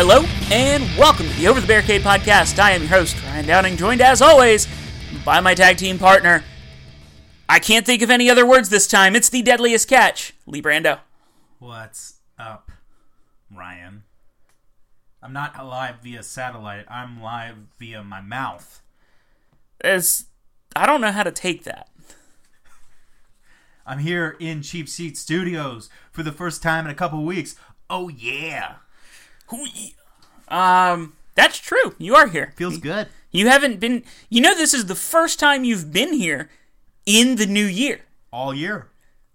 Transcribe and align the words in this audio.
Hello 0.00 0.22
and 0.52 0.84
welcome 0.96 1.26
to 1.26 1.34
the 1.34 1.48
Over 1.48 1.60
the 1.60 1.66
Barricade 1.66 2.02
podcast. 2.02 2.60
I 2.60 2.70
am 2.70 2.82
your 2.82 2.90
host, 2.90 3.20
Ryan 3.24 3.46
Downing, 3.46 3.76
joined 3.76 4.00
as 4.00 4.22
always 4.22 4.68
by 5.24 5.40
my 5.40 5.56
tag 5.56 5.76
team 5.76 5.98
partner. 5.98 6.44
I 7.48 7.58
can't 7.58 7.84
think 7.84 8.00
of 8.02 8.08
any 8.08 8.30
other 8.30 8.46
words 8.46 8.68
this 8.68 8.86
time. 8.86 9.16
It's 9.16 9.28
the 9.28 9.42
deadliest 9.42 9.88
catch, 9.88 10.34
Lee 10.46 10.62
Brando. 10.62 11.00
What's 11.58 12.18
up, 12.38 12.70
Ryan? 13.52 14.04
I'm 15.20 15.32
not 15.32 15.56
live 15.66 15.96
via 16.00 16.22
satellite. 16.22 16.84
I'm 16.88 17.20
live 17.20 17.56
via 17.76 18.04
my 18.04 18.20
mouth. 18.20 18.80
As 19.80 20.26
I 20.76 20.86
don't 20.86 21.00
know 21.00 21.10
how 21.10 21.24
to 21.24 21.32
take 21.32 21.64
that. 21.64 21.88
I'm 23.84 23.98
here 23.98 24.36
in 24.38 24.62
Cheap 24.62 24.88
Seat 24.88 25.16
Studios 25.16 25.90
for 26.12 26.22
the 26.22 26.30
first 26.30 26.62
time 26.62 26.84
in 26.84 26.92
a 26.92 26.94
couple 26.94 27.24
weeks. 27.24 27.56
Oh 27.90 28.08
yeah. 28.08 28.76
Um, 30.48 31.14
that's 31.34 31.58
true. 31.58 31.94
You 31.98 32.14
are 32.14 32.28
here. 32.28 32.52
feels 32.56 32.78
good. 32.78 33.08
You 33.30 33.48
haven't 33.48 33.80
been. 33.80 34.04
You 34.30 34.40
know, 34.40 34.54
this 34.56 34.72
is 34.74 34.86
the 34.86 34.94
first 34.94 35.38
time 35.38 35.64
you've 35.64 35.92
been 35.92 36.12
here 36.14 36.48
in 37.06 37.36
the 37.36 37.46
new 37.46 37.64
year, 37.64 38.00
All 38.32 38.54
year. 38.54 38.88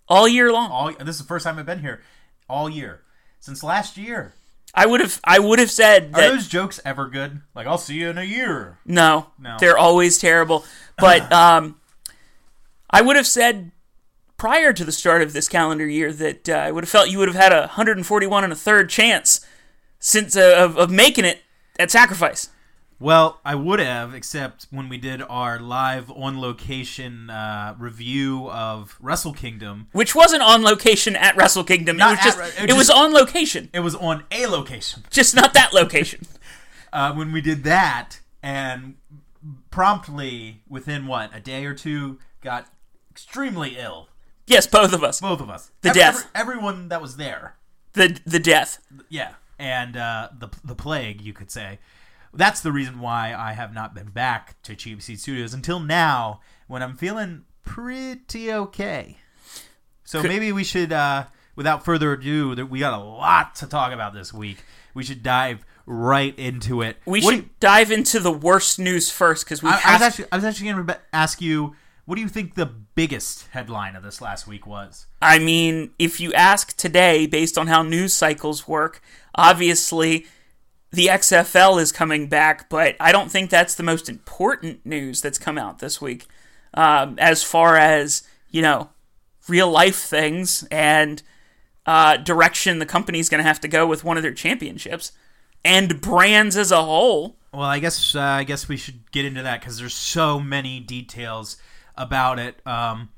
all 0.07 0.27
year 0.27 0.51
long. 0.51 0.71
All 0.71 0.91
this 0.93 1.15
is 1.15 1.21
the 1.21 1.27
first 1.27 1.43
time 1.45 1.59
I've 1.59 1.65
been 1.65 1.79
here 1.79 2.01
all 2.49 2.69
year 2.69 3.01
since 3.39 3.63
last 3.63 3.97
year. 3.97 4.33
I 4.75 4.87
would 4.87 5.01
have. 5.01 5.19
I 5.23 5.37
would 5.37 5.59
have 5.59 5.69
said 5.69 6.11
Are 6.15 6.21
those 6.21 6.47
jokes 6.47 6.79
ever 6.83 7.07
good? 7.07 7.41
Like 7.53 7.67
I'll 7.67 7.77
see 7.77 7.95
you 7.95 8.09
in 8.09 8.17
a 8.17 8.23
year. 8.23 8.79
No, 8.85 9.27
No. 9.37 9.57
they're 9.59 9.77
always 9.77 10.17
terrible. 10.17 10.65
But 10.97 11.31
um, 11.31 11.79
I 12.89 13.01
would 13.01 13.15
have 13.15 13.27
said 13.27 13.71
prior 14.37 14.73
to 14.73 14.83
the 14.83 14.91
start 14.91 15.21
of 15.21 15.33
this 15.33 15.47
calendar 15.47 15.85
year 15.87 16.11
that 16.11 16.49
uh, 16.49 16.53
I 16.53 16.71
would 16.71 16.83
have 16.83 16.89
felt 16.89 17.09
you 17.11 17.19
would 17.19 17.27
have 17.27 17.37
had 17.37 17.53
a 17.53 17.59
141 17.61 18.43
and 18.43 18.51
a 18.51 18.55
third 18.55 18.89
chance 18.89 19.45
since 20.05 20.35
uh, 20.35 20.53
of, 20.57 20.77
of 20.77 20.91
making 20.91 21.23
it 21.23 21.41
at 21.79 21.89
sacrifice. 21.89 22.49
Well, 22.99 23.39
I 23.43 23.55
would 23.55 23.79
have, 23.79 24.13
except 24.13 24.67
when 24.69 24.87
we 24.89 24.97
did 24.97 25.21
our 25.23 25.59
live 25.59 26.11
on 26.11 26.39
location 26.39 27.29
uh, 27.29 27.75
review 27.79 28.49
of 28.49 28.95
Wrestle 29.01 29.33
Kingdom, 29.33 29.87
Which 29.93 30.13
wasn't 30.13 30.41
on 30.41 30.61
location 30.61 31.15
at 31.15 31.35
Wrestle 31.35 31.63
Kingdom. 31.63 31.95
It 31.97 31.99
Not 31.99 32.09
was 32.11 32.19
at 32.19 32.23
just 32.23 32.37
Re- 32.39 32.63
it, 32.65 32.69
it 32.69 32.73
was 32.73 32.87
just- 32.87 32.97
on 32.99 33.13
location, 33.13 33.69
it 33.73 33.79
was 33.79 33.95
on 33.95 34.23
a 34.31 34.45
location. 34.47 35.03
just 35.09 35.35
not 35.35 35.53
that 35.53 35.73
location. 35.73 36.25
uh, 36.93 37.13
when 37.13 37.31
we 37.31 37.41
did 37.41 37.63
that, 37.63 38.19
and 38.41 38.95
promptly 39.71 40.61
within 40.69 41.07
what 41.07 41.35
a 41.35 41.39
day 41.39 41.65
or 41.65 41.73
two, 41.73 42.19
got 42.41 42.67
extremely 43.11 43.77
ill. 43.77 44.07
yes, 44.47 44.67
both 44.67 44.93
of 44.93 45.03
us. 45.03 45.19
Both 45.21 45.41
of 45.41 45.49
us. 45.49 45.71
The 45.81 45.89
Ev- 45.89 45.95
death. 45.95 46.15
every- 46.35 46.53
everyone 46.55 46.89
that 46.89 47.01
was 47.01 47.17
there. 47.17 47.55
The 47.93 48.19
the 48.25 48.39
death. 48.39 48.79
Yeah, 49.09 49.33
and 49.63 49.95
uh, 49.97 50.29
the 50.37 50.49
the 50.63 50.75
plague, 50.75 51.21
you 51.21 51.31
could 51.33 51.49
say. 51.49 51.79
That's 52.33 52.61
the 52.61 52.71
reason 52.71 52.99
why 52.99 53.33
I 53.33 53.53
have 53.53 53.73
not 53.73 53.93
been 53.93 54.09
back 54.09 54.61
to 54.63 54.75
Cheap 54.75 55.01
Seat 55.01 55.19
Studios 55.19 55.53
until 55.53 55.79
now, 55.79 56.41
when 56.67 56.81
I'm 56.83 56.97
feeling 56.97 57.43
pretty 57.63 58.51
okay. 58.51 59.17
So 60.03 60.21
Could- 60.21 60.29
maybe 60.31 60.51
we 60.51 60.63
should, 60.63 60.91
uh, 60.91 61.25
without 61.55 61.85
further 61.85 62.11
ado, 62.13 62.65
we 62.65 62.79
got 62.79 62.93
a 62.99 63.03
lot 63.03 63.55
to 63.55 63.67
talk 63.67 63.93
about 63.93 64.13
this 64.13 64.33
week. 64.33 64.63
We 64.95 65.03
should 65.03 65.21
dive 65.23 65.63
right 65.85 66.37
into 66.39 66.81
it. 66.81 66.97
We 67.05 67.21
What 67.21 67.35
should 67.35 67.43
you- 67.45 67.49
dive 67.59 67.91
into 67.91 68.19
the 68.19 68.31
worst 68.31 68.79
news 68.79 69.11
first 69.11 69.45
because 69.45 69.61
we 69.63 69.69
I, 69.69 69.79
I 69.85 69.93
was 69.93 70.01
actually, 70.01 70.25
I 70.31 70.35
was 70.35 70.45
actually 70.45 70.71
going 70.71 70.87
to 70.87 70.99
ask 71.13 71.39
you, 71.41 71.75
what 72.05 72.15
do 72.15 72.21
you 72.21 72.27
think 72.27 72.55
the 72.55 72.65
biggest 72.65 73.47
headline 73.51 73.95
of 73.95 74.03
this 74.03 74.21
last 74.21 74.47
week 74.47 74.67
was? 74.67 75.07
I 75.21 75.39
mean, 75.39 75.91
if 75.97 76.19
you 76.19 76.33
ask 76.33 76.75
today, 76.75 77.25
based 77.25 77.57
on 77.57 77.67
how 77.67 77.81
news 77.81 78.13
cycles 78.13 78.67
work, 78.67 79.01
obviously 79.35 80.25
the 80.91 81.07
XFL 81.07 81.81
is 81.81 81.91
coming 81.91 82.27
back, 82.27 82.69
but 82.69 82.95
I 82.99 83.11
don't 83.11 83.31
think 83.31 83.49
that's 83.49 83.75
the 83.75 83.83
most 83.83 84.09
important 84.09 84.85
news 84.85 85.21
that's 85.21 85.39
come 85.39 85.57
out 85.57 85.79
this 85.79 86.01
week. 86.01 86.27
Um, 86.73 87.15
as 87.19 87.43
far 87.43 87.77
as, 87.77 88.23
you 88.49 88.61
know, 88.61 88.89
real 89.47 89.69
life 89.69 89.97
things 89.97 90.67
and 90.71 91.21
uh, 91.85 92.17
direction 92.17 92.79
the 92.79 92.85
company's 92.85 93.29
going 93.29 93.39
to 93.43 93.47
have 93.47 93.61
to 93.61 93.67
go 93.67 93.85
with 93.87 94.03
one 94.03 94.17
of 94.17 94.23
their 94.23 94.33
championships 94.33 95.11
and 95.63 96.01
brands 96.01 96.57
as 96.57 96.71
a 96.71 96.83
whole. 96.83 97.37
Well, 97.53 97.63
I 97.63 97.79
guess 97.79 98.15
uh, 98.15 98.21
I 98.21 98.43
guess 98.43 98.67
we 98.67 98.77
should 98.77 99.11
get 99.11 99.25
into 99.25 99.43
that 99.43 99.59
because 99.59 99.77
there's 99.77 99.93
so 99.93 100.39
many 100.39 100.79
details 100.79 101.57
about 101.95 102.39
it. 102.39 102.65
Um, 102.65 103.09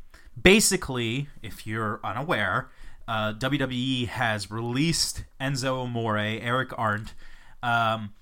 basically, 0.41 1.27
if 1.41 1.65
you're 1.65 1.99
unaware, 2.03 2.69
uh, 3.07 3.33
WWE 3.33 4.07
has 4.07 4.49
released 4.49 5.23
Enzo 5.39 5.83
Amore, 5.83 6.17
Eric 6.17 6.71
Arndt. 6.77 7.13
Um, 7.61 8.13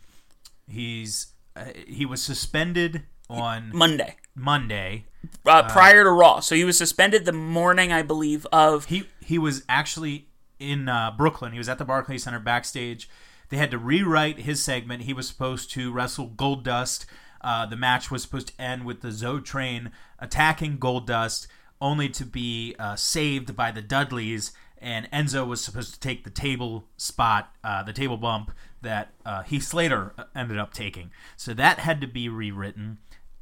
he's 0.67 1.27
uh, 1.55 1.65
he 1.87 2.05
was 2.05 2.21
suspended 2.21 3.03
on 3.29 3.71
Monday, 3.73 4.15
Monday. 4.35 5.05
uh, 5.45 5.63
prior 5.69 6.03
to 6.03 6.11
Raw. 6.11 6.39
So 6.39 6.55
he 6.55 6.63
was 6.63 6.77
suspended 6.77 7.25
the 7.25 7.33
morning, 7.33 7.91
I 7.91 8.01
believe, 8.01 8.45
of. 8.51 8.85
He 8.85 9.07
he 9.21 9.37
was 9.37 9.63
actually 9.69 10.27
in 10.59 10.89
uh, 10.89 11.11
Brooklyn. 11.17 11.51
He 11.51 11.57
was 11.57 11.69
at 11.69 11.77
the 11.77 11.85
Barclays 11.85 12.23
Center 12.23 12.39
backstage. 12.39 13.09
They 13.49 13.57
had 13.57 13.71
to 13.71 13.77
rewrite 13.77 14.39
his 14.39 14.63
segment. 14.63 15.03
He 15.03 15.13
was 15.13 15.27
supposed 15.27 15.71
to 15.71 15.91
wrestle 15.91 16.29
Goldust. 16.29 17.05
Uh, 17.43 17.65
the 17.65 17.75
match 17.75 18.09
was 18.09 18.23
supposed 18.23 18.47
to 18.47 18.61
end 18.61 18.85
with 18.85 19.01
the 19.01 19.11
Zo 19.11 19.39
Train 19.39 19.91
attacking 20.19 20.77
Goldust, 20.77 21.47
only 21.81 22.09
to 22.09 22.25
be 22.25 22.75
uh, 22.79 22.95
saved 22.95 23.55
by 23.55 23.71
the 23.71 23.81
Dudleys. 23.81 24.51
And 24.77 25.09
Enzo 25.11 25.47
was 25.47 25.63
supposed 25.63 25.93
to 25.93 25.99
take 25.99 26.23
the 26.23 26.29
table 26.29 26.85
spot, 26.97 27.53
uh, 27.63 27.83
the 27.83 27.93
table 27.93 28.17
bump 28.17 28.51
that 28.81 29.13
uh, 29.25 29.43
Heath 29.43 29.63
Slater 29.63 30.13
ended 30.35 30.57
up 30.57 30.73
taking. 30.73 31.11
So 31.37 31.53
that 31.53 31.79
had 31.79 32.01
to 32.01 32.07
be 32.07 32.29
rewritten. 32.29 32.97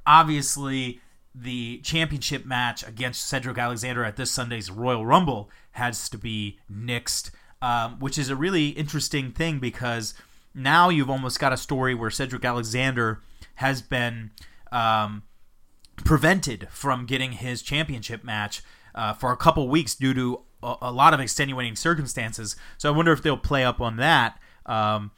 Obviously, 0.06 1.02
the 1.34 1.80
championship 1.80 2.46
match 2.46 2.88
against 2.88 3.28
Cedric 3.28 3.58
Alexander 3.58 4.04
at 4.04 4.18
this 4.18 4.32
Sunday's 4.32 4.70
Royal 4.70 5.06
Rumble 5.06 5.50
has 5.72 6.10
to 6.10 6.18
be 6.18 6.60
nixed, 6.72 7.32
um, 7.62 8.00
which 8.00 8.18
is 8.18 8.30
a 8.30 8.36
really 8.36 8.70
interesting 8.70 9.32
thing 9.32 9.60
because 9.60 10.14
now 10.54 10.90
you've 10.90 11.10
almost 11.10 11.40
got 11.40 11.54
a 11.54 11.58
story 11.58 11.96
where 11.96 12.10
Cedric 12.10 12.44
Alexander 12.44 13.22
has 13.62 13.82
been 13.82 14.32
um, 14.72 15.24
prevented 15.98 16.68
from 16.72 17.06
getting 17.06 17.34
his 17.34 17.62
championship 17.62 18.24
match 18.24 18.64
uh, 18.96 19.14
for 19.14 19.32
a 19.32 19.38
couple 19.38 19.68
weeks 19.70 19.96
due 19.96 20.14
to 20.14 20.42
a, 20.64 20.76
a 20.82 20.92
lot 20.92 21.14
of 21.14 21.20
extenuating 21.20 21.76
circumstances. 21.76 22.56
So 22.78 22.92
I 22.92 22.96
wonder 22.96 23.12
if 23.12 23.22
they'll 23.22 23.38
play 23.38 23.64
up 23.64 23.80
on 23.80 23.98
that. 23.98 24.40
Um, 24.66 25.12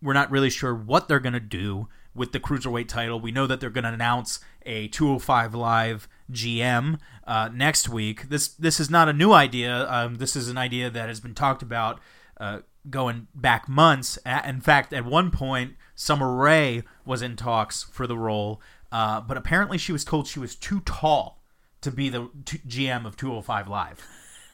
we're 0.00 0.14
not 0.14 0.30
really 0.30 0.50
sure 0.50 0.74
what 0.74 1.08
they're 1.08 1.20
going 1.20 1.34
to 1.34 1.40
do 1.40 1.88
with 2.14 2.32
the 2.32 2.40
cruiserweight 2.40 2.86
title. 2.86 3.18
We 3.18 3.32
know 3.32 3.46
that 3.46 3.60
they're 3.60 3.70
going 3.70 3.84
to 3.84 3.92
announce 3.92 4.38
a 4.64 4.88
205 4.88 5.54
Live 5.54 6.08
GM 6.30 7.00
uh, 7.26 7.50
next 7.52 7.88
week. 7.88 8.28
This 8.28 8.48
this 8.48 8.78
is 8.78 8.88
not 8.88 9.08
a 9.08 9.12
new 9.12 9.32
idea. 9.32 9.90
Um, 9.90 10.16
this 10.16 10.36
is 10.36 10.48
an 10.48 10.56
idea 10.56 10.90
that 10.90 11.08
has 11.08 11.20
been 11.20 11.34
talked 11.34 11.62
about 11.62 12.00
uh, 12.38 12.60
going 12.88 13.26
back 13.34 13.68
months. 13.68 14.18
In 14.46 14.60
fact, 14.60 14.92
at 14.92 15.04
one 15.04 15.30
point, 15.30 15.74
Summer 15.94 16.34
Rae 16.34 16.82
was 17.04 17.22
in 17.22 17.36
talks 17.36 17.82
for 17.84 18.06
the 18.06 18.16
role, 18.18 18.60
uh, 18.92 19.20
but 19.20 19.36
apparently 19.36 19.78
she 19.78 19.92
was 19.92 20.04
told 20.04 20.26
she 20.26 20.40
was 20.40 20.54
too 20.54 20.80
tall 20.80 21.42
to 21.82 21.90
be 21.90 22.08
the 22.08 22.28
t- 22.44 22.58
GM 22.66 23.04
of 23.06 23.16
205 23.16 23.68
Live. 23.68 24.06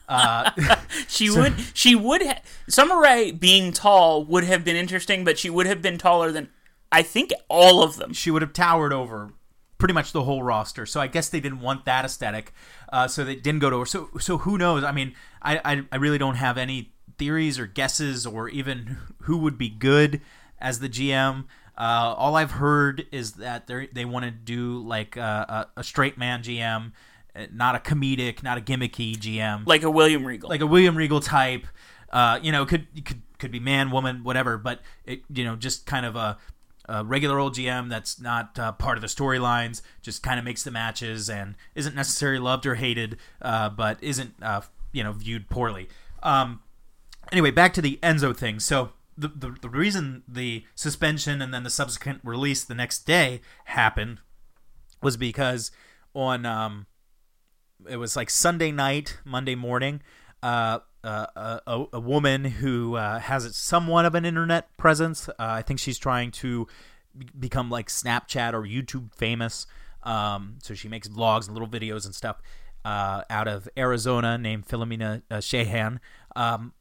She 1.07 1.29
would. 1.29 1.53
She 1.73 1.95
would. 1.95 2.21
Ha- 2.21 2.41
Summer 2.67 2.99
Rae 2.99 3.31
being 3.31 3.71
tall 3.71 4.25
would 4.25 4.43
have 4.43 4.63
been 4.65 4.75
interesting, 4.75 5.23
but 5.23 5.39
she 5.39 5.49
would 5.49 5.65
have 5.67 5.81
been 5.81 5.97
taller 5.97 6.31
than 6.31 6.49
I 6.91 7.01
think 7.01 7.31
all 7.47 7.81
of 7.81 7.95
them. 7.97 8.11
she 8.13 8.29
would 8.31 8.41
have 8.41 8.51
towered 8.53 8.91
over 8.91 9.31
pretty 9.77 9.93
much 9.93 10.11
the 10.11 10.23
whole 10.23 10.43
roster. 10.43 10.85
So 10.85 10.99
I 10.99 11.07
guess 11.07 11.29
they 11.29 11.39
didn't 11.39 11.61
want 11.61 11.85
that 11.85 12.03
aesthetic, 12.05 12.53
uh, 12.91 13.07
so 13.07 13.23
they 13.23 13.35
didn't 13.35 13.59
go 13.61 13.69
to 13.69 13.79
her. 13.79 13.85
So 13.85 14.09
so 14.19 14.39
who 14.39 14.57
knows? 14.57 14.83
I 14.83 14.91
mean, 14.91 15.15
I, 15.41 15.61
I 15.63 15.83
I 15.91 15.95
really 15.95 16.17
don't 16.17 16.35
have 16.35 16.57
any 16.57 16.91
theories 17.17 17.57
or 17.57 17.65
guesses 17.67 18.25
or 18.25 18.49
even 18.49 18.97
who 19.21 19.37
would 19.37 19.57
be 19.57 19.69
good 19.69 20.19
as 20.61 20.79
the 20.79 20.89
GM. 20.89 21.45
Uh, 21.77 22.13
all 22.17 22.35
I've 22.35 22.51
heard 22.51 23.07
is 23.11 23.33
that 23.33 23.67
they 23.67 23.87
they 23.91 24.05
want 24.05 24.25
to 24.25 24.31
do 24.31 24.79
like 24.79 25.17
a, 25.17 25.67
a, 25.75 25.79
a 25.79 25.83
straight 25.83 26.17
man 26.17 26.43
GM, 26.43 26.91
uh, 27.35 27.45
not 27.51 27.75
a 27.75 27.79
comedic, 27.79 28.43
not 28.43 28.57
a 28.57 28.61
gimmicky 28.61 29.17
GM 29.17 29.65
Like 29.65 29.83
a 29.83 29.89
William 29.89 30.25
Regal. 30.25 30.49
like 30.49 30.61
a 30.61 30.67
William 30.67 30.95
Regal 30.95 31.19
type. 31.19 31.65
Uh, 32.11 32.39
you 32.41 32.51
know, 32.51 32.65
could 32.65 32.87
could 33.05 33.21
could 33.39 33.51
be 33.51 33.59
man, 33.59 33.89
woman, 33.89 34.23
whatever. 34.23 34.57
But 34.57 34.81
it, 35.05 35.23
you 35.33 35.43
know, 35.43 35.55
just 35.55 35.85
kind 35.85 36.05
of 36.05 36.15
a, 36.15 36.37
a 36.87 37.03
regular 37.05 37.39
old 37.39 37.55
GM 37.55 37.89
that's 37.89 38.19
not 38.19 38.59
uh, 38.59 38.73
part 38.73 38.97
of 38.97 39.01
the 39.01 39.07
storylines. 39.07 39.81
Just 40.01 40.21
kind 40.21 40.37
of 40.37 40.45
makes 40.45 40.63
the 40.63 40.71
matches 40.71 41.29
and 41.29 41.55
isn't 41.73 41.95
necessarily 41.95 42.39
loved 42.39 42.65
or 42.65 42.75
hated, 42.75 43.17
uh, 43.41 43.69
but 43.69 43.97
isn't 44.03 44.35
uh, 44.41 44.61
you 44.91 45.03
know 45.03 45.13
viewed 45.13 45.49
poorly. 45.49 45.87
Um, 46.21 46.61
anyway, 47.31 47.51
back 47.51 47.73
to 47.73 47.81
the 47.81 47.97
Enzo 48.03 48.35
thing. 48.35 48.59
So 48.59 48.91
the, 49.17 49.27
the 49.27 49.55
the 49.61 49.69
reason 49.69 50.23
the 50.27 50.65
suspension 50.75 51.41
and 51.41 51.53
then 51.53 51.63
the 51.63 51.69
subsequent 51.69 52.21
release 52.23 52.63
the 52.63 52.75
next 52.75 53.05
day 53.05 53.41
happened 53.65 54.19
was 55.01 55.17
because 55.17 55.71
on 56.13 56.45
um, 56.45 56.85
it 57.89 57.97
was 57.97 58.15
like 58.15 58.29
Sunday 58.29 58.71
night, 58.71 59.19
Monday 59.25 59.55
morning. 59.55 60.01
Uh, 60.43 60.79
uh, 61.03 61.59
a, 61.65 61.85
a 61.93 61.99
woman 61.99 62.45
who 62.45 62.95
uh, 62.95 63.19
has 63.19 63.55
somewhat 63.55 64.05
of 64.05 64.13
an 64.13 64.23
internet 64.25 64.75
presence. 64.77 65.27
Uh, 65.29 65.33
I 65.39 65.63
think 65.63 65.79
she's 65.79 65.97
trying 65.97 66.29
to 66.31 66.67
be- 67.17 67.27
become 67.39 67.71
like 67.71 67.87
Snapchat 67.87 68.53
or 68.53 68.61
YouTube 68.61 69.13
famous. 69.15 69.65
Um, 70.03 70.57
so 70.61 70.73
she 70.75 70.87
makes 70.87 71.07
vlogs 71.07 71.47
and 71.47 71.57
little 71.57 71.67
videos 71.67 72.05
and 72.05 72.13
stuff 72.13 72.39
uh, 72.85 73.23
out 73.29 73.47
of 73.47 73.67
Arizona 73.75 74.37
named 74.37 74.67
Philomena 74.67 75.23
Shahan, 75.31 75.99
um, 76.35 76.73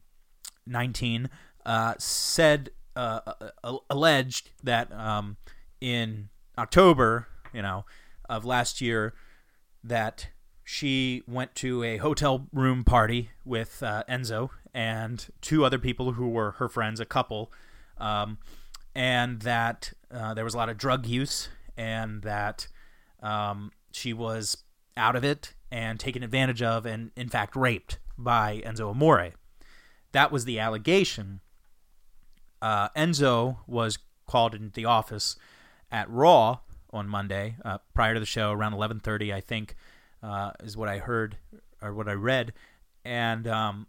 19, 0.67 1.31
uh, 1.65 1.95
said, 1.99 2.71
uh, 2.97 3.21
uh, 3.63 3.77
alleged 3.89 4.51
that 4.63 4.93
um, 4.93 5.37
in 5.81 6.29
October, 6.59 7.29
you 7.53 7.63
know, 7.63 7.85
of 8.29 8.45
last 8.45 8.81
year, 8.81 9.15
that 9.83 10.29
she 10.65 11.23
went 11.27 11.55
to 11.57 11.83
a 11.83 11.97
hotel 11.97 12.47
room 12.53 12.85
party 12.85 13.31
with 13.45 13.83
uh, 13.83 14.05
Enzo 14.09 14.51
and 14.73 15.27
two 15.41 15.65
other 15.65 15.79
people 15.79 16.13
who 16.13 16.29
were 16.29 16.53
her 16.53 16.69
friends, 16.69 17.01
a 17.01 17.05
couple, 17.05 17.53
um, 17.99 18.39
and 18.95 19.41
that 19.43 19.93
uh, 20.13 20.35
there 20.35 20.45
was 20.45 20.55
a 20.55 20.57
lot 20.57 20.69
of 20.69 20.79
drug 20.79 21.07
use 21.07 21.49
and 21.77 22.23
that 22.23 22.69
um, 23.23 23.73
she 23.93 24.13
was 24.13 24.59
out 24.97 25.17
of 25.17 25.25
it 25.25 25.55
and 25.71 25.99
taken 25.99 26.23
advantage 26.23 26.63
of 26.63 26.87
and, 26.87 27.11
in 27.17 27.29
fact, 27.29 27.57
raped 27.57 27.99
by 28.19 28.63
Enzo 28.65 28.91
Amore. 28.91 29.33
That 30.13 30.31
was 30.31 30.45
the 30.45 30.59
allegation. 30.59 31.41
Uh, 32.63 32.89
Enzo 32.91 33.59
was 33.67 33.99
called 34.27 34.55
into 34.55 34.71
the 34.71 34.85
office 34.85 35.37
at 35.91 36.09
Raw 36.11 36.59
on 36.93 37.09
Monday 37.09 37.57
uh, 37.65 37.79
prior 37.95 38.15
to 38.15 38.21
the 38.21 38.27
show 38.27 38.53
around 38.53 38.73
11:30, 38.73 39.33
I 39.33 39.41
think, 39.41 39.77
uh, 40.23 40.53
is 40.63 40.77
what 40.77 40.89
I 40.89 40.99
heard 40.99 41.37
or 41.83 41.95
what 41.95 42.09
I 42.09 42.13
read, 42.13 42.53
and 43.05 43.47
um, 43.47 43.87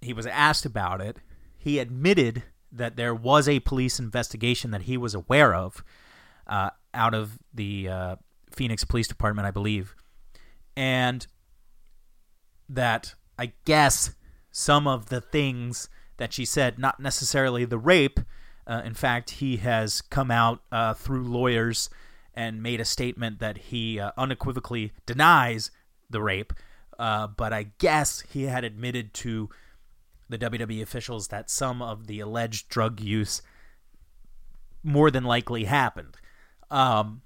he 0.00 0.12
was 0.12 0.26
asked 0.26 0.64
about 0.64 1.00
it. 1.00 1.18
He 1.56 1.78
admitted 1.78 2.44
that 2.70 2.96
there 2.96 3.14
was 3.14 3.48
a 3.48 3.60
police 3.60 3.98
investigation 3.98 4.70
that 4.72 4.82
he 4.82 4.96
was 4.96 5.14
aware 5.14 5.54
of 5.54 5.82
uh, 6.46 6.70
out 6.92 7.14
of 7.14 7.38
the 7.52 7.88
uh, 7.88 8.16
Phoenix 8.50 8.84
Police 8.84 9.08
Department, 9.08 9.46
I 9.46 9.50
believe, 9.50 9.94
and 10.76 11.26
that 12.68 13.14
I 13.38 13.52
guess 13.64 14.14
some 14.50 14.86
of 14.86 15.06
the 15.06 15.20
things 15.20 15.88
that 16.16 16.32
she 16.32 16.44
said, 16.44 16.78
not 16.78 17.00
necessarily 17.00 17.64
the 17.64 17.78
rape. 17.78 18.20
Uh, 18.66 18.82
in 18.84 18.94
fact, 18.94 19.30
he 19.30 19.58
has 19.58 20.00
come 20.00 20.30
out 20.30 20.62
uh, 20.72 20.94
through 20.94 21.24
lawyers 21.24 21.90
and 22.34 22.62
made 22.62 22.80
a 22.80 22.84
statement 22.84 23.38
that 23.38 23.58
he 23.58 23.98
uh, 23.98 24.10
unequivocally 24.16 24.92
denies 25.06 25.70
the 26.10 26.22
rape. 26.22 26.52
Uh, 26.98 27.26
but 27.26 27.52
I 27.52 27.64
guess 27.78 28.22
he 28.30 28.44
had 28.44 28.64
admitted 28.64 29.14
to 29.14 29.50
the 30.28 30.38
WWE 30.38 30.82
officials 30.82 31.28
that 31.28 31.50
some 31.50 31.82
of 31.82 32.06
the 32.06 32.20
alleged 32.20 32.68
drug 32.68 33.00
use 33.00 33.42
more 34.82 35.10
than 35.10 35.24
likely 35.24 35.64
happened. 35.64 36.16
Um, 36.70 37.22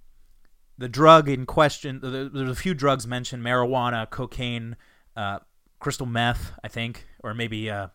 the 0.76 0.88
drug 0.88 1.28
in 1.28 1.46
question, 1.46 2.00
there's 2.02 2.50
a 2.50 2.54
few 2.54 2.74
drugs 2.74 3.06
mentioned 3.06 3.42
marijuana, 3.42 4.08
cocaine, 4.08 4.76
uh, 5.16 5.40
crystal 5.80 6.06
meth, 6.06 6.52
I 6.62 6.68
think, 6.68 7.06
or 7.22 7.34
maybe 7.34 7.70
uh, 7.70 7.88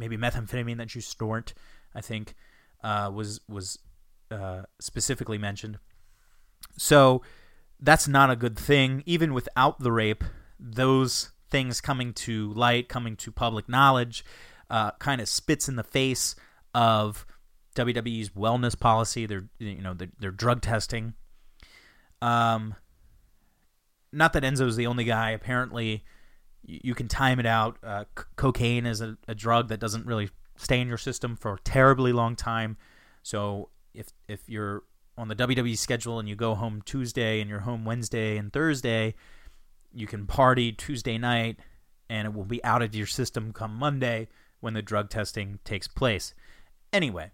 maybe 0.00 0.16
methamphetamine 0.16 0.78
that 0.78 0.94
you 0.94 1.02
snort, 1.02 1.52
I 1.94 2.00
think, 2.00 2.34
uh, 2.82 3.12
was 3.14 3.40
was 3.48 3.78
uh, 4.30 4.62
specifically 4.80 5.38
mentioned. 5.38 5.78
So 6.76 7.22
that's 7.78 8.08
not 8.08 8.30
a 8.30 8.36
good 8.36 8.58
thing. 8.58 9.02
Even 9.06 9.34
without 9.34 9.78
the 9.78 9.92
rape, 9.92 10.24
those 10.58 11.30
things 11.50 11.80
coming 11.80 12.12
to 12.14 12.52
light, 12.54 12.88
coming 12.88 13.14
to 13.16 13.30
public 13.30 13.68
knowledge, 13.68 14.24
uh, 14.70 14.92
kind 14.92 15.20
of 15.20 15.28
spits 15.28 15.68
in 15.68 15.76
the 15.76 15.84
face 15.84 16.34
of 16.74 17.26
WWE's 17.76 18.30
wellness 18.30 18.78
policy. 18.78 19.26
Their 19.26 19.48
you 19.58 19.82
know 19.82 19.94
their, 19.94 20.08
their 20.18 20.30
drug 20.32 20.62
testing. 20.62 21.14
Um, 22.22 22.74
not 24.12 24.32
that 24.32 24.42
Enzo's 24.42 24.76
the 24.76 24.86
only 24.86 25.04
guy. 25.04 25.30
Apparently, 25.30 26.04
you, 26.62 26.80
you 26.84 26.94
can 26.94 27.08
time 27.08 27.40
it 27.40 27.46
out. 27.46 27.78
Uh, 27.82 28.04
c- 28.18 28.24
cocaine 28.36 28.86
is 28.86 29.00
a, 29.00 29.16
a 29.28 29.34
drug 29.34 29.68
that 29.68 29.80
doesn't 29.80 30.06
really 30.06 30.30
stay 30.56 30.80
in 30.80 30.88
your 30.88 30.98
system 30.98 31.36
for 31.36 31.54
a 31.54 31.58
terribly 31.60 32.12
long 32.12 32.36
time. 32.36 32.76
So 33.22 33.70
if 33.94 34.08
if 34.28 34.48
you're 34.48 34.82
on 35.16 35.28
the 35.28 35.36
WWE 35.36 35.76
schedule 35.76 36.18
and 36.18 36.28
you 36.28 36.36
go 36.36 36.54
home 36.54 36.82
Tuesday 36.84 37.40
and 37.40 37.50
you're 37.50 37.60
home 37.60 37.84
Wednesday 37.84 38.36
and 38.36 38.52
Thursday, 38.52 39.14
you 39.92 40.06
can 40.06 40.26
party 40.26 40.72
Tuesday 40.72 41.18
night 41.18 41.58
and 42.08 42.26
it 42.26 42.34
will 42.34 42.44
be 42.44 42.62
out 42.64 42.82
of 42.82 42.94
your 42.94 43.06
system 43.06 43.52
come 43.52 43.74
Monday 43.74 44.28
when 44.60 44.74
the 44.74 44.82
drug 44.82 45.10
testing 45.10 45.58
takes 45.64 45.88
place. 45.88 46.34
Anyway, 46.92 47.30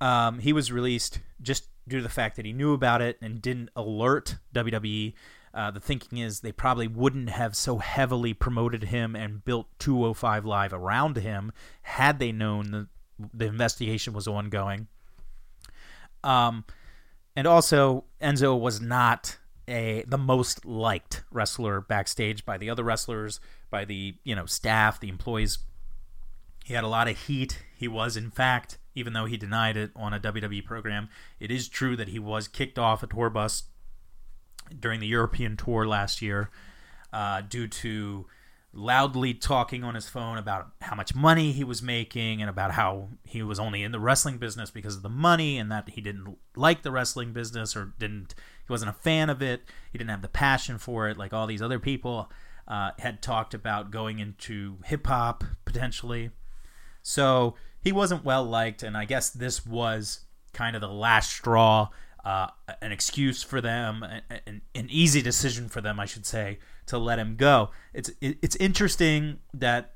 um, 0.00 0.38
he 0.38 0.52
was 0.52 0.70
released 0.70 1.20
just 1.40 1.68
due 1.88 1.98
to 1.98 2.02
the 2.02 2.08
fact 2.08 2.36
that 2.36 2.44
he 2.44 2.52
knew 2.52 2.72
about 2.72 3.00
it 3.00 3.16
and 3.20 3.40
didn't 3.40 3.70
alert 3.76 4.36
WWE. 4.54 5.14
Uh, 5.56 5.70
the 5.70 5.80
thinking 5.80 6.18
is 6.18 6.40
they 6.40 6.52
probably 6.52 6.86
wouldn't 6.86 7.30
have 7.30 7.56
so 7.56 7.78
heavily 7.78 8.34
promoted 8.34 8.84
him 8.84 9.16
and 9.16 9.42
built 9.42 9.66
205 9.78 10.44
Live 10.44 10.74
around 10.74 11.16
him 11.16 11.50
had 11.80 12.18
they 12.18 12.30
known 12.30 12.70
the, 12.70 12.88
the 13.32 13.46
investigation 13.46 14.12
was 14.12 14.28
ongoing. 14.28 14.86
Um, 16.22 16.66
and 17.34 17.46
also 17.46 18.04
Enzo 18.20 18.60
was 18.60 18.82
not 18.82 19.38
a 19.66 20.04
the 20.06 20.18
most 20.18 20.66
liked 20.66 21.24
wrestler 21.30 21.80
backstage 21.80 22.44
by 22.44 22.58
the 22.58 22.68
other 22.68 22.84
wrestlers, 22.84 23.40
by 23.70 23.86
the 23.86 24.14
you 24.24 24.34
know 24.34 24.44
staff, 24.44 25.00
the 25.00 25.08
employees. 25.08 25.60
He 26.66 26.74
had 26.74 26.84
a 26.84 26.88
lot 26.88 27.08
of 27.08 27.18
heat. 27.18 27.62
He 27.74 27.88
was, 27.88 28.16
in 28.16 28.30
fact, 28.30 28.76
even 28.94 29.14
though 29.14 29.24
he 29.24 29.38
denied 29.38 29.76
it 29.78 29.90
on 29.96 30.12
a 30.12 30.20
WWE 30.20 30.64
program, 30.66 31.08
it 31.40 31.50
is 31.50 31.68
true 31.68 31.96
that 31.96 32.08
he 32.08 32.18
was 32.18 32.46
kicked 32.46 32.78
off 32.78 33.02
a 33.02 33.06
tour 33.06 33.30
bus 33.30 33.64
during 34.78 35.00
the 35.00 35.06
European 35.06 35.56
tour 35.56 35.86
last 35.86 36.22
year 36.22 36.50
uh, 37.12 37.42
due 37.42 37.68
to 37.68 38.26
loudly 38.72 39.32
talking 39.32 39.82
on 39.82 39.94
his 39.94 40.08
phone 40.08 40.36
about 40.36 40.72
how 40.82 40.94
much 40.94 41.14
money 41.14 41.52
he 41.52 41.64
was 41.64 41.82
making 41.82 42.42
and 42.42 42.50
about 42.50 42.72
how 42.72 43.08
he 43.24 43.42
was 43.42 43.58
only 43.58 43.82
in 43.82 43.90
the 43.90 43.98
wrestling 43.98 44.36
business 44.36 44.70
because 44.70 44.96
of 44.96 45.02
the 45.02 45.08
money 45.08 45.56
and 45.56 45.72
that 45.72 45.88
he 45.90 46.00
didn't 46.02 46.36
like 46.54 46.82
the 46.82 46.90
wrestling 46.90 47.32
business 47.32 47.74
or 47.74 47.94
didn't 47.98 48.34
he 48.66 48.72
wasn't 48.72 48.90
a 48.90 48.94
fan 48.94 49.30
of 49.30 49.40
it. 49.40 49.62
He 49.90 49.98
didn't 49.98 50.10
have 50.10 50.22
the 50.22 50.28
passion 50.28 50.76
for 50.76 51.08
it 51.08 51.16
like 51.16 51.32
all 51.32 51.46
these 51.46 51.62
other 51.62 51.78
people 51.78 52.30
uh, 52.68 52.90
had 52.98 53.22
talked 53.22 53.54
about 53.54 53.90
going 53.90 54.18
into 54.18 54.76
hip 54.84 55.06
hop 55.06 55.44
potentially. 55.64 56.30
So 57.02 57.54
he 57.86 57.92
wasn't 57.92 58.24
well 58.24 58.42
liked 58.42 58.82
and 58.82 58.96
i 58.96 59.04
guess 59.04 59.30
this 59.30 59.64
was 59.64 60.22
kind 60.52 60.74
of 60.74 60.82
the 60.82 60.88
last 60.88 61.30
straw 61.30 61.88
uh, 62.26 62.48
an 62.82 62.90
excuse 62.90 63.44
for 63.44 63.60
them, 63.60 64.02
an, 64.02 64.60
an, 64.74 64.88
easy 64.90 65.22
decision 65.22 65.68
for 65.68 65.80
them, 65.80 66.00
I 66.00 66.06
should 66.06 66.26
say, 66.26 66.58
to 66.86 66.98
let 66.98 67.20
him 67.20 67.36
go. 67.36 67.70
It's 67.94 68.10
it's 68.20 68.56
interesting 68.56 69.38
that 69.54 69.92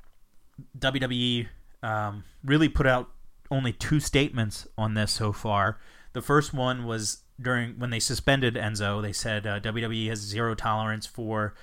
WWE 0.79 1.47
um, 1.83 2.23
really 2.41 2.69
put 2.69 2.87
out 2.87 3.09
only 3.51 3.73
two 3.73 3.99
statements 3.99 4.65
on 4.77 4.93
this 4.93 5.11
so 5.11 5.33
far. 5.33 5.77
The 6.13 6.21
first 6.21 6.53
one 6.53 6.85
was 6.85 7.23
during 7.39 7.77
when 7.77 7.89
they 7.89 7.99
suspended 7.99 8.55
Enzo. 8.55 9.01
They 9.01 9.11
said 9.11 9.45
uh, 9.45 9.59
WWE 9.59 10.07
has 10.07 10.19
zero 10.19 10.55
tolerance 10.55 11.05
for 11.05 11.53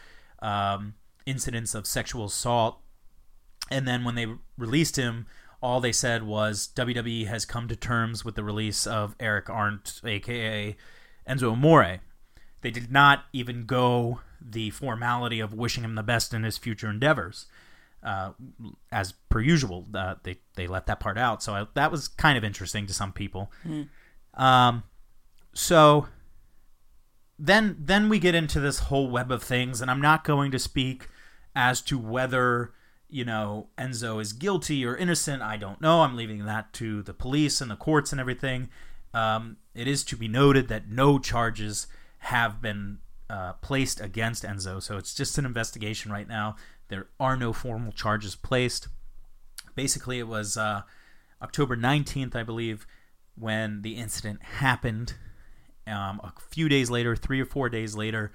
um, 0.40 0.92
incidents 1.24 1.74
of 1.74 1.86
sexual 1.86 2.26
assault, 2.26 2.78
and 3.70 3.88
then 3.88 4.04
when 4.04 4.16
they 4.16 4.26
released 4.58 4.96
him 4.96 5.28
all 5.60 5.80
they 5.80 5.92
said 5.92 6.22
was 6.22 6.68
WWE 6.74 7.26
has 7.26 7.44
come 7.44 7.68
to 7.68 7.76
terms 7.76 8.24
with 8.24 8.36
the 8.36 8.44
release 8.44 8.86
of 8.86 9.16
Eric 9.18 9.50
Arndt, 9.50 10.00
aka 10.04 10.76
Enzo 11.28 11.52
Amore. 11.52 12.00
They 12.60 12.70
did 12.70 12.90
not 12.90 13.24
even 13.32 13.66
go 13.66 14.20
the 14.40 14.70
formality 14.70 15.40
of 15.40 15.52
wishing 15.52 15.84
him 15.84 15.94
the 15.94 16.02
best 16.02 16.32
in 16.32 16.44
his 16.44 16.58
future 16.58 16.88
endeavors. 16.88 17.46
Uh, 18.02 18.30
as 18.92 19.12
per 19.28 19.40
usual, 19.40 19.86
uh, 19.94 20.14
they 20.22 20.36
they 20.54 20.68
let 20.68 20.86
that 20.86 21.00
part 21.00 21.18
out. 21.18 21.42
So 21.42 21.54
I, 21.54 21.66
that 21.74 21.90
was 21.90 22.06
kind 22.06 22.38
of 22.38 22.44
interesting 22.44 22.86
to 22.86 22.94
some 22.94 23.12
people. 23.12 23.50
Mm. 23.66 23.88
Um, 24.34 24.84
so 25.52 26.06
then 27.38 27.76
then 27.80 28.08
we 28.08 28.20
get 28.20 28.36
into 28.36 28.60
this 28.60 28.78
whole 28.80 29.10
web 29.10 29.32
of 29.32 29.42
things, 29.42 29.80
and 29.80 29.90
I'm 29.90 30.00
not 30.00 30.22
going 30.22 30.52
to 30.52 30.58
speak 30.60 31.08
as 31.56 31.80
to 31.82 31.98
whether 31.98 32.72
you 33.10 33.24
know, 33.24 33.68
Enzo 33.78 34.20
is 34.20 34.32
guilty 34.32 34.84
or 34.84 34.96
innocent. 34.96 35.42
I 35.42 35.56
don't 35.56 35.80
know. 35.80 36.02
I'm 36.02 36.16
leaving 36.16 36.44
that 36.44 36.72
to 36.74 37.02
the 37.02 37.14
police 37.14 37.60
and 37.60 37.70
the 37.70 37.76
courts 37.76 38.12
and 38.12 38.20
everything. 38.20 38.68
Um, 39.14 39.56
it 39.74 39.88
is 39.88 40.04
to 40.04 40.16
be 40.16 40.28
noted 40.28 40.68
that 40.68 40.88
no 40.88 41.18
charges 41.18 41.86
have 42.18 42.60
been 42.60 42.98
uh, 43.30 43.54
placed 43.54 44.00
against 44.00 44.44
Enzo, 44.44 44.82
so 44.82 44.96
it's 44.96 45.14
just 45.14 45.38
an 45.38 45.46
investigation 45.46 46.12
right 46.12 46.28
now. 46.28 46.56
There 46.88 47.08
are 47.18 47.36
no 47.36 47.52
formal 47.52 47.92
charges 47.92 48.34
placed. 48.34 48.88
Basically, 49.74 50.18
it 50.18 50.28
was 50.28 50.56
uh, 50.56 50.82
October 51.40 51.76
19th, 51.76 52.34
I 52.34 52.42
believe, 52.42 52.86
when 53.36 53.82
the 53.82 53.96
incident 53.96 54.42
happened. 54.42 55.14
Um, 55.86 56.20
a 56.22 56.32
few 56.50 56.68
days 56.68 56.90
later, 56.90 57.16
three 57.16 57.40
or 57.40 57.46
four 57.46 57.68
days 57.68 57.94
later, 57.94 58.32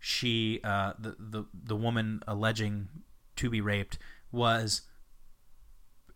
she, 0.00 0.60
uh, 0.64 0.92
the, 0.98 1.16
the 1.18 1.44
the 1.52 1.76
woman 1.76 2.22
alleging 2.26 2.88
to 3.38 3.50
be 3.50 3.60
raped 3.60 3.98
was 4.30 4.82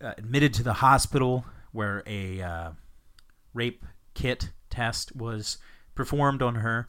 uh, 0.02 0.12
admitted 0.18 0.52
to 0.54 0.62
the 0.62 0.74
hospital 0.74 1.44
where 1.72 2.02
a 2.06 2.40
uh, 2.40 2.70
rape 3.54 3.84
kit 4.14 4.50
test 4.70 5.14
was 5.16 5.58
performed 5.94 6.42
on 6.42 6.56
her. 6.56 6.88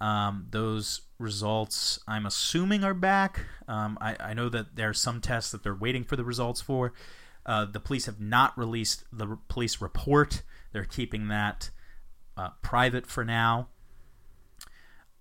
Um, 0.00 0.46
those 0.50 1.02
results, 1.18 1.98
I'm 2.06 2.26
assuming, 2.26 2.84
are 2.84 2.94
back. 2.94 3.46
Um, 3.66 3.98
I, 4.00 4.16
I, 4.20 4.34
know 4.34 4.48
that 4.48 4.76
there 4.76 4.88
are 4.88 4.94
some 4.94 5.20
tests 5.20 5.50
that 5.50 5.64
they're 5.64 5.74
waiting 5.74 6.04
for 6.04 6.14
the 6.14 6.24
results 6.24 6.60
for. 6.60 6.92
Uh, 7.44 7.64
the 7.64 7.80
police 7.80 8.06
have 8.06 8.20
not 8.20 8.56
released 8.56 9.04
the 9.12 9.26
re- 9.26 9.36
police 9.48 9.80
report. 9.80 10.42
They're 10.72 10.84
keeping 10.84 11.28
that 11.28 11.70
uh, 12.36 12.50
private 12.62 13.06
for 13.06 13.24
now. 13.24 13.68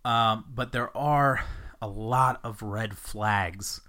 Um, 0.06 0.46
but 0.54 0.74
there 0.74 0.96
are 0.96 1.44
a 1.82 1.88
lot 1.88 2.40
of 2.44 2.62
red 2.62 2.98
flags 2.98 3.82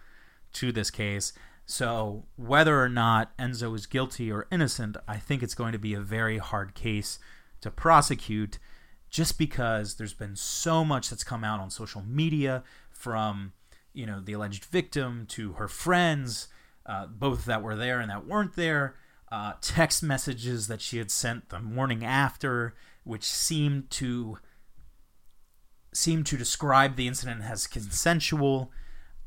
to 0.55 0.73
this 0.73 0.91
case. 0.91 1.33
So, 1.67 2.25
whether 2.37 2.83
or 2.83 2.89
not 2.89 3.37
Enzo 3.37 3.75
is 3.75 3.87
guilty 3.87 4.33
or 4.33 4.47
innocent, 4.51 4.97
I 5.07 5.19
think 5.19 5.43
it's 5.43 5.55
going 5.55 5.73
to 5.73 5.79
be 5.79 5.93
a 5.93 6.01
very 6.01 6.39
hard 6.39 6.75
case 6.75 7.19
to 7.61 7.71
prosecute 7.71 8.59
just 9.11 9.39
because 9.39 9.97
there's 9.97 10.15
been 10.15 10.37
so 10.37 10.85
much 10.85 11.11
that's 11.11 11.25
come 11.25 11.45
out 11.45 11.61
on 11.61 11.71
social 11.71 12.03
media 12.03 12.63
from, 12.91 13.53
you 13.93 14.07
know, 14.07 14.21
the 14.21 14.33
alleged 14.33 14.65
victim 14.65 15.27
to 15.29 15.55
her 15.55 15.69
friends, 15.69 16.49
uh, 16.87 17.07
both 17.07 17.45
that 17.45 17.63
were 17.63 17.77
there 17.77 18.01
and 18.01 18.11
that 18.11 18.27
weren't 18.27 18.57
there, 18.57 18.95
uh, 19.31 19.53
text 19.61 20.03
messages 20.03 20.69
that 20.69 20.81
she 20.81 20.99
had 20.99 21.11
sent 21.11 21.51
the 21.51 21.61
morning 21.61 22.05
after, 22.05 22.75
which 23.05 23.25
seemed 23.25 23.91
to 23.91 24.39
seem 25.93 26.23
to 26.23 26.37
describe 26.37 26.97
the 26.97 27.09
incident 27.09 27.43
as 27.43 27.67
consensual. 27.67 28.71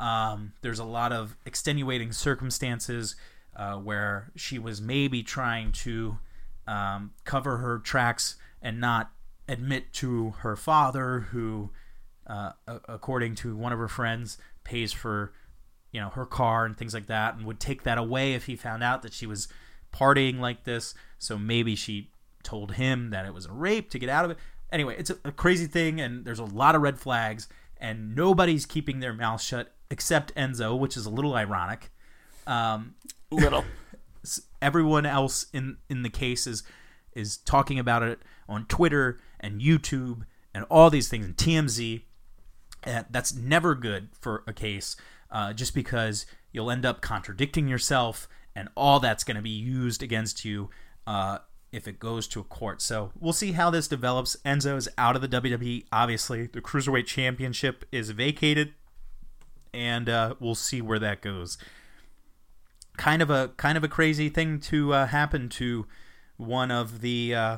Um, 0.01 0.53
there's 0.61 0.79
a 0.79 0.83
lot 0.83 1.13
of 1.13 1.37
extenuating 1.45 2.11
circumstances 2.11 3.15
uh, 3.55 3.75
where 3.75 4.31
she 4.35 4.57
was 4.57 4.81
maybe 4.81 5.21
trying 5.21 5.71
to 5.73 6.17
um, 6.65 7.11
cover 7.23 7.57
her 7.57 7.77
tracks 7.77 8.35
and 8.63 8.81
not 8.81 9.11
admit 9.47 9.93
to 9.93 10.31
her 10.39 10.55
father, 10.55 11.27
who, 11.31 11.69
uh, 12.25 12.51
according 12.67 13.35
to 13.35 13.55
one 13.55 13.71
of 13.71 13.77
her 13.77 13.87
friends, 13.87 14.39
pays 14.63 14.91
for 14.91 15.33
you 15.91 16.01
know 16.01 16.09
her 16.09 16.25
car 16.25 16.65
and 16.65 16.75
things 16.75 16.95
like 16.95 17.05
that, 17.05 17.35
and 17.35 17.45
would 17.45 17.59
take 17.59 17.83
that 17.83 17.99
away 17.99 18.33
if 18.33 18.45
he 18.45 18.55
found 18.55 18.81
out 18.81 19.03
that 19.03 19.13
she 19.13 19.27
was 19.27 19.47
partying 19.93 20.39
like 20.39 20.63
this. 20.63 20.95
So 21.19 21.37
maybe 21.37 21.75
she 21.75 22.09
told 22.41 22.73
him 22.73 23.11
that 23.11 23.27
it 23.27 23.35
was 23.35 23.45
a 23.45 23.51
rape 23.51 23.91
to 23.91 23.99
get 23.99 24.09
out 24.09 24.25
of 24.25 24.31
it. 24.31 24.37
Anyway, 24.71 24.95
it's 24.97 25.11
a, 25.11 25.17
a 25.25 25.31
crazy 25.31 25.67
thing, 25.67 26.01
and 26.01 26.25
there's 26.25 26.39
a 26.39 26.45
lot 26.45 26.73
of 26.73 26.81
red 26.81 26.97
flags, 26.97 27.47
and 27.77 28.15
nobody's 28.15 28.65
keeping 28.65 28.99
their 28.99 29.13
mouth 29.13 29.41
shut 29.41 29.75
except 29.91 30.33
Enzo, 30.35 30.77
which 30.77 30.97
is 30.97 31.05
a 31.05 31.11
little 31.11 31.35
ironic. 31.35 31.91
Um, 32.47 32.95
little. 33.29 33.63
everyone 34.61 35.05
else 35.05 35.47
in 35.53 35.77
in 35.89 36.03
the 36.03 36.09
case 36.09 36.45
is 36.45 36.63
is 37.13 37.37
talking 37.37 37.79
about 37.79 38.03
it 38.03 38.19
on 38.47 38.65
Twitter 38.65 39.19
and 39.39 39.61
YouTube 39.61 40.23
and 40.53 40.63
all 40.69 40.89
these 40.89 41.09
things 41.09 41.25
and 41.25 41.35
TMZ. 41.35 42.03
And 42.83 43.05
that's 43.09 43.33
never 43.33 43.75
good 43.75 44.09
for 44.19 44.43
a 44.47 44.53
case, 44.53 44.95
uh, 45.29 45.53
just 45.53 45.75
because 45.75 46.25
you'll 46.51 46.71
end 46.71 46.85
up 46.85 47.01
contradicting 47.01 47.67
yourself, 47.67 48.27
and 48.55 48.69
all 48.75 48.99
that's 48.99 49.23
going 49.23 49.35
to 49.35 49.41
be 49.41 49.49
used 49.49 50.01
against 50.01 50.45
you 50.45 50.69
uh, 51.05 51.39
if 51.71 51.87
it 51.87 51.99
goes 51.99 52.27
to 52.29 52.39
a 52.39 52.43
court. 52.43 52.81
So 52.81 53.11
we'll 53.19 53.33
see 53.33 53.51
how 53.51 53.69
this 53.69 53.87
develops. 53.87 54.35
Enzo 54.45 54.77
is 54.77 54.89
out 54.97 55.15
of 55.15 55.21
the 55.21 55.27
WWE. 55.27 55.85
Obviously, 55.91 56.47
the 56.47 56.61
cruiserweight 56.61 57.05
championship 57.05 57.85
is 57.91 58.09
vacated 58.11 58.73
and 59.73 60.09
uh, 60.09 60.35
we'll 60.39 60.55
see 60.55 60.81
where 60.81 60.99
that 60.99 61.21
goes. 61.21 61.57
Kind 62.97 63.21
of 63.21 63.29
a 63.29 63.49
kind 63.57 63.77
of 63.77 63.83
a 63.83 63.87
crazy 63.87 64.29
thing 64.29 64.59
to 64.61 64.93
uh, 64.93 65.07
happen 65.07 65.49
to 65.49 65.87
one 66.37 66.71
of 66.71 67.01
the 67.01 67.33
uh, 67.33 67.57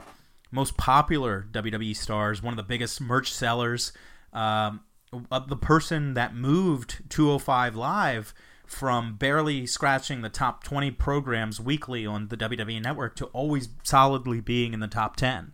most 0.52 0.78
popular 0.78 1.48
WWE 1.52 1.96
stars, 1.96 2.44
one 2.44 2.54
of 2.54 2.58
the 2.58 2.64
biggest 2.64 3.02
merch 3.02 3.34
sellers, 3.34 3.92
um, 4.32 4.82
the 5.12 5.58
person 5.58 6.14
that 6.14 6.36
moved 6.36 7.10
205 7.10 7.76
Live 7.76 8.34
from 8.66 9.16
barely 9.16 9.66
scratching 9.66 10.22
the 10.22 10.30
top 10.30 10.64
20 10.64 10.92
programs 10.92 11.60
weekly 11.60 12.06
on 12.06 12.28
the 12.30 12.38
WWE 12.38 12.82
network 12.82 13.16
to 13.16 13.26
always 13.28 13.70
solidly 13.84 14.42
being 14.42 14.74
in 14.74 14.80
the 14.80 14.88
top 14.88 15.16
10. 15.16 15.54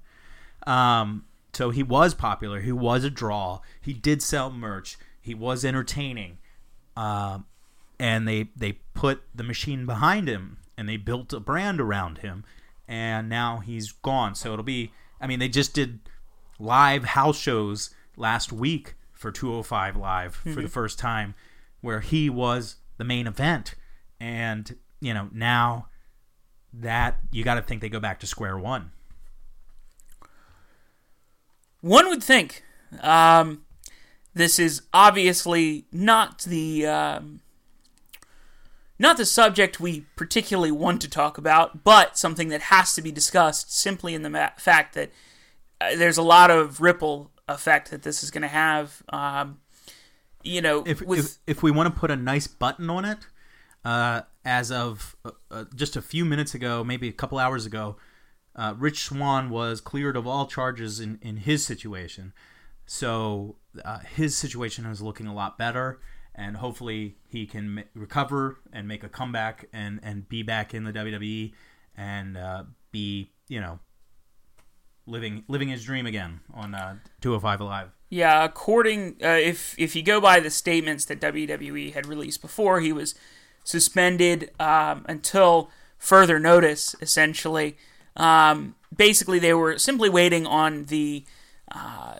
Um, 0.67 1.25
so 1.53 1.71
he 1.71 1.83
was 1.83 2.13
popular. 2.13 2.61
He 2.61 2.71
was 2.71 3.03
a 3.03 3.09
draw. 3.09 3.61
He 3.81 3.93
did 3.93 4.21
sell 4.21 4.51
merch. 4.51 4.97
He 5.19 5.33
was 5.33 5.65
entertaining. 5.65 6.37
Uh, 6.99 7.39
and 7.97 8.27
they 8.27 8.49
they 8.57 8.73
put 8.93 9.21
the 9.33 9.43
machine 9.43 9.85
behind 9.85 10.27
him 10.27 10.57
and 10.77 10.89
they 10.89 10.97
built 10.97 11.31
a 11.31 11.39
brand 11.39 11.79
around 11.79 12.17
him 12.17 12.43
and 12.89 13.29
now 13.29 13.59
he's 13.59 13.93
gone 13.93 14.35
so 14.35 14.51
it'll 14.51 14.63
be 14.63 14.91
i 15.21 15.25
mean 15.25 15.39
they 15.39 15.47
just 15.47 15.73
did 15.73 15.99
live 16.59 17.05
house 17.05 17.39
shows 17.39 17.91
last 18.17 18.51
week 18.51 18.95
for 19.13 19.31
205 19.31 19.95
live 19.95 20.33
mm-hmm. 20.33 20.49
for 20.49 20.55
the 20.55 20.61
mm-hmm. 20.63 20.73
first 20.73 20.99
time 20.99 21.35
where 21.79 22.01
he 22.01 22.29
was 22.29 22.75
the 22.97 23.05
main 23.05 23.27
event 23.27 23.75
and 24.19 24.75
you 24.99 25.13
know 25.13 25.29
now 25.31 25.87
that 26.73 27.17
you 27.31 27.45
got 27.45 27.55
to 27.55 27.61
think 27.61 27.79
they 27.79 27.87
go 27.87 28.01
back 28.01 28.19
to 28.19 28.27
square 28.27 28.57
one 28.57 28.91
one 31.79 32.09
would 32.09 32.21
think 32.21 32.61
um, 32.99 33.61
this 34.39 34.59
is 34.59 34.83
obviously 34.93 35.85
not 35.91 36.39
the 36.43 36.85
um, 36.87 37.41
not 38.97 39.17
the 39.17 39.25
subject 39.25 39.79
we 39.79 40.05
particularly 40.15 40.71
want 40.71 41.01
to 41.01 41.09
talk 41.09 41.37
about, 41.37 41.83
but 41.83 42.17
something 42.17 42.49
that 42.49 42.63
has 42.63 42.93
to 42.95 43.01
be 43.01 43.11
discussed 43.11 43.73
simply 43.73 44.13
in 44.13 44.23
the 44.23 44.29
ma- 44.29 44.49
fact 44.57 44.93
that 44.95 45.11
uh, 45.79 45.95
there's 45.95 46.17
a 46.17 46.23
lot 46.23 46.51
of 46.51 46.81
ripple 46.81 47.31
effect 47.47 47.91
that 47.91 48.03
this 48.03 48.23
is 48.23 48.31
going 48.31 48.41
to 48.41 48.47
have. 48.47 49.01
Um, 49.09 49.59
you 50.43 50.61
know, 50.61 50.83
if, 50.85 51.01
with... 51.01 51.19
if, 51.19 51.57
if 51.57 51.63
we 51.63 51.71
want 51.71 51.93
to 51.93 51.99
put 51.99 52.11
a 52.11 52.15
nice 52.15 52.47
button 52.47 52.89
on 52.89 53.05
it, 53.05 53.19
uh, 53.85 54.21
as 54.43 54.71
of 54.71 55.15
uh, 55.23 55.31
uh, 55.49 55.65
just 55.75 55.95
a 55.95 56.01
few 56.01 56.25
minutes 56.25 56.53
ago, 56.53 56.83
maybe 56.83 57.07
a 57.07 57.13
couple 57.13 57.39
hours 57.39 57.65
ago, 57.65 57.95
uh, 58.55 58.73
Rich 58.77 59.03
Swann 59.03 59.49
was 59.49 59.79
cleared 59.79 60.17
of 60.17 60.27
all 60.27 60.45
charges 60.45 60.99
in, 60.99 61.19
in 61.21 61.37
his 61.37 61.65
situation. 61.65 62.33
So 62.91 63.57
uh, 63.85 63.99
his 63.99 64.35
situation 64.35 64.83
is 64.87 64.99
looking 64.99 65.27
a 65.27 65.33
lot 65.33 65.59
better, 65.59 65.99
and 66.33 66.57
hopefully 66.57 67.17
he 67.27 67.45
can 67.45 67.83
recover 67.93 68.57
and 68.73 68.87
make 68.87 69.03
a 69.03 69.07
comeback 69.07 69.65
and 69.71 69.99
and 70.01 70.27
be 70.27 70.41
back 70.41 70.73
in 70.73 70.85
the 70.85 70.91
WWE 70.91 71.53
and 71.95 72.35
uh, 72.35 72.63
be 72.91 73.29
you 73.47 73.61
know 73.61 73.77
living 75.05 75.43
living 75.47 75.67
his 75.67 75.83
dream 75.83 76.07
again 76.07 76.39
on 76.51 76.73
uh, 76.73 76.95
205 77.21 77.61
Live. 77.61 77.89
Yeah, 78.09 78.43
according 78.43 79.17
uh, 79.23 79.37
if 79.39 79.75
if 79.77 79.95
you 79.95 80.01
go 80.01 80.19
by 80.19 80.39
the 80.39 80.49
statements 80.49 81.05
that 81.05 81.21
WWE 81.21 81.93
had 81.93 82.07
released 82.07 82.41
before, 82.41 82.79
he 82.79 82.91
was 82.91 83.13
suspended 83.63 84.49
um, 84.59 85.05
until 85.07 85.69
further 85.99 86.39
notice. 86.39 86.95
Essentially, 87.01 87.77
um, 88.15 88.73
basically 88.93 89.37
they 89.37 89.53
were 89.53 89.77
simply 89.77 90.09
waiting 90.09 90.47
on 90.47 90.85
the 90.85 91.23
uh, 91.71 92.15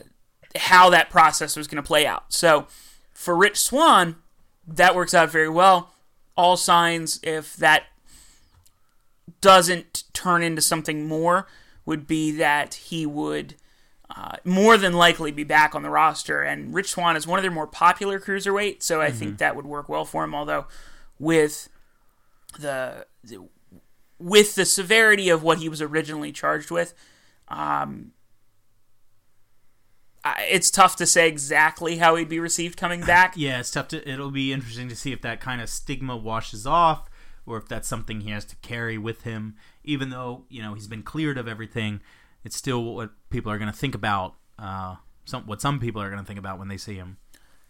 how 0.55 0.89
that 0.89 1.09
process 1.09 1.55
was 1.55 1.67
going 1.67 1.81
to 1.81 1.87
play 1.87 2.05
out. 2.05 2.33
So 2.33 2.67
for 3.13 3.35
Rich 3.35 3.59
Swann, 3.59 4.15
that 4.67 4.95
works 4.95 5.13
out 5.13 5.31
very 5.31 5.49
well. 5.49 5.91
All 6.35 6.57
signs, 6.57 7.19
if 7.23 7.55
that 7.57 7.83
doesn't 9.41 10.03
turn 10.13 10.43
into 10.43 10.61
something 10.61 11.07
more, 11.07 11.47
would 11.85 12.07
be 12.07 12.31
that 12.31 12.75
he 12.75 13.05
would 13.05 13.55
uh, 14.15 14.37
more 14.43 14.77
than 14.77 14.93
likely 14.93 15.31
be 15.31 15.43
back 15.43 15.75
on 15.75 15.83
the 15.83 15.89
roster. 15.89 16.41
And 16.41 16.73
Rich 16.73 16.91
Swann 16.91 17.15
is 17.15 17.27
one 17.27 17.39
of 17.39 17.43
their 17.43 17.51
more 17.51 17.67
popular 17.67 18.19
cruiserweight, 18.19 18.81
so 18.81 19.01
I 19.01 19.09
mm-hmm. 19.09 19.17
think 19.17 19.37
that 19.37 19.55
would 19.55 19.65
work 19.65 19.89
well 19.89 20.05
for 20.05 20.23
him. 20.23 20.33
Although 20.33 20.65
with 21.19 21.69
the, 22.59 23.05
the 23.23 23.47
with 24.17 24.55
the 24.55 24.65
severity 24.65 25.29
of 25.29 25.43
what 25.43 25.59
he 25.59 25.69
was 25.69 25.81
originally 25.81 26.31
charged 26.31 26.71
with, 26.71 26.93
um, 27.47 28.11
it's 30.39 30.71
tough 30.71 30.95
to 30.97 31.05
say 31.05 31.27
exactly 31.27 31.97
how 31.97 32.15
he'd 32.15 32.29
be 32.29 32.39
received 32.39 32.77
coming 32.77 33.01
back. 33.01 33.33
yeah, 33.35 33.59
it's 33.59 33.71
tough 33.71 33.87
to. 33.89 34.09
It'll 34.09 34.31
be 34.31 34.53
interesting 34.53 34.89
to 34.89 34.95
see 34.95 35.11
if 35.11 35.21
that 35.21 35.39
kind 35.39 35.61
of 35.61 35.69
stigma 35.69 36.15
washes 36.17 36.65
off, 36.65 37.09
or 37.45 37.57
if 37.57 37.67
that's 37.67 37.87
something 37.87 38.21
he 38.21 38.31
has 38.31 38.45
to 38.45 38.55
carry 38.57 38.97
with 38.97 39.23
him. 39.23 39.55
Even 39.83 40.09
though 40.09 40.45
you 40.49 40.61
know 40.61 40.73
he's 40.73 40.87
been 40.87 41.03
cleared 41.03 41.37
of 41.37 41.47
everything, 41.47 42.01
it's 42.43 42.55
still 42.55 42.95
what 42.95 43.11
people 43.29 43.51
are 43.51 43.57
going 43.57 43.71
to 43.71 43.77
think 43.77 43.95
about. 43.95 44.35
Uh, 44.57 44.95
some 45.25 45.45
what 45.45 45.61
some 45.61 45.79
people 45.79 46.01
are 46.01 46.09
going 46.09 46.21
to 46.21 46.27
think 46.27 46.39
about 46.39 46.59
when 46.59 46.67
they 46.67 46.77
see 46.77 46.95
him. 46.95 47.17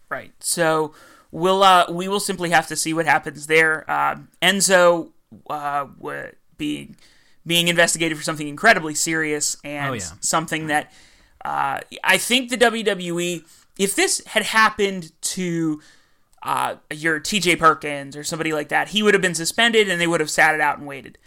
Right. 0.08 0.32
So 0.40 0.94
we'll 1.30 1.62
uh, 1.62 1.86
we 1.90 2.08
will 2.08 2.20
simply 2.20 2.50
have 2.50 2.66
to 2.68 2.76
see 2.76 2.92
what 2.92 3.06
happens 3.06 3.46
there. 3.46 3.88
Uh, 3.88 4.16
Enzo 4.42 5.12
uh, 5.48 5.86
being 6.56 6.96
being 7.46 7.68
investigated 7.68 8.18
for 8.18 8.24
something 8.24 8.48
incredibly 8.48 8.94
serious 8.94 9.56
and 9.64 9.90
oh, 9.90 9.94
yeah. 9.94 10.04
something 10.20 10.66
that 10.66 10.92
uh, 11.44 11.80
I 12.04 12.18
think 12.18 12.50
the 12.50 12.58
WWE, 12.58 13.44
if 13.78 13.94
this 13.94 14.22
had 14.26 14.42
happened 14.42 15.12
to 15.22 15.80
uh, 16.42 16.76
your 16.92 17.20
TJ 17.20 17.58
Perkins 17.58 18.16
or 18.16 18.24
somebody 18.24 18.52
like 18.52 18.68
that. 18.68 18.88
He 18.88 19.02
would 19.02 19.14
have 19.14 19.22
been 19.22 19.34
suspended 19.34 19.88
and 19.88 20.00
they 20.00 20.06
would 20.06 20.20
have 20.20 20.30
sat 20.30 20.54
it 20.54 20.60
out 20.60 20.78
and 20.78 20.86
waited. 20.86 21.18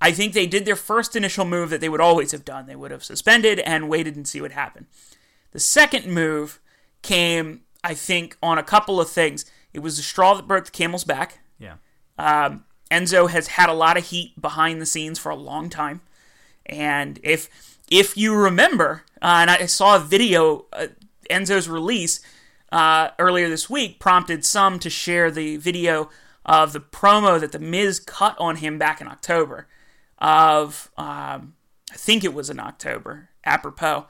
I 0.00 0.12
think 0.12 0.32
they 0.32 0.46
did 0.46 0.64
their 0.64 0.76
first 0.76 1.16
initial 1.16 1.44
move 1.44 1.70
that 1.70 1.80
they 1.80 1.88
would 1.88 2.00
always 2.00 2.32
have 2.32 2.44
done. 2.44 2.66
They 2.66 2.76
would 2.76 2.90
have 2.90 3.04
suspended 3.04 3.58
and 3.60 3.88
waited 3.88 4.16
and 4.16 4.28
see 4.28 4.40
what 4.40 4.52
happened. 4.52 4.86
The 5.52 5.60
second 5.60 6.06
move 6.06 6.60
came, 7.02 7.62
I 7.82 7.94
think, 7.94 8.36
on 8.42 8.58
a 8.58 8.62
couple 8.62 9.00
of 9.00 9.08
things. 9.08 9.44
It 9.72 9.80
was 9.80 9.96
the 9.96 10.02
straw 10.02 10.34
that 10.34 10.48
broke 10.48 10.66
the 10.66 10.70
camel's 10.70 11.04
back. 11.04 11.40
Yeah. 11.58 11.76
Um, 12.18 12.64
Enzo 12.90 13.28
has 13.30 13.48
had 13.48 13.68
a 13.68 13.74
lot 13.74 13.96
of 13.96 14.06
heat 14.06 14.40
behind 14.40 14.80
the 14.80 14.86
scenes 14.86 15.18
for 15.18 15.30
a 15.30 15.36
long 15.36 15.68
time, 15.70 16.02
and 16.66 17.18
if 17.22 17.75
if 17.90 18.16
you 18.16 18.34
remember, 18.34 19.02
uh, 19.22 19.38
and 19.40 19.50
I 19.50 19.66
saw 19.66 19.96
a 19.96 20.00
video, 20.00 20.66
uh, 20.72 20.88
Enzo's 21.30 21.68
release 21.68 22.20
uh, 22.72 23.10
earlier 23.18 23.48
this 23.48 23.70
week 23.70 24.00
prompted 24.00 24.44
some 24.44 24.78
to 24.80 24.90
share 24.90 25.30
the 25.30 25.56
video 25.56 26.10
of 26.44 26.72
the 26.72 26.80
promo 26.80 27.40
that 27.40 27.52
the 27.52 27.58
Miz 27.58 28.00
cut 28.00 28.36
on 28.38 28.56
him 28.56 28.78
back 28.78 29.00
in 29.00 29.08
October. 29.08 29.66
Of 30.18 30.90
um, 30.96 31.54
I 31.92 31.96
think 31.96 32.24
it 32.24 32.32
was 32.32 32.48
in 32.48 32.58
October, 32.58 33.28
apropos 33.44 34.06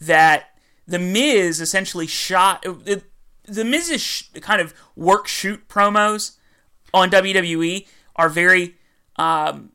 that 0.00 0.50
the 0.86 0.98
Miz 0.98 1.60
essentially 1.60 2.06
shot. 2.06 2.64
It, 2.86 3.04
the 3.44 3.64
Miz's 3.64 4.00
sh- 4.00 4.24
kind 4.40 4.60
of 4.60 4.72
work 4.96 5.26
shoot 5.26 5.68
promos 5.68 6.36
on 6.94 7.10
WWE 7.10 7.86
are 8.16 8.28
very 8.28 8.76
um, 9.16 9.72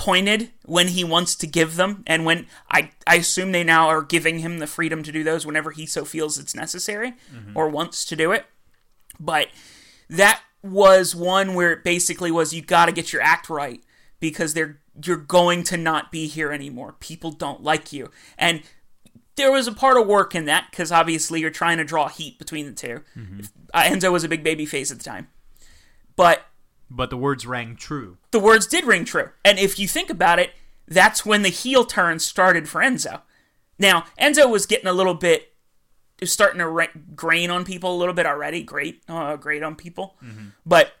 pointed 0.00 0.50
when 0.64 0.88
he 0.88 1.04
wants 1.04 1.34
to 1.36 1.46
give 1.46 1.76
them, 1.76 2.02
and 2.06 2.24
when 2.24 2.46
I 2.70 2.90
I 3.06 3.16
assume 3.16 3.52
they 3.52 3.62
now 3.64 3.86
are 3.88 4.02
giving 4.02 4.38
him 4.38 4.58
the 4.58 4.66
freedom 4.66 5.02
to 5.02 5.12
do 5.12 5.22
those 5.22 5.44
whenever 5.44 5.70
he 5.72 5.84
so 5.84 6.04
feels 6.06 6.38
it's 6.38 6.54
necessary 6.54 7.12
or 7.54 7.68
wants 7.68 8.06
to 8.06 8.16
do 8.16 8.32
it. 8.32 8.46
But 9.20 9.48
that 10.08 10.40
was 10.62 11.14
one 11.14 11.52
where 11.54 11.72
it 11.72 11.84
basically 11.84 12.30
was 12.30 12.54
you 12.54 12.62
got 12.62 12.86
to 12.86 12.92
get 12.92 13.12
your 13.12 13.20
act 13.20 13.50
right 13.50 13.82
because 14.20 14.54
they're 14.54 14.80
you're 15.04 15.16
going 15.16 15.64
to 15.64 15.76
not 15.76 16.10
be 16.10 16.26
here 16.26 16.50
anymore. 16.50 16.94
People 17.00 17.30
don't 17.30 17.62
like 17.62 17.92
you, 17.92 18.10
and 18.38 18.62
there 19.36 19.52
was 19.52 19.66
a 19.66 19.72
part 19.72 19.98
of 20.00 20.06
work 20.06 20.34
in 20.34 20.46
that 20.46 20.66
because 20.70 20.90
obviously 20.90 21.40
you're 21.40 21.50
trying 21.50 21.76
to 21.78 21.84
draw 21.84 22.08
heat 22.08 22.38
between 22.38 22.66
the 22.66 22.72
2 22.72 23.02
If- 23.40 23.50
uh, 23.74 23.82
Enzo 23.84 24.10
was 24.12 24.24
a 24.24 24.28
big 24.28 24.42
baby 24.42 24.64
face 24.66 24.90
at 24.90 24.98
the 24.98 25.04
time, 25.04 25.28
but 26.16 26.44
But 26.90 27.10
the 27.10 27.16
words 27.16 27.46
rang 27.46 27.76
true. 27.76 28.18
the 28.32 28.40
words 28.40 28.66
did 28.66 28.84
ring 28.84 29.04
true. 29.04 29.30
And 29.44 29.58
if 29.58 29.78
you 29.78 29.86
think 29.86 30.10
about 30.10 30.38
it, 30.40 30.50
that's 30.88 31.24
when 31.24 31.42
the 31.42 31.48
heel 31.48 31.84
turn 31.84 32.18
started 32.18 32.68
for 32.68 32.80
Enzo. 32.80 33.20
Now, 33.78 34.04
Enzo 34.20 34.50
was 34.50 34.66
getting 34.66 34.88
a 34.88 34.92
little 34.92 35.14
bit, 35.14 35.52
starting 36.24 36.58
to 36.58 36.66
ra- 36.66 36.86
grain 37.14 37.48
on 37.50 37.64
people 37.64 37.94
a 37.94 37.98
little 37.98 38.12
bit 38.14 38.26
already. 38.26 38.62
Great, 38.64 39.02
uh, 39.08 39.36
great 39.36 39.62
on 39.62 39.76
people. 39.76 40.16
But 40.66 40.92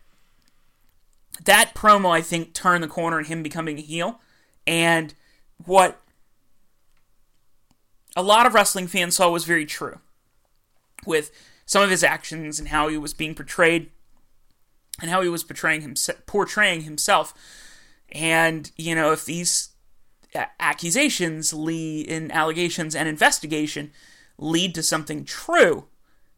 that 1.44 1.74
promo, 1.74 2.10
I 2.10 2.20
think, 2.22 2.54
turned 2.54 2.84
the 2.84 2.88
corner 2.88 3.18
in 3.18 3.24
him 3.26 3.42
becoming 3.42 3.78
a 3.78 3.82
heel. 3.82 4.20
And 4.66 5.12
what 5.64 6.00
a 8.16 8.22
lot 8.22 8.46
of 8.46 8.54
wrestling 8.54 8.86
fans 8.86 9.16
saw 9.16 9.28
was 9.30 9.44
very 9.44 9.66
true 9.66 9.98
with 11.04 11.30
some 11.66 11.82
of 11.82 11.90
his 11.90 12.04
actions 12.04 12.58
and 12.58 12.68
how 12.68 12.88
he 12.88 12.96
was 12.98 13.12
being 13.14 13.34
portrayed 13.34 13.90
and 15.00 15.10
how 15.10 15.22
he 15.22 15.28
was 15.28 15.44
portraying 15.44 15.82
himself, 15.82 16.18
portraying 16.26 16.82
himself. 16.82 17.34
And 18.12 18.70
you 18.76 18.94
know, 18.94 19.12
if 19.12 19.24
these 19.24 19.70
accusations 20.58 21.52
lead 21.52 22.06
in 22.06 22.30
allegations 22.30 22.94
and 22.94 23.08
investigation 23.08 23.92
lead 24.38 24.74
to 24.74 24.82
something 24.82 25.24
true, 25.24 25.86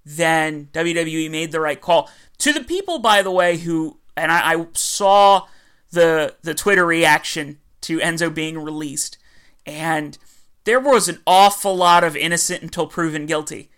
then 0.05 0.69
WWE 0.73 1.31
made 1.31 1.53
the 1.53 1.61
right 1.61 1.81
call. 1.81 2.11
To 2.39 2.53
the 2.53 2.65
people, 2.65 2.99
by 2.99 3.23
the 3.23 3.31
way, 3.31 3.59
who 3.59 3.99
and 4.17 4.33
I, 4.33 4.55
I 4.55 4.67
saw 4.75 5.47
the 5.91 6.37
the 6.43 6.55
Twitter 6.55 6.85
reaction 6.85 7.59
to 7.83 7.99
Enzo 7.99 8.33
being 8.33 8.59
released, 8.59 9.19
and 9.67 10.19
there 10.65 10.81
was 10.81 11.09
an 11.09 11.21
awful 11.27 11.77
lot 11.77 12.05
of 12.05 12.17
innocent 12.17 12.63
until 12.63 12.87
proven 12.87 13.27
guilty 13.27 13.71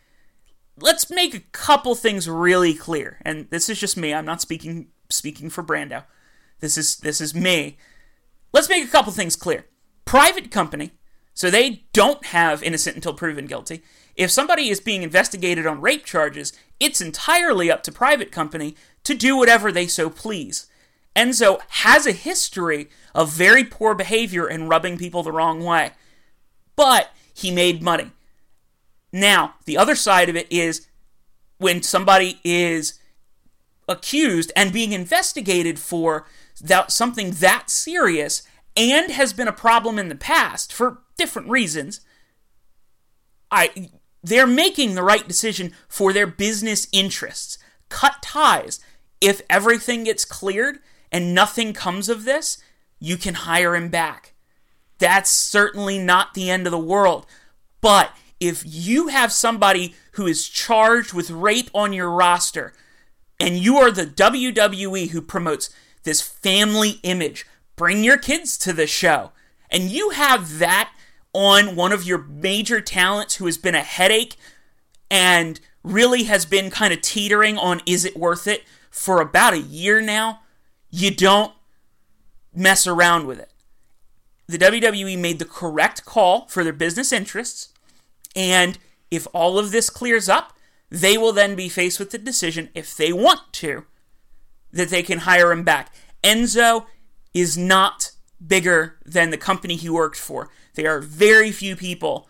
let's 0.79 1.11
make 1.11 1.35
a 1.35 1.41
couple 1.41 1.95
things 1.95 2.29
really 2.29 2.75
clear. 2.75 3.19
And 3.23 3.49
this 3.51 3.69
is 3.69 3.79
just 3.79 3.97
me. 3.97 4.13
I'm 4.13 4.25
not 4.25 4.41
speaking 4.41 4.89
speaking 5.09 5.51
for 5.51 5.63
Brando. 5.63 6.05
This 6.61 6.77
is 6.79 6.97
this 6.97 7.21
is 7.21 7.35
me. 7.35 7.79
Let's 8.53 8.69
make 8.69 8.85
a 8.87 8.91
couple 8.91 9.13
things 9.13 9.37
clear. 9.37 9.67
Private 10.05 10.51
company, 10.51 10.93
so 11.33 11.51
they 11.51 11.85
don't 11.93 12.27
have 12.27 12.63
innocent 12.63 12.97
until 12.97 13.15
proven 13.15 13.47
guilty. 13.47 13.83
If 14.17 14.31
somebody 14.31 14.69
is 14.69 14.81
being 14.81 15.03
investigated 15.03 15.67
on 15.67 15.81
rape 15.81 16.05
charges, 16.05 16.53
it's 16.79 17.01
entirely 17.01 17.71
up 17.71 17.83
to 17.85 17.93
private 17.93 18.31
company 18.31 18.77
to 19.03 19.15
do 19.15 19.37
whatever 19.37 19.73
they 19.73 19.87
so 19.87 20.09
please. 20.09 20.67
Enzo 21.17 21.61
has 21.69 22.07
a 22.07 22.13
history 22.13 22.89
of 23.15 23.31
very 23.33 23.65
poor 23.65 23.95
behavior 23.95 24.47
and 24.47 24.69
rubbing 24.69 24.99
people 24.99 25.23
the 25.23 25.33
wrong 25.33 25.63
way. 25.63 25.93
But 26.77 27.11
he 27.33 27.51
made 27.51 27.83
money. 27.83 28.11
Now, 29.15 29.55
the 29.65 29.79
other 29.79 29.95
side 29.95 30.29
of 30.29 30.35
it 30.35 30.49
is 30.51 30.89
when 31.59 31.85
somebody 31.85 32.41
is 32.43 32.99
accused 33.89 34.51
and 34.57 34.73
being 34.73 34.91
investigated 34.91 35.79
for 35.79 36.27
that 36.61 36.91
something 36.91 37.31
that 37.31 37.71
serious 37.71 38.43
and 38.77 39.13
has 39.13 39.33
been 39.33 39.47
a 39.47 39.53
problem 39.53 40.01
in 40.01 40.09
the 40.09 40.17
past 40.17 40.73
for 40.73 40.99
different 41.17 41.49
reasons, 41.49 42.01
I 43.53 43.91
they're 44.21 44.49
making 44.49 44.97
the 44.97 45.05
right 45.05 45.29
decision 45.29 45.73
for 45.87 46.13
their 46.13 46.27
business 46.27 46.89
interests. 46.91 47.57
Cut 47.91 48.17
ties. 48.21 48.81
If 49.21 49.43
everything 49.49 50.03
gets 50.05 50.25
cleared 50.25 50.81
and 51.13 51.33
nothing 51.33 51.73
comes 51.73 52.09
of 52.09 52.25
this, 52.25 52.59
you 52.99 53.17
can 53.17 53.35
hire 53.35 53.77
him 53.77 53.91
back. 53.91 54.33
That's 54.99 55.31
certainly 55.31 56.01
not 56.01 56.35
the 56.35 56.51
end 56.51 56.67
of 56.67 56.73
the 56.73 56.79
world. 56.79 57.27
But 57.81 58.13
if 58.49 58.63
you 58.67 59.09
have 59.09 59.33
somebody 59.33 59.95
who 60.13 60.27
is 60.27 60.49
charged 60.49 61.13
with 61.13 61.31
rape 61.31 61.71
on 61.75 61.93
your 61.93 62.11
roster, 62.11 62.73
and 63.41 63.57
you 63.57 63.77
are 63.77 63.91
the 63.91 64.07
WWE 64.07 65.11
who 65.11 65.21
promotes 65.21 65.71
this 66.05 66.21
family 66.21 67.01
image, 67.03 67.47
bring 67.77 68.05
your 68.05 68.19
kids 68.19 68.57
to 68.59 68.73
the 68.73 68.87
show, 68.87 69.33
and 69.71 69.91
you 69.91 70.11
have 70.11 70.59
that 70.59 70.93
on 71.33 71.75
one 71.75 71.93
of 71.93 72.05
your 72.05 72.19
major 72.19 72.81
talents 72.81 73.37
who 73.37 73.47
has 73.47 73.59
been 73.59 73.75
a 73.75 73.83
headache 73.83 74.37
and 75.11 75.61
really 75.83 76.25
has 76.25 76.47
been 76.47 76.71
kind 76.71 76.93
of 76.93 77.01
teetering 77.01 77.59
on 77.59 77.83
is 77.87 78.05
it 78.05 78.17
worth 78.17 78.47
it 78.47 78.65
for 78.91 79.21
about 79.21 79.53
a 79.53 79.59
year 79.59 80.01
now, 80.01 80.41
you 80.89 81.11
don't 81.11 81.53
mess 82.55 82.87
around 82.87 83.27
with 83.27 83.41
it. 83.41 83.53
The 84.47 84.59
WWE 84.59 85.19
made 85.19 85.41
the 85.41 85.45
correct 85.45 86.05
call 86.05 86.47
for 86.47 86.63
their 86.63 86.73
business 86.73 87.13
interests. 87.13 87.74
And 88.35 88.79
if 89.11 89.27
all 89.33 89.59
of 89.59 89.71
this 89.71 89.91
clears 89.91 90.29
up, 90.29 90.57
they 90.91 91.17
will 91.17 91.33
then 91.33 91.55
be 91.55 91.69
faced 91.69 91.99
with 91.99 92.11
the 92.11 92.19
decision, 92.19 92.71
if 92.75 92.97
they 92.97 93.13
want 93.13 93.41
to, 93.53 93.85
that 94.73 94.91
they 94.91 95.03
can 95.03 95.21
hire 95.21 95.51
him 95.51 95.65
back. 95.65 95.93
Enzo 96.23 96.87
is 97.33 97.57
not 97.57 98.13
bigger 98.45 98.97
than 99.05 99.31
the 99.31 99.37
company 99.37 99.77
he 99.77 99.89
worked 99.89 100.19
for. 100.19 100.51
There 100.75 100.95
are 100.95 101.01
very 101.01 101.51
few 101.51 101.77
people 101.77 102.29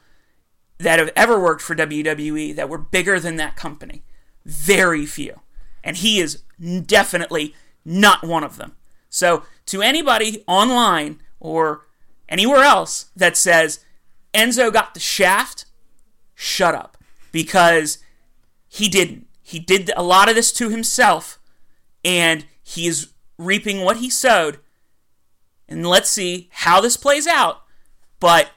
that 0.79 0.99
have 0.99 1.11
ever 1.17 1.41
worked 1.41 1.63
for 1.63 1.75
WWE 1.75 2.55
that 2.57 2.69
were 2.69 2.79
bigger 2.79 3.19
than 3.19 3.37
that 3.37 3.57
company. 3.57 4.03
Very 4.45 5.07
few. 5.07 5.41
And 5.83 5.97
he 5.97 6.21
is 6.21 6.43
definitely 6.87 7.55
not 7.85 8.25
one 8.25 8.45
of 8.45 8.57
them. 8.57 8.77
So, 9.09 9.45
to 9.67 9.83
anybody 9.83 10.43
online 10.47 11.21
or 11.39 11.87
anywhere 12.29 12.65
else 12.65 13.11
that 13.15 13.37
says 13.37 13.85
Enzo 14.33 14.73
got 14.73 14.95
the 14.95 15.01
shaft, 15.01 15.64
shut 16.45 16.75
up 16.75 16.97
because 17.33 17.99
he 18.69 18.89
didn't. 18.89 19.27
He 19.43 19.59
did 19.59 19.91
a 19.97 20.03
lot 20.03 20.29
of 20.29 20.35
this 20.35 20.53
to 20.53 20.71
himself 20.71 21.39
and 22.05 22.45
he 22.63 22.87
is 22.87 23.11
reaping 23.39 23.81
what 23.81 23.99
he 23.99 24.11
sowed. 24.11 24.59
And 25.69 25.87
let's 25.87 26.11
see 26.11 26.49
how 26.53 26.81
this 26.81 26.97
plays 26.97 27.27
out. 27.27 27.63
But 28.21 28.51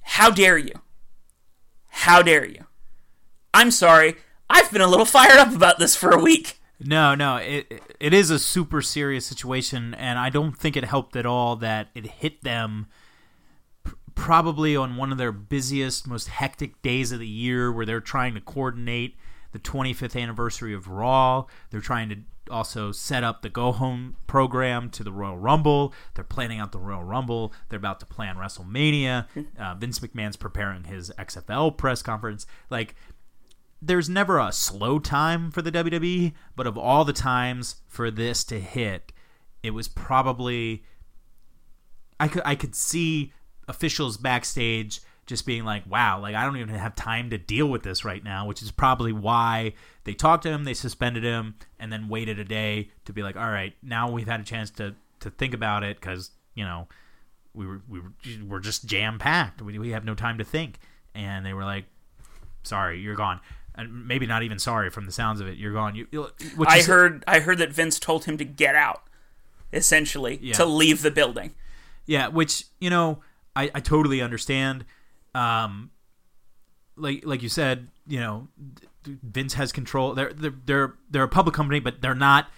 how 0.00 0.30
dare 0.30 0.58
you? 0.58 0.74
How 1.88 2.22
dare 2.22 2.46
you? 2.46 2.64
I'm 3.52 3.70
sorry. 3.70 4.16
I've 4.48 4.70
been 4.70 4.80
a 4.80 4.86
little 4.86 5.04
fired 5.04 5.38
up 5.38 5.54
about 5.54 5.78
this 5.78 5.94
for 5.94 6.10
a 6.10 6.20
week. 6.20 6.58
No, 6.80 7.14
no, 7.14 7.36
it 7.36 7.82
it 7.98 8.14
is 8.14 8.30
a 8.30 8.38
super 8.38 8.80
serious 8.80 9.26
situation, 9.26 9.94
and 9.94 10.16
I 10.18 10.30
don't 10.30 10.56
think 10.56 10.76
it 10.76 10.84
helped 10.84 11.16
at 11.16 11.26
all 11.26 11.56
that 11.56 11.88
it 11.94 12.06
hit 12.06 12.44
them 12.44 12.86
probably 14.18 14.74
on 14.74 14.96
one 14.96 15.12
of 15.12 15.16
their 15.16 15.30
busiest, 15.30 16.06
most 16.06 16.28
hectic 16.28 16.82
days 16.82 17.12
of 17.12 17.20
the 17.20 17.26
year, 17.26 17.70
where 17.70 17.86
they're 17.86 18.00
trying 18.00 18.34
to 18.34 18.40
coordinate 18.40 19.16
the 19.52 19.60
25th 19.60 20.20
anniversary 20.20 20.74
of 20.74 20.88
Raw. 20.88 21.44
They're 21.70 21.80
trying 21.80 22.08
to 22.08 22.16
also 22.50 22.90
set 22.90 23.22
up 23.22 23.42
the 23.42 23.48
Go 23.48 23.70
Home 23.70 24.16
program 24.26 24.90
to 24.90 25.04
the 25.04 25.12
Royal 25.12 25.38
Rumble. 25.38 25.94
They're 26.14 26.24
planning 26.24 26.58
out 26.58 26.72
the 26.72 26.80
Royal 26.80 27.04
Rumble. 27.04 27.52
They're 27.68 27.78
about 27.78 28.00
to 28.00 28.06
plan 28.06 28.36
WrestleMania. 28.36 29.26
Uh, 29.58 29.74
Vince 29.74 29.98
McMahon's 29.98 30.36
preparing 30.36 30.84
his 30.84 31.10
XFL 31.18 31.76
press 31.76 32.00
conference. 32.02 32.46
Like 32.70 32.94
there's 33.80 34.08
never 34.08 34.38
a 34.38 34.52
slow 34.52 34.98
time 34.98 35.50
for 35.50 35.62
the 35.62 35.72
WWE, 35.72 36.32
but 36.54 36.66
of 36.66 36.78
all 36.78 37.04
the 37.04 37.12
times 37.12 37.76
for 37.88 38.10
this 38.10 38.44
to 38.44 38.60
hit, 38.60 39.12
it 39.62 39.70
was 39.70 39.88
probably 39.88 40.84
I 42.20 42.28
could 42.28 42.42
I 42.44 42.54
could 42.54 42.74
see 42.74 43.32
officials 43.68 44.16
backstage 44.16 45.00
just 45.26 45.44
being 45.44 45.64
like, 45.64 45.84
"Wow, 45.86 46.20
like 46.20 46.34
I 46.34 46.44
don't 46.44 46.56
even 46.56 46.70
have 46.70 46.94
time 46.94 47.30
to 47.30 47.38
deal 47.38 47.66
with 47.68 47.82
this 47.82 48.04
right 48.04 48.24
now," 48.24 48.46
which 48.46 48.62
is 48.62 48.70
probably 48.70 49.12
why 49.12 49.74
they 50.04 50.14
talked 50.14 50.42
to 50.44 50.50
him, 50.50 50.64
they 50.64 50.74
suspended 50.74 51.22
him, 51.22 51.54
and 51.78 51.92
then 51.92 52.08
waited 52.08 52.38
a 52.38 52.44
day 52.44 52.90
to 53.04 53.12
be 53.12 53.22
like, 53.22 53.36
"All 53.36 53.50
right, 53.50 53.74
now 53.82 54.10
we've 54.10 54.26
had 54.28 54.40
a 54.40 54.44
chance 54.44 54.70
to 54.72 54.94
to 55.20 55.30
think 55.30 55.52
about 55.52 55.82
it 55.84 56.00
because 56.00 56.30
you 56.54 56.64
know 56.64 56.88
we 57.54 57.66
were 57.66 57.82
we 57.88 58.00
were 58.00 58.12
we're 58.46 58.60
just 58.60 58.86
jam 58.86 59.18
packed. 59.18 59.60
We 59.60 59.78
we 59.78 59.90
have 59.90 60.04
no 60.04 60.14
time 60.14 60.38
to 60.38 60.44
think." 60.44 60.78
And 61.14 61.44
they 61.44 61.52
were 61.52 61.64
like, 61.64 61.84
"Sorry, 62.62 63.00
you're 63.00 63.16
gone." 63.16 63.40
And 63.74 64.08
maybe 64.08 64.26
not 64.26 64.42
even 64.42 64.58
sorry 64.58 64.90
from 64.90 65.06
the 65.06 65.12
sounds 65.12 65.40
of 65.40 65.46
it. 65.46 65.56
You're 65.56 65.72
gone. 65.72 65.94
You, 65.94 66.06
which 66.56 66.68
I 66.68 66.82
heard 66.82 67.22
I 67.28 67.40
heard 67.40 67.58
that 67.58 67.70
Vince 67.72 67.98
told 68.00 68.24
him 68.24 68.36
to 68.38 68.44
get 68.44 68.74
out, 68.74 69.04
essentially 69.72 70.38
Yeah. 70.42 70.54
to 70.54 70.64
leave 70.64 71.02
the 71.02 71.10
building. 71.10 71.54
Yeah, 72.06 72.28
which 72.28 72.64
you 72.80 72.90
know, 72.90 73.20
I, 73.58 73.70
I 73.74 73.80
totally 73.80 74.22
understand. 74.22 74.84
Um, 75.34 75.90
like 76.96 77.26
like 77.26 77.42
you 77.42 77.48
said, 77.48 77.88
you 78.06 78.20
know, 78.20 78.48
Vince 79.04 79.54
has 79.54 79.72
control. 79.72 80.14
They're 80.14 80.32
they're 80.32 80.54
they're, 80.64 80.94
they're 81.10 81.22
a 81.24 81.28
public 81.28 81.56
company, 81.56 81.80
but 81.80 82.00
they're 82.00 82.14
not 82.14 82.48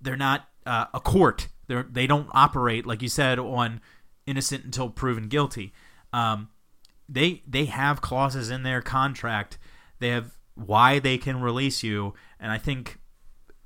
they're 0.00 0.16
not 0.16 0.48
uh, 0.64 0.86
a 0.94 1.00
court. 1.00 1.48
They're 1.66 1.82
they 1.82 2.06
don't 2.06 2.28
operate 2.32 2.86
like 2.86 3.02
you 3.02 3.08
said 3.08 3.38
on 3.38 3.82
innocent 4.26 4.64
until 4.64 4.88
proven 4.88 5.28
guilty. 5.28 5.74
Um, 6.14 6.48
they 7.06 7.42
they 7.46 7.66
have 7.66 8.00
clauses 8.00 8.48
in 8.48 8.62
their 8.62 8.80
contract. 8.80 9.58
They 9.98 10.08
have 10.08 10.38
why 10.54 11.00
they 11.00 11.18
can 11.18 11.42
release 11.42 11.82
you, 11.82 12.14
and 12.40 12.50
I 12.50 12.56
think 12.56 12.98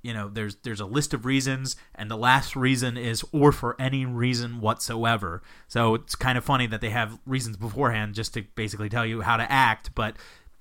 you 0.03 0.15
know 0.15 0.29
there's 0.29 0.57
there's 0.57 0.81
a 0.81 0.87
list 0.87 1.13
of 1.13 1.25
reasons 1.25 1.77
and 1.95 2.11
the 2.11 2.17
last 2.17 2.55
reason 2.55 2.97
is 2.97 3.25
or 3.33 3.53
for 3.53 3.81
any 3.81 4.07
reason 4.07 4.61
whatsoever. 4.61 5.43
So 5.67 5.95
it's 5.95 6.15
kind 6.15 6.39
of 6.39 6.45
funny 6.45 6.67
that 6.67 6.81
they 6.81 6.91
have 6.91 7.19
reasons 7.27 7.57
beforehand 7.57 8.15
just 8.15 8.35
to 8.35 8.43
basically 8.55 8.89
tell 8.89 9.07
you 9.07 9.23
how 9.23 9.37
to 9.37 9.51
act 9.51 9.95
but 9.95 10.17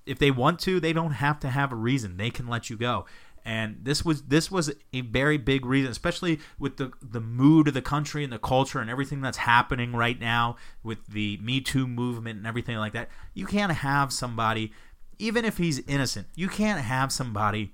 if 0.05 0.19
they 0.19 0.31
want 0.31 0.59
to 0.61 0.79
they 0.79 0.93
don't 0.93 1.11
have 1.11 1.39
to 1.41 1.49
have 1.49 1.71
a 1.71 1.75
reason. 1.75 2.17
They 2.17 2.29
can 2.29 2.47
let 2.47 2.69
you 2.69 2.77
go. 2.77 3.05
And 3.45 3.77
this 3.83 4.03
was 4.03 4.23
this 4.23 4.51
was 4.51 4.73
a 4.91 5.01
very 5.01 5.37
big 5.37 5.65
reason 5.65 5.91
especially 5.91 6.39
with 6.59 6.77
the 6.77 6.91
the 7.01 7.21
mood 7.21 7.67
of 7.67 7.73
the 7.73 7.81
country 7.81 8.23
and 8.23 8.33
the 8.33 8.39
culture 8.39 8.79
and 8.79 8.89
everything 8.89 9.21
that's 9.21 9.37
happening 9.37 9.93
right 9.93 10.19
now 10.19 10.57
with 10.83 11.05
the 11.07 11.37
me 11.37 11.61
too 11.61 11.87
movement 11.87 12.37
and 12.37 12.47
everything 12.47 12.77
like 12.77 12.93
that. 12.93 13.09
You 13.33 13.45
can't 13.45 13.71
have 13.71 14.11
somebody 14.11 14.73
even 15.19 15.45
if 15.45 15.57
he's 15.57 15.79
innocent 15.87 16.27
you 16.35 16.47
can't 16.47 16.81
have 16.81 17.11
somebody 17.11 17.73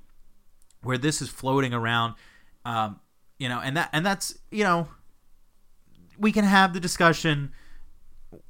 where 0.83 0.97
this 0.97 1.21
is 1.21 1.29
floating 1.29 1.73
around 1.73 2.15
um, 2.65 2.99
you 3.39 3.49
know 3.49 3.59
and 3.59 3.75
that 3.75 3.89
and 3.91 4.05
that's 4.05 4.37
you 4.51 4.63
know 4.63 4.87
we 6.17 6.31
can 6.31 6.45
have 6.45 6.73
the 6.73 6.79
discussion 6.79 7.51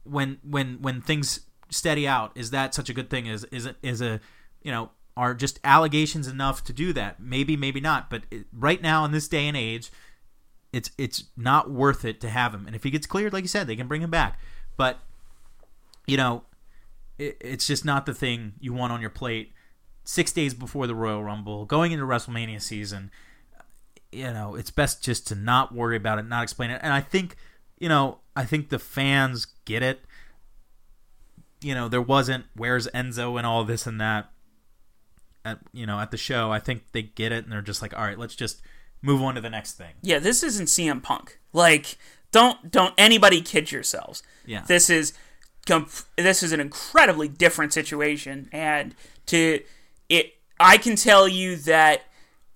when 0.04 0.38
when 0.44 0.82
when 0.82 1.02
things 1.02 1.42
steady 1.70 2.08
out. 2.08 2.32
Is 2.36 2.52
that 2.52 2.74
such 2.74 2.90
a 2.90 2.94
good 2.94 3.10
thing? 3.10 3.26
Is 3.26 3.44
is 3.46 3.70
is 3.82 4.02
a 4.02 4.20
you 4.62 4.72
know 4.72 4.92
are 5.16 5.34
just 5.34 5.60
allegations 5.64 6.28
enough 6.28 6.64
to 6.66 6.74
do 6.74 6.94
that? 6.94 7.20
Maybe 7.20 7.56
maybe 7.58 7.80
not. 7.80 8.10
But 8.10 8.24
it, 8.32 8.46
right 8.54 8.82
now 8.82 9.06
in 9.06 9.12
this 9.12 9.28
day 9.28 9.48
and 9.48 9.58
age 9.58 9.92
it's 10.72 10.90
it's 10.98 11.26
not 11.38 11.70
worth 11.70 12.04
it 12.04 12.20
to 12.20 12.30
have 12.30 12.52
him 12.52 12.66
and 12.66 12.76
if 12.76 12.84
he 12.84 12.90
gets 12.90 13.06
cleared 13.06 13.32
like 13.32 13.44
you 13.44 13.48
said 13.48 13.68
they 13.68 13.76
can 13.76 13.88
bring 13.88 14.02
him 14.02 14.12
back. 14.12 14.40
But 14.78 15.00
you 16.08 16.18
know 16.18 16.44
it, 17.18 17.38
it's 17.42 17.68
just 17.68 17.86
not 17.86 18.06
the 18.06 18.14
thing 18.14 18.54
you 18.60 18.74
want 18.74 18.92
on 18.92 19.02
your 19.02 19.10
plate 19.10 19.54
six 20.04 20.32
days 20.32 20.54
before 20.54 20.88
the 20.88 20.96
Royal 20.96 21.24
Rumble, 21.24 21.66
going 21.66 21.92
into 21.92 22.06
WrestleMania 22.06 22.62
season, 22.62 23.12
you 24.12 24.32
know, 24.32 24.56
it's 24.56 24.72
best 24.72 25.04
just 25.04 25.28
to 25.28 25.36
not 25.36 25.74
worry 25.74 25.96
about 25.96 26.20
it, 26.20 26.24
not 26.24 26.44
explain 26.44 26.70
it. 26.70 26.80
And 26.84 26.94
I 26.94 27.02
think, 27.02 27.36
you 27.80 27.90
know, 27.90 28.20
I 28.36 28.46
think 28.46 28.70
the 28.70 28.80
fans 28.80 29.48
get 29.66 29.84
it. 29.84 30.02
You 31.62 31.74
know, 31.74 31.88
there 31.88 32.02
wasn't 32.02 32.46
where's 32.56 32.88
Enzo 32.88 33.38
and 33.38 33.48
all 33.48 33.64
this 33.64 33.88
and 33.88 34.00
that. 34.00 34.30
At 35.46 35.60
you 35.74 35.86
know, 35.86 36.00
at 36.00 36.12
the 36.12 36.18
show, 36.18 36.52
I 36.52 36.60
think 36.60 36.84
they 36.94 37.02
get 37.02 37.32
it 37.32 37.44
and 37.44 37.52
they're 37.52 37.62
just 37.62 37.82
like, 37.82 37.98
all 37.98 38.06
right, 38.06 38.18
let's 38.18 38.36
just 38.36 38.62
move 39.02 39.22
on 39.22 39.36
to 39.36 39.42
the 39.42 39.50
next 39.50 39.74
thing. 39.74 39.94
Yeah, 40.02 40.20
this 40.20 40.42
isn't 40.44 40.68
CM 40.68 41.04
Punk. 41.04 41.40
Like, 41.52 41.98
don't 42.32 42.72
don't 42.72 42.94
anybody 42.98 43.42
kid 43.42 43.72
yourselves. 43.72 44.24
Yeah. 44.46 44.64
This 44.68 44.90
is 44.90 45.14
this 46.18 46.44
is 46.44 46.52
an 46.52 46.60
incredibly 46.60 47.28
different 47.28 47.74
situation, 47.74 48.50
and 48.52 48.96
to 49.28 49.62
it, 50.14 50.34
I 50.60 50.78
can 50.78 50.96
tell 50.96 51.28
you 51.28 51.56
that 51.58 52.04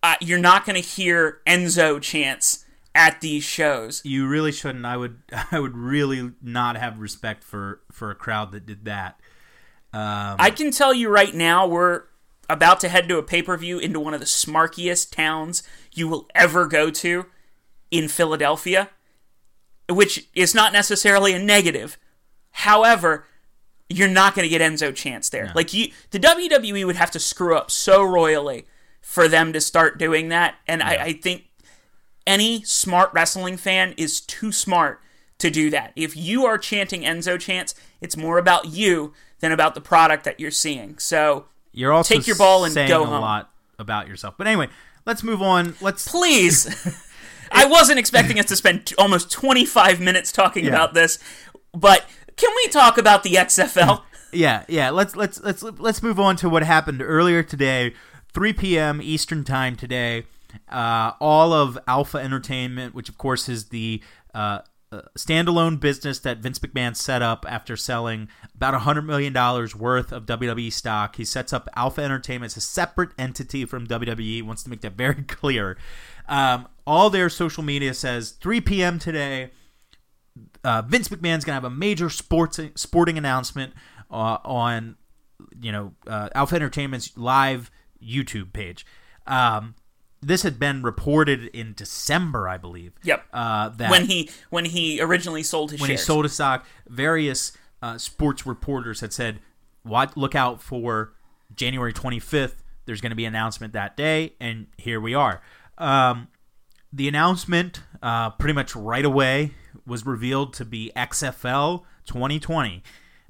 uh, 0.04 0.16
you're 0.22 0.40
not 0.40 0.66
going 0.66 0.82
to 0.82 0.88
hear 0.88 1.42
Enzo 1.48 2.02
chants 2.02 2.66
at 2.94 3.22
these 3.22 3.44
shows. 3.44 4.02
You 4.06 4.28
really 4.28 4.52
shouldn't. 4.52 4.86
I 4.86 4.98
would, 4.98 5.22
I 5.52 5.60
would 5.60 5.76
really 5.76 6.32
not 6.42 6.78
have 6.78 7.00
respect 7.00 7.44
for 7.44 7.82
for 7.92 8.12
a 8.12 8.16
crowd 8.16 8.52
that 8.52 8.66
did 8.66 8.86
that. 8.86 9.20
Um, 9.94 10.36
I 10.40 10.52
can 10.52 10.72
tell 10.72 10.94
you 10.94 11.10
right 11.10 11.34
now, 11.34 11.66
we're 11.68 12.04
about 12.50 12.80
to 12.82 12.90
head 12.90 13.10
to 13.10 13.18
a 13.18 13.24
pay 13.24 13.42
per 13.42 13.58
view 13.58 13.80
into 13.80 14.00
one 14.00 14.14
of 14.14 14.20
the 14.20 14.26
smarkiest 14.26 15.12
towns 15.12 15.64
you 15.92 16.08
will 16.08 16.28
ever 16.36 16.68
go 16.68 16.92
to 16.92 17.26
in 17.90 18.08
Philadelphia, 18.08 18.90
which 19.90 20.28
is 20.36 20.54
not 20.54 20.74
necessarily 20.74 21.34
a 21.34 21.40
negative. 21.40 21.98
However, 22.52 23.26
you're 23.90 24.08
not 24.10 24.36
going 24.36 24.44
to 24.44 24.50
get 24.50 24.62
Enzo 24.62 24.94
chance 24.94 25.30
there. 25.30 25.52
Like 25.56 25.74
you, 25.74 25.92
the 26.12 26.20
WWE 26.20 26.86
would 26.86 26.96
have 26.98 27.12
to 27.12 27.20
screw 27.20 27.56
up 27.56 27.72
so 27.72 28.04
royally 28.04 28.66
for 29.02 29.28
them 29.28 29.54
to 29.54 29.62
start 29.62 29.98
doing 29.98 30.30
that, 30.30 30.56
and 30.68 30.84
I, 30.84 30.94
I 30.96 31.14
think 31.14 31.46
any 32.26 32.62
smart 32.64 33.10
wrestling 33.14 33.56
fan 33.58 33.94
is 33.98 34.20
too 34.20 34.52
smart 34.52 35.02
to 35.38 35.50
do 35.50 35.70
that. 35.70 35.94
If 35.96 36.18
you 36.18 36.46
are 36.46 36.58
chanting 36.58 37.04
Enzo 37.04 37.40
chants, 37.40 37.74
it's 38.02 38.18
more 38.18 38.38
about 38.38 38.66
you 38.68 39.14
than 39.40 39.52
about 39.52 39.76
the 39.76 39.82
product 39.82 40.24
that 40.26 40.40
you're 40.40 40.52
seeing. 40.52 40.98
So 40.98 41.46
You're 41.72 41.94
also 41.94 42.16
Take 42.16 42.28
your 42.28 42.36
ball 42.36 42.66
and 42.66 42.74
saying 42.74 42.90
go 42.90 43.04
a 43.04 43.06
home. 43.06 43.22
lot 43.22 43.52
about 43.80 44.08
yourself. 44.08 44.34
But 44.38 44.48
anyway, 44.48 44.68
let's 45.06 45.24
move 45.24 45.42
on. 45.42 45.76
Let's 45.80 46.08
please. 46.08 46.68
I 47.52 47.66
wasn't 47.66 48.00
expecting 48.00 48.40
us 48.40 48.48
to 48.48 48.56
spend 48.58 48.88
t- 48.88 48.96
almost 48.98 49.32
25 49.32 50.02
minutes 50.02 50.32
talking 50.34 50.66
Yeah. 50.66 50.72
about 50.72 50.94
this, 50.96 51.20
but 51.72 52.06
can 52.38 52.52
we 52.56 52.70
talk 52.70 52.98
about 52.98 53.24
the 53.24 53.34
XFL? 53.34 54.04
yeah, 54.32 54.64
yeah. 54.68 54.90
Let's 54.92 55.16
let's 55.16 55.42
let's 55.42 55.64
let's 55.64 56.02
move 56.02 56.20
on 56.20 56.36
to 56.38 56.50
what 56.50 56.64
happened 56.64 57.02
earlier 57.02 57.44
today, 57.44 57.94
3 58.34 58.54
p.m. 58.54 59.02
Eastern 59.02 59.44
time 59.44 59.76
today. 59.76 60.26
Uh, 60.70 61.12
all 61.20 61.52
of 61.52 61.78
Alpha 61.88 62.18
Entertainment, 62.18 62.96
which 62.96 63.10
of 63.10 63.18
course 63.18 63.50
is 63.50 63.66
the 63.66 64.02
uh, 64.34 64.60
uh, 64.90 65.02
standalone 65.18 65.80
business 65.80 66.20
that 66.20 66.38
Vince 66.38 66.60
McMahon 66.60 66.96
set 66.96 67.22
up 67.22 67.46
after 67.50 67.76
selling 67.76 68.30
about 68.56 68.74
$100 68.74 69.06
million 69.06 69.34
worth 69.78 70.14
of 70.14 70.26
WWE 70.26 70.72
stock. 70.72 71.18
He 71.18 71.26
sets 71.26 71.52
up 71.52 71.68
Alpha 71.76 72.02
Entertainment 72.02 72.54
as 72.54 72.58
a 72.58 72.62
separate 72.62 73.10
entity 73.20 73.66
from 73.66 73.86
WWE, 73.86 74.44
wants 74.44 74.64
to 74.64 74.70
make 74.70 74.82
that 74.82 74.94
very 74.94 75.24
clear. 75.28 75.78
Um, 76.30 76.70
all 76.86 77.10
their 77.10 77.30
social 77.30 77.64
media 77.64 77.94
says 77.94 78.32
3 78.32 78.62
p.m. 78.62 78.98
today, 78.98 79.52
uh, 80.68 80.82
Vince 80.82 81.08
McMahon's 81.08 81.46
gonna 81.46 81.54
have 81.54 81.64
a 81.64 81.70
major 81.70 82.10
sports 82.10 82.60
sporting 82.76 83.18
announcement 83.18 83.74
uh, 84.12 84.38
on 84.44 84.98
you 85.62 85.72
know 85.72 85.94
uh, 86.06 86.28
Alpha 86.36 86.56
Entertainment's 86.56 87.18
live 87.18 87.72
YouTube 88.04 88.52
page. 88.52 88.86
Um, 89.26 89.76
this 90.22 90.44
had 90.44 90.60
been 90.60 90.84
reported 90.84 91.46
in 91.46 91.74
December, 91.74 92.50
I 92.50 92.58
believe. 92.58 92.92
Yep. 93.04 93.26
Uh, 93.32 93.70
that 93.70 93.90
when 93.90 94.08
he 94.08 94.30
when 94.50 94.66
he 94.66 95.00
originally 95.00 95.42
sold 95.42 95.72
his 95.72 95.80
when 95.80 95.88
shares. 95.88 96.02
he 96.02 96.06
sold 96.06 96.26
his 96.26 96.34
stock, 96.34 96.66
various 96.90 97.54
uh, 97.82 97.98
sports 97.98 98.46
reporters 98.46 99.00
had 99.00 99.14
said, 99.14 99.40
"What? 99.84 100.18
Look 100.18 100.36
out 100.36 100.62
for 100.62 101.14
January 101.56 101.94
25th. 101.94 102.56
There's 102.86 103.00
going 103.00 103.12
to 103.12 103.16
be 103.16 103.24
an 103.24 103.34
announcement 103.34 103.72
that 103.72 103.96
day." 103.96 104.34
And 104.42 104.68
here 104.78 105.00
we 105.00 105.14
are. 105.14 105.42
Um, 105.78 106.28
the 106.92 107.08
announcement, 107.08 107.82
uh, 108.02 108.32
pretty 108.32 108.54
much 108.54 108.76
right 108.76 109.06
away, 109.06 109.52
was 109.88 110.06
revealed 110.06 110.54
to 110.54 110.66
be 110.66 110.92
XFL 110.96 111.84
2020. 112.06 112.84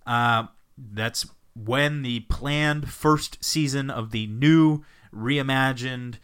Uh, 0.06 0.48
that's 0.78 1.26
when 1.56 2.02
the 2.02 2.22
planned 2.22 2.90
first 2.90 3.44
season 3.44 3.90
of 3.90 4.12
the 4.12 4.28
new 4.28 4.84
reimagined 5.14 6.16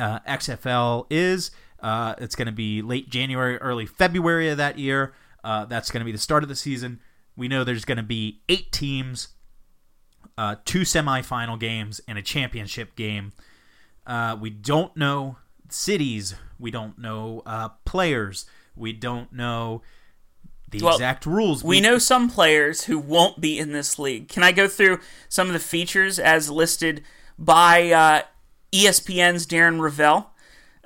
uh, 0.00 0.20
XFL 0.20 1.06
is. 1.10 1.50
Uh, 1.80 2.14
it's 2.18 2.34
going 2.34 2.46
to 2.46 2.52
be 2.52 2.82
late 2.82 3.08
January, 3.08 3.58
early 3.58 3.86
February 3.86 4.48
of 4.48 4.56
that 4.56 4.78
year. 4.78 5.14
Uh, 5.42 5.64
that's 5.66 5.90
going 5.90 6.00
to 6.00 6.04
be 6.04 6.12
the 6.12 6.18
start 6.18 6.42
of 6.42 6.48
the 6.48 6.56
season. 6.56 7.00
We 7.36 7.48
know 7.48 7.64
there's 7.64 7.84
going 7.84 7.98
to 7.98 8.02
be 8.02 8.40
eight 8.48 8.72
teams, 8.72 9.28
uh, 10.38 10.56
two 10.64 10.80
semifinal 10.80 11.58
games, 11.58 12.00
and 12.08 12.16
a 12.16 12.22
championship 12.22 12.96
game. 12.96 13.32
Uh, 14.06 14.36
we 14.40 14.50
don't 14.50 14.96
know 14.96 15.36
cities. 15.68 16.34
We 16.58 16.70
don't 16.70 16.98
know 16.98 17.42
uh, 17.44 17.70
players. 17.84 18.46
We 18.76 18.92
don't 18.92 19.32
know 19.32 19.82
the 20.70 20.80
Well, 20.82 20.94
exact 20.94 21.26
rules. 21.26 21.62
we 21.62 21.80
know 21.80 21.98
some 21.98 22.28
players 22.28 22.84
who 22.84 22.98
won't 22.98 23.40
be 23.40 23.58
in 23.58 23.72
this 23.72 23.98
league. 23.98 24.28
Can 24.28 24.42
I 24.42 24.52
go 24.52 24.66
through 24.68 24.98
some 25.28 25.46
of 25.46 25.52
the 25.52 25.58
features 25.60 26.18
as 26.18 26.50
listed 26.50 27.02
by 27.38 27.90
uh, 27.90 28.22
ESPN's 28.72 29.46
Darren 29.46 29.78
Rovell. 29.78 30.26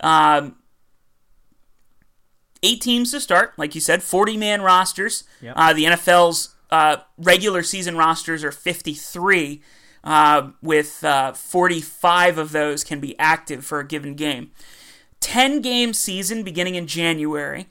Um, 0.01 0.57
eight 2.63 2.81
teams 2.81 3.11
to 3.13 3.21
start, 3.21 3.55
like 3.59 3.75
you 3.75 3.81
said, 3.81 4.03
40 4.03 4.37
man 4.37 4.63
rosters. 4.63 5.25
Yep. 5.41 5.55
Uh, 5.57 5.73
the 5.73 5.85
NFL's 5.85 6.55
uh, 6.71 6.99
regular 7.17 7.63
season 7.63 7.97
rosters 7.97 8.45
are 8.45 8.53
53, 8.53 9.63
uh, 10.05 10.51
with 10.63 11.03
uh, 11.03 11.33
45 11.33 12.39
of 12.39 12.53
those 12.53 12.85
can 12.85 13.01
be 13.01 13.19
active 13.19 13.65
for 13.65 13.81
a 13.81 13.87
given 13.87 14.15
game. 14.15 14.51
10 15.21 15.61
game 15.61 15.93
season 15.93 16.43
beginning 16.43 16.75
in 16.75 16.87
January. 16.87 17.67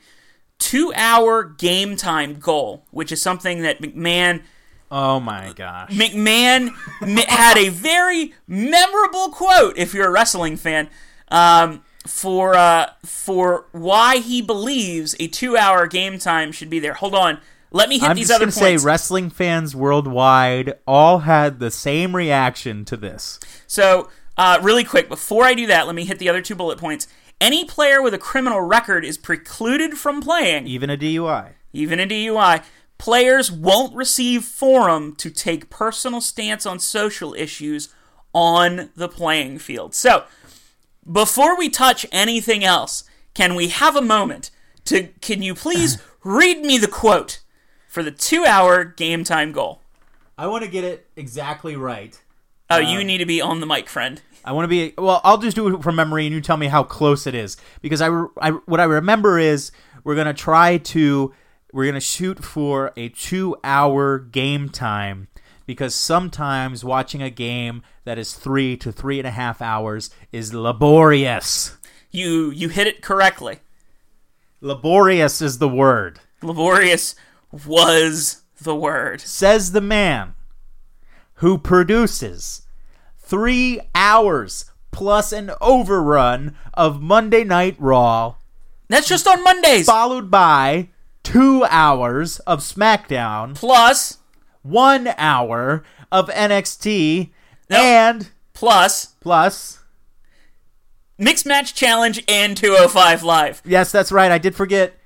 Two 0.60 0.92
hour 0.96 1.44
game 1.44 1.96
time 1.96 2.40
goal, 2.40 2.86
which 2.92 3.12
is 3.12 3.22
something 3.22 3.62
that 3.62 3.80
McMahon. 3.82 4.42
Oh 4.90 5.20
my 5.20 5.54
gosh. 5.56 5.92
McMahon 5.92 6.70
m- 7.02 7.18
had 7.28 7.58
a 7.58 7.70
very 7.70 8.34
memorable 8.48 9.30
quote, 9.30 9.78
if 9.78 9.94
you're 9.94 10.08
a 10.08 10.12
wrestling 10.12 10.58
fan, 10.58 10.90
um, 11.30 11.84
for 12.08 12.56
uh, 12.56 12.90
for 13.06 13.66
why 13.72 14.18
he 14.18 14.42
believes 14.42 15.16
a 15.20 15.28
two-hour 15.28 15.88
game 15.88 16.18
time 16.18 16.52
should 16.52 16.70
be 16.70 16.80
there. 16.80 16.94
Hold 16.94 17.14
on, 17.14 17.40
let 17.70 17.90
me 17.90 18.00
hit 18.00 18.10
I'm 18.10 18.16
these 18.16 18.32
other 18.32 18.46
gonna 18.46 18.52
say 18.54 18.72
points. 18.72 18.84
wrestling 18.86 19.30
fans 19.30 19.76
worldwide 19.76 20.74
all 20.88 21.20
had 21.20 21.60
the 21.60 21.70
same 21.70 22.16
reaction 22.16 22.86
to 22.86 22.96
this. 22.98 23.40
so, 23.68 24.10
uh, 24.38 24.58
really 24.62 24.86
quick, 24.86 25.10
before 25.10 25.44
I 25.44 25.54
do 25.54 25.68
that, 25.68 25.86
let 25.86 25.96
me 25.96 26.06
hit 26.06 26.18
the 26.18 26.30
other 26.30 26.42
two 26.42 26.56
bullet 26.56 26.80
points. 26.80 27.08
Any 27.40 27.66
player 27.66 28.02
with 28.02 28.14
a 28.14 28.18
criminal 28.20 28.62
record 28.62 29.06
is 29.06 29.18
precluded 29.18 29.98
from 29.98 30.22
playing, 30.22 30.68
Even 30.68 30.90
a 30.90 30.98
DUI. 30.98 31.54
even 31.72 32.00
a 32.00 32.08
DUI. 32.08 32.64
Players 32.98 33.52
won't 33.52 33.96
receive 33.96 34.44
forum 34.44 35.16
to 35.18 35.30
take 35.30 35.70
personal 35.70 36.20
stance 36.20 36.66
on 36.66 36.80
social 36.80 37.36
issues 37.36 37.94
on 38.34 38.90
the 38.96 39.08
playing 39.08 39.60
field. 39.60 39.94
So, 39.94 40.24
before 41.10 41.58
we 41.58 41.70
touch 41.70 42.06
anything 42.12 42.64
else, 42.64 43.04
can 43.34 43.54
we 43.54 43.68
have 43.68 43.96
a 43.96 44.02
moment 44.02 44.50
to 44.86 45.10
can 45.22 45.44
you 45.44 45.54
please 45.54 46.02
read 46.24 46.62
me 46.62 46.78
the 46.80 46.88
quote 46.88 47.42
for 47.88 48.02
the 48.02 48.12
2-hour 48.12 48.84
game 48.84 49.24
time 49.24 49.52
goal? 49.52 49.82
I 50.38 50.48
want 50.48 50.64
to 50.64 50.70
get 50.70 50.84
it 50.84 51.08
exactly 51.16 51.76
right. 51.76 52.20
Oh, 52.70 52.80
you 52.80 53.00
um, 53.00 53.08
need 53.08 53.20
to 53.20 53.26
be 53.26 53.42
on 53.42 53.60
the 53.60 53.66
mic, 53.66 53.88
friend. 53.88 54.22
I 54.48 54.54
want 54.54 54.64
to 54.64 54.70
be 54.70 54.94
well. 54.98 55.20
I'll 55.26 55.38
just 55.38 55.58
do 55.58 55.76
it 55.76 55.84
from 55.84 55.98
memory, 55.98 56.26
and 56.26 56.34
you 56.34 56.40
tell 56.40 56.56
me 56.56 56.68
how 56.68 56.82
close 56.82 57.28
it 57.28 57.36
is. 57.36 57.58
Because 57.82 58.02
I, 58.02 58.08
I 58.40 58.52
what 58.66 58.80
I 58.80 58.86
remember 58.86 59.38
is 59.38 59.74
we're 60.06 60.16
gonna 60.16 60.34
try 60.34 60.78
to 60.78 61.34
we're 61.74 61.86
gonna 61.86 62.00
shoot 62.00 62.42
for 62.42 62.94
a 62.96 63.10
two-hour 63.10 64.20
game 64.20 64.70
time. 64.70 65.28
Because 65.66 65.94
sometimes 65.94 66.86
watching 66.86 67.22
a 67.22 67.30
game 67.30 67.84
that 68.06 68.18
is 68.18 68.34
three 68.34 68.78
to 68.78 68.90
three 68.90 69.20
and 69.20 69.28
a 69.28 69.32
half 69.32 69.62
hours 69.62 70.12
is 70.32 70.54
laborious. 70.54 71.76
You 72.10 72.50
you 72.50 72.70
hit 72.70 72.88
it 72.88 73.02
correctly. 73.02 73.60
Laborious 74.62 75.42
is 75.42 75.58
the 75.58 75.68
word. 75.68 76.22
Laborious 76.42 77.16
was 77.52 78.44
the 78.62 78.76
word. 78.76 79.20
Says 79.20 79.74
the 79.74 79.82
man 79.82 80.36
who 81.36 81.58
produces 81.58 82.62
three 83.28 83.80
hours 83.94 84.66
plus 84.92 85.32
an 85.32 85.52
overrun 85.62 86.56
of 86.74 87.02
Monday 87.02 87.44
Night 87.44 87.76
Raw 87.78 88.36
That's 88.88 89.08
just 89.08 89.28
on 89.28 89.44
Mondays. 89.44 89.86
followed 89.86 90.32
by 90.32 90.90
two 91.24 91.66
hours 91.66 92.40
of 92.40 92.60
SmackDown, 92.62 93.54
Plus 93.56 94.18
one 94.64 95.10
hour 95.18 95.84
of 96.12 96.30
NXT, 96.30 97.30
Nope. 97.70 97.80
and 97.82 98.30
plus 98.54 99.08
plus. 99.20 99.80
Mixed 101.18 101.46
Match 101.46 101.74
Challenge 101.74 102.24
and 102.28 102.56
205 102.56 103.24
Live. 103.24 103.62
Yes, 103.66 103.92
that's 103.92 104.12
right. 104.12 104.32
I 104.32 104.38
did 104.38 104.56
forget 104.56 104.98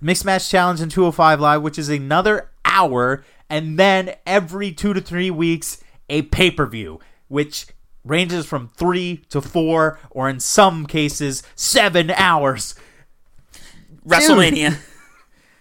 Mixed 0.00 0.24
Match 0.24 0.48
Challenge 0.50 0.80
and 0.80 0.90
205 0.90 1.40
Live, 1.40 1.62
which 1.62 1.78
is 1.78 1.88
another 1.88 2.50
hour, 2.64 3.22
and 3.50 3.78
then 3.78 4.14
every 4.26 4.72
two 4.72 4.94
to 4.94 5.00
three 5.00 5.30
weeks, 5.30 5.82
a 6.08 6.22
pay 6.22 6.50
per 6.50 6.64
view, 6.66 7.00
which 7.28 7.66
ranges 8.04 8.46
from 8.46 8.68
three 8.68 9.18
to 9.28 9.40
four, 9.40 9.98
or 10.10 10.28
in 10.28 10.40
some 10.40 10.86
cases, 10.86 11.42
seven 11.54 12.10
hours. 12.10 12.74
WrestleMania. 14.06 14.78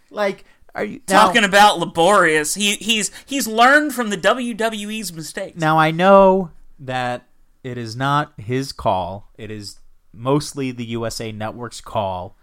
Like, 0.10 0.46
are 0.74 0.86
you 0.86 1.02
now- 1.10 1.26
Talking 1.26 1.44
about 1.44 1.80
laborious. 1.80 2.54
He 2.56 2.76
he's 2.76 3.12
he's 3.26 3.46
learned 3.46 3.94
from 3.94 4.10
the 4.10 4.18
WWE's 4.18 5.12
mistakes. 5.12 5.60
Now 5.60 5.78
I 5.78 5.92
know 5.92 6.52
that 6.80 7.28
it 7.62 7.78
is 7.78 7.98
not 7.98 8.32
his 8.38 8.72
call. 8.72 9.30
It 9.38 9.52
is 9.52 9.80
mostly 10.14 10.72
the 10.72 10.86
USA 10.86 11.34
Network's 11.34 11.82
call 11.82 12.38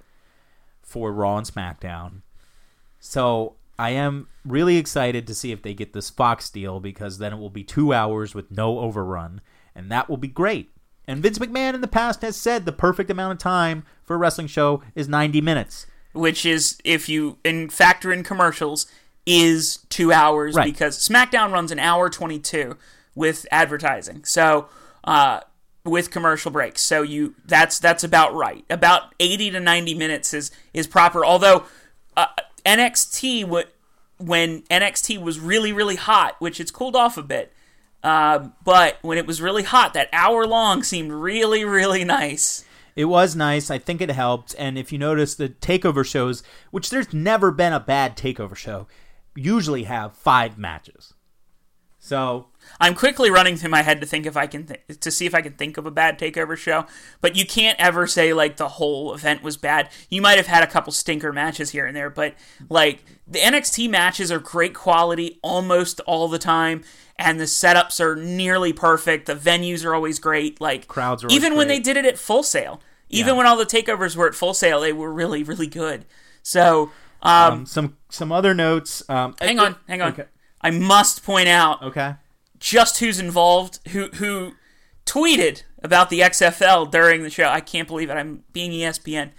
for 0.82 1.10
Raw 1.10 1.38
and 1.38 1.46
SmackDown. 1.46 2.20
So 3.00 3.54
I 3.78 3.90
am 3.90 4.28
really 4.44 4.76
excited 4.76 5.26
to 5.26 5.34
see 5.34 5.50
if 5.52 5.62
they 5.62 5.74
get 5.74 5.92
this 5.92 6.10
Fox 6.10 6.48
deal 6.50 6.80
because 6.80 7.18
then 7.18 7.32
it 7.32 7.38
will 7.38 7.50
be 7.50 7.64
two 7.64 7.92
hours 7.92 8.34
with 8.34 8.50
no 8.50 8.78
overrun, 8.78 9.40
and 9.74 9.90
that 9.90 10.08
will 10.08 10.16
be 10.16 10.28
great. 10.28 10.70
And 11.06 11.22
Vince 11.22 11.38
McMahon 11.38 11.74
in 11.74 11.80
the 11.80 11.88
past 11.88 12.22
has 12.22 12.36
said 12.36 12.64
the 12.64 12.72
perfect 12.72 13.10
amount 13.10 13.32
of 13.32 13.38
time 13.38 13.84
for 14.04 14.14
a 14.14 14.18
wrestling 14.18 14.46
show 14.46 14.82
is 14.94 15.08
90 15.08 15.40
minutes. 15.40 15.86
which 16.12 16.46
is 16.46 16.78
if 16.84 17.08
you 17.08 17.38
in 17.44 17.68
factor 17.68 18.12
in 18.12 18.22
commercials 18.22 18.86
is 19.26 19.78
two 19.88 20.12
hours 20.12 20.54
Right. 20.54 20.64
because 20.72 20.96
SmackDown 20.98 21.50
runs 21.52 21.72
an 21.72 21.78
hour 21.80 22.08
twenty 22.10 22.38
two 22.38 22.76
with 23.16 23.46
advertising. 23.50 24.24
So 24.24 24.68
uh, 25.04 25.40
with 25.84 26.10
commercial 26.10 26.50
breaks, 26.50 26.80
so 26.82 27.02
you 27.02 27.34
that's 27.44 27.78
that's 27.80 28.04
about 28.04 28.32
right. 28.34 28.64
About 28.70 29.14
eighty 29.18 29.50
to 29.50 29.58
ninety 29.60 29.94
minutes 29.94 30.32
is 30.32 30.50
is 30.72 30.86
proper. 30.86 31.24
Although 31.24 31.64
uh, 32.16 32.26
NXT 32.64 33.66
when 34.18 34.62
NXT 34.62 35.20
was 35.20 35.40
really 35.40 35.72
really 35.72 35.96
hot, 35.96 36.36
which 36.38 36.60
it's 36.60 36.70
cooled 36.70 36.96
off 36.96 37.16
a 37.16 37.22
bit. 37.22 37.52
Um, 38.02 38.52
but 38.62 38.98
when 39.00 39.16
it 39.16 39.26
was 39.26 39.40
really 39.40 39.62
hot, 39.62 39.94
that 39.94 40.10
hour 40.12 40.46
long 40.46 40.82
seemed 40.82 41.10
really, 41.10 41.64
really 41.64 42.04
nice. 42.04 42.64
It 42.94 43.06
was 43.06 43.34
nice. 43.34 43.70
I 43.70 43.78
think 43.78 44.00
it 44.00 44.10
helped. 44.10 44.54
And 44.58 44.78
if 44.78 44.92
you 44.92 44.98
notice, 44.98 45.34
the 45.34 45.48
takeover 45.48 46.04
shows, 46.04 46.42
which 46.70 46.90
there's 46.90 47.12
never 47.12 47.50
been 47.50 47.72
a 47.72 47.80
bad 47.80 48.16
takeover 48.16 48.54
show, 48.54 48.86
usually 49.34 49.84
have 49.84 50.14
five 50.14 50.58
matches. 50.58 51.14
So 51.98 52.48
I'm 52.80 52.94
quickly 52.94 53.30
running 53.30 53.56
through 53.56 53.70
my 53.70 53.82
head 53.82 54.00
to 54.00 54.06
think 54.06 54.26
if 54.26 54.36
I 54.36 54.46
can 54.46 54.66
th- 54.66 55.00
to 55.00 55.10
see 55.10 55.26
if 55.26 55.34
I 55.34 55.40
can 55.42 55.52
think 55.54 55.76
of 55.76 55.86
a 55.86 55.90
bad 55.90 56.18
takeover 56.18 56.56
show, 56.56 56.86
but 57.20 57.36
you 57.36 57.46
can't 57.46 57.78
ever 57.80 58.06
say 58.06 58.32
like 58.32 58.56
the 58.56 58.68
whole 58.68 59.14
event 59.14 59.42
was 59.42 59.56
bad. 59.56 59.88
You 60.10 60.20
might 60.22 60.36
have 60.36 60.46
had 60.46 60.62
a 60.62 60.66
couple 60.66 60.92
stinker 60.92 61.32
matches 61.32 61.70
here 61.70 61.86
and 61.86 61.96
there, 61.96 62.10
but 62.10 62.34
like 62.68 63.04
the 63.26 63.38
NXT 63.38 63.88
matches 63.90 64.30
are 64.32 64.38
great 64.38 64.74
quality 64.74 65.38
almost 65.42 66.00
all 66.00 66.28
the 66.28 66.38
time 66.38 66.82
and 67.16 67.38
the 67.38 67.44
setups 67.44 68.00
are 68.00 68.16
nearly 68.16 68.72
perfect. 68.72 69.26
The 69.26 69.36
venues 69.36 69.84
are 69.84 69.94
always 69.94 70.18
great. 70.18 70.60
Like 70.60 70.88
Crowds 70.88 71.22
are 71.24 71.28
even 71.30 71.56
when 71.56 71.68
they 71.68 71.78
did 71.80 71.96
it 71.96 72.04
at 72.04 72.18
Full 72.18 72.42
Sail, 72.42 72.80
even 73.08 73.28
Yeah. 73.34 73.38
when 73.38 73.46
all 73.46 73.56
the 73.56 73.64
takeovers 73.66 74.16
were 74.16 74.26
at 74.26 74.34
Full 74.34 74.54
Sail, 74.54 74.80
they 74.80 74.92
were 74.92 75.12
really 75.12 75.42
really 75.42 75.68
good. 75.68 76.04
So, 76.42 76.90
um, 77.22 77.52
um, 77.52 77.66
some 77.66 77.96
some 78.10 78.32
other 78.32 78.52
notes. 78.52 79.02
Um, 79.08 79.34
hang 79.40 79.58
on, 79.60 79.76
hang 79.88 80.02
on. 80.02 80.12
Okay. 80.12 80.24
I 80.60 80.70
must 80.70 81.24
point 81.24 81.48
out 81.48 81.82
Okay. 81.82 82.14
Just 82.64 82.98
who's 82.98 83.20
involved, 83.20 83.78
who 83.88 84.08
who 84.14 84.54
tweeted 85.04 85.64
about 85.82 86.08
the 86.08 86.20
XFL 86.20 86.90
during 86.90 87.22
the 87.22 87.28
show. 87.28 87.44
I 87.44 87.60
can't 87.60 87.86
believe 87.86 88.08
it. 88.08 88.14
I'm 88.14 88.42
being 88.54 88.70
ESPN. 88.70 89.32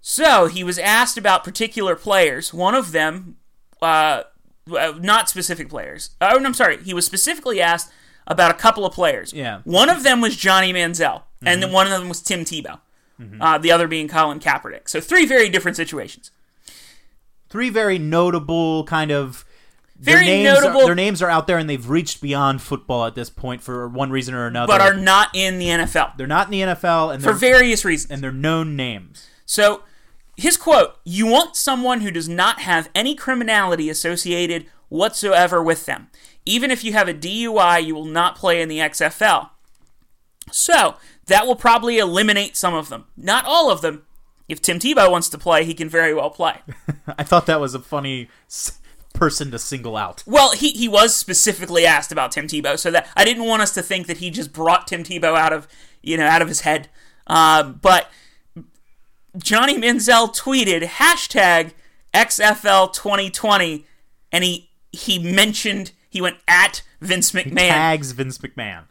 So 0.00 0.46
he 0.46 0.64
was 0.64 0.76
asked 0.76 1.16
about 1.16 1.44
particular 1.44 1.94
players. 1.94 2.52
One 2.52 2.74
of 2.74 2.90
them, 2.90 3.36
uh, 3.80 4.24
not 4.66 5.28
specific 5.28 5.68
players. 5.68 6.10
Oh, 6.20 6.36
I'm 6.36 6.52
sorry. 6.52 6.82
He 6.82 6.92
was 6.92 7.06
specifically 7.06 7.60
asked 7.60 7.92
about 8.26 8.50
a 8.50 8.54
couple 8.54 8.84
of 8.84 8.92
players. 8.92 9.32
Yeah. 9.32 9.60
One 9.62 9.88
of 9.88 10.02
them 10.02 10.20
was 10.20 10.36
Johnny 10.36 10.72
Manziel, 10.72 11.22
and 11.44 11.62
then 11.62 11.70
one 11.70 11.86
of 11.86 11.92
them 11.92 12.08
was 12.08 12.20
Tim 12.20 12.40
Tebow. 12.44 12.80
Uh, 13.40 13.56
the 13.56 13.70
other 13.72 13.86
being 13.88 14.08
Colin 14.08 14.40
Kaepernick. 14.40 14.88
So 14.88 15.00
three 15.00 15.24
very 15.24 15.48
different 15.48 15.76
situations. 15.76 16.32
Three 17.48 17.70
very 17.70 17.98
notable 17.98 18.82
kind 18.84 19.12
of. 19.12 19.44
Very 19.98 20.26
their 20.26 20.34
names 20.36 20.60
notable- 20.60 20.80
Are, 20.82 20.86
their 20.86 20.94
names 20.94 21.22
are 21.22 21.30
out 21.30 21.46
there, 21.46 21.58
and 21.58 21.68
they've 21.70 21.88
reached 21.88 22.20
beyond 22.20 22.60
football 22.62 23.06
at 23.06 23.14
this 23.14 23.30
point 23.30 23.62
for 23.62 23.88
one 23.88 24.10
reason 24.10 24.34
or 24.34 24.46
another. 24.46 24.66
But 24.72 24.80
are 24.80 24.94
not 24.94 25.30
in 25.34 25.58
the 25.58 25.66
NFL 25.68 26.16
they're 26.16 26.26
not 26.26 26.46
in 26.46 26.50
the 26.52 26.60
NFL, 26.74 27.14
and 27.14 27.22
for 27.22 27.32
various 27.32 27.84
reasons. 27.84 28.10
and 28.10 28.22
they're 28.22 28.32
known 28.32 28.76
names. 28.76 29.26
So, 29.46 29.82
his 30.36 30.56
quote 30.56 30.96
You 31.04 31.26
want 31.26 31.56
someone 31.56 32.02
who 32.02 32.10
does 32.10 32.28
not 32.28 32.60
have 32.60 32.90
any 32.94 33.14
criminality 33.14 33.88
associated 33.88 34.66
whatsoever 34.88 35.62
with 35.62 35.86
them. 35.86 36.08
Even 36.44 36.70
if 36.70 36.84
you 36.84 36.92
have 36.92 37.08
a 37.08 37.14
DUI, 37.14 37.84
you 37.84 37.94
will 37.94 38.04
not 38.04 38.36
play 38.36 38.60
in 38.62 38.68
the 38.68 38.78
XFL. 38.78 39.50
So, 40.52 40.96
that 41.26 41.46
will 41.46 41.56
probably 41.56 41.98
eliminate 41.98 42.56
some 42.56 42.74
of 42.74 42.88
them. 42.88 43.06
Not 43.16 43.44
all 43.46 43.70
of 43.70 43.80
them. 43.80 44.02
If 44.48 44.62
Tim 44.62 44.78
Tebow 44.78 45.10
wants 45.10 45.28
to 45.30 45.38
play, 45.38 45.64
he 45.64 45.74
can 45.74 45.88
very 45.88 46.14
well 46.14 46.30
play. 46.30 46.60
I 47.18 47.24
thought 47.24 47.46
that 47.46 47.60
was 47.60 47.74
a 47.74 47.80
funny 47.80 48.28
person 49.16 49.50
to 49.50 49.58
single 49.58 49.96
out. 49.96 50.22
Well, 50.26 50.52
he, 50.52 50.70
he 50.70 50.86
was 50.86 51.16
specifically 51.16 51.86
asked 51.86 52.12
about 52.12 52.30
Tim 52.32 52.46
Tebow, 52.46 52.78
so 52.78 52.90
that 52.92 53.08
I 53.16 53.24
didn't 53.24 53.44
want 53.44 53.62
us 53.62 53.72
to 53.72 53.82
think 53.82 54.06
that 54.06 54.18
he 54.18 54.30
just 54.30 54.52
brought 54.52 54.86
Tim 54.86 55.02
Tebow 55.02 55.36
out 55.36 55.52
of 55.52 55.66
you 56.02 56.16
know 56.16 56.26
out 56.26 56.42
of 56.42 56.48
his 56.48 56.60
head. 56.60 56.88
Uh, 57.26 57.64
but 57.64 58.08
Johnny 59.36 59.76
Manziel 59.78 60.34
tweeted 60.34 60.82
hashtag 60.84 61.72
XFL 62.14 62.92
2020, 62.92 63.84
and 64.32 64.44
he 64.44 64.70
he 64.92 65.18
mentioned 65.18 65.92
he 66.08 66.20
went 66.20 66.36
at 66.48 66.82
Vince 67.00 67.32
McMahon 67.32 67.68
Tags 67.68 68.12
Vince 68.12 68.38
McMahon. 68.38 68.84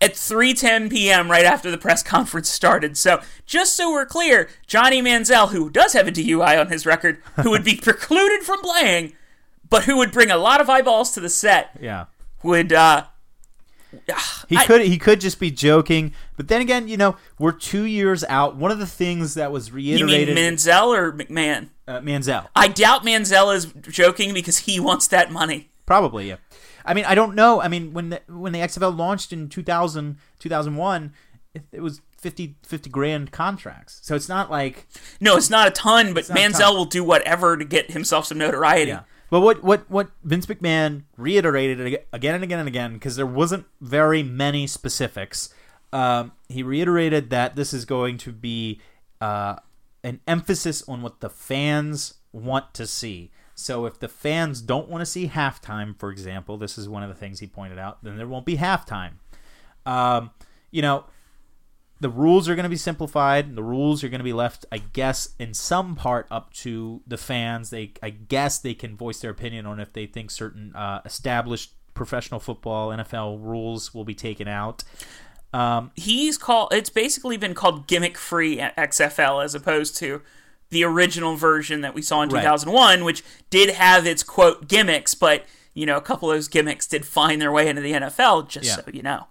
at 0.00 0.14
3:10 0.14 0.90
p.m. 0.90 1.30
right 1.30 1.44
after 1.44 1.70
the 1.70 1.78
press 1.78 2.02
conference 2.02 2.48
started. 2.48 2.96
So, 2.96 3.20
just 3.46 3.76
so 3.76 3.90
we're 3.92 4.06
clear, 4.06 4.48
Johnny 4.66 5.00
Manziel, 5.02 5.50
who 5.50 5.70
does 5.70 5.92
have 5.92 6.08
a 6.08 6.12
DUI 6.12 6.58
on 6.60 6.68
his 6.68 6.86
record, 6.86 7.18
who 7.42 7.50
would 7.50 7.64
be 7.64 7.76
precluded 7.82 8.42
from 8.42 8.60
playing, 8.62 9.12
but 9.70 9.84
who 9.84 9.96
would 9.96 10.12
bring 10.12 10.30
a 10.30 10.36
lot 10.36 10.60
of 10.60 10.68
eyeballs 10.68 11.12
to 11.12 11.20
the 11.20 11.28
set, 11.30 11.70
Yeah. 11.80 12.06
would 12.42 12.72
uh 12.72 13.04
He 14.48 14.56
I- 14.56 14.66
could 14.66 14.82
he 14.82 14.98
could 14.98 15.20
just 15.20 15.40
be 15.40 15.50
joking, 15.50 16.12
but 16.36 16.48
then 16.48 16.60
again, 16.60 16.86
you 16.88 16.96
know, 16.96 17.16
we're 17.38 17.52
two 17.52 17.84
years 17.84 18.22
out. 18.24 18.56
One 18.56 18.70
of 18.70 18.78
the 18.78 18.86
things 18.86 19.34
that 19.34 19.50
was 19.50 19.68
you 19.68 19.74
mean 19.74 20.06
reiterated, 20.06 20.36
Manziel 20.36 20.96
or 20.96 21.12
McMahon? 21.12 21.68
uh, 21.88 22.00
Manziel, 22.00 22.46
I 22.54 22.68
doubt 22.68 23.04
Manziel 23.04 23.54
is 23.54 23.66
joking 23.88 24.32
because 24.32 24.58
he 24.58 24.78
wants 24.78 25.08
that 25.08 25.32
money. 25.32 25.70
probably. 25.86 26.28
Yeah, 26.28 26.36
I 26.84 26.94
mean, 26.94 27.04
I 27.04 27.14
don't 27.16 27.34
know. 27.34 27.60
I 27.60 27.66
mean, 27.68 27.92
when 27.92 28.10
the 28.10 28.20
when 28.28 28.52
the 28.52 28.60
XFL 28.60 28.96
launched 28.96 29.32
in 29.32 29.48
2000, 29.48 30.18
2001, 30.38 31.12
it, 31.54 31.62
it 31.72 31.80
was 31.80 32.00
50, 32.18 32.54
50 32.62 32.90
grand 32.90 33.32
contracts. 33.32 33.98
So 34.02 34.14
it's 34.14 34.28
not 34.28 34.50
like 34.52 34.86
No, 35.20 35.36
it's 35.36 35.50
not 35.50 35.66
a 35.66 35.72
ton, 35.72 36.14
but 36.14 36.28
not 36.28 36.38
a 36.38 36.40
Manziel 36.40 36.58
ton. 36.60 36.74
will 36.76 36.84
do 36.84 37.02
whatever 37.02 37.56
to 37.56 37.64
get 37.64 37.90
himself 37.90 38.26
some 38.26 38.38
notoriety. 38.38 38.90
Yeah. 38.92 39.00
But 39.30 39.40
what 39.40 39.62
what 39.62 39.88
what 39.88 40.10
Vince 40.24 40.46
McMahon 40.46 41.04
reiterated 41.16 41.80
again 42.12 42.34
and 42.34 42.44
again 42.44 42.58
and 42.58 42.68
again 42.68 42.94
because 42.94 43.16
there 43.16 43.26
wasn't 43.26 43.66
very 43.80 44.22
many 44.22 44.66
specifics. 44.66 45.54
Um, 45.92 46.32
he 46.48 46.62
reiterated 46.62 47.30
that 47.30 47.56
this 47.56 47.72
is 47.72 47.84
going 47.84 48.18
to 48.18 48.32
be 48.32 48.80
uh, 49.20 49.56
an 50.02 50.20
emphasis 50.26 50.86
on 50.88 51.02
what 51.02 51.20
the 51.20 51.30
fans 51.30 52.14
want 52.32 52.74
to 52.74 52.86
see. 52.86 53.30
So 53.54 53.86
if 53.86 53.98
the 53.98 54.08
fans 54.08 54.62
don't 54.62 54.88
want 54.88 55.02
to 55.02 55.06
see 55.06 55.28
halftime, 55.28 55.98
for 55.98 56.10
example, 56.10 56.56
this 56.56 56.78
is 56.78 56.88
one 56.88 57.02
of 57.02 57.08
the 57.08 57.14
things 57.14 57.40
he 57.40 57.46
pointed 57.46 57.78
out, 57.78 58.02
then 58.02 58.16
there 58.16 58.26
won't 58.26 58.46
be 58.46 58.56
halftime. 58.56 59.14
Um, 59.84 60.30
you 60.70 60.80
know, 60.82 61.04
the 62.00 62.08
rules 62.08 62.48
are 62.48 62.54
going 62.54 62.64
to 62.64 62.70
be 62.70 62.76
simplified. 62.76 63.54
The 63.54 63.62
rules 63.62 64.02
are 64.02 64.08
going 64.08 64.20
to 64.20 64.24
be 64.24 64.32
left, 64.32 64.64
I 64.72 64.78
guess, 64.78 65.34
in 65.38 65.52
some 65.54 65.94
part 65.96 66.26
up 66.30 66.52
to 66.54 67.02
the 67.06 67.18
fans. 67.18 67.70
They, 67.70 67.92
I 68.02 68.10
guess, 68.10 68.58
they 68.58 68.74
can 68.74 68.96
voice 68.96 69.20
their 69.20 69.30
opinion 69.30 69.66
on 69.66 69.78
if 69.80 69.92
they 69.92 70.06
think 70.06 70.30
certain 70.30 70.74
uh, 70.74 71.02
established 71.04 71.72
professional 71.92 72.40
football 72.40 72.88
NFL 72.88 73.42
rules 73.42 73.92
will 73.92 74.04
be 74.04 74.14
taken 74.14 74.48
out. 74.48 74.82
Um, 75.52 75.90
He's 75.96 76.38
called 76.38 76.72
it's 76.72 76.90
basically 76.90 77.36
been 77.36 77.54
called 77.54 77.86
gimmick 77.86 78.16
free 78.16 78.58
XFL 78.58 79.44
as 79.44 79.54
opposed 79.54 79.96
to 79.98 80.22
the 80.70 80.84
original 80.84 81.34
version 81.36 81.80
that 81.80 81.92
we 81.94 82.00
saw 82.00 82.22
in 82.22 82.28
Right. 82.30 82.42
2001, 82.42 83.04
which 83.04 83.24
did 83.50 83.70
have 83.74 84.06
its 84.06 84.22
quote 84.22 84.68
gimmicks, 84.68 85.14
but 85.14 85.44
you 85.74 85.84
know, 85.86 85.96
a 85.96 86.00
couple 86.00 86.30
of 86.30 86.36
those 86.36 86.48
gimmicks 86.48 86.86
did 86.86 87.04
find 87.04 87.42
their 87.42 87.50
way 87.52 87.68
into 87.68 87.82
the 87.82 87.92
NFL, 87.92 88.48
just 88.48 88.66
Yeah. 88.66 88.76
so 88.76 88.82
you 88.92 89.02
know. 89.02 89.26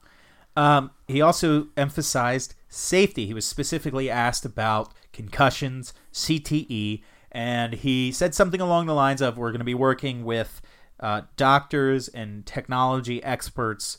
Um, 0.58 0.92
he 1.08 1.22
also 1.22 1.68
emphasized 1.78 2.54
safety. 2.70 3.26
He 3.26 3.34
was 3.34 3.46
specifically 3.46 4.10
asked 4.10 4.46
about 4.46 4.94
concussions, 5.12 5.94
CTE, 6.14 7.02
and 7.32 7.74
he 7.74 8.12
said 8.12 8.34
something 8.34 8.62
along 8.62 8.86
the 8.86 8.94
lines 8.94 9.22
of 9.22 9.38
We're 9.38 9.52
going 9.52 9.60
to 9.60 9.66
be 9.66 9.74
working 9.76 10.24
with 10.24 10.62
uh, 11.00 11.22
doctors 11.38 12.08
and 12.08 12.46
technology 12.46 13.24
experts, 13.24 13.98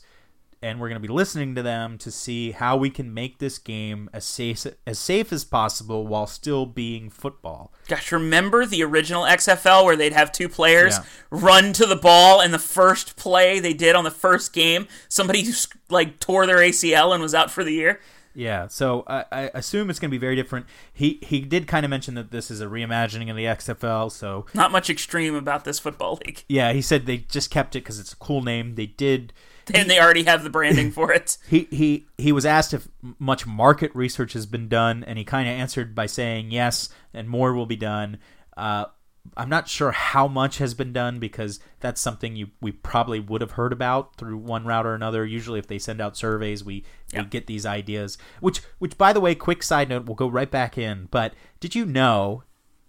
and 0.61 0.79
we're 0.79 0.89
going 0.89 1.01
to 1.01 1.07
be 1.07 1.11
listening 1.11 1.55
to 1.55 1.63
them 1.63 1.97
to 1.97 2.11
see 2.11 2.51
how 2.51 2.77
we 2.77 2.89
can 2.89 3.13
make 3.13 3.39
this 3.39 3.57
game 3.57 4.09
as 4.13 4.23
safe, 4.25 4.67
as 4.85 4.99
safe 4.99 5.33
as 5.33 5.43
possible 5.43 6.05
while 6.05 6.27
still 6.27 6.65
being 6.67 7.09
football. 7.09 7.73
Gosh, 7.87 8.11
remember 8.11 8.65
the 8.65 8.83
original 8.83 9.23
XFL 9.23 9.83
where 9.85 9.95
they'd 9.95 10.13
have 10.13 10.31
two 10.31 10.47
players 10.47 10.97
Yeah. 10.97 11.03
run 11.31 11.73
to 11.73 11.85
the 11.87 11.95
ball, 11.95 12.39
and 12.41 12.53
the 12.53 12.59
first 12.59 13.15
play 13.15 13.59
they 13.59 13.73
did 13.73 13.95
on 13.95 14.03
the 14.03 14.11
first 14.11 14.53
game, 14.53 14.87
somebody 15.09 15.45
like 15.89 16.19
tore 16.19 16.45
their 16.45 16.57
ACL 16.59 17.13
and 17.13 17.23
was 17.23 17.33
out 17.33 17.49
for 17.49 17.63
the 17.63 17.73
year. 17.73 17.99
Yeah, 18.33 18.67
so 18.67 19.03
I, 19.07 19.25
I 19.31 19.41
assume 19.53 19.89
it's 19.89 19.99
going 19.99 20.09
to 20.09 20.15
be 20.15 20.19
very 20.19 20.35
different. 20.35 20.65
He 20.93 21.19
he 21.21 21.41
did 21.41 21.67
kind 21.67 21.85
of 21.85 21.89
mention 21.89 22.15
that 22.15 22.31
this 22.31 22.49
is 22.49 22.61
a 22.61 22.65
reimagining 22.67 23.29
of 23.29 23.35
the 23.35 23.45
XFL, 23.45 24.11
so 24.11 24.45
Not 24.53 24.71
much 24.71 24.89
extreme 24.89 25.35
about 25.35 25.65
this 25.65 25.79
football 25.79 26.19
league, 26.25 26.43
Yeah, 26.47 26.73
he 26.73 26.81
said 26.81 27.05
they 27.05 27.17
just 27.17 27.51
kept 27.51 27.75
it 27.75 27.79
because 27.83 27.99
it's 27.99 28.13
a 28.13 28.17
cool 28.17 28.41
name. 28.41 28.75
They 28.75 28.85
did. 28.85 29.33
and 29.73 29.89
they 29.89 29.99
already 29.99 30.23
have 30.23 30.43
the 30.43 30.49
branding 30.49 30.91
for 30.91 31.11
it. 31.11 31.37
He 31.49 31.67
he 31.71 32.07
he 32.17 32.31
was 32.31 32.45
asked 32.45 32.73
if 32.73 32.87
much 33.19 33.45
market 33.45 33.93
research 33.93 34.33
has 34.33 34.45
been 34.45 34.67
done, 34.67 35.03
and 35.03 35.17
he 35.17 35.23
kind 35.25 35.47
of 35.47 35.53
answered 35.53 35.93
by 35.93 36.05
saying 36.05 36.51
yes, 36.51 36.89
and 37.13 37.27
more 37.29 37.53
will 37.53 37.65
be 37.65 37.75
done. 37.75 38.17
Uh, 38.55 38.85
I'm 39.37 39.49
not 39.49 39.67
sure 39.67 39.91
how 39.91 40.27
much 40.27 40.57
has 40.57 40.73
been 40.73 40.93
done 40.93 41.19
because 41.19 41.59
that's 41.79 42.01
something 42.01 42.35
you 42.35 42.49
we 42.59 42.71
probably 42.71 43.19
would 43.19 43.41
have 43.41 43.51
heard 43.51 43.71
about 43.71 44.15
through 44.17 44.37
one 44.37 44.65
route 44.65 44.85
or 44.85 44.95
another. 44.95 45.25
Usually, 45.25 45.59
if 45.59 45.67
they 45.67 45.79
send 45.79 46.01
out 46.01 46.17
surveys, 46.17 46.63
we 46.63 46.83
Yeah. 47.13 47.21
we 47.21 47.27
get 47.27 47.47
these 47.47 47.65
ideas. 47.65 48.17
Which 48.39 48.61
which 48.79 48.97
by 48.97 49.13
the 49.13 49.21
way, 49.21 49.35
quick 49.35 49.63
side 49.63 49.89
note, 49.89 50.05
we'll 50.05 50.15
go 50.15 50.27
right 50.27 50.49
back 50.49 50.77
in. 50.77 51.07
But 51.11 51.33
did 51.59 51.75
you 51.75 51.85
know 51.85 52.43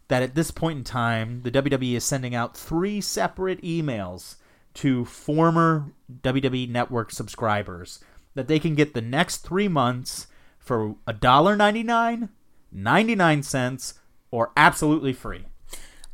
that 0.09 0.23
at 0.23 0.35
this 0.35 0.51
point 0.51 0.79
in 0.79 0.85
time, 0.85 1.43
the 1.43 1.51
WWE 1.51 1.95
is 1.97 2.05
sending 2.05 2.35
out 2.35 2.57
three 2.57 3.01
separate 3.01 3.63
emails 3.63 4.37
to 4.75 5.05
former 5.05 5.93
WWE 6.23 6.69
Network 6.69 7.13
subscribers 7.13 8.01
that 8.35 8.49
they 8.49 8.59
can 8.59 8.75
get 8.75 8.95
the 8.95 9.03
next 9.03 9.39
three 9.39 9.69
months 9.69 10.27
for 10.59 10.97
$1.99, 11.07 12.29
99 12.73 13.43
cents, 13.43 13.95
or 14.31 14.51
absolutely 14.57 15.13
free. 15.13 15.45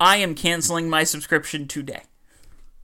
I 0.00 0.18
am 0.18 0.34
canceling 0.34 0.88
my 0.88 1.04
subscription 1.04 1.66
today. 1.66 2.02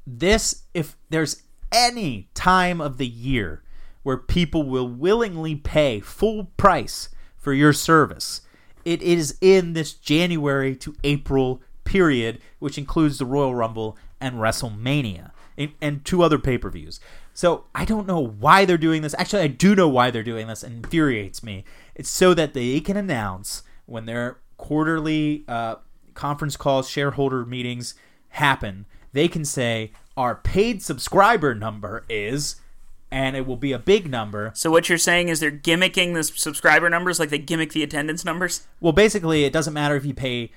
This, 0.06 0.64
if 0.74 0.96
there's 1.10 1.42
any 1.72 2.28
time 2.34 2.80
of 2.80 2.98
the 2.98 3.06
year 3.06 3.62
where 4.02 4.16
people 4.16 4.64
will 4.64 4.88
willingly 4.88 5.54
pay 5.54 6.00
full 6.00 6.46
price 6.56 7.08
for 7.36 7.52
your 7.52 7.72
service, 7.72 8.42
it 8.84 9.00
is 9.00 9.38
in 9.40 9.72
this 9.72 9.94
January 9.94 10.76
to 10.76 10.94
April 11.04 11.62
period, 11.84 12.40
which 12.58 12.78
includes 12.78 13.18
the 13.18 13.26
Royal 13.26 13.54
Rumble 13.54 13.96
and 14.20 14.36
WrestleMania 14.36 15.30
and, 15.56 15.72
and 15.80 16.04
two 16.04 16.22
other 16.22 16.38
pay 16.38 16.58
per 16.58 16.70
views. 16.70 17.00
So 17.32 17.64
I 17.74 17.84
don't 17.84 18.06
know 18.06 18.20
why 18.20 18.64
they're 18.64 18.76
doing 18.76 19.02
this. 19.02 19.14
Actually, 19.18 19.42
I 19.42 19.48
do 19.48 19.74
know 19.74 19.88
why 19.88 20.10
they're 20.10 20.22
doing 20.22 20.46
this, 20.46 20.62
and 20.62 20.84
infuriates 20.84 21.42
me. 21.42 21.64
It's 21.94 22.10
so 22.10 22.34
that 22.34 22.54
they 22.54 22.80
can 22.80 22.96
announce 22.96 23.62
when 23.86 24.06
their 24.06 24.38
quarterly 24.56 25.44
uh, 25.48 25.76
conference 26.14 26.56
calls, 26.56 26.88
shareholder 26.88 27.44
meetings 27.44 27.94
happen, 28.30 28.86
they 29.12 29.28
can 29.28 29.44
say 29.44 29.92
our 30.16 30.34
paid 30.34 30.82
subscriber 30.82 31.54
number 31.54 32.04
is, 32.08 32.56
and 33.10 33.36
it 33.36 33.46
will 33.46 33.56
be 33.56 33.72
a 33.72 33.78
big 33.78 34.10
number. 34.10 34.52
So 34.54 34.70
what 34.70 34.88
you're 34.88 34.98
saying 34.98 35.28
is 35.28 35.40
they're 35.40 35.50
gimmicking 35.50 36.14
the 36.14 36.24
subscriber 36.24 36.90
numbers 36.90 37.20
like 37.20 37.30
they 37.30 37.38
gimmick 37.38 37.72
the 37.72 37.82
attendance 37.82 38.24
numbers? 38.24 38.66
Well, 38.80 38.92
basically, 38.92 39.44
it 39.44 39.52
doesn't 39.52 39.74
matter 39.74 39.96
if 39.96 40.04
you 40.04 40.14
pay 40.14 40.50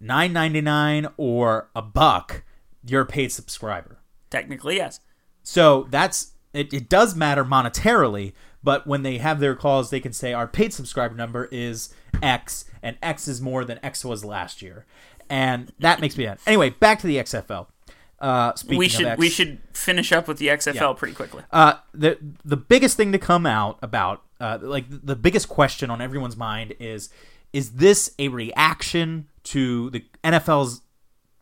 nine 0.00 0.32
ninety 0.32 0.60
nine 0.60 1.08
or 1.16 1.68
a 1.74 1.82
buck, 1.82 2.44
you're 2.84 3.02
a 3.02 3.06
paid 3.06 3.32
subscriber. 3.32 3.98
Technically, 4.30 4.76
yes. 4.76 5.00
So 5.42 5.86
that's 5.90 6.32
it, 6.52 6.72
it 6.72 6.88
does 6.88 7.14
matter 7.14 7.44
monetarily, 7.44 8.32
but 8.62 8.86
when 8.86 9.02
they 9.02 9.18
have 9.18 9.40
their 9.40 9.54
calls, 9.54 9.90
they 9.90 10.00
can 10.00 10.12
say 10.12 10.32
our 10.32 10.46
paid 10.48 10.72
subscriber 10.72 11.14
number 11.14 11.48
is 11.52 11.94
X, 12.22 12.64
and 12.82 12.96
X 13.02 13.28
is 13.28 13.40
more 13.40 13.64
than 13.64 13.78
X 13.82 14.04
was 14.04 14.24
last 14.24 14.62
year, 14.62 14.86
and 15.30 15.72
that 15.78 16.00
makes 16.00 16.16
me 16.16 16.26
mad. 16.26 16.38
Anyway, 16.46 16.70
back 16.70 16.98
to 17.00 17.06
the 17.06 17.16
XFL. 17.16 17.66
Uh, 18.18 18.54
speaking 18.54 18.78
we 18.78 18.86
of 18.86 18.92
should 18.92 19.06
X, 19.06 19.18
we 19.18 19.28
should 19.28 19.58
finish 19.74 20.10
up 20.10 20.26
with 20.26 20.38
the 20.38 20.48
XFL 20.48 20.74
Yeah. 20.74 20.92
pretty 20.96 21.14
quickly. 21.14 21.42
uh, 21.52 21.74
the 21.92 22.16
the 22.44 22.56
biggest 22.56 22.96
thing 22.96 23.12
to 23.12 23.18
come 23.18 23.44
out 23.44 23.78
about, 23.82 24.22
uh, 24.40 24.58
like 24.62 24.86
the 24.88 25.16
biggest 25.16 25.48
question 25.48 25.90
on 25.90 26.00
everyone's 26.00 26.36
mind 26.36 26.74
is, 26.80 27.10
is 27.52 27.72
this 27.72 28.14
a 28.18 28.28
reaction 28.28 29.28
to 29.44 29.90
the 29.90 30.04
NFL's 30.24 30.80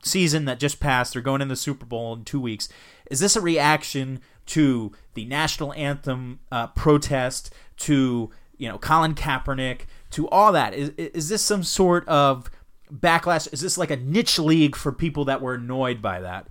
season 0.03 0.47
that 0.47 0.59
just 0.59 0.81
passed? 0.81 1.13
They're 1.13 1.23
going 1.23 1.41
in 1.41 1.49
the 1.49 1.57
Super 1.57 1.87
Bowl 1.87 2.13
in 2.15 2.25
two 2.25 2.41
weeks. 2.41 2.69
Is 3.11 3.21
this 3.21 3.37
a 3.37 3.41
reaction 3.41 4.21
to 4.47 4.93
the 5.15 5.25
national 5.27 5.73
anthem 5.75 6.41
uh, 6.51 6.67
protest? 6.69 7.55
To 7.79 8.31
you 8.59 8.69
know 8.69 8.79
Colin 8.79 9.15
Kaepernick? 9.15 9.83
To 10.15 10.29
all 10.29 10.53
that? 10.53 10.75
Is 10.75 10.91
is 10.91 11.29
this 11.29 11.43
some 11.43 11.63
sort 11.63 12.07
of 12.09 12.51
backlash? 12.93 13.53
Is 13.53 13.61
this 13.61 13.79
like 13.79 13.91
a 13.91 13.97
niche 13.97 14.39
league 14.39 14.77
for 14.77 14.93
people 14.93 15.25
that 15.27 15.41
were 15.41 15.55
annoyed 15.55 16.01
by 16.01 16.21
that? 16.21 16.49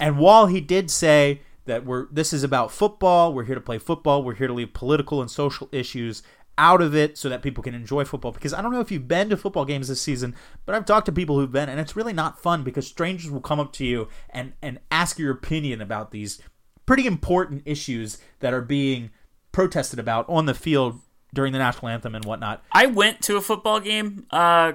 And 0.00 0.18
while 0.18 0.46
he 0.46 0.60
did 0.60 0.90
say 0.90 1.42
that 1.66 1.84
we're 1.84 2.06
this 2.10 2.32
is 2.32 2.42
about 2.42 2.72
football, 2.72 3.32
we're 3.32 3.44
here 3.44 3.54
to 3.54 3.60
play 3.60 3.78
football, 3.78 4.22
we're 4.22 4.34
here 4.34 4.46
to 4.46 4.52
leave 4.52 4.72
political 4.72 5.20
and 5.20 5.30
social 5.30 5.68
issues 5.72 6.22
out 6.58 6.82
of 6.82 6.94
it 6.94 7.16
so 7.16 7.28
that 7.28 7.42
people 7.42 7.62
can 7.62 7.74
enjoy 7.74 8.04
football 8.04 8.32
because 8.32 8.52
I 8.52 8.60
don't 8.60 8.72
know 8.72 8.80
if 8.80 8.90
you've 8.90 9.08
been 9.08 9.30
to 9.30 9.36
football 9.36 9.64
games 9.64 9.88
this 9.88 10.02
season, 10.02 10.34
but 10.66 10.74
I've 10.74 10.84
talked 10.84 11.06
to 11.06 11.12
people 11.12 11.38
who've 11.38 11.52
been 11.52 11.68
and 11.68 11.80
it's 11.80 11.96
really 11.96 12.12
not 12.12 12.40
fun 12.40 12.62
because 12.62 12.86
strangers 12.86 13.30
will 13.30 13.40
come 13.40 13.60
up 13.60 13.72
to 13.74 13.84
you 13.84 14.08
and 14.30 14.52
and 14.62 14.80
ask 14.90 15.18
your 15.18 15.32
opinion 15.32 15.80
about 15.80 16.10
these 16.10 16.40
pretty 16.86 17.06
important 17.06 17.62
issues 17.64 18.18
that 18.40 18.52
are 18.52 18.62
being 18.62 19.10
protested 19.50 19.98
about 19.98 20.28
on 20.28 20.46
the 20.46 20.54
field 20.54 21.00
during 21.34 21.52
the 21.52 21.58
national 21.58 21.88
anthem 21.88 22.14
and 22.14 22.24
whatnot. 22.24 22.62
I 22.72 22.86
went 22.86 23.22
to 23.22 23.36
a 23.36 23.40
football 23.40 23.80
game 23.80 24.26
uh, 24.30 24.72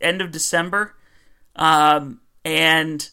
end 0.00 0.20
of 0.22 0.30
December, 0.30 0.94
um, 1.56 2.20
and 2.44 3.08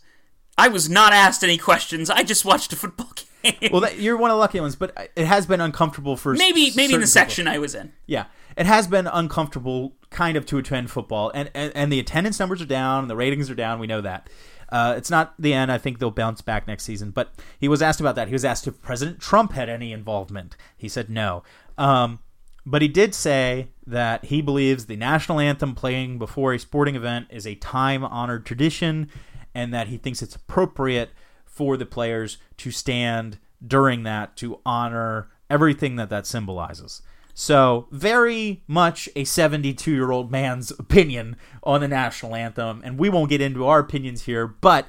I 0.57 0.67
was 0.67 0.89
not 0.89 1.13
asked 1.13 1.43
any 1.43 1.57
questions. 1.57 2.09
I 2.09 2.23
just 2.23 2.45
watched 2.45 2.71
a 2.73 2.75
football 2.75 3.11
game. 3.43 3.69
Well, 3.71 3.81
that, 3.81 3.99
you're 3.99 4.17
one 4.17 4.31
of 4.31 4.35
the 4.35 4.39
lucky 4.39 4.59
ones, 4.59 4.75
but 4.75 5.11
it 5.15 5.25
has 5.25 5.45
been 5.45 5.59
uncomfortable 5.61 6.15
for 6.15 6.33
maybe 6.33 6.67
s- 6.67 6.75
maybe 6.75 6.93
in 6.93 6.99
the 6.99 7.05
people. 7.05 7.11
section 7.11 7.47
I 7.47 7.57
was 7.59 7.75
in. 7.75 7.91
Yeah, 8.05 8.25
it 8.55 8.65
has 8.65 8.87
been 8.87 9.07
uncomfortable 9.07 9.95
kind 10.11 10.37
of 10.37 10.45
to 10.47 10.57
attend 10.57 10.91
football, 10.91 11.31
and 11.33 11.49
and, 11.53 11.71
and 11.75 11.91
the 11.91 11.99
attendance 11.99 12.39
numbers 12.39 12.61
are 12.61 12.65
down, 12.65 13.07
the 13.07 13.15
ratings 13.15 13.49
are 13.49 13.55
down. 13.55 13.79
We 13.79 13.87
know 13.87 14.01
that. 14.01 14.29
Uh, 14.69 14.95
it's 14.97 15.11
not 15.11 15.35
the 15.37 15.53
end. 15.53 15.71
I 15.71 15.77
think 15.77 15.99
they'll 15.99 16.09
bounce 16.09 16.41
back 16.41 16.67
next 16.67 16.83
season. 16.83 17.11
But 17.11 17.31
he 17.59 17.67
was 17.67 17.81
asked 17.83 17.99
about 17.99 18.15
that. 18.15 18.27
He 18.27 18.33
was 18.33 18.43
asked 18.43 18.65
if 18.65 18.81
President 18.81 19.19
Trump 19.19 19.51
had 19.51 19.69
any 19.69 19.91
involvement. 19.91 20.55
He 20.75 20.89
said 20.89 21.11
no. 21.11 21.43
Um, 21.77 22.19
but 22.65 22.81
he 22.81 22.87
did 22.87 23.13
say 23.13 23.69
that 23.85 24.25
he 24.25 24.41
believes 24.41 24.85
the 24.85 24.95
national 24.95 25.39
anthem 25.39 25.75
playing 25.75 26.17
before 26.17 26.53
a 26.53 26.59
sporting 26.59 26.95
event 26.95 27.27
is 27.29 27.45
a 27.45 27.55
time 27.55 28.03
honored 28.03 28.45
tradition, 28.45 29.09
and 29.53 29.73
that 29.73 29.87
he 29.87 29.97
thinks 29.97 30.21
it's 30.21 30.35
appropriate 30.35 31.11
for 31.45 31.77
the 31.77 31.85
players 31.85 32.37
to 32.57 32.71
stand 32.71 33.37
during 33.65 34.03
that 34.03 34.35
to 34.37 34.59
honor 34.65 35.29
everything 35.49 35.95
that 35.97 36.09
that 36.09 36.25
symbolizes. 36.25 37.01
So, 37.33 37.87
very 37.91 38.63
much 38.67 39.09
a 39.15 39.23
72 39.23 39.91
year 39.91 40.11
old 40.11 40.31
man's 40.31 40.71
opinion 40.79 41.35
on 41.63 41.81
the 41.81 41.87
national 41.87 42.35
anthem. 42.35 42.81
And 42.83 42.97
we 42.97 43.09
won't 43.09 43.29
get 43.29 43.41
into 43.41 43.65
our 43.65 43.79
opinions 43.79 44.23
here, 44.23 44.47
but 44.47 44.87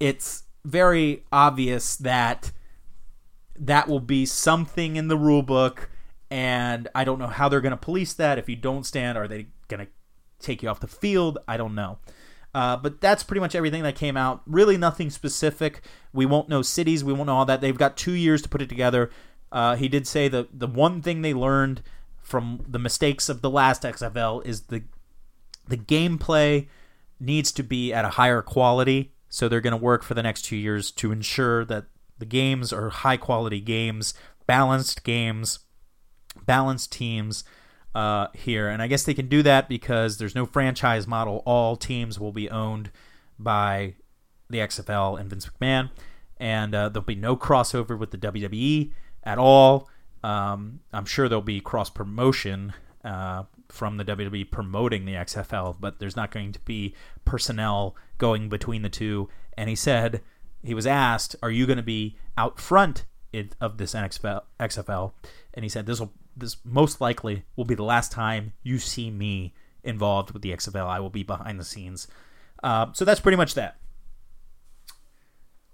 it's 0.00 0.44
very 0.64 1.24
obvious 1.30 1.96
that 1.96 2.52
that 3.56 3.88
will 3.88 4.00
be 4.00 4.26
something 4.26 4.96
in 4.96 5.08
the 5.08 5.16
rule 5.16 5.42
book. 5.42 5.90
And 6.34 6.88
I 6.96 7.04
don't 7.04 7.20
know 7.20 7.28
how 7.28 7.48
they're 7.48 7.60
going 7.60 7.70
to 7.70 7.76
police 7.76 8.12
that. 8.14 8.38
If 8.38 8.48
you 8.48 8.56
don't 8.56 8.84
stand, 8.84 9.16
are 9.16 9.28
they 9.28 9.46
going 9.68 9.86
to 9.86 9.92
take 10.40 10.64
you 10.64 10.68
off 10.68 10.80
the 10.80 10.88
field? 10.88 11.38
I 11.46 11.56
don't 11.56 11.76
know. 11.76 11.98
Uh, 12.52 12.76
but 12.76 13.00
that's 13.00 13.22
pretty 13.22 13.38
much 13.38 13.54
everything 13.54 13.84
that 13.84 13.94
came 13.94 14.16
out. 14.16 14.42
Really, 14.44 14.76
nothing 14.76 15.10
specific. 15.10 15.82
We 16.12 16.26
won't 16.26 16.48
know 16.48 16.60
cities. 16.60 17.04
We 17.04 17.12
won't 17.12 17.28
know 17.28 17.36
all 17.36 17.44
that. 17.44 17.60
They've 17.60 17.78
got 17.78 17.96
two 17.96 18.14
years 18.14 18.42
to 18.42 18.48
put 18.48 18.60
it 18.60 18.68
together. 18.68 19.12
Uh, 19.52 19.76
he 19.76 19.86
did 19.86 20.08
say 20.08 20.26
that 20.26 20.58
the 20.58 20.66
one 20.66 21.02
thing 21.02 21.22
they 21.22 21.34
learned 21.34 21.82
from 22.20 22.64
the 22.66 22.80
mistakes 22.80 23.28
of 23.28 23.40
the 23.40 23.50
last 23.50 23.84
XFL 23.84 24.44
is 24.44 24.62
the 24.62 24.82
the 25.68 25.76
gameplay 25.76 26.66
needs 27.20 27.52
to 27.52 27.62
be 27.62 27.92
at 27.92 28.04
a 28.04 28.10
higher 28.10 28.42
quality. 28.42 29.12
So 29.28 29.48
they're 29.48 29.60
going 29.60 29.70
to 29.70 29.76
work 29.76 30.02
for 30.02 30.14
the 30.14 30.22
next 30.24 30.42
two 30.42 30.56
years 30.56 30.90
to 30.92 31.12
ensure 31.12 31.64
that 31.66 31.84
the 32.18 32.26
games 32.26 32.72
are 32.72 32.88
high 32.90 33.18
quality 33.18 33.60
games, 33.60 34.14
balanced 34.48 35.04
games, 35.04 35.60
balanced 36.46 36.92
teams 36.92 37.44
uh, 37.94 38.28
here. 38.34 38.68
And 38.68 38.82
I 38.82 38.86
guess 38.86 39.04
they 39.04 39.14
can 39.14 39.28
do 39.28 39.42
that 39.42 39.68
because 39.68 40.18
there's 40.18 40.34
no 40.34 40.46
franchise 40.46 41.06
model. 41.06 41.42
All 41.46 41.76
teams 41.76 42.18
will 42.18 42.32
be 42.32 42.50
owned 42.50 42.90
by 43.38 43.94
the 44.50 44.58
XFL 44.58 45.18
and 45.18 45.30
Vince 45.30 45.48
McMahon. 45.48 45.90
And 46.38 46.74
uh, 46.74 46.88
there'll 46.88 47.04
be 47.04 47.14
no 47.14 47.36
crossover 47.36 47.98
with 47.98 48.10
the 48.10 48.18
WWE 48.18 48.92
at 49.22 49.38
all. 49.38 49.88
Um, 50.22 50.80
I'm 50.92 51.04
sure 51.04 51.28
there'll 51.28 51.42
be 51.42 51.60
cross 51.60 51.90
promotion 51.90 52.72
uh, 53.04 53.44
from 53.68 53.96
the 53.98 54.04
WWE 54.04 54.50
promoting 54.50 55.04
the 55.04 55.12
XFL, 55.12 55.76
but 55.78 55.98
there's 55.98 56.16
not 56.16 56.30
going 56.30 56.52
to 56.52 56.60
be 56.60 56.94
personnel 57.24 57.94
going 58.18 58.48
between 58.48 58.82
the 58.82 58.88
two. 58.88 59.28
And 59.56 59.68
he 59.68 59.76
said, 59.76 60.22
he 60.64 60.74
was 60.74 60.86
asked, 60.86 61.36
"Are 61.42 61.50
you 61.50 61.66
going 61.66 61.76
to 61.76 61.82
be 61.82 62.16
out 62.38 62.58
front 62.58 63.04
of 63.60 63.76
this 63.78 63.94
XFL, 63.94 64.42
XFL?" 64.58 65.12
And 65.52 65.64
he 65.64 65.68
said, 65.68 65.86
"This 65.86 66.00
will 66.00 66.12
this 66.36 66.56
most 66.64 67.00
likely 67.00 67.44
will 67.56 67.64
be 67.64 67.74
the 67.74 67.84
last 67.84 68.12
time 68.12 68.52
you 68.62 68.78
see 68.78 69.10
me 69.10 69.54
involved 69.82 70.32
with 70.32 70.42
the 70.42 70.52
XFL. 70.52 70.86
I 70.86 71.00
will 71.00 71.10
be 71.10 71.22
behind 71.22 71.58
the 71.60 71.64
scenes." 71.64 72.08
Uh, 72.62 72.86
so 72.92 73.04
that's 73.04 73.20
pretty 73.20 73.36
much 73.36 73.54
that. 73.54 73.76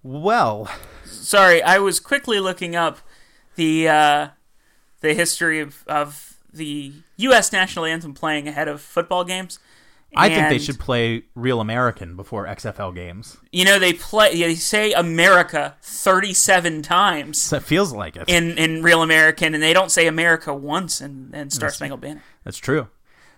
Well, 0.02 0.68
Sorry, 1.04 1.62
I 1.62 1.78
was 1.78 2.00
quickly 2.00 2.40
looking 2.40 2.74
up 2.74 2.98
the 3.56 3.88
uh, 3.88 4.28
the 5.00 5.14
history 5.14 5.60
of, 5.60 5.84
of 5.86 6.38
the 6.52 6.92
U.S. 7.16 7.52
national 7.52 7.84
anthem 7.84 8.14
playing 8.14 8.48
ahead 8.48 8.68
of 8.68 8.80
football 8.80 9.24
games. 9.24 9.58
I 10.16 10.28
think 10.28 10.48
they 10.48 10.58
should 10.58 10.78
play 10.78 11.24
Real 11.34 11.60
American 11.60 12.16
before 12.16 12.46
XFL 12.46 12.94
games. 12.94 13.36
You 13.52 13.64
know, 13.64 13.78
they 13.78 13.92
play. 13.92 14.38
They 14.38 14.54
say 14.54 14.92
America 14.92 15.76
thirty-seven 15.82 16.82
times 16.82 17.40
So 17.40 17.56
it 17.56 17.62
feels 17.62 17.92
like 17.92 18.16
it. 18.16 18.28
in 18.28 18.58
in 18.58 18.82
Real 18.82 19.02
American, 19.02 19.54
and 19.54 19.62
they 19.62 19.72
don't 19.72 19.90
say 19.90 20.06
America 20.06 20.54
once 20.54 21.00
and 21.00 21.34
in 21.34 21.50
Star 21.50 21.70
Spangled 21.70 22.00
Banner. 22.00 22.22
That's 22.44 22.58
true. 22.58 22.88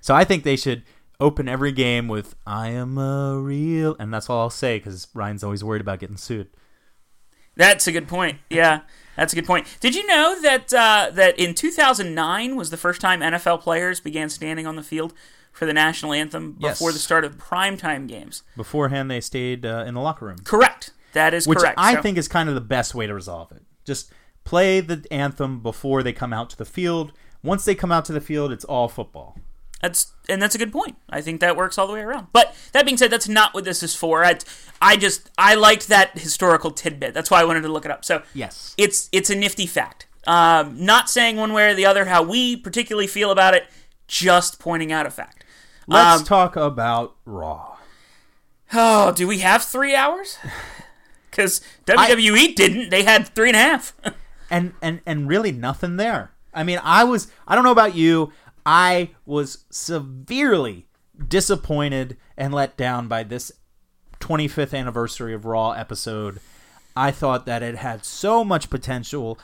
So 0.00 0.14
I 0.14 0.24
think 0.24 0.44
they 0.44 0.56
should 0.56 0.82
open 1.20 1.48
every 1.48 1.72
game 1.72 2.08
with 2.08 2.34
"I 2.46 2.68
am 2.68 2.96
a 2.98 3.38
real," 3.38 3.94
and 3.98 4.12
that's 4.12 4.30
all 4.30 4.40
I'll 4.40 4.50
say 4.50 4.78
because 4.78 5.08
Ryan's 5.14 5.44
always 5.44 5.62
worried 5.62 5.82
about 5.82 6.00
getting 6.00 6.16
sued. 6.16 6.48
That's 7.54 7.86
a 7.86 7.92
good 7.92 8.08
point. 8.08 8.38
Yeah, 8.48 8.80
that's 9.14 9.34
a 9.34 9.36
good 9.36 9.46
point. 9.46 9.66
Did 9.80 9.94
you 9.94 10.06
know 10.06 10.40
that 10.40 10.72
uh, 10.72 11.10
that 11.12 11.38
in 11.38 11.54
2009 11.54 12.56
was 12.56 12.70
the 12.70 12.76
first 12.78 13.00
time 13.00 13.20
NFL 13.20 13.60
players 13.60 14.00
began 14.00 14.30
standing 14.30 14.66
on 14.66 14.76
the 14.76 14.82
field 14.82 15.12
for 15.52 15.66
the 15.66 15.72
national 15.72 16.12
anthem 16.12 16.56
Yes. 16.58 16.78
before 16.78 16.92
the 16.92 16.98
start 16.98 17.24
of 17.24 17.36
primetime 17.38 18.08
games? 18.08 18.42
Beforehand, 18.56 19.10
they 19.10 19.20
stayed 19.20 19.64
uh, 19.66 19.84
in 19.86 19.94
the 19.94 20.00
locker 20.00 20.26
room, 20.26 20.38
Correct. 20.44 20.90
That 21.12 21.34
is 21.34 21.46
which 21.46 21.58
correct. 21.58 21.74
I 21.78 21.94
So- 21.94 22.02
think 22.02 22.16
is 22.18 22.26
kind 22.28 22.48
of 22.48 22.54
the 22.54 22.60
best 22.62 22.94
way 22.94 23.06
to 23.06 23.14
resolve 23.14 23.52
it. 23.52 23.62
Just 23.84 24.10
play 24.44 24.80
the 24.80 25.04
anthem 25.10 25.60
before 25.60 26.02
they 26.02 26.12
come 26.12 26.32
out 26.32 26.48
to 26.50 26.56
the 26.56 26.64
field. 26.64 27.12
Once 27.42 27.64
they 27.64 27.74
come 27.74 27.92
out 27.92 28.04
to 28.06 28.12
the 28.12 28.20
field, 28.20 28.50
it's 28.52 28.64
all 28.64 28.88
football. 28.88 29.36
That's 29.82 30.12
and 30.28 30.40
that's 30.40 30.54
a 30.54 30.58
good 30.58 30.70
point. 30.72 30.96
I 31.10 31.20
think 31.20 31.40
that 31.40 31.56
works 31.56 31.76
all 31.76 31.88
the 31.88 31.92
way 31.92 32.00
around. 32.02 32.28
But 32.32 32.54
that 32.72 32.84
being 32.84 32.96
said, 32.96 33.10
that's 33.10 33.28
not 33.28 33.52
what 33.52 33.64
this 33.64 33.82
is 33.82 33.96
for. 33.96 34.24
I, 34.24 34.38
I 34.80 34.96
just 34.96 35.28
I 35.36 35.56
liked 35.56 35.88
that 35.88 36.16
historical 36.16 36.70
tidbit. 36.70 37.14
That's 37.14 37.30
why 37.32 37.40
I 37.40 37.44
wanted 37.44 37.62
to 37.62 37.68
look 37.68 37.84
it 37.84 37.90
up. 37.90 38.04
So 38.04 38.22
Yes. 38.32 38.74
it's 38.78 39.08
it's 39.10 39.28
a 39.28 39.34
nifty 39.34 39.66
fact. 39.66 40.06
Um, 40.26 40.76
not 40.86 41.10
saying 41.10 41.36
one 41.36 41.52
way 41.52 41.68
or 41.68 41.74
the 41.74 41.84
other 41.84 42.04
how 42.04 42.22
we 42.22 42.56
particularly 42.56 43.08
feel 43.08 43.32
about 43.32 43.54
it. 43.54 43.64
Just 44.06 44.60
pointing 44.60 44.92
out 44.92 45.04
a 45.04 45.10
fact. 45.10 45.41
Let's 45.86 46.20
Um, 46.20 46.24
talk 46.26 46.56
about 46.56 47.16
Raw. 47.24 47.76
Oh, 48.72 49.12
do 49.12 49.26
we 49.28 49.38
have 49.40 49.62
three 49.62 49.94
hours? 49.94 50.38
Because 51.30 51.62
WWE 51.86 52.54
didn't. 52.54 52.90
They 52.90 53.04
had 53.04 53.26
three 53.28 53.48
and 53.48 53.56
a 53.56 53.60
half. 53.60 53.94
and 54.50 54.74
and 54.82 55.00
and 55.06 55.26
really 55.26 55.50
nothing 55.50 55.96
there. 55.96 56.32
I 56.52 56.62
mean, 56.62 56.78
I 56.82 57.04
was 57.04 57.28
I 57.48 57.54
don't 57.54 57.64
know 57.64 57.72
about 57.72 57.94
you, 57.94 58.34
I 58.66 59.12
was 59.24 59.64
severely 59.70 60.88
disappointed 61.26 62.18
and 62.36 62.52
let 62.52 62.76
down 62.76 63.08
by 63.08 63.22
this 63.22 63.50
25th 64.20 64.78
anniversary 64.78 65.32
of 65.32 65.46
Raw 65.46 65.70
episode. 65.70 66.38
I 66.94 67.10
thought 67.12 67.46
that 67.46 67.62
it 67.62 67.76
had 67.76 68.04
so 68.04 68.44
much 68.44 68.68
potential, 68.68 69.38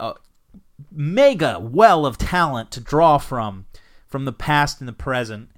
a 0.00 0.14
mega 0.90 1.60
well 1.60 2.04
of 2.06 2.18
talent 2.18 2.72
to 2.72 2.80
draw 2.80 3.18
from 3.18 3.66
from 4.08 4.24
the 4.24 4.32
past 4.32 4.80
and 4.80 4.88
the 4.88 4.92
present, 4.92 5.50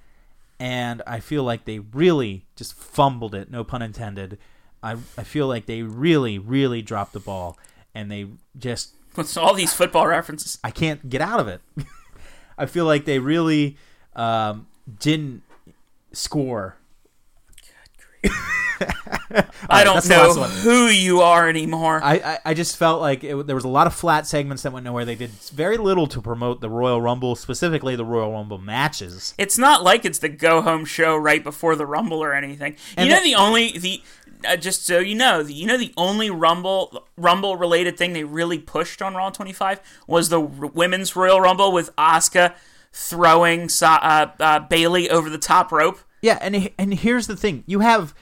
and 0.62 1.02
I 1.08 1.18
feel 1.18 1.42
like 1.42 1.64
they 1.64 1.80
really 1.80 2.46
just 2.54 2.74
fumbled 2.74 3.34
it, 3.34 3.50
no 3.50 3.64
pun 3.64 3.82
intended. 3.82 4.38
I 4.80 4.92
I 5.18 5.24
feel 5.24 5.48
like 5.48 5.66
they 5.66 5.82
really 5.82 6.38
really 6.38 6.82
dropped 6.82 7.14
the 7.14 7.18
ball 7.18 7.58
and 7.96 8.08
they 8.08 8.28
just 8.56 8.94
With 9.16 9.36
all 9.36 9.54
these 9.54 9.72
football 9.72 10.06
references. 10.06 10.58
I 10.62 10.70
can't 10.70 11.10
get 11.10 11.20
out 11.20 11.40
of 11.40 11.48
it. 11.48 11.62
I 12.58 12.66
feel 12.66 12.84
like 12.84 13.06
they 13.06 13.18
really 13.18 13.76
um, 14.14 14.68
didn't 15.00 15.42
score. 16.12 16.76
I 19.68 19.84
don't 19.84 20.06
know 20.08 20.32
who 20.44 20.86
you 20.86 21.20
are 21.20 21.48
anymore. 21.48 22.00
I, 22.02 22.14
I, 22.16 22.38
I 22.46 22.54
just 22.54 22.76
felt 22.76 23.00
like 23.00 23.24
it, 23.24 23.46
there 23.46 23.54
was 23.56 23.64
a 23.64 23.68
lot 23.68 23.86
of 23.86 23.94
flat 23.94 24.26
segments 24.26 24.62
that 24.64 24.72
went 24.72 24.84
nowhere. 24.84 25.04
They 25.04 25.14
did 25.14 25.30
very 25.30 25.76
little 25.76 26.06
to 26.08 26.20
promote 26.20 26.60
the 26.60 26.68
Royal 26.70 27.00
Rumble, 27.00 27.34
specifically 27.36 27.96
the 27.96 28.04
Royal 28.04 28.32
Rumble 28.32 28.58
matches. 28.58 29.34
It's 29.38 29.56
not 29.58 29.82
like 29.82 30.04
it's 30.04 30.18
the 30.18 30.28
go 30.28 30.60
home 30.62 30.84
show 30.84 31.16
right 31.16 31.42
before 31.42 31.76
the 31.76 31.86
Rumble 31.86 32.22
or 32.22 32.34
anything. 32.34 32.76
And 32.96 33.08
you 33.08 33.14
know 33.14 33.20
that- 33.20 33.24
the 33.24 33.34
only 33.34 33.78
the 33.78 34.02
uh, 34.48 34.56
just 34.56 34.84
so 34.84 34.98
you 34.98 35.14
know, 35.14 35.42
the, 35.44 35.52
you 35.52 35.66
know 35.66 35.78
the 35.78 35.94
only 35.96 36.28
Rumble 36.28 37.06
Rumble 37.16 37.56
related 37.56 37.96
thing 37.96 38.12
they 38.12 38.24
really 38.24 38.58
pushed 38.58 39.00
on 39.00 39.14
Raw 39.14 39.30
25 39.30 39.80
was 40.08 40.28
the 40.30 40.40
r- 40.40 40.66
women's 40.66 41.14
Royal 41.14 41.40
Rumble 41.40 41.70
with 41.72 41.94
Asuka 41.96 42.54
throwing 42.92 43.68
uh, 43.80 44.26
uh, 44.38 44.58
Bayley 44.60 45.08
over 45.08 45.30
the 45.30 45.38
top 45.38 45.72
rope. 45.72 45.98
Yeah, 46.20 46.38
and 46.40 46.70
and 46.78 46.94
here's 46.94 47.26
the 47.26 47.36
thing: 47.36 47.64
you 47.66 47.80
have 47.80 48.14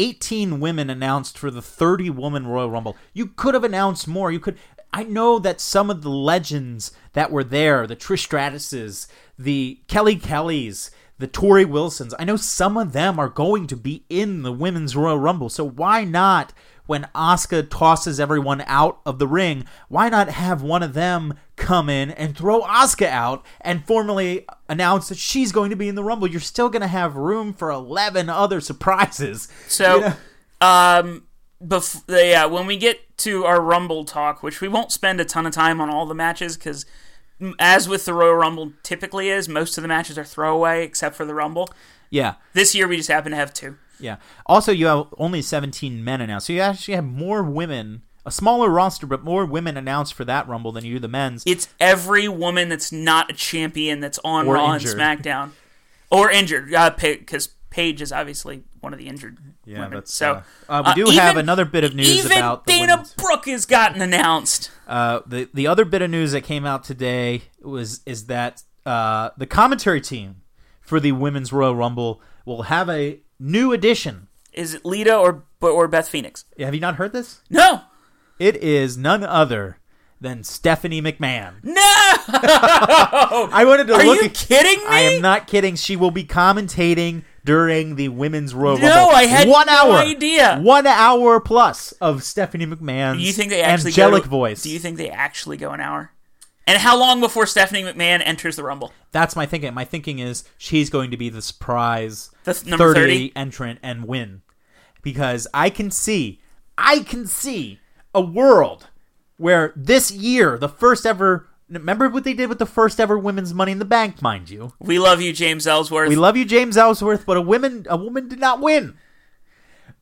18 0.00 0.60
women 0.60 0.88
announced 0.88 1.36
for 1.36 1.50
the 1.50 1.60
30 1.60 2.08
woman 2.10 2.46
Royal 2.46 2.70
Rumble. 2.70 2.96
You 3.12 3.26
could 3.26 3.52
have 3.52 3.64
announced 3.64 4.08
more. 4.08 4.32
You 4.32 4.40
could 4.40 4.56
I 4.92 5.04
know 5.04 5.38
that 5.38 5.60
some 5.60 5.90
of 5.90 6.02
the 6.02 6.10
legends 6.10 6.92
that 7.12 7.30
were 7.30 7.44
there, 7.44 7.86
the 7.86 7.94
Trish 7.94 8.26
Stratuses, 8.26 9.06
the 9.38 9.80
Kelly 9.86 10.16
Kellys, 10.16 10.90
the 11.18 11.28
Torrie 11.28 11.68
Wilsons, 11.68 12.14
I 12.18 12.24
know 12.24 12.36
some 12.36 12.76
of 12.76 12.92
them 12.92 13.18
are 13.18 13.28
going 13.28 13.66
to 13.68 13.76
be 13.76 14.04
in 14.08 14.42
the 14.42 14.52
Women's 14.52 14.96
Royal 14.96 15.18
Rumble. 15.18 15.48
So 15.48 15.64
why 15.64 16.04
not, 16.04 16.52
when 16.86 17.08
Asuka 17.14 17.70
tosses 17.70 18.18
everyone 18.18 18.64
out 18.66 19.00
of 19.06 19.20
the 19.20 19.28
ring, 19.28 19.64
why 19.88 20.08
not 20.08 20.28
have 20.28 20.62
one 20.62 20.82
of 20.82 20.94
them 20.94 21.34
come 21.60 21.88
in 21.88 22.10
and 22.10 22.36
throw 22.36 22.62
Asuka 22.62 23.06
out 23.06 23.44
and 23.60 23.84
formally 23.86 24.46
announce 24.68 25.08
that 25.10 25.18
she's 25.18 25.52
going 25.52 25.70
to 25.70 25.76
be 25.76 25.88
in 25.88 25.94
the 25.94 26.02
Rumble? 26.02 26.26
You're 26.26 26.40
still 26.40 26.68
going 26.68 26.82
to 26.82 26.88
have 26.88 27.14
room 27.14 27.52
for 27.52 27.70
11 27.70 28.28
other 28.28 28.60
surprises. 28.60 29.46
So, 29.68 29.94
You 29.96 30.00
know? 30.00 30.66
um, 30.66 31.22
bef- 31.62 32.02
yeah, 32.08 32.46
when 32.46 32.66
we 32.66 32.76
get 32.76 33.16
to 33.18 33.44
our 33.44 33.60
Rumble 33.60 34.04
talk, 34.04 34.42
which 34.42 34.60
we 34.60 34.68
won't 34.68 34.90
spend 34.90 35.20
a 35.20 35.24
ton 35.24 35.46
of 35.46 35.52
time 35.52 35.80
on 35.80 35.90
all 35.90 36.06
the 36.06 36.14
matches 36.14 36.56
because, 36.56 36.86
as 37.58 37.88
with 37.88 38.04
the 38.06 38.14
Royal 38.14 38.34
Rumble 38.34 38.72
typically 38.82 39.28
is, 39.28 39.48
most 39.48 39.78
of 39.78 39.82
the 39.82 39.88
matches 39.88 40.18
are 40.18 40.24
throwaway 40.24 40.84
except 40.84 41.14
for 41.16 41.24
the 41.24 41.34
Rumble. 41.34 41.68
Yeah. 42.10 42.34
This 42.54 42.74
year 42.74 42.88
we 42.88 42.96
just 42.96 43.08
happen 43.10 43.30
to 43.30 43.36
have 43.36 43.54
two. 43.54 43.76
Yeah. 44.00 44.16
Also, 44.46 44.72
you 44.72 44.86
have 44.86 45.06
only 45.18 45.42
17 45.42 46.02
men 46.02 46.20
announced. 46.22 46.46
So 46.46 46.52
you 46.54 46.60
actually 46.60 46.94
have 46.94 47.04
more 47.04 47.42
women, 47.42 48.02
a 48.26 48.30
smaller 48.30 48.68
roster, 48.68 49.06
but 49.06 49.24
more 49.24 49.44
women 49.46 49.76
announced 49.76 50.14
for 50.14 50.24
that 50.24 50.46
Rumble 50.48 50.72
than 50.72 50.84
you 50.84 50.94
do 50.94 50.98
the 51.00 51.08
men's. 51.08 51.42
It's 51.46 51.68
every 51.80 52.28
woman 52.28 52.68
that's 52.68 52.92
not 52.92 53.30
a 53.30 53.34
champion 53.34 54.00
that's 54.00 54.18
on 54.24 54.46
Or 54.46 54.54
Raw 54.54 54.74
injured. 54.74 54.98
and 54.98 55.00
SmackDown, 55.22 55.50
or 56.10 56.30
injured, 56.30 56.70
because 56.70 57.48
Paige 57.70 58.02
is 58.02 58.12
obviously 58.12 58.64
one 58.80 58.92
of 58.92 58.98
the 58.98 59.06
injured. 59.06 59.38
women. 59.66 60.04
so 60.06 60.42
uh, 60.68 60.82
we 60.96 61.04
do 61.04 61.08
uh, 61.10 61.12
have 61.12 61.36
another 61.36 61.64
bit 61.64 61.84
of 61.84 61.94
news 61.94 62.08
even 62.10 62.32
about 62.32 62.66
the 62.66 62.72
Dana 62.72 62.92
women's. 62.94 63.14
Brooke 63.14 63.46
has 63.46 63.66
gotten 63.66 64.00
announced. 64.02 64.70
Uh, 64.88 65.20
the 65.26 65.48
the 65.54 65.66
other 65.66 65.84
bit 65.84 66.02
of 66.02 66.10
news 66.10 66.32
that 66.32 66.42
came 66.42 66.64
out 66.66 66.82
today 66.84 67.42
was 67.62 68.00
is 68.06 68.26
that 68.26 68.62
uh, 68.84 69.30
the 69.36 69.46
commentary 69.46 70.00
team 70.00 70.42
for 70.80 70.98
the 70.98 71.12
women's 71.12 71.52
Royal 71.52 71.76
Rumble 71.76 72.20
will 72.44 72.62
have 72.62 72.88
a 72.90 73.20
new 73.38 73.72
addition. 73.72 74.26
Is 74.52 74.74
it 74.74 74.84
Lita 74.84 75.16
or 75.16 75.44
or 75.60 75.86
Beth 75.86 76.08
Phoenix? 76.08 76.44
Have 76.58 76.74
you 76.74 76.80
not 76.80 76.96
heard 76.96 77.12
this? 77.12 77.42
No, 77.50 77.82
It 78.40 78.56
is 78.56 78.96
none 78.96 79.22
other 79.22 79.76
than 80.20 80.42
Stephanie 80.44 81.00
McMahon. 81.00 81.62
no. 81.62 81.72
I 82.32 83.64
wanted 83.66 83.86
to 83.88 83.94
Are 83.94 84.04
look. 84.04 84.18
you 84.20 84.24
at- 84.26 84.34
kidding 84.34 84.78
me? 84.80 84.86
I 84.88 85.00
am 85.00 85.22
not 85.22 85.46
kidding. 85.46 85.76
She 85.76 85.94
will 85.96 86.10
be 86.10 86.24
commentating 86.24 87.22
during 87.44 87.96
the 87.96 88.08
women's 88.08 88.54
Royal 88.54 88.78
No, 88.78 88.88
Rumble. 88.88 89.14
I 89.16 89.22
had 89.24 89.48
one 89.48 89.66
no 89.66 89.72
hour, 89.72 89.92
idea. 89.98 90.58
One 90.60 90.86
hour 90.86 91.40
plus 91.40 91.92
of 91.92 92.22
Stephanie 92.22 92.66
McMahon's 92.66 93.18
Do 93.18 93.24
you 93.24 93.32
think 93.32 93.50
they 93.50 93.62
actually 93.62 93.90
angelic 93.90 94.22
go 94.22 94.24
to, 94.24 94.28
voice. 94.30 94.62
Do 94.62 94.70
you 94.70 94.78
think 94.78 94.96
they 94.98 95.10
actually 95.10 95.56
go 95.56 95.70
an 95.70 95.80
hour? 95.80 96.12
And 96.66 96.78
how 96.78 96.98
long 96.98 97.20
before 97.20 97.46
Stephanie 97.46 97.82
McMahon 97.82 98.20
enters 98.24 98.56
the 98.56 98.62
Rumble? 98.62 98.92
That's 99.12 99.34
my 99.34 99.44
thinking. 99.46 99.74
My 99.74 99.84
thinking 99.84 100.18
is 100.18 100.44
she's 100.58 100.88
going 100.90 101.10
to 101.10 101.16
be 101.16 101.28
the 101.28 101.42
surprise 101.42 102.30
The 102.44 102.54
th- 102.54 102.76
30 102.76 103.00
30? 103.00 103.32
entrant 103.36 103.78
and 103.82 104.04
win. 104.06 104.42
Because 105.02 105.46
I 105.52 105.70
can 105.70 105.90
see, 105.90 106.40
I 106.78 107.00
can 107.00 107.26
see 107.26 107.79
a 108.14 108.20
world 108.20 108.88
where 109.36 109.72
this 109.76 110.10
year, 110.10 110.58
the 110.58 110.68
first 110.68 111.06
ever. 111.06 111.46
Remember 111.68 112.08
what 112.08 112.24
they 112.24 112.34
did 112.34 112.48
with 112.48 112.58
the 112.58 112.66
first 112.66 112.98
ever 112.98 113.16
women's 113.16 113.54
Money 113.54 113.70
in 113.70 113.78
the 113.78 113.84
Bank, 113.84 114.20
mind 114.20 114.50
you. 114.50 114.72
We 114.80 114.98
love 114.98 115.22
you, 115.22 115.32
James 115.32 115.68
Ellsworth. 115.68 116.08
We 116.08 116.16
love 116.16 116.36
you, 116.36 116.44
James 116.44 116.76
Ellsworth, 116.76 117.24
but 117.24 117.36
a 117.36 117.40
woman, 117.40 117.86
a 117.88 117.96
woman 117.96 118.28
did 118.28 118.40
not 118.40 118.58
win. 118.60 118.96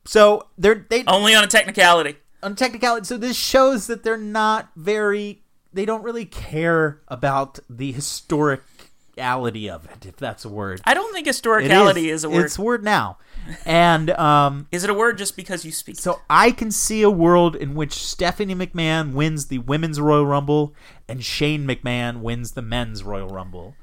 So 0.03 0.47
they're 0.57 0.83
they 0.89 1.03
Only 1.05 1.35
on 1.35 1.43
a 1.43 1.47
technicality. 1.47 2.15
on 2.41 2.53
a 2.53 2.55
technicality. 2.55 3.05
So 3.05 3.17
this 3.17 3.37
shows 3.37 3.85
that 3.85 4.03
they're 4.03 4.17
not 4.17 4.69
very. 4.75 5.43
They 5.71 5.85
don't 5.85 6.01
really 6.01 6.25
care 6.25 7.01
about 7.07 7.59
the 7.69 7.93
historicality 7.93 9.69
of 9.69 9.85
it, 9.85 10.07
if 10.07 10.17
that's 10.17 10.45
a 10.45 10.49
word. 10.49 10.81
I 10.85 10.95
don't 10.95 11.13
think 11.13 11.27
It 11.27 11.35
historicality 11.35 12.05
is, 12.05 12.23
a 12.23 12.29
word. 12.31 12.45
It's 12.45 12.57
a 12.57 12.61
word 12.63 12.83
now, 12.83 13.19
and 13.65 14.09
um, 14.11 14.67
Is 14.71 14.83
it 14.83 14.89
a 14.89 14.93
word 14.93 15.17
just 15.17 15.35
because 15.35 15.65
you 15.65 15.71
speak? 15.71 15.97
so 15.97 16.21
I 16.29 16.51
can 16.51 16.71
see 16.71 17.01
a 17.01 17.09
world 17.09 17.55
in 17.55 17.75
which 17.75 17.93
Stephanie 17.93 18.55
McMahon 18.55 19.13
wins 19.13 19.47
the 19.47 19.59
women's 19.59 19.99
Royal 19.99 20.25
Rumble 20.25 20.73
and 21.07 21.23
Shane 21.23 21.67
McMahon 21.67 22.21
wins 22.21 22.51
the 22.51 22.61
men's 22.61 23.03
Royal 23.03 23.29
Rumble. 23.29 23.75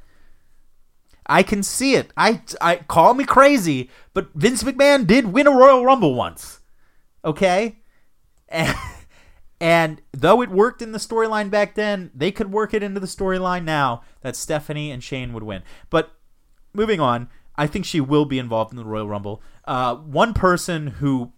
I 1.26 1.42
can 1.42 1.62
see 1.62 1.94
it. 1.94 2.12
I, 2.16 2.42
I 2.60 2.76
call 2.76 3.14
me 3.14 3.24
crazy, 3.24 3.90
but 4.14 4.28
Vince 4.34 4.62
McMahon 4.62 5.06
did 5.06 5.32
win 5.32 5.46
a 5.46 5.50
Royal 5.50 5.84
Rumble 5.84 6.14
once. 6.14 6.60
Okay? 7.24 7.78
And, 8.48 8.76
and 9.60 10.02
though 10.12 10.40
it 10.42 10.50
worked 10.50 10.82
in 10.82 10.92
the 10.92 10.98
storyline 10.98 11.50
back 11.50 11.74
then, 11.74 12.10
they 12.14 12.30
could 12.30 12.52
work 12.52 12.72
it 12.72 12.82
into 12.82 13.00
the 13.00 13.08
storyline 13.08 13.64
now 13.64 14.02
that 14.20 14.36
Stephanie 14.36 14.90
and 14.92 15.02
Shane 15.02 15.32
would 15.32 15.42
win. 15.42 15.62
But 15.90 16.12
moving 16.72 17.00
on, 17.00 17.28
I 17.56 17.66
think 17.66 17.84
she 17.84 18.00
will 18.00 18.26
be 18.26 18.38
involved 18.38 18.70
in 18.70 18.76
the 18.76 18.84
Royal 18.84 19.08
Rumble. 19.08 19.42
Uh, 19.66 19.96
one 19.96 20.32
person 20.32 20.86
who 20.86 21.32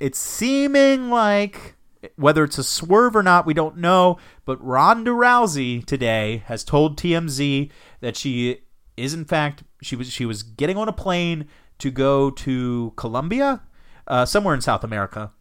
it's 0.00 0.18
seeming 0.18 1.10
like 1.10 1.76
whether 2.16 2.44
it's 2.44 2.58
a 2.58 2.64
swerve 2.64 3.16
or 3.16 3.22
not, 3.22 3.46
we 3.46 3.54
don't 3.54 3.76
know. 3.76 4.18
But 4.44 4.62
Ronda 4.64 5.10
Rousey 5.10 5.84
today 5.84 6.42
has 6.46 6.64
told 6.64 6.96
TMZ 6.96 7.70
that 8.00 8.16
she 8.16 8.62
is 8.96 9.14
in 9.14 9.24
fact 9.24 9.64
she 9.82 9.96
was 9.96 10.12
she 10.12 10.24
was 10.24 10.42
getting 10.42 10.76
on 10.76 10.88
a 10.88 10.92
plane 10.92 11.46
to 11.78 11.90
go 11.90 12.30
to 12.30 12.92
Colombia, 12.96 13.62
uh, 14.06 14.24
somewhere 14.24 14.54
in 14.54 14.60
South 14.60 14.84
America, 14.84 15.32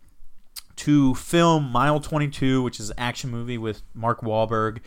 to 0.78 1.14
film 1.16 1.72
Mile 1.72 2.00
22, 2.00 2.64
which 2.64 2.80
is 2.80 2.90
an 2.90 2.96
action 2.98 3.30
movie 3.30 3.58
with 3.58 3.84
Mark 3.94 4.22
Wahlberg, 4.22 4.80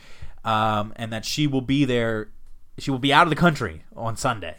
um, 0.44 0.92
and 0.96 1.12
that 1.12 1.24
she 1.24 1.46
will 1.46 1.60
be 1.60 1.84
there. 1.84 2.30
She 2.78 2.90
will 2.90 2.98
be 2.98 3.12
out 3.12 3.22
of 3.22 3.30
the 3.30 3.36
country 3.36 3.84
on 3.94 4.16
Sunday 4.16 4.56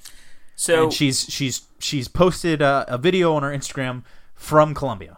so 0.58 0.84
and 0.84 0.94
she's 0.94 1.22
she's 1.30 1.62
she's 1.80 2.10
posted 2.10 2.62
a, 2.62 2.84
a 2.90 2.98
video 2.98 3.34
on 3.34 3.44
her 3.44 3.52
Instagram 3.52 4.04
from 4.36 4.74
Colombia. 4.74 5.18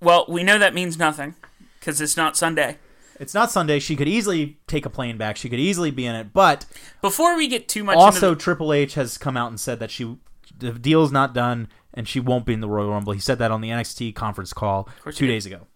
well, 0.00 0.24
we 0.28 0.42
know 0.42 0.58
that 0.58 0.72
means 0.72 0.96
nothing 0.96 1.34
because 1.78 2.00
it's 2.00 2.16
not 2.16 2.36
Sunday. 2.38 2.78
It's 3.20 3.34
not 3.34 3.50
Sunday. 3.52 3.78
She 3.78 3.94
could 3.94 4.08
easily 4.08 4.58
take 4.66 4.86
a 4.86 4.90
plane 4.90 5.16
back. 5.18 5.36
She 5.36 5.48
could 5.48 5.60
easily 5.60 5.90
be 5.90 6.06
in 6.06 6.14
it. 6.16 6.32
But 6.32 6.64
Before 7.02 7.36
we 7.36 7.46
get 7.46 7.68
too 7.68 7.84
much 7.84 7.96
also, 7.96 8.30
into 8.30 8.40
Triple 8.40 8.72
H 8.72 8.94
has 8.94 9.18
come 9.18 9.36
out 9.36 9.48
and 9.50 9.60
said 9.60 9.78
that 9.80 9.90
she 9.90 10.16
the 10.58 10.72
deal's 10.72 11.12
not 11.12 11.34
done 11.34 11.68
and 11.94 12.08
she 12.08 12.18
won't 12.20 12.46
be 12.46 12.52
in 12.52 12.60
the 12.60 12.68
Royal 12.68 12.90
Rumble. 12.90 13.12
He 13.12 13.20
said 13.20 13.38
that 13.38 13.50
on 13.50 13.60
the 13.60 13.68
NXT 13.68 14.14
conference 14.14 14.52
call 14.52 14.88
two 15.14 15.26
days 15.26 15.46
ago. 15.46 15.66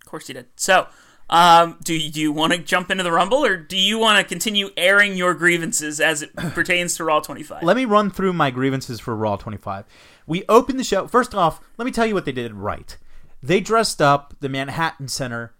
of 0.00 0.06
course 0.06 0.26
he 0.26 0.32
did. 0.32 0.46
So, 0.56 0.88
um, 1.30 1.78
do 1.82 1.94
you, 1.94 2.10
do 2.10 2.20
you 2.20 2.32
want 2.32 2.52
to 2.52 2.58
jump 2.58 2.90
into 2.90 3.02
the 3.02 3.12
Rumble 3.12 3.44
or 3.44 3.56
do 3.56 3.76
you 3.76 3.98
want 3.98 4.18
to 4.18 4.24
continue 4.28 4.70
airing 4.76 5.16
your 5.16 5.34
grievances 5.34 6.00
as 6.00 6.22
it 6.22 6.34
pertains 6.54 6.96
to 6.96 7.04
Raw 7.04 7.20
25? 7.20 7.62
Let 7.62 7.76
me 7.76 7.84
run 7.84 8.10
through 8.10 8.34
my 8.34 8.50
grievances 8.50 9.00
for 9.00 9.16
Raw 9.16 9.36
25. 9.36 9.84
We 10.26 10.44
opened 10.48 10.78
the 10.78 10.84
show. 10.84 11.06
First 11.06 11.34
off, 11.34 11.60
let 11.78 11.84
me 11.84 11.92
tell 11.92 12.06
you 12.06 12.14
what 12.14 12.24
they 12.24 12.32
did 12.32 12.52
right. 12.54 12.96
They 13.42 13.60
dressed 13.60 14.00
up 14.00 14.34
the 14.40 14.48
Manhattan 14.48 15.08
Center 15.08 15.54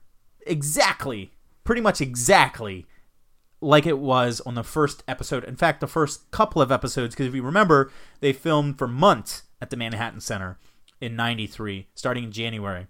exactly, 0.47 1.33
pretty 1.65 1.81
much 1.81 2.01
exactly 2.01 2.87
like 3.61 3.87
it 3.87 3.99
was 3.99 4.41
on 4.43 4.55
the 4.55 4.63
first 4.63 5.03
episode. 5.09 5.45
In 5.45 5.57
fact, 5.57 5.81
the 5.81 5.87
first 5.87 6.31
couple 6.31 6.61
of 6.61 6.71
episodes, 6.71 7.15
because 7.15 7.27
if 7.27 7.35
you 7.35 7.43
remember, 7.43 7.91
they 8.21 8.33
filmed 8.33 8.79
for 8.79 8.87
months 8.87 9.45
at 9.61 9.71
the 9.71 9.77
Manhattan 9.77 10.21
Center 10.21 10.59
in 11.01 11.17
93, 11.17 11.89
starting 11.95 12.25
in 12.25 12.33
January. 12.33 12.87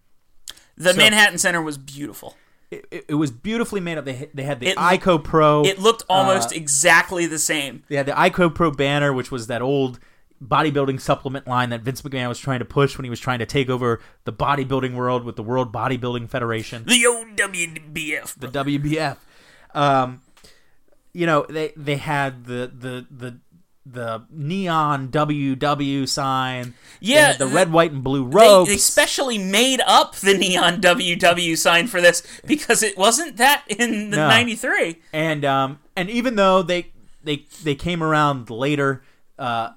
the 0.77 0.93
so- 0.93 0.97
Manhattan 0.97 1.39
Center 1.39 1.63
was 1.63 1.79
beautiful. 1.79 2.37
It, 2.75 2.87
it, 2.91 3.05
it 3.11 3.15
was 3.15 3.31
beautifully 3.31 3.81
made 3.81 3.99
up. 3.99 4.05
They, 4.05 4.29
they 4.35 4.43
had 4.45 4.61
the 4.61 4.69
It- 4.69 4.77
ICOPRO. 4.79 5.67
It 5.67 5.79
looked 5.79 6.05
almost 6.09 6.53
Uh, 6.53 6.57
exactly 6.57 7.27
the 7.27 7.39
same. 7.39 7.83
They 7.89 7.97
had 7.97 8.07
the 8.07 8.13
ICOPRO 8.13 8.77
banner, 8.77 9.13
which 9.13 9.31
was 9.31 9.47
that 9.49 9.63
old 9.63 9.99
bodybuilding 10.45 11.01
supplement 11.01 11.47
line 11.47 11.71
that 11.71 11.81
Vince 11.83 12.03
McMahon 12.03 12.29
was 12.29 12.39
trying 12.39 12.59
to 12.59 12.65
push 12.67 12.99
when 12.99 13.05
he 13.05 13.11
was 13.11 13.21
trying 13.21 13.39
to 13.39 13.47
take 13.47 13.71
over 13.71 14.01
the 14.25 14.33
bodybuilding 14.33 14.95
world 14.95 15.25
with 15.25 15.37
the 15.37 15.43
World 15.43 15.73
Bodybuilding 15.73 16.29
Federation, 16.29 16.85
The 16.87 17.07
old 17.07 17.29
WBF. 17.37 18.35
the 18.39 18.49
WBF. 18.49 19.17
Um, 19.75 20.21
you 21.13 21.27
know, 21.27 21.47
they 21.49 21.73
they 21.77 21.97
had 21.97 22.45
the 22.45 22.71
the 22.77 23.07
the 23.11 23.39
the 23.87 24.25
neon 24.31 25.09
WW 25.09 26.09
sign. 26.09 26.75
Yeah, 27.01 27.35
the 27.37 27.47
red, 27.47 27.71
white, 27.71 27.93
and 27.93 28.03
blue 28.03 28.25
ropes. 28.25 28.71
they 28.71 28.79
specially 28.79 29.37
made 29.37 29.81
up 29.87 30.17
the 30.17 30.33
neon 30.39 30.81
WW 30.81 31.57
sign 31.59 31.87
for 31.87 32.01
this 32.01 32.23
because 32.47 32.83
it 32.83 32.97
wasn't 32.97 33.37
that 33.37 33.65
in 33.69 34.11
the 34.11 34.17
No. 34.17 34.29
93. 34.29 35.01
and 35.13 35.45
um 35.45 35.81
and 35.97 36.09
even 36.09 36.37
though 36.37 36.63
they 36.63 36.93
they 37.23 37.45
they 37.63 37.75
came 37.75 38.03
around 38.03 38.49
later 38.49 39.03
uh 39.39 39.71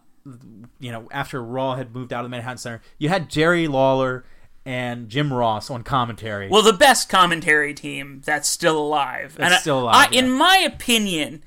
you 0.80 0.92
know 0.92 1.08
after 1.12 1.44
raw 1.44 1.76
had 1.76 1.94
moved 1.94 2.14
out 2.14 2.20
of 2.24 2.26
the 2.26 2.30
manhattan 2.30 2.58
center 2.58 2.82
you 2.98 3.08
had 3.10 3.30
jerry 3.30 3.68
lawler 3.68 4.24
and 4.66 5.08
jim 5.10 5.32
ross 5.34 5.70
on 5.70 5.82
commentary 5.84 6.48
Well, 6.50 6.62
the 6.62 6.74
best 6.74 7.08
commentary 7.10 7.74
team 7.74 8.22
that's 8.26 8.50
still 8.50 8.78
alive. 8.78 9.36
That's 9.38 9.54
and 9.54 9.62
still 9.62 9.80
alive, 9.82 10.10
I, 10.12 10.16
In 10.16 10.26
yeah. 10.26 10.32
my 10.32 10.58
opinion, 10.58 11.44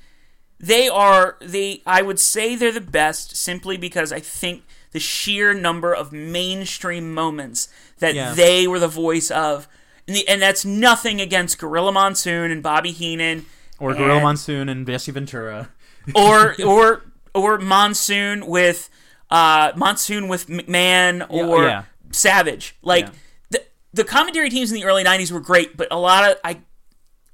they 0.61 0.87
are 0.87 1.37
they. 1.41 1.81
I 1.85 2.01
would 2.01 2.19
say 2.19 2.55
they're 2.55 2.71
the 2.71 2.81
best 2.81 3.35
simply 3.35 3.77
because 3.77 4.11
I 4.11 4.19
think 4.19 4.63
the 4.91 4.99
sheer 4.99 5.53
number 5.53 5.93
of 5.93 6.11
mainstream 6.11 7.13
moments 7.13 7.67
that 7.99 8.13
Yeah. 8.15 8.33
they 8.33 8.67
were 8.67 8.79
the 8.79 8.87
voice 8.87 9.31
of. 9.31 9.67
and, 10.07 10.15
the, 10.17 10.27
and 10.27 10.41
that's 10.41 10.65
nothing 10.65 11.21
against 11.21 11.57
Gorilla 11.59 11.91
Monsoon 11.91 12.51
and 12.51 12.61
Bobby 12.61 12.91
Heenan 12.91 13.45
Or 13.79 13.93
Gorilla 13.93 14.21
Monsoon 14.21 14.67
and 14.69 14.85
Jesse 14.85 15.11
Ventura. 15.11 15.69
or 16.15 16.55
or 16.65 17.03
or 17.33 17.57
Monsoon 17.57 18.45
with 18.47 18.89
uh, 19.29 19.71
Monsoon 19.77 20.27
with 20.27 20.47
McMahon 20.47 21.25
or 21.29 21.63
yeah. 21.63 21.83
Savage. 22.11 22.75
Like 22.81 23.05
Yeah. 23.05 23.11
the 23.51 23.63
the 23.93 24.03
commentary 24.03 24.49
teams 24.49 24.71
in 24.71 24.75
the 24.75 24.83
early 24.83 25.03
'90s 25.03 25.31
were 25.31 25.39
great, 25.39 25.77
but 25.77 25.87
a 25.91 25.97
lot 25.97 26.29
of 26.29 26.37
I 26.43 26.59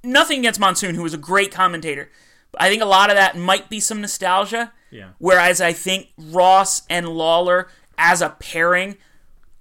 nothing 0.04 0.40
against 0.40 0.60
Monsoon, 0.60 0.94
who 0.96 1.04
was 1.04 1.14
a 1.14 1.18
great 1.18 1.52
commentator. 1.52 2.10
But 2.52 2.62
I 2.62 2.70
think 2.70 2.82
a 2.82 2.86
lot 2.86 3.10
of 3.10 3.16
that 3.16 3.38
might 3.38 3.70
be 3.70 3.80
some 3.80 4.02
nostalgia. 4.02 4.72
Yeah. 4.90 5.10
Whereas 5.18 5.60
I 5.62 5.74
think 5.74 6.10
Ross 6.18 6.84
and 6.90 7.10
Lawler 7.10 7.68
as 7.98 8.22
a 8.22 8.30
pairing, 8.30 8.98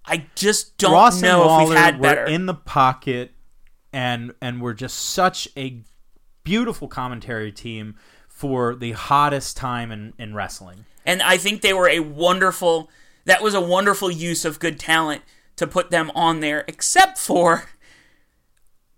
I 0.04 0.26
just 0.34 0.78
don't 0.78 0.92
Ross 0.92 1.20
know 1.20 1.40
and 1.40 1.40
if 1.40 1.46
Lawler 1.46 1.68
we've 1.70 1.78
had 1.78 1.96
were 1.96 2.02
better. 2.02 2.24
in 2.24 2.46
the 2.46 2.54
pocket, 2.54 3.32
and 3.92 4.34
and 4.40 4.60
were 4.60 4.74
just 4.74 4.96
such 4.96 5.48
a 5.56 5.82
beautiful 6.44 6.86
commentary 6.86 7.50
team 7.50 7.96
for 8.28 8.74
the 8.74 8.92
hottest 8.92 9.56
time 9.56 9.90
in, 9.90 10.12
in 10.18 10.34
wrestling. 10.34 10.84
And 11.04 11.22
I 11.22 11.38
think 11.38 11.62
they 11.62 11.72
were 11.72 11.88
a 11.88 12.00
wonderful. 12.00 12.90
That 13.24 13.42
was 13.42 13.54
a 13.54 13.60
wonderful 13.60 14.10
use 14.10 14.44
of 14.44 14.60
good 14.60 14.78
talent 14.78 15.22
to 15.56 15.66
put 15.66 15.90
them 15.90 16.12
on 16.14 16.40
there. 16.40 16.64
Except 16.68 17.18
for, 17.18 17.64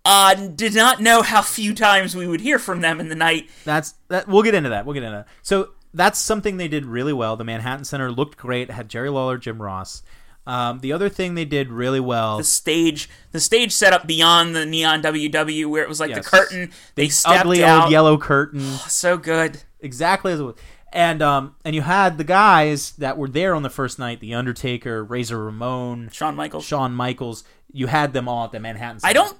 uh, 0.09 0.33
did 0.33 0.73
not 0.73 1.01
know 1.01 1.21
how 1.21 1.41
few 1.41 1.73
times 1.75 2.15
we 2.15 2.25
would 2.27 2.41
hear 2.41 2.57
from 2.59 2.81
them 2.81 2.99
in 2.99 3.09
the 3.09 3.15
night. 3.15 3.49
That's 3.65 3.93
that. 4.07 4.27
We'll 4.27 4.43
get 4.43 4.55
into 4.55 4.69
that. 4.69 4.85
We'll 4.85 4.93
get 4.95 5.03
into 5.03 5.17
that. 5.17 5.27
So 5.43 5.69
that's 5.93 6.17
something 6.19 6.57
they 6.57 6.67
did 6.67 6.85
really 6.85 7.13
well. 7.13 7.35
The 7.37 7.43
Manhattan 7.43 7.85
Center 7.85 8.11
looked 8.11 8.37
great. 8.37 8.71
Had 8.71 8.89
Jerry 8.89 9.09
Lawler, 9.09 9.37
Jim 9.37 9.61
Ross. 9.61 10.01
Um, 10.47 10.79
the 10.79 10.93
other 10.93 11.09
thing 11.09 11.35
they 11.35 11.45
did 11.45 11.69
really 11.69 11.99
well. 11.99 12.37
The 12.39 12.43
stage, 12.43 13.07
the 13.33 13.39
stage 13.39 13.71
set 13.71 13.93
up 13.93 14.07
beyond 14.07 14.55
the 14.55 14.65
neon 14.65 15.03
WW, 15.03 15.67
where 15.69 15.83
it 15.83 15.89
was 15.89 15.99
like 15.99 16.09
Yes. 16.09 16.23
the 16.25 16.29
curtain. 16.37 16.71
They 16.95 17.07
stepped 17.09 17.41
ugly 17.41 17.63
out. 17.63 17.83
old 17.83 17.91
yellow 17.91 18.17
curtain. 18.17 18.61
So 18.87 19.17
good. 19.17 19.61
exactly 19.79 20.31
as 20.33 20.39
it 20.39 20.43
was. 20.43 20.55
And 20.91 21.21
um 21.21 21.55
and 21.63 21.75
you 21.75 21.83
had 21.83 22.17
the 22.17 22.23
guys 22.23 22.93
that 22.93 23.15
were 23.15 23.27
there 23.27 23.53
on 23.53 23.61
the 23.61 23.69
first 23.69 23.99
night: 23.99 24.21
the 24.21 24.33
Undertaker, 24.33 25.03
Razor 25.03 25.37
Ramon, 25.45 26.09
Shawn 26.11 26.35
Michaels. 26.35 26.65
Shawn 26.65 26.93
Michaels. 26.95 27.43
You 27.71 27.85
had 27.85 28.13
them 28.13 28.27
all 28.27 28.45
at 28.45 28.51
the 28.51 28.59
Manhattan. 28.59 28.99
Center. 29.01 29.09
I 29.09 29.13
don't. 29.13 29.37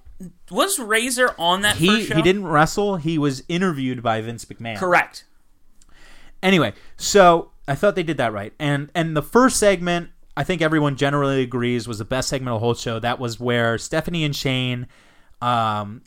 Was 0.51 0.79
Razor 0.79 1.33
on 1.37 1.61
that 1.61 1.77
He 1.77 2.05
he 2.05 2.21
didn't 2.21 2.45
wrestle. 2.45 2.97
He 2.97 3.17
was 3.17 3.43
interviewed 3.47 4.03
by 4.03 4.21
Vince 4.21 4.45
McMahon. 4.45 4.77
Correct. 4.77 5.25
Anyway, 6.43 6.73
so 6.97 7.51
I 7.67 7.75
thought 7.75 7.95
they 7.95 8.03
did 8.03 8.17
that 8.17 8.33
right. 8.33 8.53
And 8.59 8.91
and 8.93 9.15
the 9.15 9.21
first 9.21 9.57
segment, 9.57 10.09
I 10.35 10.43
think 10.43 10.61
everyone 10.61 10.95
generally 10.95 11.41
agrees 11.41 11.87
was 11.87 11.99
the 11.99 12.05
best 12.05 12.29
segment 12.29 12.53
of 12.53 12.55
the 12.55 12.65
whole 12.65 12.73
show. 12.73 12.99
That 12.99 13.19
was 13.19 13.39
where 13.39 13.77
Stephanie 13.77 14.23
and 14.23 14.35
Shane 14.35 14.87
um, 15.41 16.03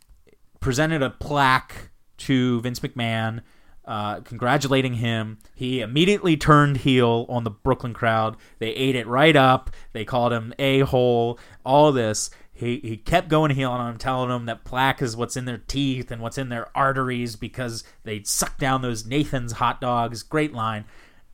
presented 0.60 1.02
a 1.02 1.10
plaque 1.10 1.90
to 2.18 2.60
Vince 2.60 2.80
McMahon, 2.80 3.42
uh, 3.84 4.20
congratulating 4.20 4.94
him. 4.94 5.38
He 5.54 5.80
immediately 5.80 6.36
turned 6.36 6.78
heel 6.78 7.26
on 7.28 7.44
the 7.44 7.50
Brooklyn 7.50 7.94
crowd. 7.94 8.36
They 8.58 8.70
ate 8.70 8.96
it 8.96 9.06
right 9.06 9.36
up. 9.36 9.70
They 9.92 10.04
called 10.04 10.32
him 10.32 10.54
a 10.58 10.80
hole. 10.80 11.38
All 11.64 11.92
this. 11.92 12.30
He, 12.54 12.80
he 12.84 12.96
kept 12.96 13.28
going 13.28 13.50
heel 13.50 13.70
on 13.70 13.90
him, 13.90 13.98
telling 13.98 14.28
them 14.28 14.46
that 14.46 14.64
plaque 14.64 15.00
is 15.00 15.16
what's 15.16 15.36
in 15.36 15.46
their 15.46 15.58
teeth 15.58 16.10
and 16.10 16.20
what's 16.20 16.38
in 16.38 16.50
their 16.50 16.68
arteries 16.76 17.34
because 17.34 17.82
they 18.04 18.22
suck 18.22 18.58
down 18.58 18.82
those 18.82 19.06
Nathan's 19.06 19.52
hot 19.52 19.80
dogs. 19.80 20.22
Great 20.22 20.52
line. 20.52 20.84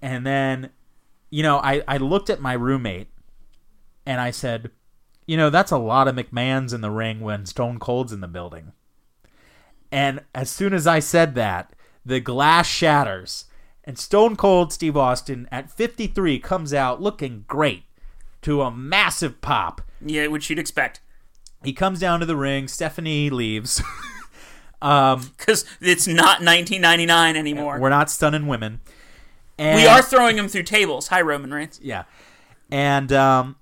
And 0.00 0.24
then, 0.24 0.70
you 1.30 1.42
know, 1.42 1.58
I, 1.58 1.82
I 1.88 1.96
looked 1.96 2.30
at 2.30 2.40
my 2.40 2.52
roommate 2.52 3.08
and 4.06 4.20
I 4.20 4.30
said, 4.30 4.70
you 5.26 5.36
know, 5.36 5.50
that's 5.50 5.72
a 5.72 5.78
lot 5.78 6.08
of 6.08 6.14
McMahon's 6.14 6.72
in 6.72 6.80
the 6.80 6.90
ring 6.90 7.20
when 7.20 7.44
Stone 7.46 7.80
Cold's 7.80 8.12
in 8.12 8.20
the 8.20 8.28
building. 8.28 8.72
And 9.90 10.20
as 10.34 10.48
soon 10.48 10.72
as 10.72 10.86
I 10.86 11.00
said 11.00 11.34
that, 11.34 11.74
the 12.06 12.20
glass 12.20 12.66
shatters. 12.66 13.46
And 13.84 13.98
Stone 13.98 14.36
Cold 14.36 14.72
Steve 14.72 14.96
Austin 14.96 15.48
at 15.50 15.70
53 15.70 16.38
comes 16.38 16.72
out 16.72 17.02
looking 17.02 17.44
great 17.48 17.84
to 18.42 18.62
a 18.62 18.70
massive 18.70 19.40
pop. 19.40 19.82
Yeah, 20.00 20.28
which 20.28 20.48
you'd 20.48 20.58
expect 20.58 21.00
He 21.64 21.72
comes 21.72 22.00
down 22.00 22.20
to 22.20 22.26
the 22.26 22.36
ring. 22.36 22.68
Stephanie 22.68 23.30
leaves. 23.30 23.82
um, 24.82 25.32
because 25.36 25.64
it's 25.80 26.06
not 26.06 26.40
1999 26.40 27.36
anymore. 27.36 27.78
we're 27.80 27.88
not 27.88 28.10
stunning 28.10 28.46
women. 28.46 28.80
And, 29.58 29.76
we 29.76 29.86
are 29.86 30.02
throwing 30.02 30.36
them 30.36 30.48
through 30.48 30.62
tables. 30.62 31.08
Hi, 31.08 31.20
Roman 31.20 31.52
Reigns. 31.52 31.80
Yeah. 31.82 32.04
And 32.70 33.12
um 33.12 33.56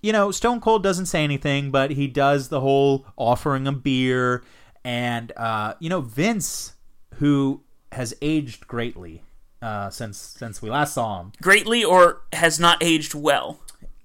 you 0.00 0.12
know, 0.12 0.32
Stone 0.32 0.60
Cold 0.60 0.82
doesn't 0.82 1.06
say 1.06 1.22
anything, 1.22 1.70
but 1.70 1.92
he 1.92 2.08
does 2.08 2.48
the 2.48 2.60
whole 2.60 3.06
offering 3.16 3.66
a 3.66 3.72
beer 3.72 4.44
and 4.84 5.32
uh 5.36 5.74
you 5.80 5.88
know, 5.88 6.00
Vince 6.00 6.74
who 7.14 7.62
has 7.90 8.14
aged 8.22 8.66
greatly 8.68 9.22
uh 9.60 9.90
since 9.90 10.18
since 10.18 10.62
we 10.62 10.70
last 10.70 10.94
saw 10.94 11.20
him. 11.20 11.32
Greatly 11.42 11.82
or 11.82 12.22
has 12.32 12.60
not 12.60 12.78
aged 12.80 13.14
well. 13.14 13.58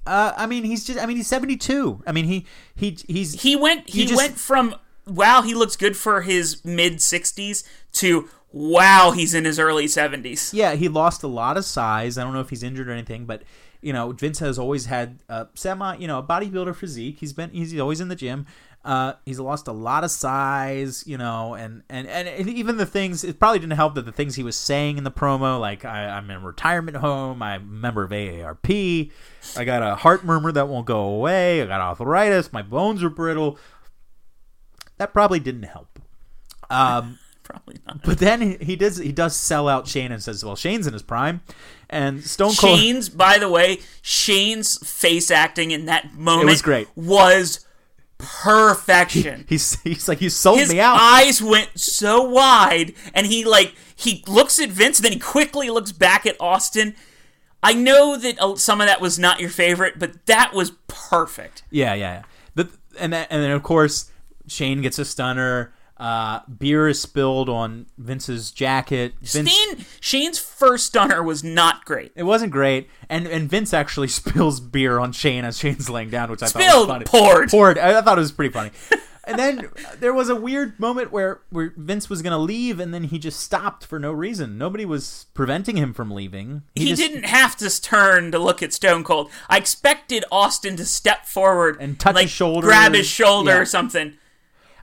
Uh 0.07 0.33
I 0.37 0.45
mean, 0.45 0.63
he's 0.63 0.83
just 0.85 0.99
I 0.99 1.05
mean, 1.05 1.17
he's 1.17 1.27
72. 1.27 2.03
I 2.07 2.11
mean, 2.11 2.25
he 2.25 2.45
he 2.75 2.97
he's 3.07 3.41
He 3.41 3.55
went. 3.55 3.89
He, 3.89 4.01
He 4.01 4.05
just- 4.07 4.17
went 4.17 4.39
from 4.39 4.75
wow, 5.05 5.41
he 5.41 5.53
looks 5.53 5.75
good 5.75 5.95
for 5.95 6.21
his 6.21 6.63
mid 6.65 6.95
60s 6.97 7.63
to 7.93 8.29
wow, 8.51 9.11
he's 9.11 9.33
in 9.33 9.45
his 9.45 9.59
early 9.59 9.85
70s. 9.85 10.53
yeah, 10.53 10.75
he 10.75 10.87
lost 10.89 11.21
a 11.23 11.27
lot 11.27 11.57
of 11.57 11.65
size. 11.65 12.17
I 12.17 12.23
don't 12.23 12.33
know 12.33 12.39
if 12.41 12.49
he's 12.49 12.63
injured 12.63 12.87
or 12.89 12.91
anything, 12.91 13.25
but 13.25 13.43
you 13.81 13.93
know, 13.93 14.11
Vince 14.11 14.39
has 14.39 14.57
always 14.57 14.87
had 14.87 15.19
a 15.29 15.47
semi, 15.53 15.95
you 15.97 16.07
know, 16.07 16.17
a 16.17 16.23
bodybuilder 16.23 16.75
physique. 16.75 17.17
He's 17.19 17.33
been 17.33 17.51
he's 17.51 17.77
always 17.79 18.01
in 18.01 18.07
the 18.07 18.15
gym. 18.15 18.45
Uh, 18.87 19.15
he's 19.25 19.37
lost 19.37 19.67
a 19.67 19.73
lot 19.73 20.05
of 20.05 20.11
size, 20.11 21.03
you 21.05 21.17
know, 21.17 21.55
and, 21.55 21.83
and, 21.89 22.07
and, 22.07 22.47
even 22.47 22.77
the 22.77 22.85
things, 22.85 23.21
it 23.25 23.37
probably 23.37 23.59
didn't 23.59 23.75
help 23.75 23.95
that 23.95 24.05
the 24.05 24.13
things 24.13 24.35
he 24.35 24.43
was 24.43 24.55
saying 24.55 24.97
in 24.97 25.03
the 25.03 25.11
promo, 25.11 25.59
like, 25.59 25.83
I, 25.83 26.05
I'm 26.05 26.31
in 26.31 26.37
a 26.37 26.39
retirement 26.39 26.95
home, 26.95 27.43
I'm 27.43 27.63
a 27.63 27.65
member 27.65 28.03
of 28.03 28.11
AARP, 28.11 29.11
I 29.57 29.65
got 29.65 29.83
a 29.83 29.95
heart 29.95 30.23
murmur 30.23 30.53
that 30.53 30.69
won't 30.69 30.85
go 30.85 31.01
away, 31.01 31.61
I 31.61 31.65
got 31.65 31.81
arthritis, 31.81 32.53
my 32.53 32.61
bones 32.61 33.03
are 33.03 33.09
brittle. 33.09 33.59
That 34.99 35.11
probably 35.11 35.41
didn't 35.41 35.63
help. 35.63 35.99
Um, 36.69 37.19
Probably 37.43 37.75
not. 37.85 38.03
but 38.03 38.19
then 38.19 38.41
he, 38.41 38.57
he 38.61 38.75
does 38.77 38.97
he 38.97 39.13
does 39.13 39.33
sell 39.33 39.69
out 39.69 39.87
Shane 39.87 40.11
and 40.11 40.21
says, 40.21 40.43
"Well, 40.43 40.57
Shane's 40.57 40.85
in 40.85 40.91
his 40.91 41.01
prime," 41.01 41.39
and 41.89 42.21
Stone 42.21 42.55
Cold. 42.55 42.77
Shane's, 42.77 43.07
by 43.07 43.37
the 43.37 43.47
way, 43.47 43.79
Shane's 44.01 44.77
face 44.77 45.31
acting 45.31 45.71
in 45.71 45.85
that 45.85 46.13
moment 46.13 46.49
was 46.49 46.61
great. 46.61 46.89
Was 46.97 47.65
perfection. 48.17 49.45
He's 49.47 49.81
he's 49.81 50.07
like 50.07 50.21
you 50.21 50.29
sold 50.29 50.59
His 50.59 50.71
me 50.73 50.79
out. 50.79 50.97
eyes 50.99 51.41
went 51.41 51.69
so 51.79 52.21
wide, 52.23 52.93
and 53.13 53.27
he 53.27 53.43
like 53.45 53.73
he 53.95 54.23
looks 54.27 54.59
at 54.59 54.69
Vince, 54.69 54.99
then 54.99 55.11
he 55.11 55.19
quickly 55.19 55.69
looks 55.69 55.91
back 55.91 56.25
at 56.25 56.35
Austin. 56.39 56.95
I 57.63 57.73
know 57.73 58.17
that 58.17 58.39
uh, 58.39 58.55
some 58.55 58.81
of 58.81 58.87
that 58.87 59.01
was 59.01 59.17
not 59.17 59.39
your 59.39 59.49
favorite, 59.49 59.97
but 59.97 60.25
that 60.27 60.53
was 60.53 60.71
perfect. 60.87 61.63
yeah, 61.71 61.93
yeah, 61.95 62.13
yeah. 62.13 62.23
The, 62.55 62.69
and 62.99 63.11
then, 63.13 63.27
and 63.29 63.41
then 63.43 63.51
of 63.51 63.63
course 63.63 64.11
Shane 64.47 64.81
gets 64.81 64.99
a 64.99 65.05
stunner. 65.05 65.73
Uh, 65.99 66.41
beer 66.59 66.87
is 66.87 67.01
spilled 67.01 67.49
on 67.49 67.87
Vince's 67.97 68.51
jacket. 68.51 69.13
Vince, 69.21 69.49
Shane, 69.51 69.85
Shane's 69.99 70.37
first 70.39 70.85
stunner 70.87 71.23
was 71.23 71.43
not 71.43 71.85
great. 71.85 72.11
it 72.15 72.23
wasn't 72.23 72.51
great, 72.51 72.87
and 73.09 73.25
and 73.27 73.49
Vince 73.49 73.73
actually 73.73 74.07
spills 74.19 74.59
beer 74.59 74.99
on 74.99 75.11
Shane 75.11 75.43
as 75.45 75.57
Shane's 75.57 75.89
laying 75.89 76.09
down, 76.11 76.29
which 76.29 76.43
I 76.43 76.47
thought 76.47 76.61
Spilled, 76.61 76.87
was 76.87 76.93
funny. 76.95 77.05
poured. 77.05 77.49
poured. 77.49 77.77
I, 77.79 77.97
I 77.97 78.01
thought 78.01 78.17
it 78.17 78.21
was 78.21 78.31
pretty 78.31 78.53
funny. 78.53 78.69
and 79.23 79.39
then 79.39 79.69
there 79.99 80.13
was 80.13 80.29
a 80.29 80.35
weird 80.35 80.79
moment 80.79 81.11
where 81.11 81.39
where 81.49 81.73
Vince 81.75 82.09
was 82.11 82.21
gonna 82.21 82.37
leave, 82.37 82.79
and 82.79 82.93
then 82.93 83.05
he 83.05 83.17
just 83.17 83.39
stopped 83.39 83.83
for 83.83 83.97
no 83.97 84.11
reason. 84.11 84.57
Nobody 84.59 84.85
was 84.85 85.25
preventing 85.33 85.77
him 85.77 85.93
from 85.95 86.11
leaving. 86.11 86.61
He, 86.75 86.89
just, 86.89 87.01
didn't 87.01 87.25
have 87.25 87.55
to 87.57 87.81
turn 87.81 88.31
to 88.33 88.37
look 88.39 88.61
at 88.61 88.71
Stone 88.71 89.03
Cold. 89.03 89.31
I 89.49 89.57
expected 89.57 90.23
Austin 90.31 90.75
to 90.77 90.85
step 90.85 91.25
forward 91.25 91.77
And 91.79 91.99
touch 91.99 92.13
like, 92.13 92.21
his 92.25 92.31
shoulder. 92.31 92.67
grab 92.67 92.93
his 92.93 93.07
shoulder 93.07 93.51
Yeah. 93.51 93.57
or 93.61 93.65
something, 93.65 94.13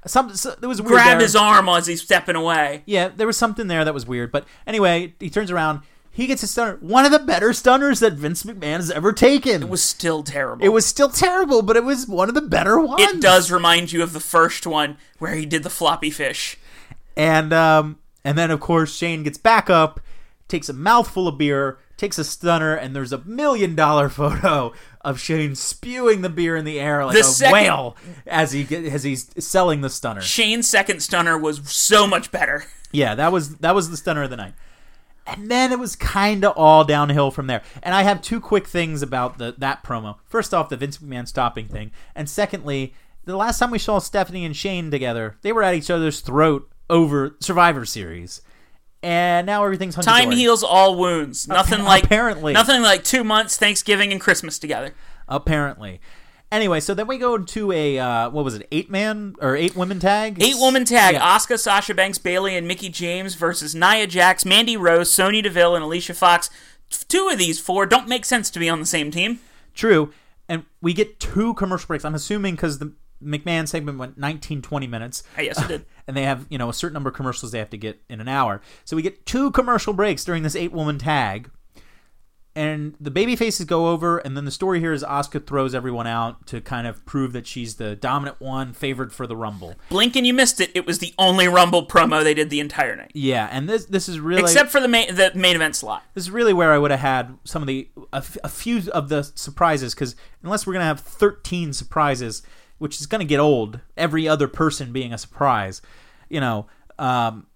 Some, 0.07 0.35
so, 0.35 0.55
there 0.59 0.69
was 0.69 0.83
weird 0.83 0.93
grab 0.93 1.19
there. 1.19 1.21
his 1.21 1.35
arm 1.35 1.69
as 1.69 1.87
he's 1.87 2.03
stepping 2.03 2.37
away. 2.37 2.83
Yeah, 2.87 3.09
there 3.09 3.27
was 3.27 3.37
something 3.37 3.69
there 3.69 3.85
that 3.85 3.95
was 3.95 4.07
weird. 4.07 4.31
But 4.31 4.47
anyway, 4.67 5.15
he 5.19 5.31
turns 5.31 5.51
around. 5.51 5.81
He 6.11 6.27
gets 6.27 6.43
a 6.43 6.47
stunner. 6.47 6.77
One 6.81 7.05
of 7.05 7.11
the 7.11 7.19
better 7.19 7.53
stunners 7.53 8.01
that 8.01 8.13
Vince 8.13 8.45
McMahon 8.45 8.77
has 8.77 8.91
ever 8.91 9.13
taken. 9.13 9.63
It 9.63 9.69
was 9.69 9.83
still 9.83 10.23
terrible. 10.23 10.65
It 10.65 10.69
was 10.69 10.87
still 10.87 11.09
terrible, 11.09 11.63
but 11.63 11.77
it 11.77 11.83
was 11.85 12.07
one 12.07 12.29
of 12.29 12.37
the 12.37 12.43
better 12.43 12.79
ones. 12.79 13.03
It 13.03 13.21
does 13.21 13.51
remind 13.51 13.93
you 13.93 14.03
of 14.03 14.13
the 14.13 14.21
first 14.21 14.67
one 14.67 14.97
where 15.19 15.35
he 15.35 15.45
did 15.45 15.65
the 15.65 15.71
floppy 15.71 16.11
fish. 16.11 16.57
And 17.17 17.53
um, 17.53 17.99
and 18.25 18.39
then 18.39 18.51
of 18.51 18.61
course 18.61 18.95
Shane 18.95 19.25
gets 19.25 19.39
back 19.39 19.69
up, 19.69 20.01
takes 20.47 20.69
a 20.69 20.73
mouthful 20.73 21.27
of 21.27 21.39
beer, 21.39 21.79
takes 21.97 22.19
a 22.19 22.25
stunner, 22.25 22.75
and 22.75 22.95
there's 22.95 23.13
a 23.13 23.19
million 23.25 23.75
dollar 23.75 24.09
photo 24.09 24.73
of 25.05 25.21
Shane 25.21 25.55
spewing 25.55 26.23
the 26.23 26.29
beer 26.29 26.57
in 26.57 26.65
the 26.65 26.81
air 26.81 27.05
like 27.05 27.15
The 27.15 27.21
a 27.21 27.25
second- 27.25 27.53
whale 27.53 27.97
as 28.27 28.53
he 28.53 28.67
as 28.89 29.03
he's 29.05 29.31
selling 29.45 29.81
the 29.83 29.91
stunner. 29.91 30.21
Shane's 30.23 30.69
second 30.69 31.01
stunner 31.01 31.37
was 31.39 31.61
so 31.71 32.07
much 32.07 32.31
better. 32.31 32.65
Yeah, 32.93 33.17
that 33.17 33.33
was 33.33 33.57
that 33.57 33.75
was 33.75 33.91
the 33.91 33.97
stunner 33.97 34.23
of 34.23 34.31
the 34.31 34.37
night. 34.37 34.55
And 35.27 35.51
then 35.51 35.73
it 35.73 35.81
was 35.81 35.97
kind 35.97 36.45
of 36.45 36.53
all 36.57 36.85
downhill 36.85 37.33
from 37.33 37.49
there. 37.49 37.63
And 37.83 37.93
I 37.93 38.03
have 38.03 38.23
two 38.23 38.41
quick 38.41 38.69
things 38.69 39.03
about 39.03 39.39
the 39.39 39.53
that 39.59 39.83
promo. 39.83 40.17
First 40.27 40.55
off, 40.55 40.69
the 40.69 40.77
Vince 40.77 40.99
McMahon 40.99 41.27
stopping 41.27 41.67
thing, 41.67 41.91
and 42.15 42.29
secondly, 42.31 42.95
the 43.25 43.37
last 43.37 43.59
time 43.59 43.73
we 43.73 43.81
saw 43.81 43.99
Stephanie 43.99 44.45
and 44.45 44.55
Shane 44.57 44.93
together, 44.93 45.37
they 45.43 45.51
were 45.51 45.65
at 45.65 45.75
each 45.75 45.91
other's 45.91 46.21
throat 46.21 46.71
over 46.89 47.35
Survivor 47.41 47.85
Series, 47.85 48.43
and 49.05 49.47
now 49.47 49.63
everything's 49.65 49.95
hunky 49.95 50.11
Time 50.11 50.31
heals 50.31 50.63
all 50.65 50.97
wounds. 50.97 51.47
Nothing 51.47 51.85
like 51.85 52.05
apparently. 52.05 52.55
nothing 52.55 52.81
like 52.83 53.05
two 53.05 53.23
months, 53.23 53.59
Thanksgiving 53.59 54.11
and 54.13 54.21
Christmas 54.21 54.59
together. 54.59 54.95
Apparently. 55.29 56.01
Anyway, 56.51 56.81
so 56.81 56.95
then 56.95 57.07
we 57.07 57.19
go 57.19 57.37
to 57.37 57.73
a 57.73 57.99
uh, 57.99 58.31
what 58.31 58.45
was 58.45 58.55
it, 58.55 58.67
eight 58.73 58.91
man 58.91 59.35
or 59.41 59.57
eight 59.57 59.77
women 59.77 60.01
tag? 60.01 60.41
Eight 60.43 60.57
woman 60.57 60.85
tag: 60.85 61.15
Yeah. 61.15 61.37
Asuka, 61.37 61.59
Sasha 61.59 61.95
Banks, 61.95 62.17
Bayley, 62.17 62.57
and 62.57 62.67
Mickie 62.67 62.89
James 62.89 63.35
versus 63.35 63.75
Nia 63.75 64.07
Jax, 64.07 64.45
Mandy 64.45 64.77
Rose, 64.77 65.13
Sonya 65.13 65.43
Deville, 65.43 65.75
and 65.75 65.85
Alicia 65.85 66.15
Fox. 66.15 66.49
Two 67.09 67.29
of 67.29 67.39
these 67.39 67.61
four 67.61 67.87
don't 67.87 68.09
make 68.09 68.25
sense 68.25 68.51
to 68.51 68.59
be 68.59 68.69
on 68.69 68.81
the 68.81 68.87
same 68.87 69.11
team. 69.11 69.41
True. 69.75 70.13
And 70.49 70.65
we 70.81 70.93
get 70.95 71.19
two 71.19 71.55
commercial 71.55 71.89
breaks. 71.89 72.05
I'm 72.05 72.15
assuming 72.15 72.55
because 72.55 72.79
the 72.79 72.93
McMahon 73.25 73.67
segment 73.67 73.99
went 73.99 74.19
19, 74.19 74.63
20 74.63 74.87
minutes. 74.87 75.23
Uh, 75.37 75.41
I 75.41 75.45
guess 75.47 75.63
it 75.63 75.69
did. 75.69 75.85
And 76.07 76.15
they 76.15 76.25
have, 76.25 76.47
you 76.51 76.59
know, 76.59 76.69
a 76.69 76.75
certain 76.75 76.93
number 76.93 77.09
of 77.09 77.17
commercials 77.17 77.51
they 77.51 77.59
have 77.59 77.71
to 77.71 77.79
get 77.79 77.99
in 78.11 78.21
an 78.21 78.29
hour. 78.29 78.61
So 78.85 78.95
we 78.95 79.01
get 79.01 79.25
two 79.25 79.51
commercial 79.53 79.95
breaks 79.95 80.23
during 80.23 80.43
this 80.43 80.55
eight 80.55 80.71
woman 80.71 80.99
tag. 80.99 81.51
And 82.57 82.95
the 83.01 83.11
baby 83.11 83.35
faces 83.35 83.67
go 83.67 83.89
over, 83.89 84.19
and 84.19 84.37
then 84.37 84.45
the 84.45 84.53
story 84.53 84.79
here 84.79 84.93
is 84.93 85.03
Asuka 85.03 85.45
throws 85.45 85.75
everyone 85.75 86.07
out 86.07 86.47
to 86.47 86.61
kind 86.61 86.87
of 86.87 87.05
prove 87.05 87.33
that 87.33 87.49
she's 87.49 87.77
the 87.77 87.97
dominant 87.97 88.41
one, 88.41 88.73
favored 88.73 89.13
for 89.13 89.27
the 89.27 89.35
Rumble. 89.35 89.75
Blink 89.89 90.15
and 90.15 90.25
you 90.25 90.33
missed 90.33 90.61
it. 90.61 90.71
It 90.73 90.87
was 90.87 91.01
the 91.01 91.13
only 91.19 91.49
Rumble 91.49 91.85
promo 91.85 92.23
they 92.23 92.33
did 92.33 92.51
the 92.51 92.61
entire 92.61 92.95
night, 92.95 93.11
Yeah, 93.13 93.49
and 93.51 93.69
this 93.69 93.87
this 93.87 94.09
is 94.09 94.21
really 94.21 94.41
except 94.43 94.71
for 94.71 94.79
the 94.79 94.87
main 94.87 95.13
the 95.17 95.33
main 95.35 95.57
event 95.57 95.75
slot. 95.75 96.05
This 96.15 96.25
is 96.25 96.31
really 96.31 96.53
where 96.53 96.73
I 96.73 96.79
would 96.79 96.93
have 96.93 97.01
had 97.01 97.37
some 97.43 97.61
of 97.61 97.67
the 97.67 97.89
a, 98.13 98.19
f- 98.19 98.39
a 98.45 98.49
few 98.49 98.83
of 98.93 99.09
the 99.09 99.25
surprises 99.25 99.93
because 99.93 100.15
unless 100.45 100.65
we're 100.65 100.75
gonna 100.75 100.85
have 100.85 101.01
13 101.01 101.73
surprises, 101.73 102.43
which 102.85 103.01
is 103.01 103.07
gonna 103.07 103.25
get 103.25 103.41
old, 103.41 103.81
every 103.97 104.29
other 104.29 104.47
person 104.47 104.93
being 104.93 105.11
a 105.11 105.17
surprise, 105.17 105.81
you 106.29 106.39
know. 106.39 106.67
Um, 106.99 107.47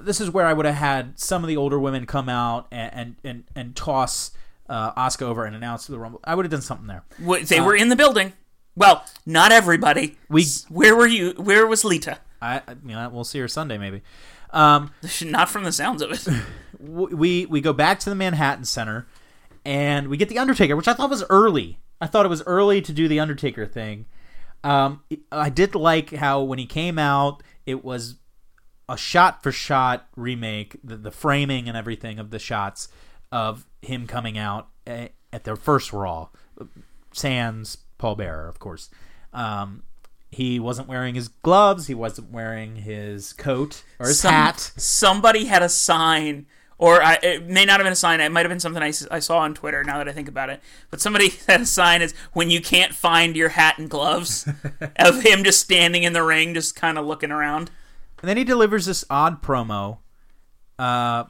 this 0.00 0.18
is 0.18 0.30
where 0.30 0.46
I 0.46 0.54
would 0.54 0.64
have 0.64 0.76
had 0.76 1.20
some 1.20 1.44
of 1.44 1.48
the 1.48 1.56
older 1.58 1.78
women 1.78 2.06
come 2.06 2.30
out 2.30 2.66
and 2.72 2.90
and 2.94 3.16
and, 3.22 3.44
and 3.54 3.76
toss 3.76 4.30
uh, 4.70 4.94
Asuka 4.94 5.22
over 5.26 5.44
and 5.44 5.54
announce 5.54 5.86
the 5.86 5.98
Rumble. 5.98 6.20
I 6.24 6.34
would 6.34 6.46
have 6.46 6.50
done 6.50 6.62
something 6.62 6.86
there. 6.86 7.04
They 7.50 7.60
were 7.60 7.76
in 7.76 7.90
the 7.90 7.96
building. 7.96 8.32
Well, 8.76 9.04
not 9.26 9.52
everybody. 9.52 10.16
We- 10.30 10.46
Where 10.70 10.96
were 10.96 11.06
you? 11.06 11.34
Where 11.36 11.66
was 11.66 11.84
Lita? 11.84 12.20
I, 12.40 12.62
I 12.66 12.72
you 12.82 12.94
know, 12.94 13.10
we'll 13.10 13.24
see 13.24 13.40
her 13.40 13.48
Sunday 13.48 13.76
maybe. 13.76 14.00
Um, 14.52 14.90
Not 15.22 15.50
from 15.50 15.64
the 15.64 15.72
sounds 15.72 16.00
of 16.00 16.12
it. 16.12 16.26
we 16.80 17.44
we 17.44 17.60
go 17.60 17.74
back 17.74 18.00
to 18.00 18.08
the 18.08 18.16
Manhattan 18.16 18.64
Center, 18.64 19.06
and 19.66 20.08
we 20.08 20.16
get 20.16 20.30
the 20.30 20.38
Undertaker, 20.38 20.76
which 20.76 20.88
I 20.88 20.94
thought 20.94 21.10
was 21.10 21.24
early. 21.28 21.78
I 22.04 22.06
thought 22.06 22.26
it 22.26 22.28
was 22.28 22.42
early 22.42 22.82
to 22.82 22.92
do 22.92 23.08
the 23.08 23.18
Undertaker 23.18 23.64
thing. 23.64 24.04
Um, 24.62 25.02
I 25.32 25.48
did 25.48 25.74
like 25.74 26.10
how 26.10 26.42
when 26.42 26.58
he 26.58 26.66
came 26.66 26.98
out, 26.98 27.42
it 27.64 27.82
was 27.82 28.16
a 28.90 28.96
shot 28.98 29.42
for 29.42 29.50
shot 29.50 30.06
remake, 30.14 30.76
the, 30.84 30.96
the 30.96 31.10
framing 31.10 31.66
and 31.66 31.78
everything 31.78 32.18
of 32.18 32.30
the 32.30 32.38
shots 32.38 32.88
of 33.32 33.64
him 33.80 34.06
coming 34.06 34.36
out 34.36 34.68
at, 34.86 35.12
at 35.32 35.44
their 35.44 35.56
first 35.56 35.94
Raw. 35.94 36.28
Sans 37.12 37.78
Paul 37.96 38.16
Bearer, 38.16 38.48
of 38.48 38.58
course. 38.58 38.90
Um, 39.32 39.84
he 40.30 40.60
wasn't 40.60 40.88
wearing 40.88 41.14
his 41.14 41.28
gloves. 41.28 41.86
He 41.86 41.94
wasn't 41.94 42.30
wearing 42.30 42.76
his 42.76 43.32
coat 43.32 43.82
or 43.98 44.08
his 44.08 44.20
Some- 44.20 44.34
hat. 44.34 44.60
Somebody 44.76 45.46
had 45.46 45.62
a 45.62 45.70
sign, 45.70 46.46
or 46.78 47.02
I, 47.02 47.18
it 47.22 47.46
may 47.46 47.64
not 47.64 47.80
have 47.80 47.84
been 47.84 47.92
a 47.92 47.96
sign. 47.96 48.20
It 48.20 48.32
might 48.32 48.40
have 48.44 48.50
been 48.50 48.60
something 48.60 48.82
I 48.82 48.90
saw 48.90 49.38
on 49.38 49.54
Twitter. 49.54 49.84
Now 49.84 49.98
that 49.98 50.08
I 50.08 50.12
think 50.12 50.28
about 50.28 50.50
it, 50.50 50.60
but 50.90 51.00
somebody 51.00 51.28
had 51.46 51.62
a 51.62 51.66
sign 51.66 52.02
is 52.02 52.14
when 52.32 52.50
you 52.50 52.60
can't 52.60 52.94
find 52.94 53.36
your 53.36 53.50
hat 53.50 53.78
and 53.78 53.88
gloves, 53.88 54.48
of 54.96 55.22
him 55.22 55.44
just 55.44 55.60
standing 55.60 56.02
in 56.02 56.12
the 56.12 56.22
ring, 56.22 56.54
just 56.54 56.74
kind 56.76 56.98
of 56.98 57.06
looking 57.06 57.30
around. 57.30 57.70
And 58.20 58.28
then 58.28 58.36
he 58.36 58.44
delivers 58.44 58.86
this 58.86 59.04
odd 59.10 59.42
promo, 59.42 59.98
uh, 60.78 61.24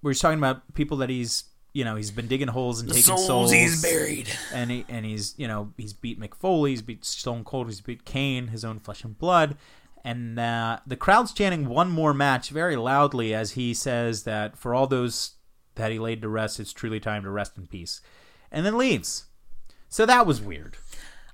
where 0.00 0.12
he's 0.12 0.20
talking 0.20 0.38
about 0.38 0.74
people 0.74 0.96
that 0.98 1.10
he's, 1.10 1.44
you 1.74 1.84
know, 1.84 1.94
he's 1.96 2.10
been 2.10 2.26
digging 2.26 2.48
holes 2.48 2.80
and 2.80 2.88
taking 2.88 3.02
Souls, 3.02 3.26
souls. 3.26 3.52
he's 3.52 3.82
buried. 3.82 4.28
and 4.52 4.70
he 4.70 4.84
and 4.88 5.04
he's, 5.06 5.34
you 5.36 5.46
know, 5.46 5.72
he's 5.76 5.92
beat 5.92 6.18
Mick 6.18 6.34
Foley, 6.34 6.70
he's 6.70 6.82
beat 6.82 7.04
Stone 7.04 7.44
Cold, 7.44 7.66
he's 7.66 7.80
beat 7.80 8.04
Kane, 8.04 8.48
his 8.48 8.64
own 8.64 8.78
flesh 8.80 9.04
and 9.04 9.16
blood, 9.16 9.56
and 10.04 10.38
uh, 10.38 10.78
the 10.86 10.96
crowd's 10.96 11.32
chanting 11.32 11.68
one 11.68 11.90
more 11.90 12.12
match 12.14 12.50
very 12.50 12.76
loudly 12.76 13.34
as 13.34 13.52
he 13.52 13.72
says 13.74 14.24
that 14.24 14.56
for 14.56 14.74
all 14.74 14.86
those 14.86 15.34
that 15.74 15.90
he 15.92 15.98
laid 15.98 16.20
to 16.22 16.28
rest, 16.28 16.60
it's 16.60 16.72
truly 16.72 17.00
time 17.00 17.22
to 17.22 17.30
rest 17.30 17.56
in 17.56 17.66
peace, 17.66 18.00
and 18.50 18.66
then 18.66 18.76
leaves. 18.76 19.26
So 19.88 20.04
that 20.06 20.26
was 20.26 20.40
weird. 20.40 20.76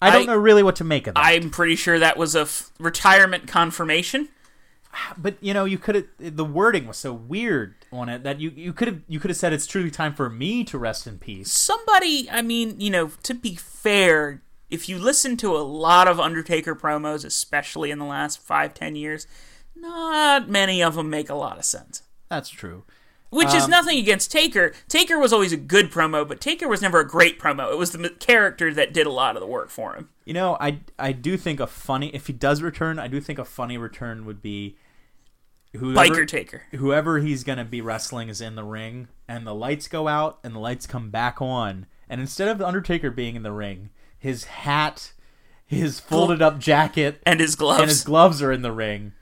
I 0.00 0.10
don't 0.10 0.22
I- 0.28 0.32
know 0.34 0.36
really 0.38 0.62
what 0.62 0.76
to 0.76 0.84
make 0.84 1.06
of 1.06 1.14
that. 1.14 1.24
I'm 1.24 1.50
pretty 1.50 1.76
sure 1.76 1.98
that 1.98 2.16
was 2.16 2.34
a 2.36 2.42
f- 2.42 2.70
retirement 2.78 3.48
confirmation. 3.48 4.28
but 5.18 5.36
you 5.40 5.52
know 5.54 5.64
you 5.64 5.78
could 5.78 5.94
have 5.94 6.06
the 6.18 6.44
wording 6.44 6.86
was 6.86 6.96
so 6.96 7.12
weird 7.12 7.74
on 7.92 8.08
it 8.08 8.22
that 8.22 8.40
you 8.40 8.50
you 8.50 8.72
could 8.72 8.88
have 8.88 9.00
you 9.06 9.20
could 9.20 9.30
have 9.30 9.36
said 9.36 9.52
it's 9.52 9.66
truly 9.66 9.90
time 9.90 10.14
for 10.14 10.30
me 10.30 10.64
to 10.64 10.78
rest 10.78 11.06
in 11.06 11.18
peace 11.18 11.52
somebody 11.52 12.28
i 12.30 12.40
mean 12.40 12.80
you 12.80 12.88
know 12.90 13.10
to 13.22 13.34
be 13.34 13.54
fair 13.54 14.40
if 14.70 14.88
you 14.88 14.98
listen 14.98 15.36
to 15.38 15.56
a 15.56 15.58
lot 15.64 16.06
of 16.08 16.20
undertaker 16.20 16.74
promos 16.74 17.24
especially 17.24 17.90
in 17.90 17.98
the 17.98 18.04
last 18.04 18.38
five 18.40 18.74
ten 18.74 18.96
years 18.96 19.26
not 19.74 20.48
many 20.48 20.82
of 20.82 20.94
them 20.96 21.08
make 21.10 21.30
a 21.30 21.34
lot 21.34 21.58
of 21.58 21.64
sense. 21.64 22.02
That's 22.28 22.50
true. 22.50 22.84
Which 23.30 23.48
Um, 23.48 23.56
is 23.56 23.68
nothing 23.68 23.98
against 23.98 24.32
taker. 24.32 24.72
Taker 24.88 25.18
was 25.18 25.32
always 25.32 25.52
a 25.52 25.56
good 25.56 25.90
promo 25.92 26.26
but 26.26 26.40
taker 26.40 26.66
was 26.66 26.82
never 26.82 27.00
a 27.00 27.06
great 27.06 27.38
promo. 27.38 27.70
It 27.70 27.78
was 27.78 27.92
the 27.92 28.08
character 28.10 28.72
that 28.74 28.92
did 28.92 29.06
a 29.06 29.10
lot 29.12 29.36
of 29.36 29.40
the 29.40 29.46
work 29.46 29.70
for 29.70 29.94
him. 29.94 30.08
You 30.24 30.34
know 30.34 30.56
i 30.60 30.80
i 30.98 31.12
do 31.12 31.36
think 31.36 31.60
a 31.60 31.66
funny 31.66 32.08
if 32.14 32.26
he 32.26 32.32
does 32.34 32.60
return 32.60 32.98
i 32.98 33.08
do 33.08 33.18
think 33.20 33.38
a 33.38 33.44
funny 33.46 33.78
return 33.78 34.26
would 34.26 34.42
be 34.42 34.76
whoever, 35.74 36.10
biker 36.14 36.26
taker. 36.28 36.62
whoever 36.72 37.18
he's 37.20 37.44
gonna 37.44 37.64
be 37.64 37.80
wrestling 37.80 38.28
is 38.28 38.40
in 38.40 38.54
the 38.54 38.64
ring 38.64 39.08
and 39.26 39.46
the 39.46 39.54
lights 39.54 39.88
go 39.88 40.08
out 40.08 40.38
and 40.44 40.54
the 40.54 40.58
lights 40.58 40.86
come 40.86 41.10
back 41.10 41.40
on. 41.40 41.86
And 42.10 42.20
instead 42.20 42.48
of 42.48 42.58
the 42.58 42.66
undertaker 42.66 43.10
being 43.10 43.36
in 43.36 43.42
the 43.42 43.52
ring 43.52 43.90
his 44.18 44.44
hat 44.44 45.12
his 45.66 46.00
folded 46.00 46.40
up 46.40 46.58
jacket 46.58 47.20
and 47.26 47.40
his 47.40 47.54
gloves 47.54 47.80
and 47.82 47.88
his 47.90 48.02
gloves 48.04 48.40
are 48.42 48.50
in 48.52 48.62
the 48.62 48.72
ring. 48.72 49.12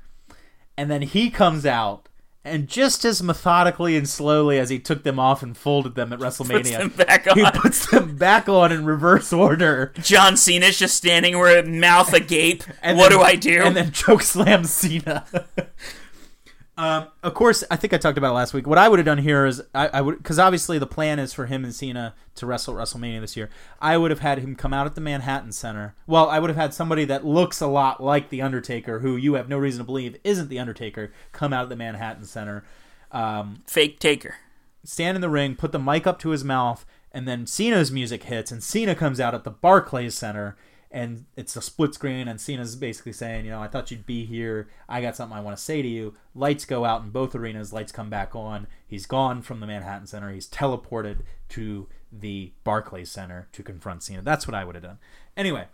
And 0.79 0.89
then 0.91 1.03
he 1.03 1.29
comes 1.31 1.67
out, 1.67 2.09
and 2.45 2.69
just 2.69 3.05
as 3.05 3.21
methodically 3.23 3.97
and 3.97 4.09
slowly 4.09 4.59
as 4.59 4.69
he 4.71 4.79
took 4.79 5.03
them 5.03 5.19
off 5.19 5.43
and 5.43 5.57
folded 5.57 5.95
them 5.97 6.13
at 6.13 6.21
WrestleMania, 6.21 6.63
puts 6.63 6.71
them 6.71 6.89
back 6.91 7.27
he 7.35 7.51
puts 7.51 7.87
them 7.91 8.17
back 8.17 8.49
on 8.49 8.71
in 8.71 8.85
reverse 8.85 9.33
order. 9.33 9.93
john 10.01 10.37
cena's 10.37 10.79
just 10.79 10.95
standing 10.97 11.39
with 11.39 11.67
mouth 11.67 12.13
agape 12.13 12.63
And 12.83 12.97
what 12.97 13.09
then- 13.11 13.19
do 13.19 13.25
i 13.25 13.35
do 13.35 13.63
And 13.65 13.77
then 13.77 13.91
choke 13.93 14.23
slam 14.23 14.65
Cena. 14.65 15.25
Um, 16.77 17.09
of 17.23 17.35
course, 17.35 17.65
I 17.71 17.77
think 17.77 17.93
I 17.95 17.99
talked 17.99 18.19
about 18.19 18.35
last 18.35 18.53
week. 18.53 18.67
What 18.67 18.79
I 18.79 18.89
would 18.89 18.99
have 18.99 19.07
done 19.07 19.19
here 19.19 19.47
is 19.47 19.63
I, 19.75 19.89
I 19.89 20.01
would 20.01 20.19
because 20.19 20.39
obviously 20.39 20.79
the 20.79 20.87
plan 20.87 21.19
is 21.19 21.33
for 21.33 21.47
him 21.47 21.65
and 21.65 21.75
Cena 21.75 22.15
to 22.37 22.47
wrestle 22.47 22.79
at 22.79 22.85
WrestleMania 22.85 23.21
this 23.21 23.37
year. 23.37 23.49
I 23.81 23.97
would 23.97 24.11
have 24.11 24.21
had 24.21 24.39
him 24.39 24.57
come 24.57 24.75
out 24.75 24.87
at 24.87 24.95
the 24.95 25.01
Manhattan 25.01 25.53
Center. 25.53 25.95
Well, 26.07 26.29
I 26.29 26.39
would 26.39 26.51
have 26.51 26.57
had 26.57 26.75
somebody 26.75 27.05
that 27.07 27.25
looks 27.25 27.61
a 27.61 27.67
lot 27.67 28.03
like 28.03 28.29
the 28.29 28.43
Undertaker, 28.43 29.01
who 29.01 29.17
you 29.17 29.35
have 29.35 29.49
no 29.49 29.59
reason 29.59 29.79
to 29.79 29.85
believe 29.85 30.19
isn't 30.23 30.49
the 30.49 30.59
Undertaker, 30.59 31.13
come 31.33 31.53
out 31.53 31.65
at 31.65 31.69
the 31.69 31.77
Manhattan 31.77 32.25
Center. 32.25 32.65
Um, 33.11 33.63
fake 33.67 33.99
taker 33.99 34.37
stand 34.89 35.17
in 35.17 35.21
the 35.21 35.29
ring, 35.29 35.57
put 35.57 35.73
the 35.73 35.79
mic 35.79 36.07
up 36.07 36.19
to 36.21 36.31
his 36.31 36.45
mouth, 36.45 36.87
and 37.13 37.27
then 37.27 37.47
Cena's 37.47 37.91
music 37.91 38.25
hits, 38.25 38.53
and 38.53 38.63
Cena 38.63 38.95
comes 38.95 39.21
out 39.21 39.35
at 39.35 39.45
the 39.45 39.51
Barclays 39.51 40.15
Center, 40.15 40.57
and 40.97 41.27
it's 41.37 41.55
a 41.57 41.61
split 41.61 41.93
screen, 41.93 42.27
and 42.27 42.41
Cena's 42.41 42.75
basically 42.75 43.13
saying, 43.13 43.45
you 43.45 43.51
know, 43.51 43.61
I 43.61 43.69
thought 43.69 43.91
you'd 43.91 44.07
be 44.07 44.25
here. 44.25 44.67
I 44.89 45.03
got 45.03 45.15
something 45.15 45.37
I 45.37 45.43
want 45.43 45.55
to 45.55 45.63
say 45.63 45.83
to 45.83 45.89
you. 45.89 46.15
Lights 46.35 46.65
go 46.65 46.87
out 46.87 47.03
in 47.03 47.11
both 47.11 47.35
arenas. 47.35 47.71
Lights 47.71 47.93
come 47.93 48.09
back 48.09 48.35
on. 48.35 48.67
He's 48.87 49.05
gone 49.05 49.43
from 49.43 49.61
the 49.61 49.67
Manhattan 49.67 50.07
Center. 50.07 50.33
He's 50.33 50.49
teleported 50.49 51.19
to 51.51 51.87
the 52.11 52.53
Barclays 52.65 53.11
Center 53.11 53.47
to 53.53 53.63
confront 53.63 54.05
Cena. 54.05 54.23
That's 54.23 54.49
what 54.49 54.55
I 54.55 54.65
would 54.65 54.75
have 54.75 54.85
done. 54.85 54.99
Anyway, 55.37 55.67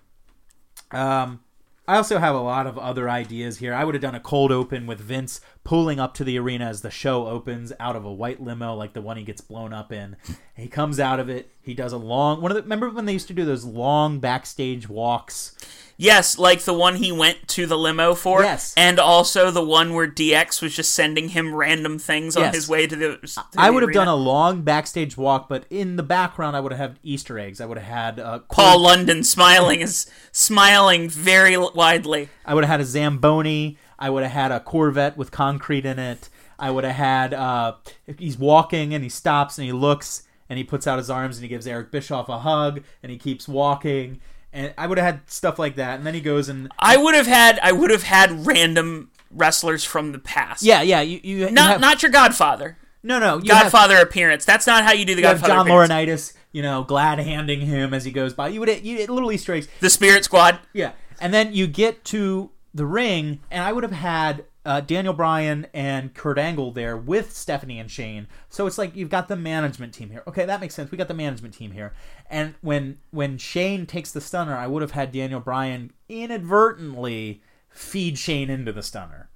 um, 0.90 1.44
I 1.86 1.96
also 1.96 2.18
have 2.18 2.36
a 2.36 2.40
lot 2.40 2.68
of 2.68 2.78
other 2.78 3.10
ideas 3.10 3.58
here. 3.58 3.74
I 3.74 3.84
would 3.84 3.96
have 3.96 4.02
done 4.02 4.14
a 4.14 4.20
cold 4.20 4.52
open 4.52 4.86
with 4.86 5.00
Vince 5.00 5.40
pulling 5.64 5.98
up 5.98 6.14
to 6.14 6.24
the 6.24 6.38
arena 6.38 6.66
as 6.66 6.82
the 6.82 6.90
show 6.90 7.26
opens 7.26 7.72
out 7.80 7.96
of 7.96 8.04
a 8.04 8.12
white 8.12 8.40
limo, 8.40 8.74
like 8.74 8.92
the 8.92 9.02
one 9.02 9.16
he 9.16 9.24
gets 9.24 9.40
blown 9.40 9.72
up 9.72 9.90
in. 9.90 10.16
He 10.54 10.68
comes 10.68 11.00
out 11.00 11.18
of 11.18 11.28
it. 11.28 11.50
He 11.60 11.74
does 11.74 11.92
a 11.92 11.98
long 11.98 12.40
one 12.40 12.52
of 12.52 12.56
the. 12.56 12.62
Remember 12.62 12.88
when 12.88 13.06
they 13.06 13.12
used 13.12 13.28
to 13.28 13.34
do 13.34 13.44
those 13.44 13.64
long 13.64 14.20
backstage 14.20 14.88
walks? 14.88 15.56
Yes, 15.97 16.38
like 16.38 16.62
the 16.62 16.72
one 16.74 16.97
he 16.97 17.12
went 17.12 17.47
to 17.49 17.66
the 17.66 17.78
limo 17.78 18.14
for. 18.14 18.43
Yes. 18.43 18.74
And 18.76 18.99
also 18.99 19.51
the 19.51 19.64
one 19.64 19.95
where 19.95 20.09
DX 20.09 20.61
was 20.62 20.74
just 20.74 20.93
sending 20.95 21.28
him 21.30 21.55
random 21.55 21.99
things 21.99 22.36
on 22.36 22.45
Yes. 22.45 22.55
his 22.55 22.68
way 22.68 22.86
to 22.86 22.97
the. 22.97 23.16
to 23.18 23.43
I 23.57 23.66
the 23.68 23.72
would 23.74 23.82
have 23.82 23.88
arena. 23.90 24.01
done 24.01 24.09
a 24.09 24.16
long 24.16 24.62
backstage 24.62 25.16
walk, 25.16 25.49
but 25.49 25.64
in 25.70 25.97
the 25.97 26.03
background, 26.03 26.57
I 26.57 26.61
would 26.61 26.72
have 26.72 26.78
had 26.90 26.99
Easter 27.03 27.38
eggs. 27.38 27.61
I 27.61 27.66
would 27.66 27.78
have 27.78 27.86
had 27.86 28.18
uh, 28.20 28.38
Paul 28.51 28.80
London 28.80 29.22
smiling 29.22 29.80
is 29.80 30.11
smiling 30.32 31.09
very 31.09 31.55
l- 31.55 31.72
widely. 31.74 32.28
I 32.45 32.55
would 32.55 32.64
have 32.64 32.70
had 32.70 32.80
a 32.80 32.84
Zamboni. 32.84 33.78
I 33.99 34.11
would 34.11 34.22
have 34.24 34.32
had 34.32 34.51
a 34.51 34.59
Corvette 34.61 35.16
with 35.16 35.30
concrete 35.30 35.86
in 35.86 35.99
it. 35.99 36.28
I 36.59 36.70
would 36.70 36.84
have 36.84 36.97
had. 36.97 37.34
Uh, 37.34 37.74
he's 38.18 38.36
walking 38.38 38.93
and 38.95 39.05
he 39.05 39.11
stops 39.11 39.59
and 39.59 39.66
he 39.66 39.72
looks 39.72 40.24
and 40.49 40.59
he 40.59 40.64
puts 40.64 40.86
out 40.86 40.99
his 40.99 41.09
arms 41.11 41.36
and 41.36 41.43
he 41.45 41.49
gives 41.49 41.66
Eric 41.66 41.90
Bischoff 41.93 42.28
a 42.28 42.40
hug 42.40 42.82
and 43.03 43.12
he 43.12 43.18
keeps 43.18 43.47
walking 43.49 44.20
and 44.53 44.74
I 44.76 44.86
would 44.86 44.98
have 44.98 45.05
had 45.07 45.30
stuff 45.30 45.59
like 45.59 45.76
that. 45.76 45.96
And 45.96 46.07
then 46.07 46.14
he 46.14 46.20
goes 46.20 46.48
and 46.48 46.70
I 46.78 46.96
would 46.96 47.14
have 47.14 47.26
had 47.26 47.59
I 47.62 47.72
would 47.72 47.90
have 47.90 48.03
had 48.03 48.46
random 48.46 49.11
wrestlers 49.30 49.82
from 49.84 50.12
the 50.12 50.18
past. 50.18 50.62
yeah, 50.62 50.82
yeah, 50.82 51.00
you 51.00 51.20
you, 51.22 51.36
you 51.46 51.50
Not 51.50 51.70
have, 51.72 51.80
not 51.80 52.03
your 52.03 52.12
Godfather. 52.12 52.76
no 53.03 53.18
no 53.18 53.38
you 53.38 53.53
have- 53.55 53.64
Godfather 53.64 53.96
appearance. 53.98 54.44
That's 54.44 54.66
not 54.66 54.84
how 54.84 54.92
you 54.92 55.05
do 55.05 55.14
the 55.14 55.22
You 55.22 55.28
Godfather 55.28 55.55
John 55.55 55.66
appearance. 55.66 55.90
Laurinaitis, 55.92 56.32
you 56.53 56.62
know, 56.62 56.84
glad 56.84 57.18
handing 57.18 57.61
him 57.62 57.94
as 57.94 58.05
he 58.05 58.11
goes 58.12 58.34
by. 58.34 58.48
You 58.48 58.61
would 58.61 58.84
you 58.84 58.98
little 59.07 59.32
Easter 59.32 59.55
eggs. 59.55 59.68
The 59.80 59.90
Spirit 59.90 60.24
Squad. 60.24 60.59
Yeah, 60.72 60.92
and 61.20 61.32
then 61.32 61.53
you 61.55 61.66
get 61.66 62.05
to 62.07 62.50
the 62.74 62.84
ring, 62.86 63.40
and 63.50 63.62
I 63.64 63.72
would 63.72 63.82
have 63.84 63.92
had 63.92 64.44
uh, 64.64 64.80
Daniel 64.80 65.14
Bryan 65.14 65.66
and 65.74 66.14
Kurt 66.14 66.38
Angle 66.38 66.72
there 66.72 66.96
with 66.96 67.36
Stephanie 67.36 67.78
and 67.78 67.90
Shane. 67.90 68.28
So 68.48 68.66
it's 68.66 68.78
like 68.78 68.94
you've 68.94 69.10
got 69.10 69.28
the 69.28 69.36
management 69.36 69.94
team 69.94 70.10
here. 70.10 70.22
Okay, 70.26 70.44
that 70.44 70.60
makes 70.60 70.74
sense. 70.74 70.90
We 70.90 70.98
got 70.98 71.08
the 71.08 71.14
management 71.14 71.54
team 71.54 71.72
here. 71.72 71.92
And 72.30 72.54
when 72.60 72.98
when 73.10 73.38
Shane 73.38 73.86
takes 73.86 74.12
the 74.12 74.20
stunner, 74.20 74.56
I 74.56 74.66
would 74.66 74.82
have 74.82 74.92
had 74.92 75.12
Daniel 75.12 75.40
Bryan 75.40 75.92
inadvertently 76.08 77.42
feed 77.68 78.18
Shane 78.18 78.50
into 78.50 78.72
the 78.72 78.82
stunner 78.82 79.30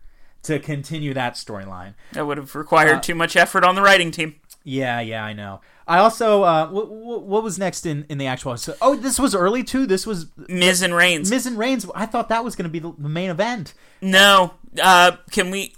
to 0.47 0.59
continue 0.59 1.15
that 1.15 1.35
storyline. 1.35 1.95
That 2.13 2.27
would 2.27 2.39
have 2.39 2.55
required 2.55 3.03
too 3.03 3.15
much 3.15 3.37
effort 3.37 3.65
on 3.65 3.75
the 3.75 3.83
writing 3.83 4.11
team. 4.11 4.37
Yeah, 4.65 5.01
yeah, 5.01 5.25
I 5.25 5.33
know. 5.33 5.61
I 5.87 5.99
also 5.99 6.43
uh, 6.43 6.69
what, 6.69 6.91
what 6.91 7.43
was 7.45 7.59
next 7.59 7.87
in 7.87 8.05
in 8.09 8.19
the 8.19 8.27
actual? 8.27 8.57
Oh, 8.83 8.97
this 8.97 9.19
was 9.21 9.35
early 9.35 9.63
too. 9.63 9.87
This 9.87 10.05
was 10.07 10.27
Miz 10.49 10.83
and 10.83 10.95
Reigns. 10.95 11.31
Miz 11.31 11.47
and 11.47 11.57
Reigns. 11.57 11.87
I 11.95 12.07
thought 12.07 12.29
that 12.31 12.43
was 12.43 12.57
going 12.57 12.65
to 12.65 12.71
be 12.71 12.81
the, 12.81 12.93
the 12.99 13.09
main 13.09 13.31
event. 13.31 13.73
No, 14.01 14.55
uh, 14.83 15.13
can 15.31 15.51
we? 15.53 15.73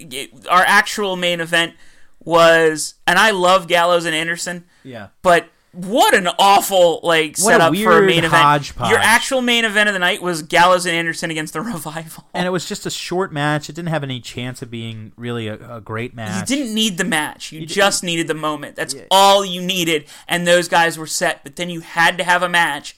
Our 0.49 0.63
actual 0.65 1.15
main 1.15 1.39
event 1.41 1.75
was, 2.23 2.95
and 3.05 3.19
I 3.19 3.31
love 3.31 3.67
Gallows 3.67 4.05
and 4.05 4.15
Anderson, 4.15 4.65
Yeah. 4.83 5.07
but 5.21 5.49
what 5.71 6.15
an 6.15 6.27
awful 6.39 6.99
like 7.03 7.37
What 7.37 7.51
a 7.55 7.59
setup 7.59 7.75
for 7.75 7.99
a 7.99 8.05
main 8.05 8.19
event. 8.23 8.33
hodgepodge. 8.33 8.89
Your 8.89 8.99
actual 8.99 9.41
main 9.41 9.65
event 9.65 9.87
of 9.87 9.93
the 9.93 9.99
night 9.99 10.21
was 10.21 10.41
Gallows 10.41 10.85
and 10.85 10.95
Anderson 10.95 11.29
against 11.31 11.53
the 11.53 11.61
Revival. 11.61 12.23
and 12.33 12.45
it 12.47 12.49
was 12.49 12.67
just 12.67 12.85
a 12.85 12.89
short 12.89 13.31
match. 13.31 13.69
It 13.69 13.75
didn't 13.75 13.89
have 13.89 14.03
any 14.03 14.19
chance 14.19 14.61
of 14.61 14.71
being 14.71 15.11
really 15.15 15.47
a, 15.47 15.77
a 15.77 15.81
great 15.81 16.13
match. 16.15 16.49
You 16.49 16.57
didn't 16.57 16.73
need 16.73 16.97
the 16.97 17.03
match. 17.05 17.51
You, 17.51 17.65
just 17.65 18.03
needed 18.03 18.27
the 18.27 18.33
moment. 18.33 18.75
That's 18.75 18.95
all 19.11 19.45
you 19.45 19.61
needed. 19.61 20.05
And 20.27 20.47
those 20.47 20.67
guys 20.67 20.97
were 20.97 21.05
set. 21.07 21.43
But 21.43 21.55
then 21.55 21.69
you 21.69 21.81
had 21.81 22.17
to 22.17 22.23
have 22.23 22.41
a 22.43 22.49
match. 22.49 22.97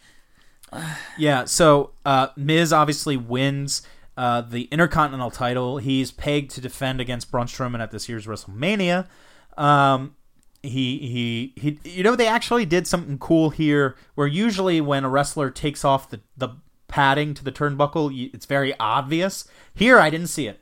Yeah. 1.17 1.45
So 1.45 1.91
uh, 2.05 2.27
Miz 2.37 2.71
obviously 2.71 3.17
wins 3.17 3.81
uh, 4.15 4.41
the 4.41 4.63
Intercontinental 4.71 5.29
title. 5.31 5.77
He's 5.77 6.11
pegged 6.11 6.51
to 6.51 6.61
defend 6.61 7.01
against 7.01 7.29
Braun 7.29 7.47
Strowman 7.47 7.81
at 7.81 7.91
this 7.91 8.07
year's 8.07 8.25
WrestleMania. 8.25 9.07
Um, 9.57 10.15
he 10.63 10.97
he 10.99 11.53
he. 11.55 11.79
You 11.83 12.03
know 12.03 12.15
they 12.15 12.27
actually 12.27 12.65
did 12.65 12.87
something 12.87 13.17
cool 13.17 13.49
here, 13.49 13.95
where 14.15 14.27
usually 14.27 14.81
when 14.81 15.03
a 15.03 15.09
wrestler 15.09 15.49
takes 15.49 15.83
off 15.83 16.09
the 16.09 16.21
the 16.37 16.49
padding 16.87 17.33
to 17.33 17.43
the 17.43 17.51
turnbuckle, 17.51 18.31
it's 18.33 18.45
very 18.45 18.73
obvious. 18.79 19.47
Here, 19.73 19.99
I 19.99 20.09
didn't 20.09 20.27
see 20.27 20.47
it. 20.47 20.59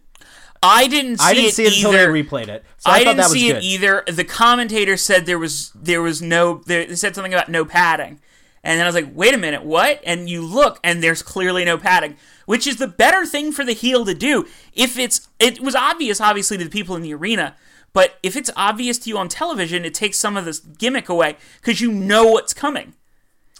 I 0.62 0.88
didn't 0.88 1.18
see 1.18 1.26
I 1.26 1.34
didn't 1.34 1.50
it 1.50 1.54
see 1.54 1.66
it 1.66 1.74
until 1.76 1.92
they 1.92 2.24
replayed 2.24 2.50
it. 2.50 2.66
So 2.78 2.92
I, 2.92 2.96
I, 2.96 3.00
didn't 3.00 3.18
that 3.18 3.24
was 3.24 3.34
see 3.34 3.48
good. 3.48 3.58
it 3.58 3.64
either. 3.64 4.04
The 4.08 4.26
commentator 4.26 4.98
said 4.98 5.26
there 5.26 5.40
was 5.40 5.72
there 5.74 6.02
was 6.02 6.22
no 6.22 6.62
they 6.66 6.96
said 6.96 7.16
something 7.16 7.34
about 7.34 7.50
no 7.50 7.66
padding. 7.66 8.20
And 8.64 8.78
then 8.78 8.86
I 8.86 8.90
was 8.90 8.96
like, 8.96 9.12
wait 9.14 9.34
a 9.34 9.38
minute, 9.38 9.64
what? 9.64 10.02
And 10.06 10.30
you 10.30 10.46
look, 10.46 10.80
and 10.84 11.02
there's 11.02 11.22
clearly 11.22 11.64
no 11.64 11.78
padding, 11.78 12.18
which 12.46 12.68
is 12.68 12.78
the 12.78 12.88
better 12.88 13.26
thing 13.26 13.52
for 13.52 13.64
the 13.64 13.74
heel 13.74 14.06
to 14.06 14.14
do. 14.14 14.46
If 14.74 15.00
it's, 15.00 15.30
it 15.40 15.62
was 15.62 15.76
obvious, 15.76 16.20
obviously, 16.20 16.58
to 16.58 16.66
the 16.66 16.70
people 16.70 16.96
in 16.96 17.02
the 17.02 17.14
arena, 17.14 17.56
but 17.94 18.18
if 18.24 18.36
it's 18.36 18.50
obvious 18.56 18.98
to 19.00 19.10
you 19.10 19.18
on 19.18 19.28
television, 19.30 19.86
it 19.86 19.94
takes 19.94 20.18
some 20.18 20.38
of 20.38 20.46
this 20.46 20.60
gimmick 20.60 21.10
away 21.10 21.36
because 21.62 21.82
you 21.82 21.92
know 21.92 22.26
what's 22.28 22.54
coming. 22.54 22.94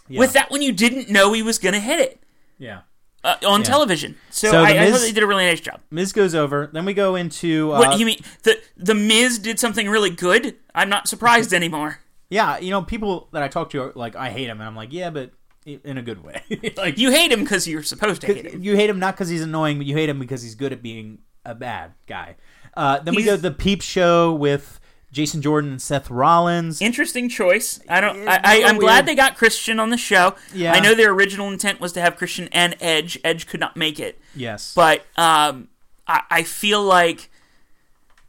With 0.08 0.32
that 0.32 0.50
one, 0.50 0.60
you 0.62 0.72
didn't 0.72 1.08
know 1.08 1.32
he 1.32 1.42
was 1.42 1.58
going 1.58 1.74
to 1.74 1.78
hit 1.80 2.00
it 2.00 2.20
Yeah. 2.58 2.80
uh, 3.22 3.36
on 3.46 3.62
television. 3.62 4.16
So, 4.30 4.50
So 4.50 4.58
I, 4.64 4.70
I 4.70 4.78
Miz- 4.80 4.90
thought 4.92 5.00
they 5.06 5.12
did 5.12 5.22
a 5.22 5.26
really 5.26 5.46
nice 5.46 5.60
job. 5.60 5.80
Miz 5.90 6.12
goes 6.12 6.34
over. 6.34 6.68
Then 6.72 6.84
we 6.84 6.94
go 6.94 7.14
into 7.14 7.72
uh, 7.72 7.78
What 7.78 7.98
you 8.00 8.06
mean? 8.06 8.18
The 8.42 8.58
the 8.76 8.94
Miz 8.94 9.38
did 9.38 9.60
something 9.60 9.88
really 9.88 10.10
good. 10.10 10.56
I'm 10.74 10.88
not 10.88 11.06
surprised 11.06 11.54
anymore. 11.60 12.00
Yeah, 12.28 12.58
you 12.58 12.70
know, 12.70 12.82
people 12.82 13.28
that 13.32 13.42
I 13.44 13.48
talk 13.48 13.70
to 13.70 13.82
are 13.82 13.92
like, 13.94 14.16
I 14.16 14.30
hate 14.30 14.48
him, 14.48 14.60
and 14.60 14.66
I'm 14.66 14.74
like, 14.76 14.92
yeah, 14.92 15.10
but 15.10 15.30
in 15.66 15.96
a 15.98 16.02
good 16.02 16.24
way. 16.24 16.42
like 16.76 16.98
You 16.98 17.10
hate 17.12 17.30
him 17.30 17.40
because 17.40 17.68
you're 17.68 17.82
supposed 17.84 18.20
to 18.22 18.26
hate 18.28 18.46
him. 18.46 18.62
you 18.62 18.74
hate 18.74 18.90
him 18.90 18.98
not 18.98 19.14
because 19.14 19.28
he's 19.28 19.42
annoying, 19.42 19.78
but 19.78 19.86
you 19.86 19.94
hate 19.94 20.08
him 20.08 20.18
because 20.18 20.42
he's 20.42 20.54
good 20.56 20.72
at 20.72 20.82
being 20.82 21.18
a 21.44 21.54
bad 21.54 21.92
guy. 22.06 22.34
Uh, 22.74 22.98
then 23.00 23.14
we 23.14 23.24
go 23.24 23.36
to 23.36 23.42
the 23.42 23.50
Peep 23.50 23.82
Show 23.82 24.32
with 24.32 24.80
Jason 25.12 25.42
Jordan 25.42 25.72
and 25.72 25.82
Seth 25.82 26.08
Rollins. 26.10 26.80
Interesting 26.80 27.28
choice. 27.28 27.80
I 27.88 28.00
don't. 28.00 28.28
I, 28.28 28.36
a 28.36 28.40
I, 28.42 28.54
little 28.54 28.68
I'm 28.70 28.78
glad 28.78 29.06
they 29.06 29.14
got 29.14 29.36
Christian 29.36 29.80
on 29.80 29.90
the 29.90 29.96
show. 29.96 30.34
Yeah. 30.54 30.72
I 30.72 30.80
know 30.80 30.94
their 30.94 31.10
original 31.12 31.50
intent 31.50 31.80
was 31.80 31.92
to 31.92 32.00
have 32.00 32.16
Christian 32.16 32.48
and 32.52 32.76
Edge. 32.80 33.18
Edge 33.24 33.46
could 33.46 33.60
not 33.60 33.76
make 33.76 33.98
it, 33.98 34.20
yes, 34.34 34.72
but 34.74 35.04
um, 35.16 35.68
I, 36.06 36.22
I 36.30 36.42
feel 36.42 36.82
like. 36.82 37.30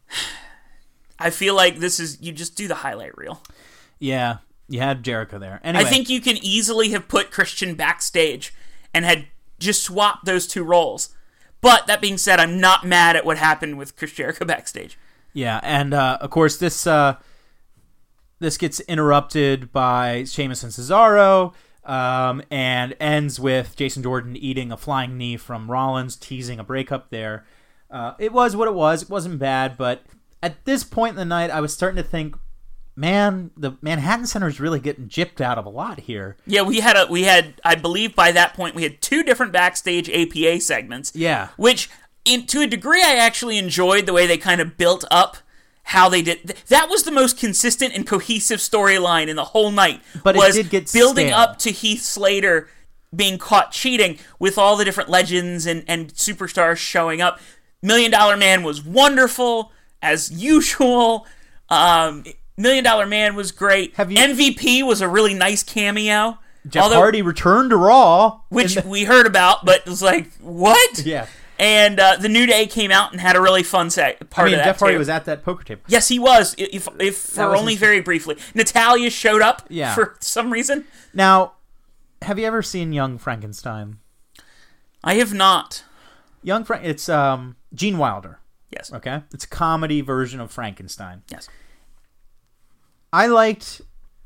I 1.20 1.30
feel 1.30 1.56
like 1.56 1.78
this 1.78 2.00
is 2.00 2.20
you 2.20 2.32
just 2.32 2.56
do 2.56 2.68
the 2.68 2.74
highlight 2.74 3.16
reel. 3.16 3.44
yeah, 4.00 4.38
you 4.68 4.80
had 4.80 5.04
Jericho 5.04 5.38
there. 5.38 5.60
Anyway, 5.64 5.86
I 5.86 5.88
think 5.88 6.10
you 6.10 6.20
can 6.20 6.38
easily 6.38 6.90
have 6.90 7.08
put 7.08 7.30
Christian 7.30 7.76
backstage 7.76 8.52
and 8.92 9.06
had 9.06 9.28
just 9.60 9.84
swapped 9.84 10.26
those 10.26 10.48
two 10.48 10.64
roles. 10.64 11.14
But 11.62 11.88
that 11.88 12.02
being 12.02 12.18
said, 12.18 12.40
I'm 12.40 12.60
not 12.60 12.86
mad 12.86 13.16
at 13.16 13.26
what 13.26 13.38
happened 13.38 13.78
with 13.78 13.96
Chris 13.96 14.12
Jericho 14.14 14.46
backstage. 14.46 14.98
Yeah, 15.34 15.60
and 15.64 15.94
uh, 15.94 16.18
of 16.20 16.30
course 16.30 16.58
this 16.58 16.86
uh, 16.86 17.16
this 18.40 18.58
gets 18.58 18.80
interrupted 18.82 19.72
by 19.72 20.24
Sheamus 20.26 20.64
and 20.64 20.72
Cesaro, 20.72 21.54
um, 21.86 22.42
and 22.50 22.96
ends 23.00 23.40
with 23.40 23.76
Jason 23.76 24.04
Jordan 24.04 24.36
eating 24.36 24.72
a 24.72 24.78
flying 24.78 25.18
knee 25.18 25.38
from 25.38 25.70
Rollins, 25.70 26.16
teasing 26.16 26.60
a 26.60 26.64
breakup 26.64 27.10
there. 27.12 27.46
Uh, 27.90 28.14
it 28.20 28.34
was 28.34 28.56
what 28.56 28.68
it 28.68 28.74
was. 28.74 29.04
It 29.04 29.10
wasn't 29.10 29.40
bad, 29.40 29.78
but 29.78 30.04
at 30.42 30.66
this 30.66 30.84
point 30.84 31.12
in 31.12 31.18
the 31.18 31.26
night, 31.26 31.52
I 31.52 31.62
was 31.62 31.74
starting 31.74 32.02
to 32.02 32.10
think, 32.10 32.36
man, 32.96 33.52
the 33.58 33.78
Manhattan 33.82 34.26
Center 34.26 34.48
is 34.48 34.60
really 34.60 34.80
getting 34.80 35.08
gypped 35.08 35.42
out 35.42 35.58
of 35.58 35.66
a 35.66 35.70
lot 35.70 36.02
here. 36.02 36.38
Yeah, 36.46 36.62
we 36.62 36.80
had 36.80 36.96
a 36.96 37.08
we 37.10 37.24
had 37.24 37.54
I 37.64 37.76
believe 37.76 38.16
by 38.16 38.32
that 38.32 38.54
point 38.54 38.76
we 38.76 38.84
had 38.84 39.02
two 39.02 39.24
different 39.24 39.52
backstage 39.52 40.10
APA 40.10 40.62
segments. 40.62 41.12
Yeah. 41.16 41.50
Which 41.58 41.90
in 42.26 42.46
to 42.48 42.62
a 42.62 42.68
degree 42.68 43.04
I 43.04 43.16
actually 43.16 43.58
enjoyed 43.58 44.06
the 44.06 44.14
way 44.14 44.28
they 44.28 44.38
kind 44.38 44.62
of 44.62 44.78
built 44.78 45.06
up 45.10 45.38
how 45.84 46.08
they 46.10 46.22
did 46.22 46.56
that 46.68 46.90
was 46.90 47.04
the 47.04 47.12
most 47.12 47.38
consistent 47.38 47.96
and 47.96 48.06
cohesive 48.06 48.60
storyline 48.60 49.28
in 49.28 49.36
the 49.36 49.46
whole 49.46 49.72
night. 49.72 50.02
But 50.24 50.36
it 50.36 50.40
was 50.40 50.56
did 50.56 50.70
get 50.70 50.92
building 50.92 51.28
stale. 51.28 51.38
up 51.38 51.60
to 51.60 51.72
Heath 51.72 52.04
Slater 52.04 52.70
being 53.14 53.38
caught 53.38 53.72
cheating 53.72 54.18
with 54.40 54.58
all 54.58 54.78
the 54.78 54.86
different 54.86 55.10
legends 55.10 55.66
and, 55.66 55.84
and 55.88 56.14
superstars 56.14 56.78
showing 56.78 57.22
up. 57.22 57.40
Million 57.82 58.12
Dollar 58.12 58.38
Man 58.38 58.64
was 58.64 58.84
wonderful 58.84 59.72
as 60.02 60.32
usual. 60.32 61.28
Um, 61.70 62.24
Million 62.58 62.84
Dollar 62.84 63.06
Man 63.06 63.36
was 63.36 63.52
great. 63.52 63.96
Have 63.96 64.12
you- 64.12 64.18
MVP 64.18 64.84
was 64.86 65.02
a 65.02 65.08
really 65.08 65.34
nice 65.34 65.64
cameo. 65.64 66.38
Jeff 66.68 66.84
Although- 66.84 66.96
Hardy 66.98 67.22
returned 67.22 67.72
to 67.72 67.78
Raw, 67.78 68.42
which 68.50 68.76
the- 68.76 68.88
we 68.88 69.06
heard 69.06 69.26
about, 69.26 69.66
but 69.66 69.80
it 69.82 69.88
was 69.88 70.02
like, 70.02 70.32
what? 70.40 71.00
yeah. 71.06 71.26
And 71.58 72.00
uh, 72.00 72.16
the 72.18 72.30
New 72.30 72.48
Day 72.48 72.66
came 72.66 72.90
out 72.92 73.12
and 73.12 73.22
had 73.22 73.36
a 73.36 73.42
really 73.42 73.62
fun 73.62 73.90
set 73.92 74.30
part 74.32 74.46
I 74.48 74.50
mean, 74.52 74.54
of 74.56 74.60
that 74.60 74.66
Jeff 74.72 74.80
Hardy 74.80 74.96
too. 74.96 75.00
was 75.00 75.10
at 75.10 75.26
that 75.26 75.44
poker 75.44 75.64
table. 75.64 75.82
yes, 75.88 76.08
he 76.08 76.18
was. 76.18 76.56
If, 76.58 76.88
if 77.00 77.16
for 77.18 77.56
only 77.56 77.76
very 77.76 78.02
briefly, 78.02 78.36
Natalya 78.56 79.12
showed 79.12 79.44
up 79.44 79.64
Yeah. 79.70 79.94
for 79.94 80.16
some 80.20 80.52
reason. 80.52 80.86
Now, 81.14 81.54
have 82.24 82.40
you 82.40 82.46
ever 82.46 82.64
seen 82.64 82.94
Young 82.94 83.20
Frankenstein? 83.20 83.98
I 85.04 85.16
have 85.16 85.34
not. 85.36 85.84
Young 86.44 86.64
Frank, 86.64 86.84
it's 86.84 87.08
um 87.10 87.56
Gene 87.76 88.00
Wilder. 88.00 88.40
Yes. 88.72 88.92
Okay, 88.92 89.22
it's 89.34 89.46
a 89.46 89.48
comedy 89.50 90.02
version 90.02 90.40
of 90.40 90.52
Frankenstein. 90.52 91.22
Yes. 91.30 91.48
I 93.14 93.28
liked 93.28 93.82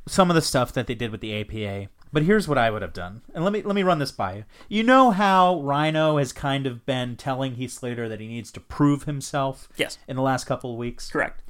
some 0.07 0.29
of 0.29 0.35
the 0.35 0.41
stuff 0.41 0.71
that 0.73 0.87
they 0.87 0.95
did 0.95 1.11
with 1.11 1.21
the 1.21 1.39
APA, 1.41 1.89
but 2.13 2.23
here's 2.23 2.47
what 2.47 2.57
I 2.57 2.69
would 2.69 2.81
have 2.81 2.93
done. 2.93 3.21
And 3.33 3.43
let 3.43 3.51
me 3.53 3.61
let 3.61 3.75
me 3.75 3.83
run 3.83 3.99
this 3.99 4.11
by 4.11 4.33
you. 4.35 4.43
You 4.69 4.83
know 4.83 5.11
how 5.11 5.61
Rhino 5.61 6.17
has 6.17 6.31
kind 6.31 6.67
of 6.67 6.85
been 6.85 7.15
telling 7.15 7.55
Heath 7.55 7.71
Slater 7.71 8.07
that 8.07 8.19
he 8.19 8.27
needs 8.27 8.51
to 8.51 8.59
prove 8.59 9.03
himself 9.03 9.67
Yes. 9.75 9.97
in 10.07 10.15
the 10.15 10.21
last 10.21 10.45
couple 10.45 10.71
of 10.71 10.77
weeks. 10.77 11.09
Correct. 11.09 11.41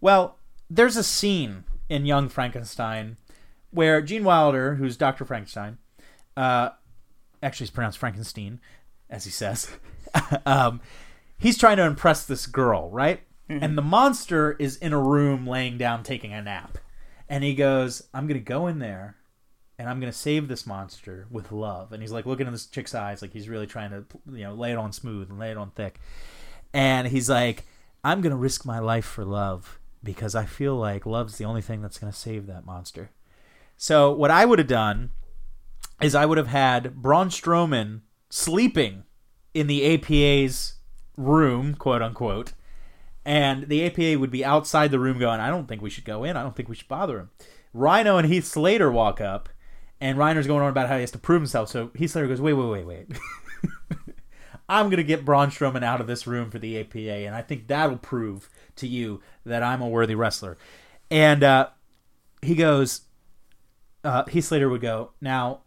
Well, 0.00 0.38
there's 0.70 0.96
a 0.96 1.04
scene 1.04 1.64
in 1.88 2.06
Young 2.06 2.28
Frankenstein 2.28 3.16
where 3.70 4.00
Gene 4.00 4.24
Wilder, 4.24 4.76
who's 4.76 4.96
Dr. 4.96 5.24
Frankenstein, 5.24 5.78
uh, 6.36 6.70
actually 7.42 7.64
it's 7.64 7.70
pronounced 7.74 7.98
Frankenstein, 7.98 8.60
as 9.10 9.24
he 9.24 9.30
says, 9.30 9.70
um, 10.46 10.80
he's 11.38 11.58
trying 11.58 11.76
to 11.76 11.84
impress 11.84 12.24
this 12.24 12.46
girl, 12.46 12.90
right? 12.90 13.20
Mm-hmm. 13.48 13.64
And 13.64 13.78
the 13.78 13.82
monster 13.82 14.52
is 14.58 14.76
in 14.76 14.92
a 14.92 15.00
room 15.00 15.46
laying 15.46 15.78
down 15.78 16.02
taking 16.02 16.32
a 16.32 16.42
nap. 16.42 16.78
And 17.28 17.44
he 17.44 17.54
goes, 17.54 18.08
I'm 18.12 18.26
going 18.26 18.40
to 18.40 18.44
go 18.44 18.66
in 18.66 18.78
there 18.78 19.16
and 19.78 19.88
I'm 19.88 20.00
going 20.00 20.12
to 20.12 20.18
save 20.18 20.48
this 20.48 20.66
monster 20.66 21.26
with 21.30 21.52
love. 21.52 21.92
And 21.92 22.02
he's 22.02 22.12
like 22.12 22.26
looking 22.26 22.46
in 22.46 22.52
this 22.52 22.66
chick's 22.66 22.94
eyes, 22.94 23.22
like 23.22 23.32
he's 23.32 23.48
really 23.48 23.66
trying 23.66 23.90
to, 23.90 24.04
you 24.32 24.44
know, 24.44 24.54
lay 24.54 24.72
it 24.72 24.78
on 24.78 24.92
smooth 24.92 25.30
and 25.30 25.38
lay 25.38 25.50
it 25.50 25.56
on 25.56 25.70
thick. 25.70 26.00
And 26.72 27.08
he's 27.08 27.30
like, 27.30 27.64
I'm 28.04 28.20
going 28.20 28.30
to 28.30 28.36
risk 28.36 28.64
my 28.64 28.78
life 28.78 29.04
for 29.04 29.24
love 29.24 29.78
because 30.02 30.34
I 30.34 30.44
feel 30.44 30.76
like 30.76 31.06
love's 31.06 31.38
the 31.38 31.44
only 31.44 31.62
thing 31.62 31.82
that's 31.82 31.98
going 31.98 32.12
to 32.12 32.18
save 32.18 32.46
that 32.46 32.66
monster. 32.66 33.10
So, 33.76 34.12
what 34.12 34.30
I 34.30 34.44
would 34.44 34.58
have 34.58 34.68
done 34.68 35.10
is 36.00 36.14
I 36.14 36.26
would 36.26 36.38
have 36.38 36.48
had 36.48 36.96
Braun 36.96 37.28
Strowman 37.28 38.00
sleeping 38.30 39.04
in 39.54 39.66
the 39.66 39.94
APA's 39.94 40.74
room, 41.16 41.74
quote 41.74 42.02
unquote, 42.02 42.52
and 43.24 43.68
the 43.68 43.84
APA 43.86 44.18
would 44.18 44.30
be 44.30 44.44
outside 44.44 44.90
the 44.90 44.98
room 44.98 45.18
going, 45.18 45.40
I 45.40 45.50
don't 45.50 45.66
think 45.66 45.82
we 45.82 45.90
should 45.90 46.04
go 46.04 46.24
in. 46.24 46.36
I 46.36 46.42
don't 46.42 46.56
think 46.56 46.68
we 46.68 46.74
should 46.74 46.88
bother 46.88 47.18
him. 47.18 47.30
Rhino 47.74 48.16
and 48.16 48.26
Heath 48.26 48.46
Slater 48.46 48.90
walk 48.90 49.20
up, 49.20 49.48
and 50.00 50.16
Rhino's 50.16 50.46
going 50.46 50.62
on 50.62 50.70
about 50.70 50.88
how 50.88 50.94
he 50.94 51.02
has 51.02 51.10
to 51.12 51.18
prove 51.18 51.42
himself. 51.42 51.68
So 51.68 51.90
Heath 51.94 52.12
Slater 52.12 52.28
goes, 52.28 52.40
wait, 52.40 52.54
wait, 52.54 52.68
wait, 52.68 52.86
wait. 52.86 53.18
I'm 54.68 54.86
going 54.86 54.98
to 54.98 55.04
get 55.04 55.24
Braun 55.24 55.50
Strowman 55.50 55.82
out 55.82 56.00
of 56.00 56.06
this 56.06 56.26
room 56.26 56.50
for 56.50 56.58
the 56.58 56.78
APA, 56.80 56.98
and 56.98 57.34
I 57.34 57.42
think 57.42 57.68
that'll 57.68 57.96
prove 57.96 58.50
to 58.76 58.86
you 58.86 59.22
that 59.44 59.62
I'm 59.62 59.80
a 59.80 59.88
worthy 59.88 60.14
wrestler. 60.14 60.58
And 61.10 61.42
uh, 61.42 61.68
he 62.42 62.54
goes, 62.54 63.02
uh, 64.04 64.24
Heath 64.26 64.46
Slater 64.46 64.68
would 64.68 64.80
go, 64.80 65.12
now 65.20 65.62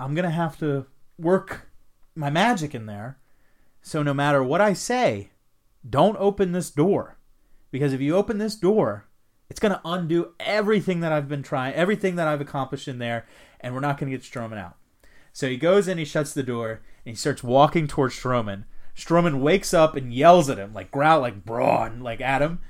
I'm 0.00 0.14
going 0.14 0.24
to 0.24 0.30
have 0.30 0.58
to 0.58 0.86
work 1.18 1.68
my 2.14 2.30
magic 2.30 2.74
in 2.74 2.86
there. 2.86 3.18
So 3.80 4.02
no 4.02 4.14
matter 4.14 4.42
what 4.42 4.60
I 4.60 4.72
say, 4.72 5.30
don't 5.88 6.16
open 6.18 6.52
this 6.52 6.70
door. 6.70 7.18
Because 7.70 7.92
if 7.92 8.00
you 8.00 8.16
open 8.16 8.38
this 8.38 8.54
door, 8.54 9.06
it's 9.48 9.60
going 9.60 9.72
to 9.72 9.80
undo 9.84 10.34
everything 10.40 11.00
that 11.00 11.12
I've 11.12 11.28
been 11.28 11.42
trying, 11.42 11.74
everything 11.74 12.16
that 12.16 12.28
I've 12.28 12.40
accomplished 12.40 12.88
in 12.88 12.98
there, 12.98 13.26
and 13.60 13.74
we're 13.74 13.80
not 13.80 13.98
going 13.98 14.10
to 14.10 14.16
get 14.16 14.24
Strowman 14.24 14.58
out. 14.58 14.76
So 15.32 15.48
he 15.48 15.56
goes 15.56 15.88
in, 15.88 15.98
he 15.98 16.04
shuts 16.04 16.34
the 16.34 16.42
door, 16.42 16.82
and 17.04 17.12
he 17.12 17.14
starts 17.14 17.42
walking 17.42 17.86
towards 17.86 18.14
Strowman. 18.14 18.64
Strowman 18.96 19.40
wakes 19.40 19.72
up 19.72 19.96
and 19.96 20.12
yells 20.12 20.50
at 20.50 20.58
him, 20.58 20.74
like 20.74 20.90
growl, 20.90 21.20
like 21.20 21.44
brawn, 21.44 22.00
like 22.00 22.20
at 22.20 22.42
him. 22.42 22.60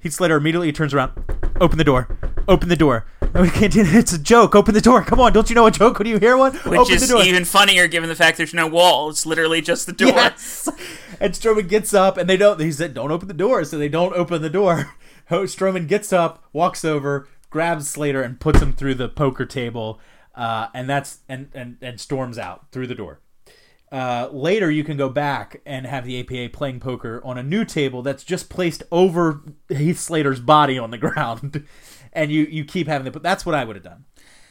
Heath 0.00 0.14
Slater 0.14 0.36
immediately 0.36 0.72
turns 0.72 0.92
around, 0.92 1.12
open 1.60 1.78
the 1.78 1.84
door, 1.84 2.18
open 2.48 2.68
the 2.68 2.76
door. 2.76 3.06
No, 3.34 3.42
we 3.42 3.50
can't 3.50 3.72
do 3.72 3.80
it. 3.80 3.92
It's 3.92 4.12
a 4.12 4.18
joke. 4.18 4.54
Open 4.54 4.74
the 4.74 4.80
door. 4.80 5.02
Come 5.02 5.18
on, 5.18 5.32
don't 5.32 5.50
you 5.50 5.56
know 5.56 5.66
a 5.66 5.70
joke 5.72 5.98
when 5.98 6.06
you 6.06 6.18
hear 6.18 6.36
one? 6.36 6.54
Which 6.54 6.78
open 6.78 6.94
is 6.94 7.08
the 7.08 7.14
door. 7.14 7.24
even 7.24 7.44
funnier 7.44 7.88
given 7.88 8.08
the 8.08 8.14
fact 8.14 8.36
there's 8.36 8.54
no 8.54 8.68
wall. 8.68 9.10
It's 9.10 9.26
literally 9.26 9.60
just 9.60 9.86
the 9.86 9.92
door. 9.92 10.10
Yes. 10.10 10.68
And 11.20 11.32
Strowman 11.34 11.68
gets 11.68 11.92
up, 11.92 12.16
and 12.16 12.28
they 12.28 12.36
don't. 12.36 12.60
He 12.60 12.70
said, 12.70 12.94
"Don't 12.94 13.10
open 13.10 13.28
the 13.28 13.34
door," 13.34 13.64
so 13.64 13.76
they 13.76 13.88
don't 13.88 14.14
open 14.14 14.40
the 14.40 14.50
door. 14.50 14.94
Strowman 15.30 15.88
gets 15.88 16.12
up, 16.12 16.44
walks 16.52 16.84
over, 16.84 17.28
grabs 17.50 17.88
Slater, 17.88 18.22
and 18.22 18.38
puts 18.38 18.60
him 18.60 18.72
through 18.72 18.94
the 18.94 19.08
poker 19.08 19.46
table, 19.46 20.00
uh, 20.34 20.68
and 20.74 20.88
that's 20.88 21.20
and, 21.28 21.48
and 21.54 21.76
and 21.80 22.00
storms 22.00 22.38
out 22.38 22.70
through 22.70 22.86
the 22.86 22.94
door. 22.94 23.20
Uh, 23.92 24.28
later, 24.32 24.70
you 24.70 24.82
can 24.82 24.96
go 24.96 25.08
back 25.08 25.60
and 25.64 25.86
have 25.86 26.04
the 26.04 26.18
APA 26.18 26.52
playing 26.52 26.80
poker 26.80 27.20
on 27.24 27.38
a 27.38 27.42
new 27.44 27.64
table 27.64 28.02
that's 28.02 28.24
just 28.24 28.48
placed 28.48 28.82
over 28.90 29.42
Heath 29.68 30.00
Slater's 30.00 30.40
body 30.40 30.78
on 30.78 30.90
the 30.90 30.98
ground, 31.06 31.64
and 32.14 32.30
you 32.30 32.44
you 32.44 32.64
keep 32.64 32.86
having 32.86 33.04
the. 33.04 33.10
But 33.10 33.22
that's 33.22 33.44
what 33.44 33.54
I 33.54 33.64
would 33.64 33.76
have 33.76 33.84
done. 33.84 34.04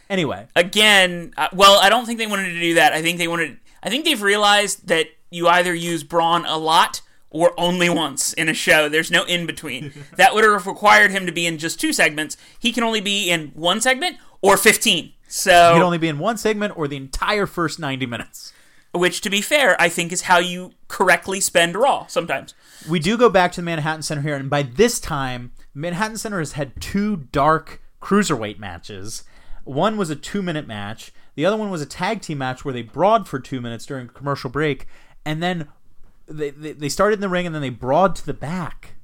Anyway, 0.10 0.48
Again, 0.56 1.34
uh, 1.38 1.48
well, 1.54 1.80
I 1.80 1.90
don't 1.90 2.06
think 2.06 2.20
they 2.20 2.28
wanted 2.28 2.50
to 2.50 2.60
do 2.60 2.74
that. 2.76 2.94
I 2.94 3.02
think 3.02 3.18
they 3.18 3.28
wanted. 3.28 3.58
I 3.82 3.90
think 3.90 4.06
they've 4.06 4.22
realized 4.22 4.88
that 4.88 5.08
you 5.32 5.48
either 5.48 5.74
use 5.74 6.04
Braun 6.04 6.46
a 6.46 6.58
lot 6.58 7.02
or 7.30 7.54
only 7.58 7.90
once 7.90 8.32
in 8.34 8.48
a 8.48 8.54
show. 8.54 8.88
There's 8.88 9.10
no 9.10 9.24
in 9.24 9.46
between. 9.48 9.92
that 10.18 10.36
would 10.36 10.44
have 10.44 10.68
required 10.68 11.10
him 11.12 11.26
to 11.26 11.32
be 11.32 11.48
in 11.48 11.58
just 11.58 11.80
two 11.80 11.92
segments. 11.92 12.38
He 12.60 12.72
can 12.72 12.84
only 12.84 13.02
be 13.02 13.30
in 13.30 13.48
one 13.56 13.82
segment 13.82 14.18
or 14.42 14.56
15. 14.56 15.14
So, 15.28 15.74
can 15.74 15.82
only 15.82 15.98
be 15.98 16.10
in 16.10 16.20
one 16.20 16.38
segment 16.38 16.78
or 16.78 16.88
the 16.88 16.96
entire 16.98 17.48
first 17.48 17.80
ninety 17.80 18.06
minutes. 18.06 18.54
which, 18.94 19.22
to 19.22 19.32
be 19.32 19.42
fair, 19.42 19.76
I 19.82 19.90
think 19.90 20.12
is 20.12 20.22
how 20.24 20.38
you 20.38 20.74
correctly 20.88 21.40
spend 21.40 21.76
Raw 21.76 22.06
sometimes. 22.06 22.54
we 22.88 23.00
do 23.00 23.18
go 23.18 23.30
back 23.30 23.52
to 23.54 23.62
the 23.62 23.66
Manhattan 23.66 24.04
Center 24.04 24.22
here, 24.22 24.36
and 24.36 24.48
by 24.48 24.62
this 24.62 25.00
time, 25.00 25.53
Manhattan 25.74 26.18
Center 26.18 26.40
has 26.40 26.54
had 26.54 26.80
two 26.82 27.18
dark 27.32 27.82
cruiserweight 28.02 28.60
matches. 28.60 29.24
One 29.64 29.98
was 29.98 30.10
a 30.10 30.16
two 30.16 30.42
minute 30.42 30.68
match, 30.68 31.12
the 31.36 31.46
other 31.46 31.58
one 31.58 31.72
was 31.72 31.82
a 31.82 31.88
tag 31.88 32.22
team 32.22 32.38
match 32.38 32.64
where 32.64 32.74
they 32.74 32.84
brawled 32.84 33.28
for 33.28 33.40
two 33.40 33.62
minutes 33.62 33.86
during 33.86 34.06
a 34.06 34.12
commercial 34.12 34.50
break, 34.50 34.88
and 35.26 35.42
then 35.42 35.70
they, 36.28 36.52
they, 36.52 36.74
they 36.74 36.90
started 36.90 37.16
in 37.16 37.22
the 37.22 37.30
ring 37.30 37.46
and 37.46 37.56
then 37.56 37.62
they 37.62 37.70
brawled 37.70 38.16
to 38.18 38.26
the 38.26 38.34
back. 38.34 38.96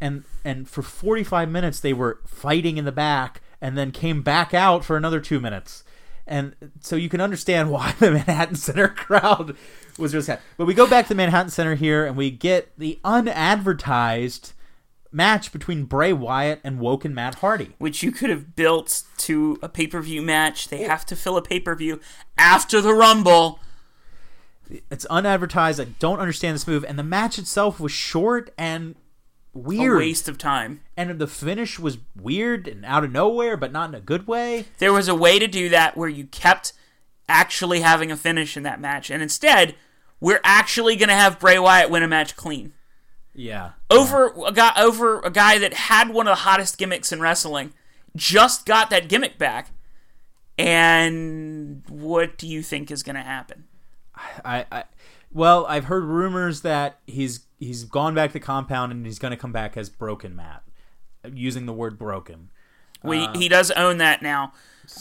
And, 0.00 0.24
and 0.44 0.68
for 0.68 0.82
45 0.82 1.48
minutes, 1.48 1.78
they 1.78 1.92
were 1.92 2.20
fighting 2.26 2.76
in 2.76 2.84
the 2.84 2.92
back 2.92 3.40
and 3.60 3.78
then 3.78 3.92
came 3.92 4.22
back 4.22 4.52
out 4.52 4.84
for 4.84 4.96
another 4.96 5.20
two 5.20 5.38
minutes. 5.38 5.84
And 6.26 6.54
so 6.80 6.96
you 6.96 7.08
can 7.08 7.20
understand 7.20 7.70
why 7.72 7.94
the 7.98 8.10
Manhattan 8.10 8.56
Center 8.56 8.88
crowd 8.96 9.56
was 9.98 10.12
just 10.12 10.26
happy. 10.26 10.42
But 10.56 10.66
we 10.66 10.74
go 10.74 10.88
back 10.88 11.06
to 11.06 11.10
the 11.10 11.14
Manhattan 11.14 11.50
Center 11.50 11.76
here 11.76 12.04
and 12.04 12.16
we 12.16 12.30
get 12.30 12.76
the 12.76 12.98
unadvertised 13.04 14.52
match 15.12 15.52
between 15.52 15.84
Bray 15.84 16.12
Wyatt 16.12 16.60
and 16.64 16.80
Woken 16.80 17.14
Matt 17.14 17.36
Hardy. 17.36 17.70
Which 17.78 18.02
you 18.02 18.10
could 18.12 18.30
have 18.30 18.56
built 18.56 19.02
to 19.18 19.58
a 19.62 19.68
pay 19.68 19.86
per 19.86 20.00
view 20.00 20.22
match. 20.22 20.68
They 20.68 20.82
have 20.82 21.04
to 21.06 21.16
fill 21.16 21.36
a 21.36 21.42
pay 21.42 21.60
per 21.60 21.74
view 21.74 22.00
after 22.38 22.80
the 22.80 22.94
Rumble. 22.94 23.60
It's 24.90 25.04
unadvertised. 25.06 25.80
I 25.80 25.84
don't 25.98 26.20
understand 26.20 26.54
this 26.54 26.66
move. 26.66 26.84
And 26.86 26.98
the 26.98 27.02
match 27.02 27.38
itself 27.38 27.78
was 27.78 27.92
short 27.92 28.50
and 28.56 28.94
A 29.54 29.58
weird. 29.58 29.98
waste 29.98 30.28
of 30.28 30.38
time. 30.38 30.80
And 30.96 31.18
the 31.18 31.26
finish 31.26 31.78
was 31.78 31.98
weird 32.18 32.66
and 32.66 32.84
out 32.84 33.04
of 33.04 33.12
nowhere, 33.12 33.56
but 33.56 33.72
not 33.72 33.90
in 33.90 33.94
a 33.94 34.00
good 34.00 34.26
way. 34.26 34.66
There 34.78 34.92
was 34.92 35.08
a 35.08 35.14
way 35.14 35.38
to 35.38 35.46
do 35.46 35.68
that 35.68 35.96
where 35.96 36.08
you 36.08 36.24
kept 36.24 36.72
actually 37.28 37.80
having 37.80 38.10
a 38.10 38.16
finish 38.16 38.56
in 38.56 38.62
that 38.64 38.80
match, 38.80 39.08
and 39.10 39.22
instead, 39.22 39.74
we're 40.20 40.40
actually 40.44 40.96
going 40.96 41.08
to 41.08 41.14
have 41.14 41.38
Bray 41.38 41.58
Wyatt 41.58 41.88
win 41.88 42.02
a 42.02 42.08
match 42.08 42.36
clean 42.36 42.72
Yeah. 43.34 43.70
over 43.90 44.32
a 44.46 44.52
guy 44.52 44.72
over 44.76 45.20
a 45.20 45.30
guy 45.30 45.58
that 45.58 45.72
had 45.74 46.10
one 46.10 46.26
of 46.26 46.32
the 46.32 46.42
hottest 46.42 46.78
gimmicks 46.78 47.12
in 47.12 47.20
wrestling. 47.20 47.72
Just 48.14 48.66
got 48.66 48.90
that 48.90 49.08
gimmick 49.08 49.38
back, 49.38 49.70
and 50.58 51.82
what 51.88 52.36
do 52.36 52.46
you 52.46 52.62
think 52.62 52.90
is 52.90 53.02
going 53.02 53.16
to 53.16 53.22
happen? 53.22 53.64
I, 54.44 54.66
I 54.70 54.84
well, 55.32 55.64
I've 55.66 55.86
heard 55.86 56.04
rumors 56.04 56.60
that 56.60 56.98
he's 57.06 57.46
he's 57.58 57.84
gone 57.84 58.14
back 58.14 58.32
to 58.32 58.40
compound 58.40 58.92
and 58.92 59.06
he's 59.06 59.18
going 59.18 59.30
to 59.30 59.36
come 59.36 59.52
back 59.52 59.76
as 59.76 59.88
Broken 59.88 60.36
Matt, 60.36 60.62
using 61.32 61.66
the 61.66 61.72
word 61.72 61.98
broken. 61.98 62.50
We 63.02 63.26
he 63.34 63.48
does 63.48 63.70
own 63.72 63.98
that 63.98 64.22
now, 64.22 64.52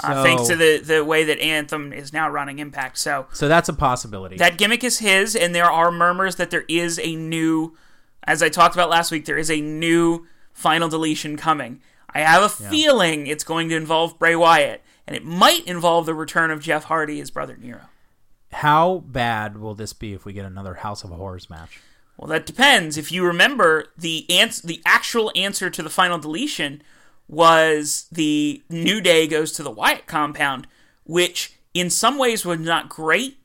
uh, 0.04 0.24
thanks 0.24 0.48
to 0.48 0.56
the 0.56 0.80
the 0.80 1.06
way 1.06 1.24
that 1.26 1.40
Anthem 1.40 1.94
is 1.94 2.12
now 2.14 2.30
running 2.30 2.60
Impact. 2.60 2.98
So 2.98 3.28
So 3.32 3.48
that's 3.48 3.70
a 3.70 3.74
possibility. 3.74 4.38
that 4.38 4.58
gimmick 4.58 4.84
is 4.84 5.00
his, 5.00 5.36
and 5.36 5.54
there 5.54 5.70
are 5.70 5.92
murmurs 5.92 6.38
that 6.38 6.50
there 6.50 6.66
is 6.68 7.00
a 7.00 7.16
new, 7.16 7.78
as 8.24 8.42
I 8.44 8.50
talked 8.50 8.76
about 8.76 8.90
last 8.90 9.12
week, 9.12 9.26
there 9.26 9.38
is 9.38 9.52
a 9.52 9.62
new 9.62 10.28
final 10.54 10.90
deletion 10.90 11.38
coming. 11.38 11.82
I 12.14 12.20
have 12.20 12.44
a 12.44 12.50
feeling 12.50 13.28
it's 13.28 13.44
going 13.44 13.70
to 13.70 13.76
involve 13.76 14.20
Bray 14.20 14.36
Wyatt, 14.36 14.84
and 15.08 15.16
it 15.16 15.24
might 15.24 15.66
involve 15.66 16.06
the 16.06 16.14
return 16.14 16.52
of 16.52 16.62
Jeff 16.62 16.86
Hardy 16.86 17.22
as 17.22 17.32
Brother 17.32 17.58
Nero. 17.58 17.82
How 18.52 19.04
bad 19.08 19.58
will 19.58 19.76
this 19.76 19.94
be 19.94 20.14
if 20.14 20.26
we 20.26 20.34
get 20.34 20.46
another 20.46 20.76
House 20.76 21.04
of 21.04 21.10
Horrors 21.12 21.50
match? 21.50 21.80
Well, 22.18 22.28
that 22.28 22.46
depends. 22.46 22.98
If 22.98 23.12
you 23.12 23.26
remember, 23.26 23.86
the 23.98 24.30
ans- 24.30 24.62
the 24.62 24.82
actual 24.86 25.32
answer 25.36 25.70
to 25.70 25.82
the 25.82 25.90
final 25.90 26.18
deletion 26.20 26.84
was 27.28 28.08
the 28.12 28.62
New 28.70 29.00
Day 29.00 29.26
goes 29.26 29.54
to 29.54 29.64
the 29.64 29.72
Wyatt 29.72 30.06
compound, 30.06 30.68
which 31.06 31.54
in 31.74 31.90
some 31.90 32.18
ways 32.18 32.46
was 32.46 32.60
not 32.60 32.90
great, 32.90 33.40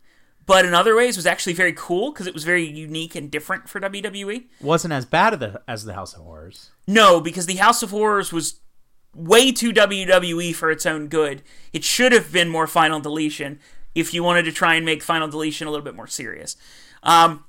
but 0.47 0.65
in 0.65 0.75
other 0.75 0.95
ways 0.97 1.17
was 1.17 1.27
actually 1.27 1.53
very 1.53 1.73
cool 1.73 2.13
because 2.13 2.27
it 2.27 2.35
was 2.35 2.45
very 2.45 2.65
unique 2.65 3.15
and 3.15 3.31
different 3.31 3.69
for. 3.69 3.81
WWE. 3.81 4.45
Wasn't 4.61 4.93
as 4.93 5.05
bad 5.05 5.35
as 5.35 5.39
the, 5.41 5.63
as 5.69 5.85
the 5.85 5.95
House 5.95 6.15
of 6.15 6.23
Horrors. 6.23 6.71
No, 6.87 7.21
because 7.21 7.47
the 7.47 7.57
House 7.57 7.83
of 7.83 7.91
Horrors 7.91 8.33
was 8.33 8.61
way 9.15 9.53
too 9.53 9.73
WWE 9.73 10.55
for 10.55 10.71
its 10.71 10.87
own 10.87 11.09
good. 11.09 11.43
It 11.73 11.85
should 11.85 12.13
have 12.13 12.33
been 12.33 12.49
more 12.49 12.67
Final 12.67 13.01
Deletion 13.01 13.61
if 13.95 14.13
you 14.13 14.23
wanted 14.23 14.45
to 14.45 14.53
try 14.53 14.75
and 14.75 14.85
make 14.85 15.03
Final 15.03 15.29
Deletion 15.29 15.67
a 15.67 15.71
little 15.71 15.85
bit 15.85 15.95
more 15.95 16.07
serious. 16.07 16.57
Um, 17.03 17.45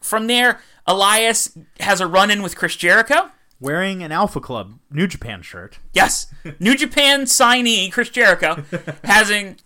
from 0.00 0.26
there, 0.26 0.60
Elias 0.86 1.56
has 1.80 2.00
a 2.00 2.06
run 2.06 2.30
in 2.30 2.42
with 2.42 2.56
Chris 2.56 2.76
Jericho. 2.76 3.30
Wearing 3.60 4.02
an 4.02 4.10
Alpha 4.12 4.40
Club 4.40 4.78
New 4.90 5.06
Japan 5.06 5.42
shirt, 5.42 5.78
Yes, 5.92 6.26
New 6.58 6.74
Japan 6.74 7.22
signee 7.22 7.92
Chris 7.92 8.08
Jericho 8.08 8.64
having 9.04 9.56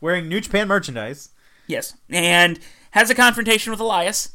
wearing 0.00 0.28
New 0.28 0.40
Japan 0.40 0.68
merchandise. 0.68 1.28
Yes, 1.66 1.94
and 2.10 2.58
has 2.92 3.10
a 3.10 3.14
confrontation 3.14 3.70
with 3.70 3.80
Elias, 3.80 4.30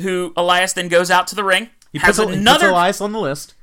who 0.00 0.32
Elias 0.36 0.72
then 0.72 0.88
goes 0.88 1.10
out 1.10 1.26
to 1.28 1.34
the 1.34 1.44
ring. 1.44 1.70
He 1.92 1.98
puts, 1.98 2.18
he 2.18 2.24
puts 2.24 2.36
another. 2.36 2.68
Elias 2.70 3.00
on 3.00 3.12
the 3.12 3.20
list 3.20 3.54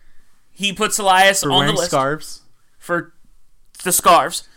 he 0.55 0.71
puts 0.71 0.99
Elias 0.99 1.41
for 1.41 1.51
on 1.51 1.65
the 1.65 1.73
list. 1.73 1.89
scarves. 1.89 2.41
for 2.77 3.13
the 3.83 3.91
scarves. 3.91 4.47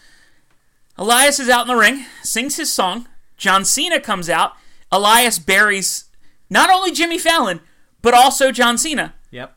Elias 0.99 1.41
is 1.41 1.49
out 1.49 1.63
in 1.63 1.69
the 1.69 1.77
ring, 1.81 2.05
sings 2.23 2.57
his 2.57 2.71
song. 2.73 3.09
John 3.39 3.65
Cena 3.65 3.99
comes 4.01 4.29
out. 4.29 4.53
Elias 4.93 5.39
buries 5.39 6.05
not 6.51 6.71
only 6.71 6.93
Jimmy 6.93 7.19
Fallon, 7.19 7.61
but 8.03 8.13
also 8.15 8.53
John 8.53 8.77
Cena, 8.79 9.15
Yep. 9.31 9.57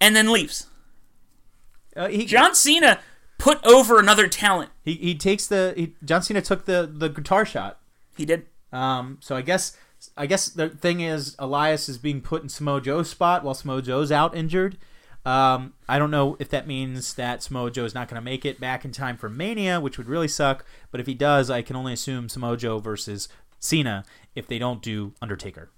and 0.00 0.14
then 0.14 0.30
leaves. 0.30 0.66
Uh, 1.96 2.08
he, 2.08 2.24
John 2.26 2.54
Cena 2.54 3.00
put 3.38 3.64
over 3.64 3.98
another 3.98 4.28
talent. 4.28 4.70
he 4.84 4.94
he 4.94 5.14
takes 5.14 5.46
the 5.46 5.72
he, 5.76 5.94
John 6.04 6.22
Cena 6.22 6.40
took 6.42 6.66
the 6.66 6.88
the 6.92 7.08
guitar 7.08 7.44
shot. 7.44 7.80
He 8.18 8.26
did. 8.26 8.46
Um, 8.72 9.18
so 9.20 9.34
I 9.34 9.42
guess 9.42 9.76
I 10.16 10.26
guess 10.26 10.48
the 10.48 10.68
thing 10.68 11.00
is 11.00 11.34
Elias 11.38 11.88
is 11.88 11.96
being 11.98 12.20
put 12.20 12.42
in 12.42 12.48
Samoa 12.48 12.80
Joe's 12.80 13.08
spot 13.08 13.42
while 13.42 13.54
Samoa 13.54 13.80
Joe's 13.80 14.12
out 14.12 14.36
injured. 14.36 14.76
Um, 15.24 15.74
I 15.88 15.98
don't 15.98 16.10
know 16.10 16.36
if 16.38 16.48
that 16.50 16.66
means 16.66 17.14
that 17.14 17.42
Samoa 17.42 17.70
Joe 17.70 17.84
is 17.84 17.94
not 17.94 18.08
going 18.08 18.20
to 18.20 18.24
make 18.24 18.44
it 18.44 18.60
back 18.60 18.84
in 18.84 18.92
time 18.92 19.16
for 19.16 19.28
Mania, 19.28 19.80
which 19.80 19.98
would 19.98 20.08
really 20.08 20.28
suck. 20.28 20.64
But 20.90 21.00
if 21.00 21.06
he 21.06 21.14
does, 21.14 21.50
I 21.50 21.62
can 21.62 21.76
only 21.76 21.92
assume 21.92 22.28
Samoa 22.28 22.56
Joe 22.56 22.78
versus 22.78 23.28
Cena 23.58 24.04
if 24.34 24.46
they 24.46 24.58
don't 24.58 24.80
do 24.82 25.12
Undertaker. 25.20 25.70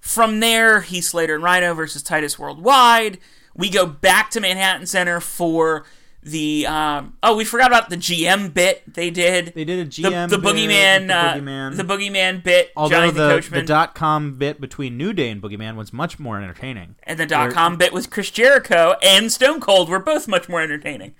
From 0.00 0.40
there, 0.40 0.80
Heath 0.80 1.04
Slater 1.04 1.34
and 1.34 1.44
Rhino 1.44 1.74
versus 1.74 2.02
Titus 2.02 2.38
Worldwide. 2.38 3.18
We 3.54 3.68
go 3.68 3.84
back 3.86 4.30
to 4.30 4.40
Manhattan 4.40 4.86
Center 4.86 5.20
for 5.20 5.84
the 6.22 6.66
um, 6.66 7.16
oh 7.22 7.34
we 7.36 7.44
forgot 7.46 7.68
about 7.68 7.88
the 7.88 7.96
GM 7.96 8.52
bit 8.52 8.82
they 8.92 9.10
did. 9.10 9.52
They 9.54 9.64
did 9.64 9.86
a 9.86 9.90
GM 9.90 10.28
the 10.28 10.38
bit, 10.38 10.54
Boogeyman, 10.54 11.06
the 11.06 11.14
uh, 11.14 11.34
Boogeyman. 11.34 11.76
the 11.76 11.82
Boogeyman 11.84 12.42
bit. 12.42 12.70
Although 12.76 12.96
Johnny 12.96 13.10
the, 13.12 13.28
the, 13.28 13.34
Coachman 13.34 13.60
the 13.60 13.66
dot 13.66 13.94
com 13.94 14.36
bit 14.36 14.60
between 14.60 14.96
New 14.98 15.12
Day 15.14 15.30
and 15.30 15.40
Boogeyman 15.40 15.76
was 15.76 15.92
much 15.92 16.18
more 16.18 16.38
entertaining. 16.40 16.96
and 17.04 17.18
the 17.18 17.24
dot 17.26 17.52
com 17.52 17.76
bit 17.76 17.92
with 17.92 18.10
Chris 18.10 18.30
Jericho 18.30 18.96
and 19.02 19.32
Stone 19.32 19.60
Cold 19.60 19.88
were 19.88 19.98
both 19.98 20.28
much 20.28 20.48
more 20.48 20.60
entertaining. 20.60 21.14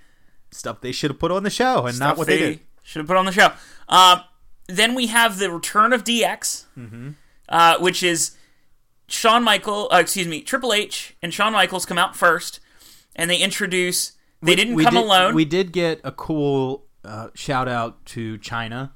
Stuff 0.50 0.80
they 0.82 0.92
should 0.92 1.10
have 1.10 1.18
put 1.18 1.30
on 1.30 1.44
the 1.44 1.50
show 1.50 1.86
and 1.86 1.98
not 1.98 2.18
what 2.18 2.26
they, 2.26 2.38
did. 2.38 2.60
Should 2.82 2.98
have 3.00 3.06
put 3.06 3.16
on 3.16 3.24
the 3.24 3.32
show. 3.32 3.52
Um, 3.88 4.20
then 4.66 4.94
we 4.94 5.06
have 5.06 5.38
the 5.38 5.50
return 5.50 5.92
of 5.92 6.04
DX, 6.04 6.64
Mm-hmm. 6.78 7.10
uh, 7.48 7.78
which 7.78 8.02
is 8.02 8.36
Shawn 9.08 9.42
Michael, 9.44 9.88
uh, 9.92 9.98
excuse 9.98 10.26
me, 10.28 10.42
Triple 10.42 10.72
H 10.72 11.16
and 11.22 11.32
Shawn 11.32 11.52
Michaels 11.52 11.86
come 11.86 11.98
out 11.98 12.14
first, 12.16 12.60
and 13.16 13.30
they 13.30 13.38
introduce. 13.38 14.12
They 14.42 14.54
didn't 14.54 14.74
we 14.74 14.84
come 14.84 14.94
did, 14.94 15.04
alone. 15.04 15.34
We 15.34 15.44
did 15.44 15.72
get 15.72 16.00
a 16.02 16.12
cool 16.12 16.86
uh, 17.04 17.28
shout 17.34 17.68
out 17.68 18.04
to 18.06 18.38
Chyna. 18.38 18.90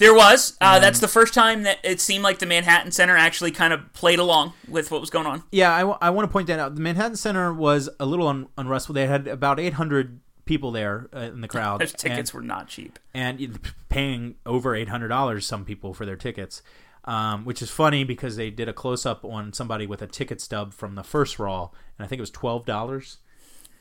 There 0.00 0.14
was. 0.14 0.56
Uh, 0.62 0.78
that's 0.78 0.98
the 0.98 1.08
first 1.08 1.34
time 1.34 1.62
that 1.64 1.78
it 1.84 2.00
seemed 2.00 2.24
like 2.24 2.38
the 2.38 2.46
Manhattan 2.46 2.90
Center 2.90 3.18
actually 3.18 3.50
kind 3.50 3.74
of 3.74 3.92
played 3.92 4.18
along 4.18 4.54
with 4.66 4.90
what 4.90 4.98
was 5.00 5.10
going 5.10 5.26
on. 5.26 5.42
Yeah, 5.52 5.76
I, 6.00 6.08
want 6.08 6.26
to 6.26 6.32
point 6.32 6.46
that 6.46 6.58
out. 6.58 6.74
The 6.74 6.80
Manhattan 6.80 7.16
Center 7.16 7.52
was 7.52 7.90
a 8.00 8.06
little 8.06 8.26
un- 8.26 8.48
unrestful. 8.56 8.94
They 8.94 9.06
had 9.06 9.28
about 9.28 9.60
800 9.60 10.20
people 10.46 10.72
there 10.72 11.10
uh, 11.14 11.18
in 11.18 11.42
the 11.42 11.48
crowd. 11.48 11.82
Those 11.82 11.92
tickets 11.92 12.30
and, 12.30 12.34
were 12.34 12.46
not 12.46 12.68
cheap. 12.68 12.98
and 13.12 13.60
paying 13.90 14.36
over 14.46 14.70
$800 14.70 15.42
some 15.42 15.66
people 15.66 15.92
for 15.92 16.06
their 16.06 16.16
tickets. 16.16 16.62
Um, 17.04 17.46
which 17.46 17.62
is 17.62 17.70
funny 17.70 18.04
because 18.04 18.36
they 18.36 18.50
did 18.50 18.68
a 18.68 18.74
close 18.74 19.06
up 19.06 19.24
on 19.24 19.54
somebody 19.54 19.86
with 19.86 20.02
a 20.02 20.06
ticket 20.06 20.38
stub 20.38 20.74
from 20.74 20.96
the 20.96 21.02
first 21.02 21.38
Raw, 21.38 21.70
and 21.98 22.04
I 22.04 22.06
think 22.06 22.18
it 22.18 22.20
was 22.20 22.30
twelve 22.30 22.66
dollars. 22.66 23.16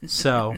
So, 0.05 0.55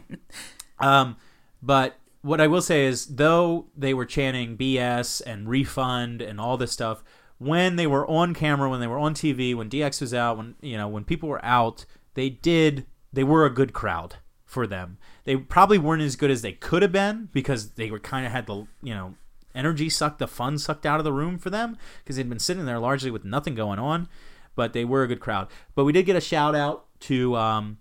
um, 0.79 1.17
but 1.61 1.97
what 2.21 2.39
I 2.39 2.47
will 2.47 2.61
say 2.61 2.85
is, 2.85 3.05
though 3.07 3.65
they 3.75 3.93
were 3.93 4.05
chanting 4.05 4.57
BS 4.57 5.21
and 5.25 5.49
refund 5.49 6.21
and 6.21 6.39
all 6.39 6.57
this 6.57 6.71
stuff, 6.71 7.03
when 7.37 7.75
they 7.75 7.87
were 7.87 8.07
on 8.07 8.33
camera, 8.33 8.69
when 8.69 8.79
they 8.79 8.87
were 8.87 8.99
on 8.99 9.15
TV, 9.15 9.55
when 9.55 9.69
DX 9.69 10.01
was 10.01 10.13
out, 10.13 10.37
when 10.37 10.55
you 10.61 10.77
know, 10.77 10.87
when 10.87 11.03
people 11.03 11.27
were 11.27 11.43
out, 11.43 11.85
they 12.13 12.29
did. 12.29 12.85
They 13.13 13.23
were 13.23 13.45
a 13.45 13.49
good 13.49 13.73
crowd 13.73 14.17
for 14.45 14.67
them. 14.67 14.97
They 15.23 15.35
probably 15.35 15.77
weren't 15.77 16.01
as 16.01 16.15
good 16.15 16.31
as 16.31 16.43
they 16.43 16.53
could 16.53 16.81
have 16.81 16.91
been 16.91 17.29
because 17.33 17.71
they 17.71 17.89
were 17.89 17.99
kind 17.99 18.25
of 18.25 18.31
had 18.31 18.45
the 18.45 18.67
you 18.83 18.93
know 18.93 19.15
energy 19.55 19.89
sucked, 19.89 20.19
the 20.19 20.27
fun 20.27 20.57
sucked 20.57 20.85
out 20.85 20.99
of 20.99 21.03
the 21.03 21.11
room 21.11 21.37
for 21.37 21.49
them 21.49 21.77
because 22.03 22.15
they'd 22.15 22.29
been 22.29 22.39
sitting 22.39 22.65
there 22.65 22.79
largely 22.79 23.11
with 23.11 23.25
nothing 23.25 23.55
going 23.55 23.79
on. 23.79 24.07
But 24.53 24.73
they 24.73 24.85
were 24.85 25.03
a 25.03 25.07
good 25.07 25.21
crowd. 25.21 25.47
But 25.75 25.85
we 25.85 25.93
did 25.93 26.05
get 26.05 26.15
a 26.15 26.21
shout 26.21 26.55
out 26.55 26.85
to 27.01 27.35
um, 27.37 27.77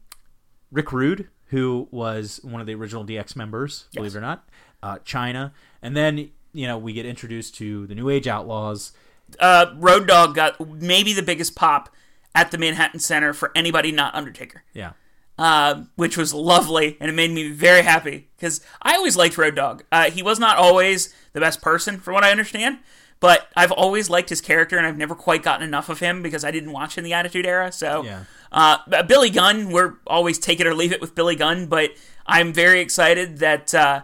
Rick 0.70 0.92
Rude, 0.92 1.28
who 1.51 1.88
was 1.90 2.40
one 2.42 2.61
of 2.61 2.66
the 2.66 2.74
original 2.74 3.05
DX 3.05 3.36
members, 3.36 3.86
believe 3.94 4.14
it 4.14 4.18
or 4.18 4.22
not, 4.22 4.48
uh, 4.82 4.98
Chyna, 4.98 5.53
and 5.82 5.96
then 5.96 6.30
you 6.53 6.66
know 6.66 6.78
we 6.78 6.92
get 6.92 7.07
introduced 7.07 7.55
to 7.57 7.86
the 7.86 7.94
New 7.94 8.09
Age 8.09 8.26
Outlaws. 8.26 8.92
Uh, 9.38 9.66
Road 9.76 10.07
Dog 10.09 10.34
got 10.34 10.61
maybe 10.80 11.12
the 11.12 11.22
biggest 11.22 11.55
pop 11.55 11.88
at 12.34 12.51
the 12.51 12.59
Manhattan 12.59 13.01
Center 13.01 13.32
for 13.32 13.53
anybody 13.55 13.92
not 13.92 14.14
Undertaker. 14.14 14.62
Yeah, 14.74 14.92
uh, 15.38 15.84
which 15.96 16.16
was 16.16 16.32
lovely, 16.32 16.96
and 17.01 17.11
it 17.11 17.14
made 17.14 17.30
me 17.30 17.51
very 17.51 17.82
happy 17.82 18.28
because 18.36 18.61
I 18.82 18.94
always 18.94 19.16
liked 19.16 19.36
Road 19.36 19.57
Dog. 19.57 19.84
Uh, 19.90 20.11
he 20.11 20.22
was 20.22 20.38
not 20.38 20.57
always 20.57 21.14
the 21.32 21.40
best 21.40 21.62
person, 21.62 21.98
from 21.98 22.14
what 22.14 22.24
I 22.24 22.30
understand, 22.30 22.78
but 23.21 23.49
I've 23.55 23.73
always 23.73 24.09
liked 24.11 24.31
his 24.31 24.41
character, 24.41 24.77
and 24.79 24.87
I've 24.87 24.97
never 24.97 25.14
quite 25.14 25.43
gotten 25.43 25.66
enough 25.66 25.89
of 25.89 26.01
him 26.01 26.23
because 26.23 26.43
I 26.45 26.51
didn't 26.51 26.73
watch 26.73 26.97
in 26.99 27.05
the 27.05 27.12
Attitude 27.12 27.47
Era. 27.47 27.71
So, 27.71 28.03
Yeah. 28.05 28.25
uh, 28.51 29.03
Billy 29.05 29.31
Gunn, 29.31 29.71
we're 29.71 29.95
always 30.07 30.39
take 30.39 30.59
it 30.61 30.66
or 30.66 30.75
leave 30.75 30.93
it 30.93 31.01
with 31.01 31.14
Billy 31.14 31.37
Gunn, 31.37 31.66
but 31.66 31.91
I'm 32.27 32.53
very 32.53 32.81
excited 32.81 33.39
that 33.39 33.75
uh, 33.75 34.03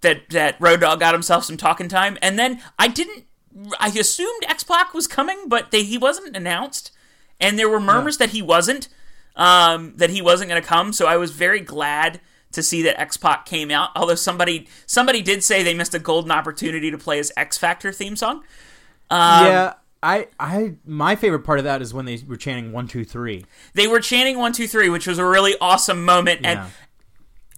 that 0.00 0.28
that 0.30 0.56
Road 0.60 0.80
Dog 0.80 1.00
got 1.00 1.14
himself 1.14 1.44
some 1.44 1.56
talking 1.56 1.88
time, 1.88 2.18
and 2.20 2.38
then 2.38 2.60
I 2.78 2.88
didn't. 2.88 3.24
I 3.78 3.88
assumed 3.88 4.44
X 4.48 4.64
Pac 4.64 4.94
was 4.94 5.06
coming, 5.06 5.44
but 5.46 5.70
they, 5.70 5.84
he 5.84 5.98
wasn't 5.98 6.34
announced, 6.36 6.90
and 7.38 7.58
there 7.58 7.68
were 7.68 7.78
murmurs 7.80 8.16
that 8.16 8.30
he 8.30 8.40
wasn't 8.42 8.88
um, 9.36 9.92
that 9.96 10.10
he 10.10 10.20
wasn't 10.22 10.48
going 10.50 10.60
to 10.60 10.66
come. 10.66 10.92
So 10.92 11.06
I 11.06 11.16
was 11.16 11.30
very 11.32 11.60
glad 11.60 12.20
to 12.52 12.62
see 12.62 12.82
that 12.82 13.00
X 13.00 13.16
Pac 13.16 13.46
came 13.46 13.70
out. 13.70 13.90
Although 13.96 14.14
somebody 14.14 14.68
somebody 14.86 15.22
did 15.22 15.42
say 15.44 15.62
they 15.62 15.74
missed 15.74 15.94
a 15.94 15.98
golden 15.98 16.30
opportunity 16.30 16.90
to 16.90 16.98
play 16.98 17.18
his 17.18 17.32
X 17.36 17.58
Factor 17.58 17.92
theme 17.92 18.16
song. 18.16 18.42
Um, 19.10 19.46
yeah. 19.46 19.72
I, 20.04 20.26
I, 20.40 20.74
my 20.84 21.14
favorite 21.14 21.44
part 21.44 21.58
of 21.60 21.64
that 21.64 21.80
is 21.80 21.94
when 21.94 22.06
they 22.06 22.18
were 22.26 22.36
chanting 22.36 22.72
one, 22.72 22.88
two, 22.88 23.04
three. 23.04 23.46
They 23.74 23.86
were 23.86 24.00
chanting 24.00 24.36
one 24.36 24.52
two 24.52 24.66
three, 24.66 24.88
which 24.88 25.06
was 25.06 25.18
a 25.18 25.24
really 25.24 25.54
awesome 25.60 26.04
moment, 26.04 26.40
Yeah. 26.42 26.50
and 26.64 26.72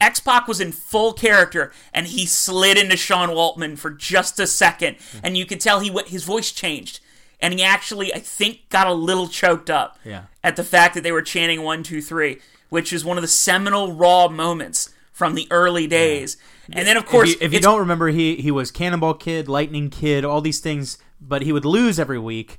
X 0.01 0.21
Pac 0.21 0.47
was 0.47 0.61
in 0.61 0.71
full 0.73 1.15
character, 1.15 1.73
and 1.95 2.07
he 2.07 2.27
slid 2.27 2.77
into 2.77 2.97
Sean 2.99 3.31
Waltman 3.31 3.79
for 3.79 3.91
just 3.91 4.39
a 4.41 4.47
second, 4.47 4.97
and 5.23 5.39
you 5.39 5.47
could 5.47 5.61
tell 5.61 5.81
he 5.81 5.91
his 6.07 6.25
voice 6.25 6.53
changed, 6.53 7.01
and 7.41 7.55
he 7.55 7.63
actually 7.63 8.13
I 8.13 8.19
think 8.19 8.69
got 8.69 8.87
a 8.89 8.93
little 8.93 9.29
choked 9.29 9.71
up 9.71 9.99
Yeah. 10.05 10.25
at 10.43 10.57
the 10.57 10.65
fact 10.65 10.95
that 10.97 11.03
they 11.03 11.13
were 11.13 11.23
chanting 11.23 11.63
one 11.63 11.83
two 11.83 12.03
three, 12.03 12.41
which 12.75 12.93
is 12.93 13.05
one 13.05 13.17
of 13.17 13.23
the 13.23 13.29
seminal 13.29 13.93
Raw 13.93 14.27
moments 14.27 14.93
from 15.13 15.37
the 15.37 15.47
early 15.53 15.87
days. 15.87 16.37
And 16.73 16.89
then 16.89 16.97
of 16.97 17.07
course, 17.07 17.35
if 17.35 17.41
you, 17.41 17.47
if 17.47 17.53
you 17.53 17.61
don't 17.61 17.79
remember, 17.79 18.09
he 18.09 18.35
he 18.35 18.51
was 18.51 18.73
Cannonball 18.73 19.15
Kid, 19.15 19.49
Lightning 19.49 19.91
Kid, 19.91 20.25
all 20.25 20.41
these 20.41 20.59
things, 20.59 20.99
but 21.21 21.43
he 21.43 21.53
would 21.53 21.65
lose 21.65 22.01
every 22.01 22.19
week, 22.19 22.59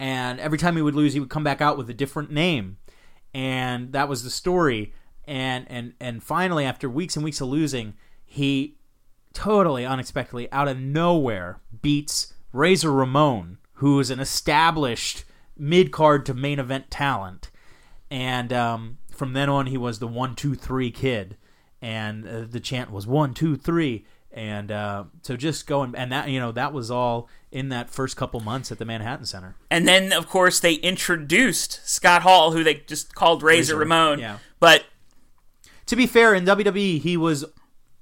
and 0.00 0.40
every 0.40 0.58
time 0.58 0.74
he 0.74 0.82
would 0.82 0.96
lose, 0.96 1.12
he 1.12 1.20
would 1.20 1.30
come 1.30 1.44
back 1.44 1.60
out 1.60 1.78
with 1.78 1.88
a 1.88 1.94
different 1.94 2.32
name, 2.32 2.78
and 3.32 3.92
that 3.92 4.08
was 4.08 4.24
the 4.24 4.30
story. 4.30 4.94
And 5.26 5.64
and 5.70 5.94
and 6.00 6.24
finally, 6.24 6.64
after 6.64 6.90
weeks 6.90 7.14
and 7.14 7.24
weeks 7.24 7.40
of 7.40 7.46
losing, 7.46 7.94
he 8.24 8.78
totally 9.32 9.86
unexpectedly, 9.86 10.50
out 10.50 10.66
of 10.66 10.76
nowhere, 10.76 11.60
beats 11.82 12.34
Razor 12.52 12.90
Ramon, 12.90 13.58
who 13.74 14.00
is 14.00 14.10
an 14.10 14.18
established 14.18 15.24
mid 15.56 15.92
card 15.92 16.26
to 16.26 16.34
main 16.34 16.58
event 16.58 16.90
talent, 16.90 17.52
and 18.10 18.52
um, 18.52 18.98
from 19.22 19.34
then 19.34 19.48
on, 19.48 19.66
he 19.66 19.76
was 19.76 20.00
the 20.00 20.08
one 20.08 20.34
two 20.34 20.56
three 20.56 20.90
kid 20.90 21.36
and 21.80 22.26
uh, 22.26 22.40
the 22.50 22.58
chant 22.58 22.90
was 22.90 23.06
one, 23.06 23.34
two, 23.34 23.54
three, 23.56 24.04
and 24.32 24.72
uh, 24.72 25.04
so 25.22 25.36
just 25.36 25.64
going 25.68 25.94
and 25.96 26.10
that 26.10 26.28
you 26.28 26.40
know 26.40 26.50
that 26.50 26.72
was 26.72 26.90
all 26.90 27.28
in 27.52 27.68
that 27.68 27.88
first 27.88 28.16
couple 28.16 28.40
months 28.40 28.72
at 28.72 28.78
the 28.78 28.84
Manhattan 28.84 29.24
Center. 29.26 29.54
and 29.70 29.86
then 29.86 30.12
of 30.12 30.26
course 30.28 30.58
they 30.58 30.74
introduced 30.74 31.80
Scott 31.88 32.22
Hall, 32.22 32.50
who 32.50 32.64
they 32.64 32.74
just 32.74 33.14
called 33.14 33.44
Razor, 33.44 33.74
Razor, 33.74 33.78
Ramon. 33.78 34.18
yeah. 34.18 34.38
But 34.58 34.86
To 35.86 35.94
be 35.94 36.08
fair, 36.08 36.34
in 36.34 36.44
WWE, 36.44 37.00
he 37.00 37.16
was 37.16 37.44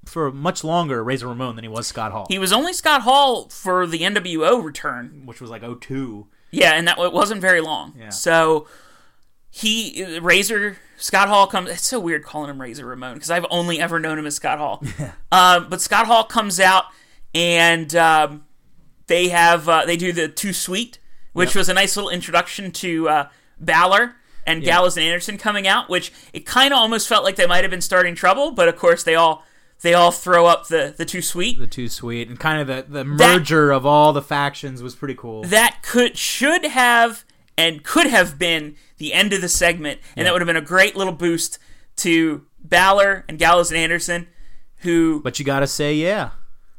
for 0.05 0.31
much 0.31 0.63
longer 0.63 1.03
Razor 1.03 1.27
Ramon 1.27 1.55
than 1.55 1.63
he 1.63 1.69
was 1.69 1.85
Scott 1.85 2.11
Hall, 2.11 2.25
he 2.29 2.39
was 2.39 2.51
only 2.51 2.73
Scott 2.73 3.01
Hall 3.03 3.47
for 3.49 3.85
the 3.85 3.99
NWO 3.99 4.63
return. 4.63 5.21
which 5.25 5.39
was 5.39 5.51
like 5.51 5.61
02. 5.61 6.25
Yeah, 6.49 6.73
and 6.73 6.87
that 6.87 6.97
it 6.97 7.13
wasn't 7.13 7.41
very 7.41 7.61
long. 7.61 7.93
Yeah. 7.95 8.09
So 8.09 8.67
he 9.51 10.19
Razor 10.19 10.77
Scott 11.01 11.27
Hall 11.27 11.47
comes. 11.47 11.69
It's 11.69 11.87
so 11.87 11.99
weird 11.99 12.23
calling 12.23 12.49
him 12.49 12.61
Razor 12.61 12.85
Ramon 12.85 13.15
because 13.15 13.31
I've 13.31 13.45
only 13.49 13.79
ever 13.79 13.99
known 13.99 14.19
him 14.19 14.27
as 14.27 14.35
Scott 14.35 14.59
Hall. 14.59 14.83
um, 15.31 15.67
but 15.69 15.81
Scott 15.81 16.05
Hall 16.05 16.23
comes 16.23 16.59
out 16.59 16.85
and 17.33 17.93
um, 17.95 18.45
they 19.07 19.29
have 19.29 19.67
uh, 19.67 19.85
they 19.85 19.97
do 19.97 20.13
the 20.13 20.27
two 20.27 20.53
Sweet, 20.53 20.99
which 21.33 21.55
was 21.55 21.69
a 21.69 21.73
nice 21.73 21.95
little 21.95 22.11
introduction 22.11 22.71
to 22.71 23.09
uh, 23.09 23.29
Balor 23.59 24.15
and 24.45 24.63
Gallows 24.63 24.95
and 24.97 25.05
Anderson 25.05 25.37
coming 25.37 25.67
out, 25.67 25.89
which 25.89 26.11
it 26.33 26.45
kind 26.45 26.73
of 26.73 26.79
almost 26.79 27.07
felt 27.07 27.23
like 27.23 27.35
they 27.35 27.47
might 27.47 27.63
have 27.63 27.71
been 27.71 27.81
starting 27.81 28.15
trouble, 28.15 28.51
but 28.51 28.67
of 28.67 28.75
course 28.75 29.03
they 29.03 29.15
all 29.15 29.43
they 29.81 29.95
all 29.95 30.11
throw 30.11 30.45
up 30.45 30.67
the 30.67 30.93
the 30.95 31.05
two 31.05 31.21
Sweet. 31.21 31.57
The 31.57 31.67
two 31.67 31.87
sweet 31.87 32.27
and 32.29 32.39
kind 32.39 32.61
of 32.61 32.67
the, 32.67 32.85
the 32.87 33.03
merger 33.03 33.71
of 33.71 33.85
all 33.85 34.13
the 34.13 34.21
factions 34.21 34.83
was 34.83 34.95
pretty 34.95 35.15
cool. 35.15 35.43
that 35.45 35.79
could 35.81 36.17
should 36.17 36.65
have 36.65 37.25
and 37.57 37.83
could 37.83 38.07
have 38.07 38.37
been 38.39 38.75
the 39.01 39.13
end 39.13 39.33
of 39.33 39.41
the 39.41 39.49
segment, 39.49 39.99
and 40.15 40.25
that 40.25 40.31
would 40.33 40.41
have 40.41 40.47
been 40.47 40.55
a 40.55 40.61
great 40.61 40.95
little 40.95 41.13
boost 41.13 41.59
to 41.97 42.45
Balor 42.63 43.25
and 43.27 43.37
Gallows 43.37 43.71
and 43.71 43.77
Anderson, 43.77 44.27
who 44.77 45.21
but 45.21 45.39
you 45.39 45.45
got 45.45 45.59
to 45.59 45.67
say, 45.67 45.93
yeah, 45.93 46.29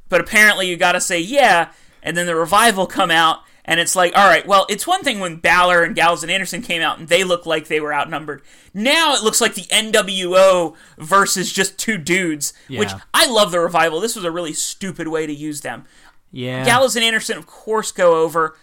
but 0.08 0.20
apparently 0.20 0.68
you 0.68 0.76
got 0.76 0.92
to 0.92 1.00
say 1.00 1.20
yeah, 1.20 1.72
and 2.02 2.16
then 2.16 2.26
the 2.26 2.34
revival 2.34 2.86
come 2.86 3.10
out, 3.10 3.40
and 3.64 3.78
it's 3.78 3.94
like, 3.94 4.16
all 4.16 4.26
right, 4.28 4.46
well, 4.46 4.66
it's 4.68 4.86
one 4.86 5.02
thing 5.04 5.20
when 5.20 5.36
Balor 5.36 5.82
and 5.84 5.94
Gallows 5.94 6.22
and 6.22 6.32
Anderson 6.32 6.62
came 6.62 6.82
out 6.82 6.98
and 6.98 7.08
they 7.08 7.22
looked 7.24 7.46
like 7.46 7.68
they 7.68 7.78
were 7.80 7.94
outnumbered. 7.94 8.42
Now 8.74 9.14
it 9.14 9.22
looks 9.22 9.40
like 9.40 9.54
the 9.54 9.62
NWO 9.62 10.74
versus 10.98 11.52
just 11.52 11.78
two 11.78 11.96
dudes, 11.98 12.52
which 12.80 12.90
I 13.14 13.26
love 13.30 13.52
the 13.52 13.60
revival. 13.60 14.00
This 14.00 14.16
was 14.16 14.24
a 14.24 14.30
really 14.32 14.52
stupid 14.52 15.08
way 15.08 15.26
to 15.26 15.32
use 15.32 15.60
them. 15.60 15.84
yeah. 16.32 16.64
Gallows 16.64 16.96
and 16.96 17.04
Anderson, 17.04 17.38
of 17.38 17.46
course, 17.46 17.92
go 17.92 18.22
over. 18.22 18.56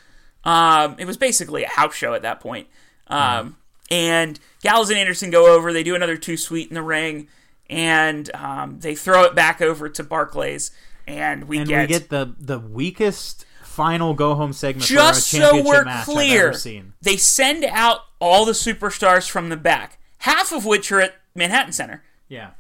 Um, 0.44 0.96
it 1.00 1.06
was 1.06 1.18
basically 1.18 1.64
a 1.64 1.70
house 1.70 1.96
show 1.96 2.14
at 2.14 2.22
that 2.24 2.40
point. 2.42 2.68
Um, 3.10 3.58
and 3.92 4.40
Gallows 4.62 4.90
and 4.90 5.00
Anderson 5.00 5.30
go 5.32 5.54
over. 5.56 5.74
They 5.74 5.84
do 5.84 5.96
another 5.96 6.18
two 6.18 6.38
sweet 6.38 6.70
in 6.70 6.76
the 6.76 6.82
ring, 6.82 7.28
and 7.70 8.34
um, 8.36 8.80
they 8.80 8.96
throw 8.96 9.24
it 9.24 9.36
back 9.36 9.62
over 9.62 9.90
to 9.90 10.04
Barclays, 10.04 10.72
and 11.08 11.46
we 11.46 11.60
and 11.60 11.68
get, 11.68 11.82
we 11.82 11.88
get 11.88 12.10
the 12.10 12.36
the 12.40 12.60
weakest 12.60 13.46
final 13.64 14.14
go 14.14 14.36
home 14.36 14.54
segment 14.54 14.86
just 14.86 15.32
for 15.32 15.38
a 15.38 15.40
so 15.40 15.64
we're 15.64 15.86
clear. 16.04 16.54
They 17.02 17.18
send 17.18 17.64
out 17.66 18.02
all 18.20 18.46
the 18.46 18.52
superstars 18.52 19.30
from 19.30 19.50
the 19.50 19.58
back, 19.58 20.00
half 20.20 20.52
of 20.52 20.66
which 20.66 20.92
are 20.92 21.02
at 21.02 21.16
Manhattan 21.34 21.74
Center. 21.74 22.04
Yeah. 22.28 22.52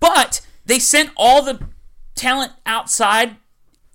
But 0.00 0.40
they 0.64 0.78
sent 0.78 1.10
all 1.16 1.42
the 1.42 1.60
talent 2.14 2.52
outside, 2.64 3.36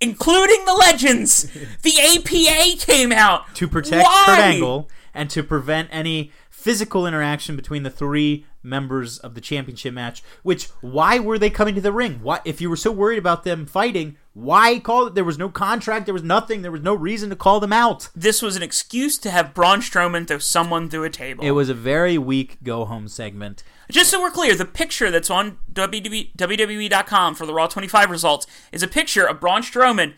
including 0.00 0.64
the 0.64 0.74
legends. 0.74 1.44
the 1.82 1.98
APA 1.98 2.78
came 2.84 3.12
out 3.12 3.54
To 3.56 3.68
protect 3.68 4.04
Why? 4.04 4.22
Kurt 4.26 4.38
Angle 4.38 4.90
and 5.14 5.30
to 5.30 5.42
prevent 5.42 5.88
any 5.90 6.32
physical 6.50 7.06
interaction 7.06 7.56
between 7.56 7.82
the 7.82 7.90
three 7.90 8.46
members 8.62 9.18
of 9.18 9.34
the 9.34 9.40
championship 9.40 9.92
match. 9.92 10.22
Which 10.42 10.68
why 10.80 11.18
were 11.18 11.38
they 11.38 11.50
coming 11.50 11.74
to 11.74 11.80
the 11.80 11.92
ring? 11.92 12.20
Why 12.22 12.40
if 12.44 12.60
you 12.60 12.70
were 12.70 12.76
so 12.76 12.92
worried 12.92 13.18
about 13.18 13.44
them 13.44 13.66
fighting, 13.66 14.16
why 14.34 14.78
call 14.78 15.08
it? 15.08 15.14
There 15.14 15.24
was 15.24 15.38
no 15.38 15.48
contract. 15.48 16.06
There 16.06 16.14
was 16.14 16.22
nothing. 16.22 16.62
There 16.62 16.72
was 16.72 16.82
no 16.82 16.94
reason 16.94 17.30
to 17.30 17.36
call 17.36 17.60
them 17.60 17.72
out. 17.72 18.08
This 18.14 18.40
was 18.40 18.56
an 18.56 18.62
excuse 18.62 19.18
to 19.18 19.30
have 19.30 19.54
Braun 19.54 19.80
Strowman 19.80 20.26
throw 20.26 20.38
someone 20.38 20.88
through 20.88 21.04
a 21.04 21.10
table. 21.10 21.44
It 21.44 21.50
was 21.52 21.68
a 21.68 21.74
very 21.74 22.16
weak 22.18 22.58
go 22.62 22.84
home 22.84 23.08
segment. 23.08 23.62
Just 23.90 24.10
so 24.10 24.22
we're 24.22 24.30
clear, 24.30 24.54
the 24.54 24.64
picture 24.64 25.10
that's 25.10 25.28
on 25.28 25.58
WWE, 25.72 26.34
WWE.com 26.34 27.34
for 27.34 27.44
the 27.44 27.52
Raw 27.52 27.66
25 27.66 28.10
results 28.10 28.46
is 28.70 28.82
a 28.82 28.88
picture 28.88 29.26
of 29.26 29.40
Braun 29.40 29.62
Strowman 29.62 30.14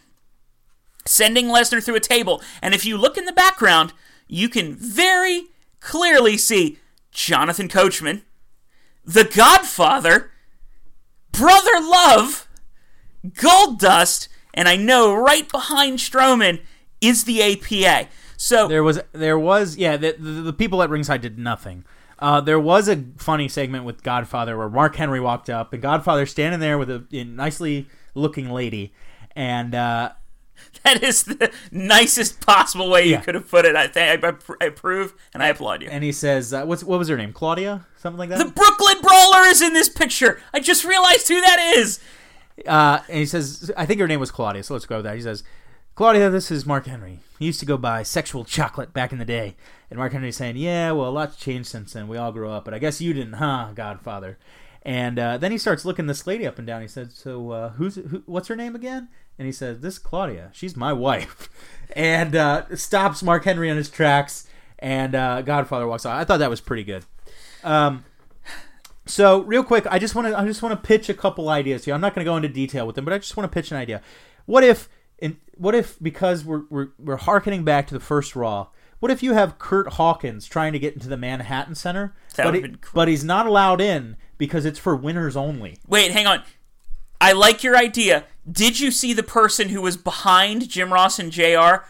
sending 1.05 1.47
Lesnar 1.47 1.83
through 1.83 1.97
a 1.97 2.01
table. 2.01 2.41
And 2.63 2.75
if 2.75 2.85
you 2.85 2.97
look 2.97 3.19
in 3.19 3.25
the 3.25 3.33
background, 3.33 3.93
you 4.27 4.49
can 4.49 4.75
very 4.75 5.47
clearly 5.81 6.37
see 6.37 6.79
Jonathan 7.11 7.69
Coachman, 7.69 8.23
The 9.05 9.25
Godfather, 9.25 10.31
Brother 11.33 11.81
Love, 11.81 12.49
Gold 13.35 13.79
Dust, 13.79 14.29
and 14.53 14.69
I 14.69 14.77
know 14.77 15.15
right 15.15 15.51
behind 15.51 15.99
Strowman 15.99 16.61
is 17.01 17.25
the 17.25 17.43
APA. 17.43 18.09
So 18.37 18.69
There 18.69 18.83
was 18.83 19.01
there 19.13 19.39
was 19.39 19.77
yeah 19.77 19.97
the, 19.97 20.17
the, 20.19 20.31
the 20.43 20.53
people 20.53 20.83
at 20.83 20.91
ringside 20.91 21.21
did 21.21 21.39
nothing. 21.39 21.85
Uh, 22.19 22.41
there 22.41 22.61
was 22.61 22.89
a 22.89 23.05
funny 23.17 23.49
segment 23.49 23.85
with 23.85 24.03
Godfather 24.03 24.57
where 24.57 24.71
Mark 24.71 24.97
Henry 24.97 25.21
walked 25.21 25.51
up 25.51 25.73
and 25.73 25.83
Godfather 25.83 26.27
standing 26.27 26.61
there 26.61 26.79
with 26.79 26.91
a, 26.91 27.05
a 27.13 27.25
nicely 27.25 27.89
looking 28.15 28.51
lady, 28.51 28.93
and 29.35 29.75
uh, 29.75 30.13
that 30.85 31.03
is 31.03 31.25
the 31.25 31.51
nicest 31.71 32.41
possible 32.45 32.91
way 32.91 33.05
you 33.05 33.13
Yeah. 33.13 33.21
could 33.21 33.35
have 33.35 33.49
put 33.51 33.65
it. 33.65 33.77
I 33.77 33.87
think 33.87 34.25
I, 34.25 34.33
I 34.61 34.67
approve 34.67 35.15
and 35.33 35.43
I 35.43 35.49
applaud 35.49 35.83
you. 35.83 35.89
and 35.91 36.03
he 36.05 36.13
says, 36.13 36.53
uh, 36.53 36.65
"What's 36.65 36.85
what 36.85 36.99
was 36.99 37.09
her 37.09 37.17
name? 37.17 37.33
Claudia, 37.33 37.87
something 37.97 38.19
like 38.19 38.29
that." 38.31 38.39
The 38.39 38.53
Brooklyn 38.53 39.01
Brawler 39.03 39.43
is 39.47 39.61
in 39.63 39.73
this 39.73 39.89
picture. 39.89 40.41
I 40.53 40.61
just 40.61 40.85
realized 40.85 41.29
who 41.29 41.41
that 41.41 41.75
is. 41.77 42.01
Uh, 42.67 43.01
and 43.09 43.19
he 43.19 43.27
says, 43.27 43.73
I 43.77 43.85
think 43.85 43.99
her 44.01 44.07
name 44.07 44.21
was 44.21 44.31
Claudia, 44.31 44.63
so 44.63 44.75
let's 44.75 44.87
go 44.87 44.97
with 44.97 45.05
that. 45.07 45.17
He 45.17 45.23
says, 45.23 45.43
Claudia, 45.97 46.31
this 46.31 46.53
is 46.53 46.65
Mark 46.65 46.87
Henry. 46.87 47.19
He 47.41 47.47
used 47.47 47.59
to 47.61 47.67
go 47.67 47.77
by 47.77 48.05
Sexual 48.05 48.45
Chocolate 48.45 48.93
back 48.93 49.11
in 49.11 49.19
the 49.19 49.25
day. 49.25 49.57
And 49.91 49.99
Mark 49.99 50.13
Henry's 50.13 50.37
saying, 50.37 50.57
Yeah, 50.57 50.93
well, 50.93 51.09
a 51.09 51.11
lot's 51.11 51.37
changed 51.37 51.69
since 51.69 51.93
then. 51.93 52.07
We 52.09 52.17
all 52.17 52.31
grew 52.31 52.49
up, 52.49 52.65
but 52.65 52.73
I 52.73 52.79
guess 52.79 53.01
you 53.01 53.13
didn't, 53.13 53.35
huh, 53.35 53.71
Godfather? 53.75 54.39
And 54.85 55.19
uh, 55.19 55.39
then 55.39 55.51
he 55.51 55.57
starts 55.59 55.85
looking 55.85 56.07
this 56.07 56.27
lady 56.27 56.47
up 56.47 56.59
and 56.59 56.67
down. 56.67 56.83
He 56.83 56.89
said, 56.89 57.11
So, 57.13 57.51
uh, 57.53 57.69
who's 57.71 57.95
who, 57.95 58.23
what's 58.27 58.49
her 58.49 58.57
name 58.57 58.75
again? 58.75 59.09
And 59.39 59.47
he 59.47 59.53
says, 59.53 59.81
This 59.81 59.95
is 59.95 59.99
Claudia. 59.99 60.51
She's 60.53 60.77
my 60.77 60.93
wife. 60.93 61.49
and 61.97 62.37
uh, 62.37 62.77
stops 62.77 63.23
Mark 63.23 63.45
Henry 63.45 63.71
on 63.71 63.77
his 63.77 63.89
tracks. 63.89 64.47
And 64.79 65.15
uh, 65.15 65.41
Godfather 65.43 65.87
walks 65.87 66.05
out. 66.05 66.17
I 66.17 66.25
thought 66.25 66.39
that 66.41 66.51
was 66.51 66.61
pretty 66.61 66.85
good. 66.85 67.05
Um, 67.63 68.05
so 69.07 69.41
real 69.43 69.65
quick, 69.65 69.87
I 69.91 69.99
just 69.99 70.15
want 70.15 70.29
to 70.29 70.39
I 70.39 70.45
just 70.47 70.63
want 70.63 70.81
to 70.81 70.87
pitch 70.87 71.09
a 71.09 71.15
couple 71.15 71.49
ideas 71.49 71.85
here. 71.85 71.95
I'm 71.95 72.01
not 72.01 72.15
going 72.15 72.25
to 72.25 72.31
go 72.31 72.37
into 72.37 72.49
detail 72.49 72.87
with 72.87 72.97
them, 72.97 73.05
but 73.05 73.15
I 73.15 73.19
just 73.19 73.37
want 73.37 73.51
to 73.51 73.55
pitch 73.55 73.71
an 73.71 73.77
idea. 73.79 74.03
What 74.47 74.65
if 74.65 74.89
in 75.19 75.39
what 75.57 75.75
if 75.75 75.97
because 76.03 76.45
we're 76.45 76.63
we're 76.71 76.89
we're 76.99 77.17
harkening 77.17 77.65
back 77.65 77.87
to 77.89 77.95
the 77.95 78.01
first 78.01 78.35
Raw? 78.37 78.69
What 79.01 79.11
if 79.11 79.23
you 79.23 79.35
have 79.35 79.59
Kurt 79.59 79.95
Hawkins 79.95 80.47
trying 80.47 80.73
to 80.73 80.79
get 80.79 80.95
into 80.95 81.09
the 81.09 81.17
Manhattan 81.17 81.75
Center, 81.75 82.15
That 82.37 82.45
but, 82.45 82.55
he- 82.55 82.61
cool. 82.63 82.77
but 82.95 83.09
he's 83.09 83.25
not 83.25 83.47
allowed 83.47 83.81
in 83.83 84.17
because 84.39 84.65
it's 84.65 84.79
for 84.79 84.97
winners 84.97 85.37
only? 85.37 85.79
Wait, 85.87 86.11
hang 86.11 86.27
on. 86.27 86.43
I 87.21 87.33
like 87.33 87.63
your 87.63 87.77
idea. 87.77 88.25
Did 88.51 88.81
you 88.81 88.91
see 88.91 89.13
the 89.13 89.23
person 89.23 89.71
who 89.71 89.81
was 89.81 89.97
behind 89.97 90.69
Jim 90.69 90.93
Ross 90.93 91.19
and 91.19 91.33
JR? 91.33 91.87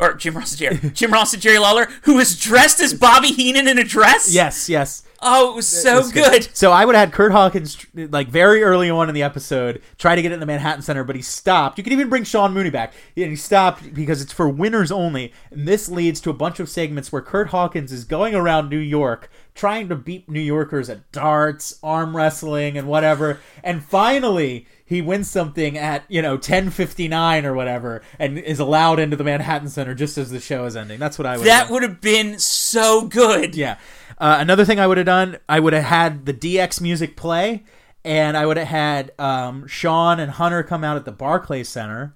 Or 0.00 0.14
Jim 0.14 0.36
Ross 0.36 0.60
and 0.60 0.80
JR. 0.80 0.86
Jim 0.94 1.12
Ross 1.12 1.32
and 1.32 1.42
Jerry 1.42 1.58
Lawler, 1.58 1.86
who 2.02 2.14
was 2.14 2.38
dressed 2.38 2.80
as 2.80 2.94
Bobby 2.94 3.28
Heenan 3.28 3.66
in 3.66 3.78
a 3.78 3.84
dress? 3.84 4.32
Yes, 4.32 4.68
yes. 4.68 5.02
Oh, 5.20 5.50
it 5.50 5.56
was 5.56 5.66
so 5.66 5.96
That's 5.96 6.12
good. 6.12 6.56
So 6.56 6.70
I 6.70 6.84
would 6.84 6.94
have 6.94 7.08
had 7.08 7.12
Kurt 7.12 7.32
Hawkins 7.32 7.84
like 7.94 8.28
very 8.28 8.62
early 8.62 8.88
on 8.88 9.08
in 9.08 9.14
the 9.16 9.24
episode 9.24 9.82
try 9.98 10.14
to 10.14 10.22
get 10.22 10.30
it 10.30 10.34
in 10.34 10.40
the 10.40 10.46
Manhattan 10.46 10.82
Center, 10.82 11.02
but 11.02 11.16
he 11.16 11.22
stopped. 11.22 11.76
You 11.76 11.82
can 11.82 11.92
even 11.92 12.08
bring 12.08 12.22
Sean 12.22 12.52
Mooney 12.52 12.70
back. 12.70 12.92
And 13.16 13.30
he 13.30 13.36
stopped 13.36 13.92
because 13.94 14.22
it's 14.22 14.32
for 14.32 14.48
winners 14.48 14.92
only. 14.92 15.32
And 15.50 15.66
this 15.66 15.88
leads 15.88 16.20
to 16.20 16.30
a 16.30 16.34
bunch 16.34 16.60
of 16.60 16.68
segments 16.68 17.10
where 17.10 17.22
Kurt 17.22 17.48
Hawkins 17.48 17.90
is 17.90 18.04
going 18.04 18.36
around 18.36 18.68
New 18.68 18.78
York 18.78 19.28
trying 19.58 19.88
to 19.88 19.96
beat 19.96 20.28
New 20.28 20.40
Yorkers 20.40 20.88
at 20.88 21.10
darts, 21.10 21.78
arm 21.82 22.16
wrestling, 22.16 22.78
and 22.78 22.86
whatever. 22.86 23.40
And 23.64 23.82
finally 23.84 24.66
he 24.84 25.02
wins 25.02 25.28
something 25.28 25.76
at, 25.76 26.04
you 26.08 26.22
know, 26.22 26.38
ten 26.38 26.70
fifty 26.70 27.08
nine 27.08 27.44
or 27.44 27.52
whatever, 27.52 28.00
and 28.18 28.38
is 28.38 28.60
allowed 28.60 29.00
into 29.00 29.16
the 29.16 29.24
Manhattan 29.24 29.68
Center 29.68 29.94
just 29.94 30.16
as 30.16 30.30
the 30.30 30.40
show 30.40 30.64
is 30.64 30.76
ending. 30.76 30.98
That's 30.98 31.18
what 31.18 31.26
I 31.26 31.36
would 31.36 31.46
have 31.46 31.68
That 31.68 31.72
would 31.72 31.82
have 31.82 32.00
been 32.00 32.38
so 32.38 33.06
good. 33.08 33.54
Yeah. 33.54 33.78
Uh, 34.16 34.38
another 34.40 34.64
thing 34.64 34.80
I 34.80 34.86
would 34.86 34.96
have 34.96 35.06
done, 35.06 35.38
I 35.48 35.60
would 35.60 35.72
have 35.72 35.84
had 35.84 36.24
the 36.24 36.32
DX 36.32 36.80
music 36.80 37.16
play, 37.16 37.64
and 38.04 38.36
I 38.36 38.46
would 38.46 38.56
have 38.56 38.68
had 38.68 39.12
um, 39.18 39.66
Shawn 39.66 40.20
and 40.20 40.30
Hunter 40.30 40.62
come 40.62 40.84
out 40.84 40.96
at 40.96 41.04
the 41.04 41.12
Barclays 41.12 41.68
Center, 41.68 42.14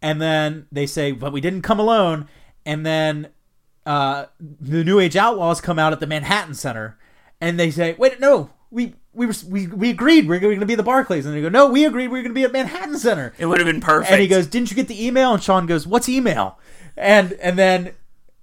and 0.00 0.20
then 0.20 0.66
they 0.72 0.86
say, 0.86 1.12
"But 1.12 1.32
we 1.32 1.42
didn't 1.42 1.62
come 1.62 1.78
alone," 1.78 2.26
and 2.64 2.86
then 2.86 3.28
uh, 3.90 4.26
the 4.38 4.84
New 4.84 5.00
Age 5.00 5.16
Outlaws 5.16 5.60
come 5.60 5.78
out 5.78 5.92
at 5.92 5.98
the 5.98 6.06
Manhattan 6.06 6.54
Center, 6.54 6.96
and 7.40 7.58
they 7.58 7.70
say, 7.70 7.94
"Wait, 7.98 8.20
no, 8.20 8.50
we." 8.70 8.94
We, 9.12 9.26
were, 9.26 9.34
we, 9.48 9.66
we 9.66 9.90
agreed 9.90 10.28
we 10.28 10.36
are 10.36 10.38
going 10.38 10.60
to 10.60 10.66
be 10.66 10.74
at 10.74 10.76
the 10.76 10.84
Barclays. 10.84 11.26
And 11.26 11.34
they 11.34 11.42
go, 11.42 11.48
no, 11.48 11.68
we 11.68 11.84
agreed 11.84 12.12
we 12.12 12.20
are 12.20 12.22
going 12.22 12.30
to 12.30 12.38
be 12.38 12.44
at 12.44 12.52
Manhattan 12.52 12.96
Center. 12.96 13.34
It 13.38 13.46
would 13.46 13.58
have 13.58 13.66
been 13.66 13.80
perfect. 13.80 14.12
And 14.12 14.22
he 14.22 14.28
goes, 14.28 14.46
"Didn't 14.46 14.70
you 14.70 14.76
get 14.76 14.86
the 14.86 15.04
email?" 15.04 15.34
And 15.34 15.42
Shawn 15.42 15.66
goes, 15.66 15.84
"What's 15.84 16.08
email?" 16.08 16.60
And 16.96 17.32
and 17.32 17.58
then 17.58 17.94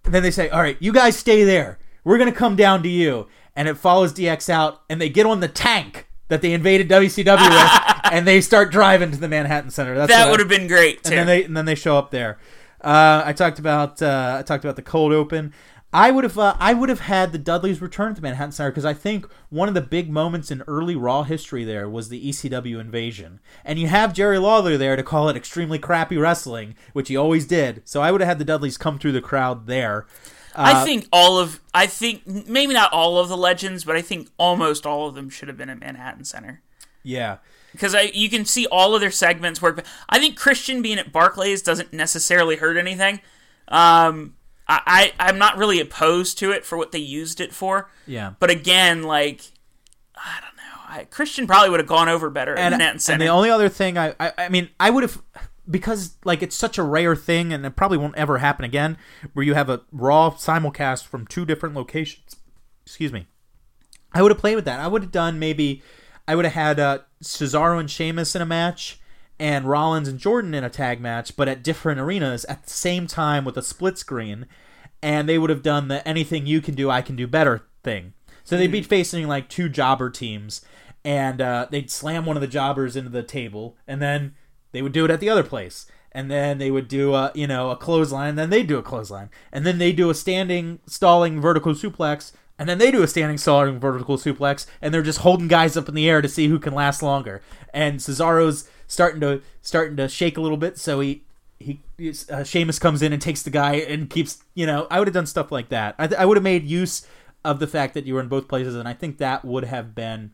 then 0.03 0.23
they 0.23 0.29
say, 0.29 0.49
"All 0.49 0.61
right, 0.61 0.75
you 0.81 0.91
guys 0.91 1.15
stay 1.15 1.45
there. 1.45 1.79
We're 2.03 2.17
gonna 2.17 2.33
come 2.33 2.57
down 2.57 2.83
to 2.83 2.89
you." 2.89 3.27
And 3.55 3.69
it 3.69 3.77
follows 3.77 4.11
DX 4.11 4.49
out, 4.49 4.81
and 4.89 4.99
they 4.99 5.07
get 5.07 5.25
on 5.25 5.39
the 5.39 5.47
tank 5.47 6.09
that 6.27 6.41
they 6.41 6.51
invaded 6.51 6.89
WCW 6.89 7.49
with, 7.49 7.95
and 8.11 8.27
they 8.27 8.41
start 8.41 8.69
driving 8.69 9.11
to 9.11 9.17
the 9.17 9.29
Manhattan 9.29 9.69
Center. 9.71 9.95
That's 9.95 10.11
that 10.11 10.29
would 10.29 10.41
have 10.41 10.49
been 10.49 10.67
great, 10.67 11.01
too. 11.03 11.11
and 11.11 11.19
then 11.19 11.27
they 11.27 11.43
and 11.45 11.55
then 11.55 11.63
they 11.63 11.75
show 11.75 11.97
up 11.97 12.11
there. 12.11 12.37
Uh, 12.81 13.23
I 13.25 13.33
talked 13.33 13.59
about 13.59 14.01
uh, 14.01 14.37
I 14.39 14.43
talked 14.43 14.63
about 14.63 14.75
the 14.75 14.81
cold 14.81 15.13
open. 15.13 15.53
I 15.93 16.11
would 16.11 16.25
have 16.25 16.37
uh, 16.37 16.55
I 16.59 16.73
would 16.73 16.89
have 16.89 16.99
had 16.99 17.31
the 17.31 17.37
Dudleys 17.37 17.81
return 17.81 18.13
to 18.15 18.21
Manhattan 18.21 18.51
Center 18.51 18.71
because 18.71 18.85
I 18.85 18.93
think 18.93 19.25
one 19.49 19.67
of 19.67 19.73
the 19.73 19.81
big 19.81 20.09
moments 20.09 20.51
in 20.51 20.61
early 20.67 20.95
Raw 20.95 21.23
history 21.23 21.63
there 21.63 21.87
was 21.89 22.09
the 22.09 22.29
ECW 22.29 22.79
invasion, 22.79 23.39
and 23.63 23.79
you 23.79 23.87
have 23.87 24.13
Jerry 24.13 24.37
Lawler 24.37 24.77
there 24.77 24.95
to 24.95 25.03
call 25.03 25.29
it 25.29 25.37
extremely 25.37 25.79
crappy 25.79 26.17
wrestling, 26.17 26.75
which 26.93 27.07
he 27.07 27.15
always 27.15 27.47
did. 27.47 27.81
So 27.85 28.01
I 28.01 28.11
would 28.11 28.21
have 28.21 28.27
had 28.27 28.39
the 28.39 28.45
Dudleys 28.45 28.77
come 28.77 28.99
through 28.99 29.13
the 29.13 29.21
crowd 29.21 29.65
there. 29.65 30.05
I 30.57 30.83
think 30.83 31.07
all 31.13 31.37
of, 31.37 31.61
I 31.73 31.85
think, 31.85 32.25
maybe 32.25 32.73
not 32.73 32.91
all 32.91 33.19
of 33.19 33.29
the 33.29 33.37
legends, 33.37 33.83
but 33.83 33.95
I 33.95 34.01
think 34.01 34.29
almost 34.37 34.87
all 34.87 35.07
of 35.07 35.13
them 35.13 35.29
should 35.29 35.47
have 35.49 35.57
been 35.57 35.69
at 35.69 35.79
Manhattan 35.79 36.25
Center. 36.25 36.63
Yeah, 37.03 37.37
because 37.71 37.93
I 37.93 38.11
you 38.13 38.29
can 38.29 38.45
see 38.45 38.65
all 38.67 38.95
of 38.95 39.01
their 39.01 39.11
segments 39.11 39.61
work. 39.61 39.83
I 40.09 40.19
think 40.19 40.37
Christian 40.37 40.81
being 40.81 40.97
at 40.97 41.11
Barclays 41.11 41.61
doesn't 41.61 41.93
necessarily 41.93 42.55
hurt 42.55 42.77
anything. 42.77 43.21
Um, 43.67 44.35
I, 44.67 45.13
I 45.19 45.29
I'm 45.29 45.37
not 45.37 45.57
really 45.57 45.79
opposed 45.79 46.37
to 46.39 46.51
it 46.51 46.65
for 46.65 46.77
what 46.77 46.91
they 46.91 46.99
used 46.99 47.39
it 47.39 47.53
for. 47.53 47.89
yeah. 48.05 48.33
But 48.39 48.49
again, 48.49 49.03
like 49.03 49.51
I 50.15 50.39
don't 50.41 50.55
know, 50.57 51.01
I, 51.01 51.03
Christian 51.05 51.47
probably 51.47 51.69
would 51.69 51.79
have 51.79 51.87
gone 51.87 52.09
over 52.09 52.29
better 52.29 52.55
and, 52.55 52.73
Manhattan 52.73 53.13
and 53.13 53.21
the 53.21 53.27
only 53.27 53.49
other 53.49 53.69
thing 53.69 53.97
I, 53.97 54.15
I 54.19 54.31
I 54.37 54.49
mean 54.49 54.69
I 54.79 54.89
would 54.89 55.03
have 55.03 55.21
because 55.69 56.17
like 56.23 56.41
it's 56.41 56.55
such 56.55 56.77
a 56.77 56.83
rare 56.83 57.15
thing 57.15 57.53
and 57.53 57.65
it 57.65 57.75
probably 57.75 57.97
won't 57.97 58.15
ever 58.15 58.37
happen 58.37 58.65
again 58.65 58.97
where 59.33 59.45
you 59.45 59.53
have 59.53 59.69
a 59.69 59.81
raw 59.91 60.31
simulcast 60.31 61.05
from 61.05 61.27
two 61.27 61.45
different 61.45 61.75
locations 61.75 62.37
excuse 62.85 63.11
me 63.11 63.27
I 64.13 64.21
would 64.21 64.31
have 64.31 64.39
played 64.39 64.55
with 64.55 64.65
that 64.65 64.79
I 64.79 64.87
would 64.87 65.03
have 65.03 65.11
done 65.11 65.39
maybe 65.39 65.83
I 66.27 66.35
would 66.35 66.45
have 66.45 66.53
had 66.53 66.79
uh, 66.79 66.99
Cesaro 67.23 67.79
and 67.79 67.89
Sheamus 67.89 68.35
in 68.35 68.41
a 68.41 68.45
match 68.45 68.99
and 69.39 69.65
Rollins 69.65 70.07
and 70.07 70.19
Jordan 70.19 70.53
in 70.53 70.63
a 70.63 70.69
tag 70.69 70.99
match 70.99 71.35
but 71.35 71.47
at 71.47 71.63
different 71.63 71.99
arenas 71.99 72.45
at 72.45 72.63
the 72.63 72.69
same 72.69 73.07
time 73.07 73.45
with 73.45 73.57
a 73.57 73.61
split 73.61 73.97
screen 73.97 74.45
and 75.01 75.29
they 75.29 75.37
would 75.37 75.49
have 75.49 75.61
done 75.61 75.87
the 75.87 76.05
anything 76.07 76.45
you 76.45 76.59
can 76.61 76.75
do 76.75 76.89
I 76.89 77.01
can 77.01 77.15
do 77.15 77.27
better 77.27 77.63
thing. 77.83 78.13
So 78.43 78.57
they'd 78.57 78.71
be 78.71 78.81
facing 78.81 79.27
like 79.27 79.49
two 79.49 79.69
jobber 79.69 80.09
teams 80.09 80.61
and 81.07 81.39
uh, 81.39 81.67
they'd 81.71 81.89
slam 81.89 82.25
one 82.25 82.35
of 82.35 82.41
the 82.41 82.47
jobbers 82.47 82.97
into 82.97 83.09
the 83.09 83.23
table, 83.23 83.77
and 83.87 84.01
then 84.01 84.35
they 84.73 84.81
would 84.81 84.91
do 84.91 85.05
it 85.05 85.11
at 85.11 85.21
the 85.21 85.29
other 85.29 85.41
place, 85.41 85.85
and 86.11 86.29
then 86.29 86.57
they 86.57 86.69
would 86.69 86.89
do 86.89 87.13
a 87.13 87.31
you 87.33 87.47
know 87.47 87.71
a 87.71 87.77
clothesline, 87.77 88.35
then 88.35 88.49
they'd 88.49 88.67
do 88.67 88.77
a 88.77 88.83
clothesline, 88.83 89.29
and 89.53 89.65
then 89.65 89.77
they'd 89.77 89.95
do 89.95 90.09
a 90.09 90.13
standing 90.13 90.79
stalling 90.85 91.39
vertical 91.39 91.73
suplex 91.73 92.33
and 92.59 92.67
then 92.67 92.77
they 92.77 92.91
do 92.91 93.03
a 93.03 93.07
standing 93.07 93.37
starting 93.37 93.79
vertical 93.79 94.17
suplex, 94.17 94.65
and 94.81 94.93
they're 94.93 95.01
just 95.01 95.19
holding 95.19 95.47
guys 95.47 95.77
up 95.77 95.87
in 95.87 95.95
the 95.95 96.09
air 96.09 96.21
to 96.21 96.29
see 96.29 96.47
who 96.47 96.59
can 96.59 96.73
last 96.73 97.03
longer. 97.03 97.41
And 97.73 97.99
Cesaro's 97.99 98.69
starting 98.87 99.21
to 99.21 99.41
starting 99.61 99.97
to 99.97 100.07
shake 100.07 100.37
a 100.37 100.41
little 100.41 100.57
bit, 100.57 100.77
so 100.77 100.99
he 100.99 101.23
he 101.59 101.81
uh, 102.31 102.43
Sheamus 102.43 102.79
comes 102.79 103.01
in 103.01 103.13
and 103.13 103.21
takes 103.21 103.43
the 103.43 103.49
guy 103.49 103.75
and 103.75 104.09
keeps 104.09 104.43
you 104.53 104.65
know 104.65 104.87
I 104.89 104.99
would 104.99 105.07
have 105.07 105.13
done 105.13 105.27
stuff 105.27 105.51
like 105.51 105.69
that. 105.69 105.95
I, 105.99 106.09
I 106.19 106.25
would 106.25 106.37
have 106.37 106.43
made 106.43 106.65
use 106.65 107.05
of 107.43 107.59
the 107.59 107.67
fact 107.67 107.93
that 107.93 108.05
you 108.05 108.15
were 108.15 108.21
in 108.21 108.27
both 108.27 108.47
places, 108.47 108.75
and 108.75 108.87
I 108.87 108.93
think 108.93 109.17
that 109.17 109.45
would 109.45 109.65
have 109.65 109.93
been 109.93 110.31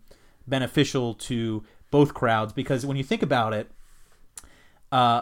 beneficial 0.48 1.14
to 1.14 1.64
both 1.92 2.14
crowds 2.14 2.54
because 2.54 2.86
when 2.86 2.98
you 2.98 3.04
think 3.04 3.22
about 3.22 3.54
it, 3.54 3.72
uh, 4.92 5.22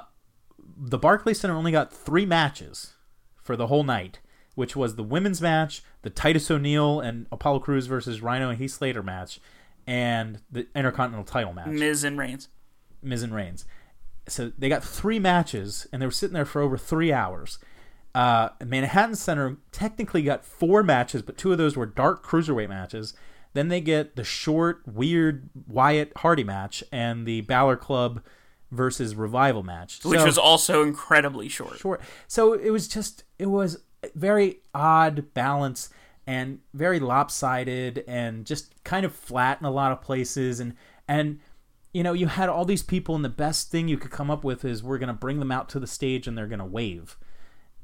the 0.77 0.97
Barclays 0.97 1.39
Center 1.39 1.55
only 1.55 1.71
got 1.71 1.93
three 1.93 2.25
matches 2.25 2.93
for 3.41 3.55
the 3.55 3.67
whole 3.67 3.83
night, 3.83 4.19
which 4.55 4.75
was 4.75 4.95
the 4.95 5.03
women's 5.03 5.41
match, 5.41 5.83
the 6.03 6.09
Titus 6.09 6.49
O'Neil 6.49 6.99
and 6.99 7.27
Apollo 7.31 7.59
Crews 7.59 7.87
versus 7.87 8.21
Rhino 8.21 8.49
and 8.49 8.57
Heath 8.57 8.71
Slater 8.71 9.03
match, 9.03 9.39
and 9.87 10.39
the 10.51 10.67
Intercontinental 10.75 11.25
title 11.25 11.53
match. 11.53 11.67
Miz 11.67 12.03
and 12.03 12.17
Reigns. 12.17 12.49
Miz 13.01 13.23
and 13.23 13.33
Reigns. 13.33 13.65
So 14.27 14.51
they 14.57 14.69
got 14.69 14.83
three 14.83 15.19
matches, 15.19 15.87
and 15.91 16.01
they 16.01 16.05
were 16.05 16.11
sitting 16.11 16.33
there 16.33 16.45
for 16.45 16.61
over 16.61 16.77
three 16.77 17.11
hours. 17.11 17.57
Uh, 18.13 18.49
Manhattan 18.63 19.15
Center 19.15 19.57
technically 19.71 20.21
got 20.21 20.45
four 20.45 20.83
matches, 20.83 21.21
but 21.21 21.37
two 21.37 21.51
of 21.51 21.57
those 21.57 21.75
were 21.77 21.85
dark 21.85 22.25
cruiserweight 22.25 22.69
matches. 22.69 23.13
Then 23.53 23.67
they 23.69 23.81
get 23.81 24.15
the 24.15 24.23
short, 24.23 24.81
weird 24.85 25.49
Wyatt 25.67 26.11
Hardy 26.17 26.43
match 26.43 26.83
and 26.91 27.25
the 27.25 27.41
Balor 27.41 27.77
Club 27.77 28.21
versus 28.69 29.15
Revival 29.15 29.63
match, 29.63 29.99
which 30.03 30.19
So- 30.19 30.25
was 30.25 30.37
also 30.37 30.83
incredibly 30.83 31.49
short. 31.49 31.77
short. 31.79 32.01
So 32.27 32.53
it 32.53 32.69
was 32.69 32.87
just 32.87 33.23
it 33.39 33.47
was 33.47 33.79
very 34.15 34.59
odd 34.73 35.33
balance 35.33 35.89
and 36.27 36.59
very 36.73 36.99
lopsided 36.99 38.03
and 38.07 38.45
just 38.45 38.73
kind 38.83 39.05
of 39.05 39.13
flat 39.13 39.59
in 39.59 39.65
a 39.65 39.71
lot 39.71 39.91
of 39.91 40.01
places 40.01 40.59
and 40.59 40.75
and 41.07 41.39
you 41.93 42.03
know 42.03 42.13
you 42.13 42.27
had 42.27 42.47
all 42.49 42.63
these 42.65 42.83
people 42.83 43.15
and 43.15 43.25
the 43.25 43.29
best 43.29 43.69
thing 43.71 43.87
you 43.87 43.97
could 43.97 44.11
come 44.11 44.29
up 44.31 44.43
with 44.43 44.63
is 44.63 44.83
we're 44.83 44.97
going 44.97 45.07
to 45.07 45.13
bring 45.13 45.39
them 45.39 45.51
out 45.51 45.67
to 45.69 45.79
the 45.79 45.87
stage 45.87 46.27
and 46.27 46.37
they're 46.37 46.47
going 46.47 46.59
to 46.59 46.65
wave. 46.65 47.17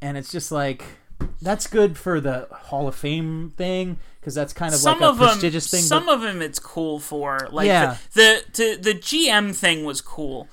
And 0.02 0.16
it's 0.18 0.32
just 0.32 0.52
like 0.52 0.84
that's 1.42 1.66
good 1.68 1.98
for 1.98 2.22
the 2.22 2.48
Hall 2.52 2.88
of 2.88 2.94
Fame 2.96 3.54
thing 3.58 3.98
because 4.20 4.36
that's 4.36 4.54
kind 4.54 4.74
of 4.74 4.80
Some 4.80 5.00
like 5.00 5.08
a 5.08 5.10
of 5.10 5.18
them, 5.18 5.28
prestigious 5.30 5.70
thing. 5.70 5.82
some 5.82 6.06
but, 6.06 6.16
of 6.16 6.22
them, 6.22 6.42
it's 6.42 6.60
cool 6.60 7.00
for 7.00 7.50
like 7.52 7.66
Yeah. 7.68 7.98
the, 8.14 8.44
the 8.54 8.76
the 8.78 8.94
the 8.94 9.00
GM 9.00 9.56
thing 9.56 9.84
was 9.84 10.00
cool 10.02 10.48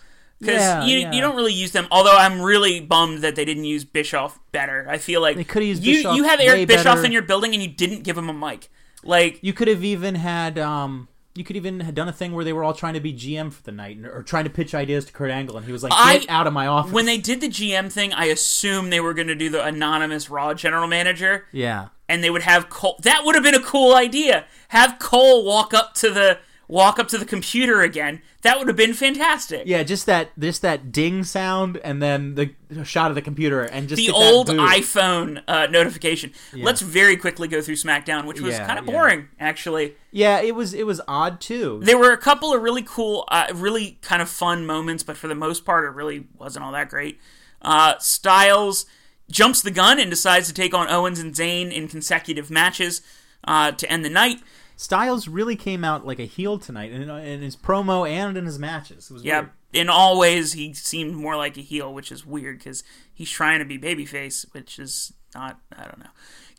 because 0.44 0.60
Yeah, 0.60 0.84
you 0.84 0.98
yeah. 0.98 1.12
you 1.12 1.20
don't 1.20 1.36
really 1.36 1.52
use 1.52 1.72
them. 1.72 1.86
Although 1.90 2.16
I'm 2.16 2.40
really 2.40 2.80
bummed 2.80 3.22
that 3.22 3.34
they 3.36 3.44
didn't 3.44 3.64
use 3.64 3.84
Bischoff 3.84 4.38
better. 4.52 4.86
I 4.88 4.98
feel 4.98 5.20
like 5.20 5.36
They 5.36 5.44
coulda 5.44 5.66
used 5.66 5.82
you 5.84 5.96
Bischoff 5.96 6.16
you 6.16 6.24
have 6.24 6.40
Eric 6.40 6.68
Bischoff 6.68 6.96
better. 6.96 7.06
in 7.06 7.12
your 7.12 7.22
building 7.22 7.52
and 7.54 7.62
you 7.62 7.68
didn't 7.68 8.02
give 8.02 8.16
him 8.18 8.28
a 8.28 8.32
mic. 8.34 8.68
Like 9.02 9.38
you 9.42 9.52
could 9.52 9.68
have 9.68 9.84
even 9.84 10.14
had 10.14 10.58
um 10.58 11.08
you 11.36 11.42
could 11.42 11.56
even 11.56 11.80
have 11.80 11.96
done 11.96 12.08
a 12.08 12.12
thing 12.12 12.32
where 12.32 12.44
they 12.44 12.52
were 12.52 12.62
all 12.62 12.72
trying 12.74 12.94
to 12.94 13.00
be 13.00 13.12
GM 13.12 13.52
for 13.52 13.60
the 13.64 13.72
night 13.72 13.98
or 14.04 14.22
trying 14.22 14.44
to 14.44 14.50
pitch 14.50 14.72
ideas 14.72 15.04
to 15.06 15.12
Kurt 15.12 15.32
Angle, 15.32 15.56
and 15.56 15.66
he 15.66 15.72
was 15.72 15.82
like, 15.82 15.92
I- 15.92 16.18
"Get 16.18 16.30
out 16.30 16.46
of 16.46 16.52
my 16.52 16.68
office." 16.68 16.92
when 16.92 17.06
they 17.06 17.18
did 17.18 17.40
the 17.40 17.48
GM 17.48 17.90
thing, 17.90 18.12
I 18.12 18.26
assumed 18.26 18.92
they 18.92 19.00
were 19.00 19.14
going 19.14 19.26
to 19.26 19.34
do 19.34 19.50
the 19.50 19.64
anonymous 19.64 20.30
Raw 20.30 20.54
general 20.54 20.86
manager. 20.86 21.46
yeah, 21.50 21.88
and 22.08 22.22
they 22.22 22.30
would 22.30 22.42
have 22.42 22.70
Cole. 22.70 23.00
That 23.02 23.24
would 23.24 23.34
have 23.34 23.42
been 23.42 23.56
a 23.56 23.60
cool 23.60 23.96
idea. 23.96 24.44
Have 24.68 25.00
Cole 25.00 25.44
walk 25.44 25.74
up 25.74 25.94
to 25.94 26.10
the 26.10 26.38
walk 26.68 26.98
up 26.98 27.08
to 27.08 27.18
the 27.18 27.24
computer 27.24 27.80
again. 27.82 28.22
That 28.42 28.58
would 28.58 28.68
have 28.68 28.76
been 28.76 28.94
fantastic. 28.94 29.62
yeah, 29.66 29.82
just 29.82 30.06
that, 30.06 30.38
just 30.38 30.62
that 30.62 30.92
ding 30.92 31.24
sound, 31.24 31.78
and 31.78 32.02
then 32.02 32.34
the 32.34 32.50
shot 32.84 33.10
of 33.10 33.14
the 33.14 33.22
computer, 33.22 33.62
and 33.62 33.88
just 33.88 33.96
The 33.96 34.10
old 34.10 34.48
iPhone 34.48 35.42
uh, 35.48 35.66
notification. 35.66 36.32
Let's 36.52 36.80
very 36.80 37.16
quickly 37.16 37.48
go 37.48 37.60
through 37.62 37.76
SmackDown, 37.76 38.26
which 38.26 38.40
was 38.40 38.54
Yeah, 38.54 38.66
kind 38.66 38.78
of 38.78 38.86
yeah. 38.86 38.92
boring, 38.92 39.28
actually. 39.40 39.94
Yeah, 40.10 40.40
it 40.40 40.54
was 40.54 40.74
it 40.74 40.86
was 40.86 41.00
odd 41.08 41.40
too. 41.40 41.80
There 41.82 41.98
were 41.98 42.12
a 42.12 42.18
couple 42.18 42.52
of 42.54 42.62
really 42.62 42.82
cool, 42.82 43.24
uh, 43.28 43.46
really 43.54 43.98
kind 44.02 44.20
of 44.22 44.28
fun 44.28 44.66
moments, 44.66 45.02
but 45.02 45.16
for 45.16 45.28
the 45.28 45.34
most 45.34 45.64
part, 45.64 45.84
it 45.84 45.90
really 45.96 46.26
wasn't 46.38 46.64
all 46.64 46.72
that 46.72 46.88
great. 46.88 47.18
Uh, 47.62 47.94
Styles 47.98 48.86
jumps 49.30 49.62
the 49.62 49.70
gun 49.70 49.98
and 49.98 50.10
decides 50.10 50.46
to 50.48 50.54
take 50.54 50.74
on 50.74 50.86
Owens 50.90 51.18
and 51.18 51.34
Zayn 51.34 51.72
in 51.72 51.88
consecutive 51.88 52.50
matches 52.50 53.00
uh, 53.44 53.72
to 53.72 53.90
end 53.90 54.04
the 54.04 54.10
night. 54.10 54.38
Styles 54.76 55.28
really 55.28 55.56
came 55.56 55.84
out 55.84 56.06
like 56.06 56.18
a 56.18 56.24
heel 56.24 56.58
tonight 56.58 56.90
in, 56.92 57.08
in 57.08 57.42
his 57.42 57.56
promo 57.56 58.08
and 58.08 58.36
in 58.36 58.44
his 58.44 58.58
matches. 58.58 59.10
It 59.10 59.14
was 59.14 59.24
Yeah, 59.24 59.40
weird. 59.40 59.50
in 59.72 59.88
all 59.88 60.18
ways, 60.18 60.52
he 60.54 60.74
seemed 60.74 61.14
more 61.14 61.36
like 61.36 61.56
a 61.56 61.60
heel, 61.62 61.92
which 61.94 62.10
is 62.10 62.26
weird 62.26 62.58
because 62.58 62.82
he's 63.12 63.30
trying 63.30 63.60
to 63.60 63.64
be 63.64 63.78
babyface, 63.78 64.44
which 64.52 64.78
is 64.78 65.12
not. 65.34 65.58
I 65.76 65.84
don't 65.84 65.98
know. 66.00 66.10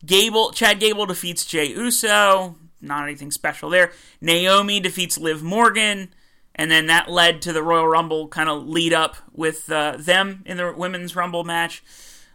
Gable, 0.05 0.51
Chad 0.51 0.79
Gable 0.79 1.05
defeats 1.05 1.45
Jey 1.45 1.65
Uso. 1.67 2.55
Not 2.81 3.03
anything 3.03 3.31
special 3.31 3.69
there. 3.69 3.91
Naomi 4.21 4.79
defeats 4.79 5.17
Liv 5.17 5.41
Morgan, 5.41 6.13
and 6.53 6.69
then 6.69 6.85
that 6.87 7.09
led 7.09 7.41
to 7.43 7.53
the 7.53 7.63
Royal 7.63 7.87
Rumble 7.87 8.27
kind 8.27 8.47
of 8.49 8.67
lead 8.67 8.93
up 8.93 9.15
with 9.33 9.71
uh, 9.71 9.97
them 9.97 10.43
in 10.45 10.57
the 10.57 10.71
women's 10.73 11.15
Rumble 11.15 11.43
match. 11.43 11.83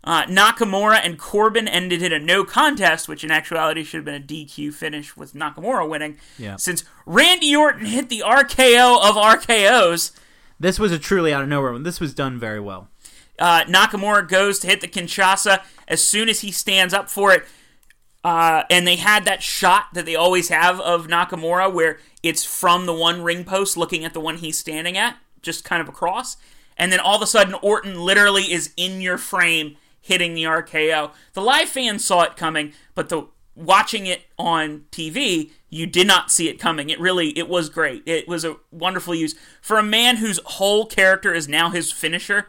Uh, 0.02 0.24
Nakamura 0.24 1.01
and 1.05 1.18
Corbin 1.18 1.68
ended 1.68 2.02
in 2.02 2.12
a 2.12 2.18
no 2.18 2.43
contest, 2.44 3.06
which 3.06 3.22
in 3.22 3.31
actuality 3.31 3.85
should 3.85 3.98
have 3.98 4.05
been 4.06 4.14
a 4.14 4.24
DQ 4.24 4.72
finish 4.72 5.14
with 5.16 5.35
Nakamura 5.35 5.86
winning. 5.89 6.16
Yeah. 6.39 6.56
Since 6.56 6.85
Randy 7.05 7.55
Orton 7.55 7.85
hit 7.86 8.09
the 8.09 8.22
RKO 8.24 9.02
of 9.02 9.16
RKOs, 9.16 10.12
This 10.59 10.78
was 10.78 10.90
a 10.93 10.98
truly 10.98 11.32
out 11.35 11.43
of 11.43 11.48
nowhere 11.48 11.72
one. 11.72 11.82
This 11.82 12.01
was 12.01 12.14
done 12.14 12.39
very 12.39 12.60
well. 12.60 12.89
uh, 13.39 13.64
Nakamura 13.64 14.27
goes 14.27 14.59
to 14.60 14.66
hit 14.68 14.81
the 14.81 14.89
Kinshasa 14.89 15.62
as 15.86 16.06
soon 16.06 16.28
as 16.31 16.40
he 16.40 16.51
stands 16.51 16.94
up 16.94 17.10
for 17.10 17.32
it. 17.32 17.44
Uh, 18.22 18.64
and 18.70 18.86
they 18.86 18.97
had 18.97 19.24
that 19.24 19.43
shot 19.43 19.86
that 19.94 20.05
they 20.05 20.14
always 20.14 20.48
have 20.51 20.78
of 20.81 21.06
Nakamura 21.09 21.72
where 21.72 21.98
it's 22.22 22.44
from 22.44 22.85
the 22.86 22.93
one 22.94 23.22
ring 23.22 23.44
post 23.44 23.77
looking 23.78 24.05
at 24.05 24.12
the 24.12 24.20
one 24.20 24.36
he's 24.36 24.59
standing 24.59 24.98
at, 24.98 25.16
just 25.43 25.64
kind 25.64 25.81
of 25.82 25.89
across. 25.89 26.36
And 26.77 26.90
then 26.93 27.01
all 27.01 27.16
of 27.16 27.22
a 27.22 27.27
sudden, 27.27 27.55
Orton 27.62 27.98
literally 28.01 28.52
is 28.52 28.72
in 28.77 29.01
your 29.01 29.16
frame 29.18 29.77
hitting 30.01 30.35
the 30.35 30.44
RKO. 30.44 31.12
The 31.32 31.43
live 31.43 31.68
fans 31.68 32.05
saw 32.05 32.22
it 32.22 32.36
coming, 32.36 32.72
but 32.94 33.09
the 33.09 33.28
watching 33.55 34.06
it 34.06 34.22
on 34.39 34.85
TV, 34.90 35.51
you 35.68 35.86
did 35.86 36.06
not 36.06 36.31
see 36.31 36.48
it 36.48 36.59
coming. 36.59 36.90
It 36.90 36.98
really, 37.01 37.36
it 37.39 37.48
was 37.48 37.68
great. 37.68 38.02
It 38.06 38.27
was 38.27 38.44
a 38.44 38.56
wonderful 38.70 39.14
use 39.14 39.35
for 39.60 39.78
a 39.78 39.82
man 39.82 40.16
whose 40.16 40.40
whole 40.44 40.86
character 40.86 41.32
is 41.35 41.48
now 41.48 41.70
his 41.70 41.93
finisher 41.93 42.48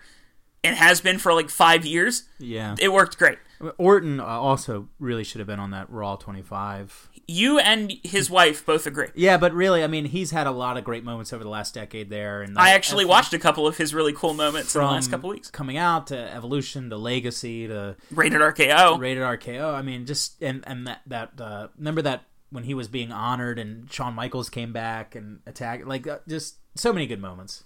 and 0.64 0.76
has 0.76 1.02
been 1.02 1.18
for 1.18 1.34
like 1.34 1.50
five 1.50 1.86
years. 1.86 2.24
Yeah. 2.40 2.76
It 2.80 2.94
worked 2.94 3.18
great. 3.18 3.40
Orton 3.78 4.20
uh, 4.20 4.26
also 4.26 4.90
really 5.00 5.24
should 5.24 5.40
have 5.40 5.48
been 5.48 5.60
on 5.60 5.72
that 5.72 5.90
Raw 5.90 6.16
25. 6.16 7.10
You 7.28 7.60
and 7.60 7.94
his 8.04 8.30
wife 8.30 8.66
both 8.66 8.86
agree. 8.88 9.08
Yeah, 9.16 9.38
but 9.38 9.54
really, 9.54 9.84
I 9.84 9.88
mean, 9.88 10.06
he's 10.06 10.32
had 10.32 10.48
a 10.48 10.52
lot 10.52 10.78
of 10.78 10.84
great 10.84 11.04
moments 11.04 11.32
over 11.34 11.44
the 11.44 11.50
last 11.50 11.74
decade 11.74 12.10
there. 12.10 12.42
And 12.42 12.58
I 12.58 12.72
actually 12.72 13.06
watched 13.06 13.34
a 13.34 13.40
couple 13.40 13.66
of 13.68 13.78
his 13.78 13.94
really 13.94 14.14
cool 14.14 14.34
moments 14.34 14.76
in 14.76 14.82
the 14.82 14.88
last 14.88 15.10
couple 15.10 15.30
weeks. 15.30 15.50
coming 15.50 15.78
out 15.78 16.08
to 16.08 16.18
Evolution 16.18 16.90
to 16.90 16.98
Legacy 16.98 17.68
to 17.68 17.96
Rated 18.12 18.42
RKO. 18.42 19.00
Rated 19.00 19.24
RKO. 19.24 19.74
I 19.74 19.82
mean, 19.82 20.06
just 20.06 20.42
and 20.42 20.64
and 20.68 20.88
that 20.88 21.02
that 21.08 21.40
uh, 21.40 21.68
remember 21.78 22.02
that 22.02 22.24
when 22.50 22.64
he 22.66 22.74
was 22.74 22.88
being 22.90 23.12
honored 23.12 23.58
and 23.60 23.92
Shawn 23.92 24.14
Michaels 24.14 24.50
came 24.50 24.74
back 24.74 25.16
and 25.16 25.40
attacked 25.46 25.86
like 25.88 26.06
uh, 26.08 26.20
just 26.28 26.56
so 26.76 26.92
many 26.92 27.08
good 27.08 27.22
moments. 27.22 27.64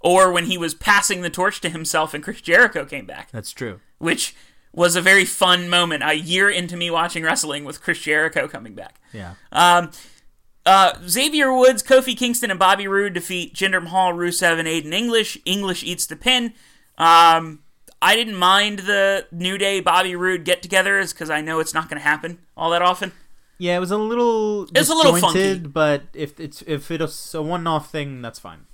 or 0.00 0.32
when 0.32 0.46
he 0.46 0.58
was 0.58 0.74
passing 0.74 1.22
the 1.22 1.30
torch 1.30 1.60
to 1.60 1.68
himself 1.68 2.14
and 2.14 2.22
Chris 2.24 2.40
Jericho 2.40 2.84
came 2.84 3.06
back, 3.06 3.30
That's 3.32 3.52
true. 3.52 3.80
which 3.98 4.34
was 4.72 4.96
a 4.96 5.02
very 5.02 5.24
fun 5.24 5.68
moment. 5.68 6.02
A 6.02 6.14
year 6.14 6.50
into 6.50 6.76
me 6.76 6.90
watching 6.90 7.22
wrestling 7.22 7.64
with 7.64 7.82
Chris 7.82 7.98
Jericho 8.00 8.48
coming 8.48 8.74
back. 8.74 9.00
Yeah. 9.12 9.34
Um, 9.52 9.90
uh, 10.66 10.92
Xavier 11.06 11.52
Woods, 11.52 11.82
Kofi 11.82 12.16
Kingston, 12.16 12.50
and 12.50 12.58
Bobby 12.58 12.86
Roode 12.86 13.14
defeat 13.14 13.54
Jinder 13.54 13.82
Mahal, 13.82 14.12
Rusev, 14.12 14.58
and 14.58 14.68
Aiden 14.68 14.92
English. 14.92 15.38
English 15.44 15.82
eats 15.82 16.06
the 16.06 16.16
pin. 16.16 16.52
Um, 16.98 17.60
I 18.00 18.14
didn't 18.14 18.36
mind 18.36 18.80
the 18.80 19.26
New 19.32 19.58
Day 19.58 19.80
Bobby 19.80 20.14
Roode 20.14 20.44
get 20.44 20.62
togethers 20.62 21.12
because 21.12 21.30
I 21.30 21.40
know 21.40 21.58
it's 21.58 21.74
not 21.74 21.88
going 21.88 22.00
to 22.00 22.06
happen 22.06 22.38
all 22.56 22.70
that 22.70 22.82
often. 22.82 23.12
Yeah, 23.58 23.76
it 23.76 23.80
was 23.80 23.90
a 23.90 23.96
little 23.96 24.68
was 24.72 24.88
a 24.88 24.94
little 24.94 25.16
funky. 25.16 25.58
but 25.58 26.02
if 26.14 26.38
it's 26.38 26.62
if 26.62 26.90
it's 26.90 27.34
a 27.34 27.42
one-off 27.42 27.90
thing, 27.90 28.22
that's 28.22 28.38
fine. 28.38 28.66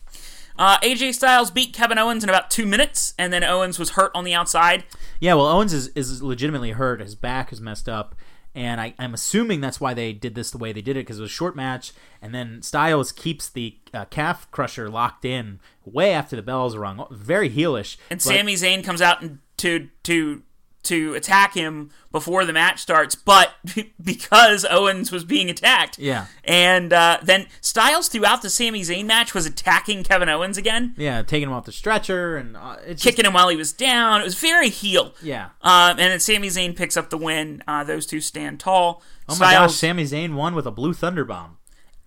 Uh, 0.58 0.78
AJ 0.80 1.14
Styles 1.14 1.50
beat 1.50 1.72
Kevin 1.72 1.98
Owens 1.98 2.22
in 2.22 2.30
about 2.30 2.50
two 2.50 2.66
minutes, 2.66 3.14
and 3.18 3.32
then 3.32 3.42
Owens 3.42 3.78
was 3.78 3.90
hurt 3.90 4.12
on 4.14 4.24
the 4.24 4.34
outside. 4.34 4.84
Yeah, 5.20 5.34
well, 5.34 5.46
Owens 5.46 5.72
is, 5.72 5.88
is 5.88 6.22
legitimately 6.22 6.72
hurt. 6.72 7.00
His 7.00 7.14
back 7.14 7.52
is 7.52 7.60
messed 7.60 7.88
up. 7.88 8.14
And 8.56 8.80
I, 8.80 8.94
I'm 9.00 9.14
assuming 9.14 9.60
that's 9.60 9.80
why 9.80 9.94
they 9.94 10.12
did 10.12 10.36
this 10.36 10.52
the 10.52 10.58
way 10.58 10.72
they 10.72 10.80
did 10.80 10.96
it 10.96 11.00
because 11.00 11.18
it 11.18 11.22
was 11.22 11.30
a 11.30 11.34
short 11.34 11.56
match. 11.56 11.92
And 12.22 12.32
then 12.32 12.62
Styles 12.62 13.10
keeps 13.10 13.48
the 13.48 13.78
uh, 13.92 14.04
calf 14.04 14.48
crusher 14.52 14.88
locked 14.88 15.24
in 15.24 15.58
way 15.84 16.12
after 16.12 16.36
the 16.36 16.42
bells 16.42 16.76
rung. 16.76 17.04
Very 17.10 17.50
heelish. 17.50 17.96
And 18.10 18.18
but- 18.18 18.22
Sami 18.22 18.54
Zayn 18.54 18.84
comes 18.84 19.02
out 19.02 19.22
and 19.22 19.40
to 19.56 19.88
to 20.04 20.42
to 20.84 21.14
attack 21.14 21.54
him 21.54 21.90
before 22.12 22.44
the 22.44 22.52
match 22.52 22.80
starts, 22.80 23.14
but 23.14 23.54
because 24.02 24.64
Owens 24.70 25.10
was 25.10 25.24
being 25.24 25.50
attacked, 25.50 25.98
Yeah. 25.98 26.26
and 26.44 26.92
uh, 26.92 27.18
then 27.22 27.46
Styles 27.60 28.08
throughout 28.08 28.42
the 28.42 28.50
Sami 28.50 28.82
Zayn 28.82 29.06
match 29.06 29.34
was 29.34 29.46
attacking 29.46 30.04
Kevin 30.04 30.28
Owens 30.28 30.56
again, 30.56 30.94
Yeah, 30.96 31.22
taking 31.22 31.48
him 31.48 31.54
off 31.54 31.64
the 31.64 31.72
stretcher 31.72 32.36
and 32.36 32.56
uh, 32.56 32.76
it's 32.86 33.02
just- 33.02 33.16
kicking 33.16 33.26
him 33.28 33.32
while 33.34 33.48
he 33.48 33.56
was 33.56 33.72
down. 33.72 34.20
It 34.20 34.24
was 34.24 34.34
very 34.38 34.68
heel. 34.68 35.14
yeah. 35.22 35.46
Um, 35.62 35.90
and 35.90 35.98
then 35.98 36.20
Sami 36.20 36.48
Zayn 36.48 36.76
picks 36.76 36.96
up 36.96 37.10
the 37.10 37.18
win. 37.18 37.62
Uh, 37.66 37.82
those 37.84 38.06
two 38.06 38.20
stand 38.20 38.60
tall. 38.60 39.02
Oh 39.28 39.36
my 39.38 39.52
gosh. 39.54 39.74
Sami 39.74 40.04
Zayn 40.04 40.34
won 40.34 40.54
with 40.54 40.66
a 40.66 40.70
blue 40.70 40.92
thunder 40.92 41.24
bomb. 41.24 41.56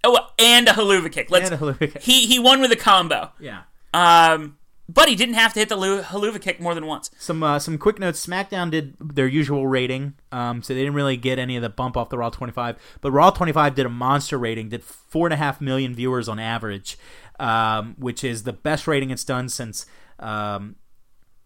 oh, 0.04 0.20
and 0.40 0.68
a 0.70 0.72
Helluva 0.72 1.12
Kick. 1.12 1.30
Let's. 1.32 1.50
And 1.52 1.60
a 1.62 1.64
Helluva 1.66 1.92
Kick. 1.94 2.02
He 2.04 2.26
he 2.28 2.38
won 2.40 2.62
with 2.62 2.72
a 2.72 2.76
combo. 2.76 3.32
Yeah. 3.40 3.62
Um, 3.94 4.58
but 4.90 5.10
he 5.10 5.16
didn't 5.16 5.36
have 5.36 5.54
to 5.54 5.60
hit 5.60 5.70
the 5.70 5.76
Helluva 5.76 6.42
Kick 6.42 6.60
more 6.62 6.74
than 6.74 6.86
once. 6.86 7.12
Some 7.18 7.44
uh, 7.44 7.60
some 7.60 7.78
quick 7.78 8.00
notes. 8.00 8.26
SmackDown 8.26 8.72
did 8.72 8.96
their 9.00 9.28
usual 9.28 9.68
rating, 9.68 10.14
um, 10.32 10.64
so 10.64 10.74
they 10.74 10.80
didn't 10.80 10.96
really 10.96 11.18
get 11.18 11.40
any 11.40 11.56
of 11.56 11.62
the 11.62 11.70
bump 11.70 11.98
off 11.98 12.10
the 12.10 12.18
Raw 12.18 12.30
25. 12.30 12.78
But 13.02 13.12
Raw 13.12 13.30
25 13.30 13.76
did 13.76 13.86
a 13.86 13.90
monster 13.90 14.38
rating, 14.38 14.70
did 14.70 14.84
four 14.84 15.28
and 15.28 15.34
a 15.34 15.38
half 15.38 15.60
million 15.60 15.94
viewers 15.94 16.30
on 16.30 16.40
average, 16.40 16.98
um, 17.40 17.96
which 17.98 18.24
is 18.24 18.44
the 18.44 18.54
best 18.54 18.88
rating 18.88 19.10
it's 19.10 19.26
done 19.26 19.50
since 19.50 19.86
um, 20.20 20.76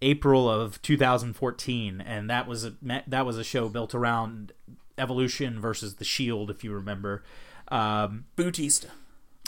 April 0.01 0.49
of 0.49 0.81
2014, 0.81 2.01
and 2.01 2.29
that 2.29 2.47
was 2.47 2.65
a 2.65 2.73
that 3.07 3.25
was 3.25 3.37
a 3.37 3.43
show 3.43 3.69
built 3.69 3.95
around 3.95 4.51
Evolution 4.97 5.59
versus 5.59 5.95
the 5.95 6.05
Shield, 6.05 6.51
if 6.51 6.63
you 6.63 6.71
remember. 6.71 7.23
Um, 7.69 8.25
Bootista. 8.37 8.87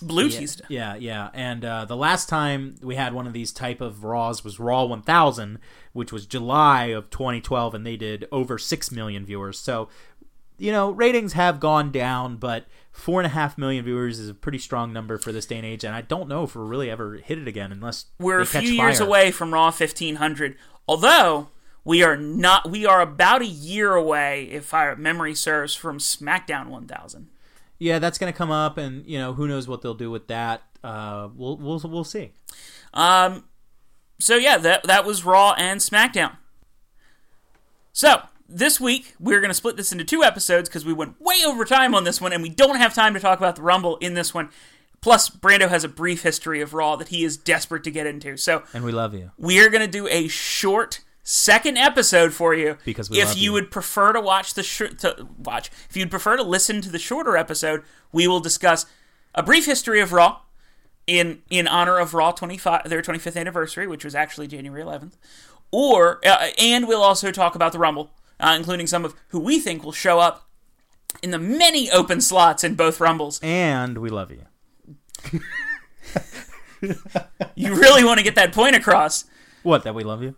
Bluetista. 0.08 0.62
yeah, 0.70 0.96
yeah. 0.96 1.30
And 1.34 1.64
uh, 1.66 1.86
the 1.86 1.96
last 1.96 2.30
time 2.30 2.76
we 2.82 2.96
had 2.96 3.14
one 3.14 3.28
of 3.28 3.34
these 3.34 3.52
type 3.52 3.82
of 3.82 4.04
Raws 4.04 4.44
was 4.44 4.60
Raw 4.60 4.86
1000, 4.86 5.60
which 5.94 6.12
was 6.12 6.26
July 6.26 6.86
of 6.86 7.10
2012, 7.10 7.74
and 7.74 7.86
they 7.86 7.98
did 7.98 8.28
over 8.32 8.58
6 8.58 8.92
million 8.92 9.26
viewers. 9.26 9.60
So, 9.60 9.90
you 10.58 10.72
know, 10.72 10.92
ratings 10.92 11.34
have 11.34 11.60
gone 11.60 11.92
down, 11.92 12.38
but 12.38 12.66
4.5 12.96 13.58
million 13.58 13.84
viewers 13.86 14.20
is 14.20 14.30
a 14.30 14.34
pretty 14.34 14.60
strong 14.60 14.94
number 14.94 15.18
for 15.18 15.32
this 15.32 15.46
day 15.46 15.58
and 15.58 15.66
age, 15.66 15.84
and 15.84 15.96
I 15.96 16.02
don't 16.02 16.30
know 16.30 16.44
if 16.44 16.56
we'll 16.56 16.68
really 16.68 16.90
ever 16.90 17.16
hit 17.16 17.40
it 17.40 17.48
again 17.48 17.72
unless 17.72 18.06
We're 18.20 18.42
a 18.42 18.46
few 18.46 18.62
years 18.62 19.00
fire. 19.00 19.08
away 19.08 19.32
from 19.32 19.54
Raw 19.54 19.66
1500. 19.66 20.56
Although 20.88 21.50
we 21.84 22.04
are 22.04 22.16
not, 22.16 22.70
we 22.70 22.86
are 22.86 23.02
about 23.02 23.42
a 23.42 23.48
year 23.48 23.94
away, 23.96 24.44
if 24.52 24.74
our 24.74 24.96
memory 24.96 25.34
serves, 25.36 25.76
from 25.76 25.98
SmackDown 25.98 26.68
1000. 26.68 27.30
Yeah, 27.84 28.00
that's 28.00 28.18
going 28.18 28.32
to 28.32 28.38
come 28.38 28.50
up, 28.50 28.78
and, 28.78 29.06
you 29.06 29.18
know, 29.20 29.34
who 29.34 29.46
knows 29.46 29.68
what 29.68 29.82
they'll 29.82 29.94
do 29.94 30.10
with 30.10 30.28
that. 30.28 30.62
Uh, 30.82 31.28
we'll, 31.36 31.58
we'll, 31.58 31.82
we'll 31.84 32.04
see. 32.06 32.32
Um, 32.94 33.44
so 34.20 34.38
yeah, 34.38 34.58
that 34.58 34.84
that 34.84 35.04
was 35.06 35.26
Raw 35.26 35.54
and 35.58 35.82
SmackDown. 35.82 36.38
So 37.92 38.22
this 38.48 38.80
week 38.80 39.16
we're 39.20 39.40
going 39.42 39.50
to 39.50 39.54
split 39.56 39.76
this 39.76 39.92
into 39.92 40.06
two 40.06 40.24
episodes 40.24 40.70
because 40.70 40.86
we 40.86 40.94
went 40.94 41.20
way 41.20 41.36
over 41.46 41.66
time 41.66 41.94
on 41.94 42.06
this 42.06 42.22
one, 42.22 42.32
and 42.32 42.42
we 42.42 42.50
don't 42.50 42.78
have 42.78 42.94
time 42.94 43.14
to 43.16 43.20
talk 43.20 43.38
about 43.38 43.58
the 43.58 43.62
Rumble 43.62 43.98
in 43.98 44.14
this 44.14 44.34
one. 44.34 44.50
Plus, 45.02 45.30
Brando 45.30 45.68
has 45.68 45.84
a 45.84 45.90
brief 45.90 46.24
history 46.24 46.62
of 46.62 46.74
Raw 46.74 46.96
that 46.96 47.10
he 47.10 47.26
is 47.26 47.36
desperate 47.36 47.84
to 47.84 47.92
get 47.92 48.08
into. 48.08 48.38
So 48.38 48.64
And 48.74 48.86
we 48.86 48.94
love 48.94 49.14
you. 49.14 49.32
we 49.38 49.60
are 49.60 49.68
going 49.70 49.82
to 49.86 49.92
do 49.92 50.08
a 50.08 50.30
short 50.30 51.02
second 51.24 51.78
episode 51.78 52.34
for 52.34 52.54
you 52.54 52.78
Because 52.86 53.10
we 53.10 53.20
if 53.20 53.30
love 53.30 53.38
you, 53.38 53.44
you. 53.44 53.54
would 53.54 53.72
prefer 53.72 54.12
to 54.14 54.20
watch 54.22 54.54
the 54.56 54.64
sh- 54.64 54.94
to 55.00 55.28
watch 55.38 55.70
if 55.90 55.96
you'd 55.96 56.12
prefer 56.12 56.36
to 56.38 56.44
listen 56.44 56.82
to 56.82 56.90
the 56.92 57.00
shorter 57.00 57.38
episode 57.38 57.82
we 58.12 58.28
will 58.28 58.42
discuss 58.42 58.86
a 59.34 59.42
brief 59.42 59.66
history 59.66 60.02
of 60.02 60.12
raw 60.12 60.40
in 61.08 61.42
in 61.50 61.68
honor 61.68 61.98
of 62.00 62.14
raw 62.14 62.32
25 62.32 62.90
their 62.90 63.02
25th 63.02 63.38
anniversary 63.38 63.88
which 63.88 64.04
was 64.04 64.14
actually 64.16 64.48
january 64.48 64.84
11th 64.84 65.14
or 65.72 66.20
uh, 66.26 66.50
and 66.60 66.88
we'll 66.88 67.02
also 67.02 67.32
talk 67.32 67.56
about 67.56 67.72
the 67.72 67.80
rumble 67.80 68.12
uh, 68.40 68.54
including 68.58 68.86
some 68.88 69.06
of 69.06 69.16
who 69.30 69.40
we 69.40 69.60
think 69.60 69.84
will 69.84 69.92
show 69.94 70.20
up 70.20 70.50
in 71.22 71.32
the 71.32 71.40
many 71.40 71.90
open 71.92 72.20
slots 72.20 72.64
in 72.66 72.76
both 72.76 73.00
rumbles 73.00 73.40
And 73.44 73.98
we 74.00 74.10
love 74.10 74.32
you. 74.32 74.42
you 77.56 77.76
really 77.76 78.04
want 78.04 78.18
to 78.18 78.24
get 78.24 78.36
that 78.36 78.52
point 78.54 78.76
across 78.76 79.26
What, 79.62 79.84
that 79.84 79.96
we 79.96 80.04
love 80.04 80.22
you? 80.24 80.36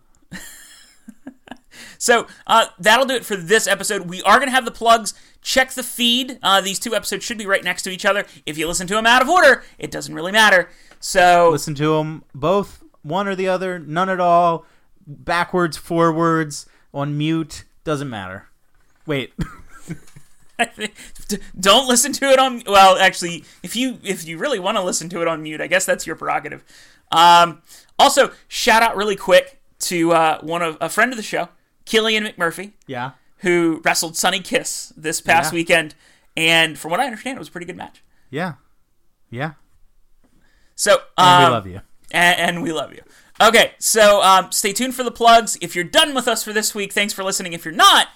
So 2.06 2.28
uh, 2.46 2.68
that'll 2.78 3.08
do 3.08 3.16
it 3.16 3.26
for 3.26 3.36
this 3.36 3.66
episode. 3.66 4.08
We 4.08 4.22
are 4.22 4.38
going 4.38 4.48
to 4.48 4.54
have 4.54 4.64
the 4.64 4.70
plugs. 4.70 5.16
Check 5.42 5.72
the 5.72 5.82
feed. 5.82 6.38
Uh, 6.44 6.62
these 6.62 6.78
two 6.78 6.94
episodes 6.94 7.26
should 7.26 7.40
be 7.40 7.48
right 7.48 7.64
next 7.64 7.82
to 7.82 7.90
each 7.90 8.06
other. 8.06 8.28
If 8.46 8.60
you 8.60 8.68
listen 8.68 8.86
to 8.86 8.94
them 8.94 9.08
out 9.08 9.24
of 9.24 9.28
order, 9.28 9.64
it 9.80 9.90
doesn't 9.90 10.14
really 10.14 10.32
matter. 10.32 10.70
So 11.00 11.50
listen 11.52 11.74
to 11.74 11.98
them 11.98 12.24
both 12.36 12.84
one 13.02 13.28
or 13.28 13.34
the 13.36 13.48
other 13.48 13.80
none 13.80 14.08
at 14.10 14.20
all 14.20 14.68
backwards 15.08 15.78
forwards 15.78 16.68
on 16.94 17.18
mute 17.18 17.64
doesn't 17.84 18.10
matter 18.10 18.50
wait 19.06 19.32
don't 21.60 21.88
listen 21.88 22.14
to 22.14 22.26
it 22.26 22.40
on. 22.40 22.64
Well, 22.66 22.98
actually, 22.98 23.44
if 23.62 23.76
you 23.76 24.00
if 24.04 24.26
you 24.26 24.38
really 24.38 24.58
want 24.58 24.78
to 24.78 24.84
listen 24.84 25.10
to 25.10 25.22
it 25.22 25.28
on 25.28 25.44
mute, 25.44 25.60
I 25.60 25.68
guess 25.68 25.86
that's 25.86 26.08
your 26.08 26.16
prerogative. 26.16 26.64
Um, 27.12 27.62
also, 28.00 28.32
shout 28.48 28.82
out 28.82 28.96
really 28.96 29.18
quick 29.18 29.60
to 29.80 30.14
uh, 30.14 30.40
one 30.42 30.62
of 30.62 30.78
a 30.80 30.88
friend 30.88 31.12
of 31.12 31.18
the 31.18 31.24
show, 31.24 31.50
Killian 31.86 32.26
McMurphy, 32.26 32.74
yeah 32.88 33.12
who 33.40 33.82
wrestled 33.86 34.16
Sonny 34.18 34.40
Kiss 34.40 34.92
this 34.98 35.22
past 35.22 35.52
Yeah. 35.52 35.56
weekend, 35.58 35.96
and 36.36 36.80
from 36.80 36.90
what 36.92 37.00
I 37.00 37.06
understand, 37.06 37.36
it 37.38 37.40
was 37.40 37.50
a 37.50 37.52
pretty 37.52 37.68
good 37.68 37.78
match. 37.78 38.04
yeah 38.30 38.54
yeah 39.30 39.52
So 40.76 40.98
and 41.18 41.44
um, 41.46 41.50
we 41.50 41.56
love 41.56 41.68
you 41.68 41.82
and, 42.12 42.40
and 42.40 42.64
we 42.64 42.72
love 42.72 42.94
you. 42.94 43.02
Okay, 43.42 43.74
so 43.80 44.22
um, 44.24 44.52
stay 44.52 44.72
tuned 44.72 44.96
for 44.96 45.04
the 45.04 45.12
plugs. 45.12 45.58
If 45.62 45.76
you're 45.76 45.84
done 45.84 46.16
with 46.16 46.28
us 46.28 46.44
for 46.44 46.54
this 46.54 46.74
week, 46.74 46.94
thanks 46.94 47.12
for 47.14 47.24
listening. 47.24 47.52
If 47.54 47.66
you're 47.66 47.74
not, 47.74 48.08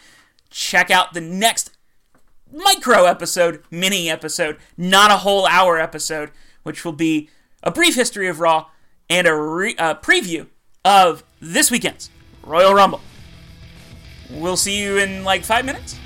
check 0.49 0.89
out 0.89 1.13
the 1.13 1.19
next 1.21 1.71
micro 2.51 3.03
episode, 3.03 3.61
mini 3.69 4.09
episode, 4.09 4.57
not 4.77 5.11
a 5.11 5.17
whole 5.17 5.45
hour 5.45 5.77
episode, 5.77 6.31
which 6.63 6.85
will 6.85 6.93
be 6.93 7.29
a 7.61 7.69
brief 7.69 7.95
history 7.95 8.29
of 8.29 8.39
Raw 8.39 8.67
and 9.09 9.27
a, 9.27 9.35
re- 9.35 9.75
a 9.77 9.95
preview 9.95 10.47
of 10.85 11.23
this 11.41 11.69
weekend's 11.69 12.09
Royal 12.43 12.73
Rumble. 12.73 13.01
We'll 14.29 14.57
see 14.57 14.81
you 14.81 14.97
in 14.97 15.23
like 15.23 15.43
five 15.43 15.65
minutes. 15.65 15.97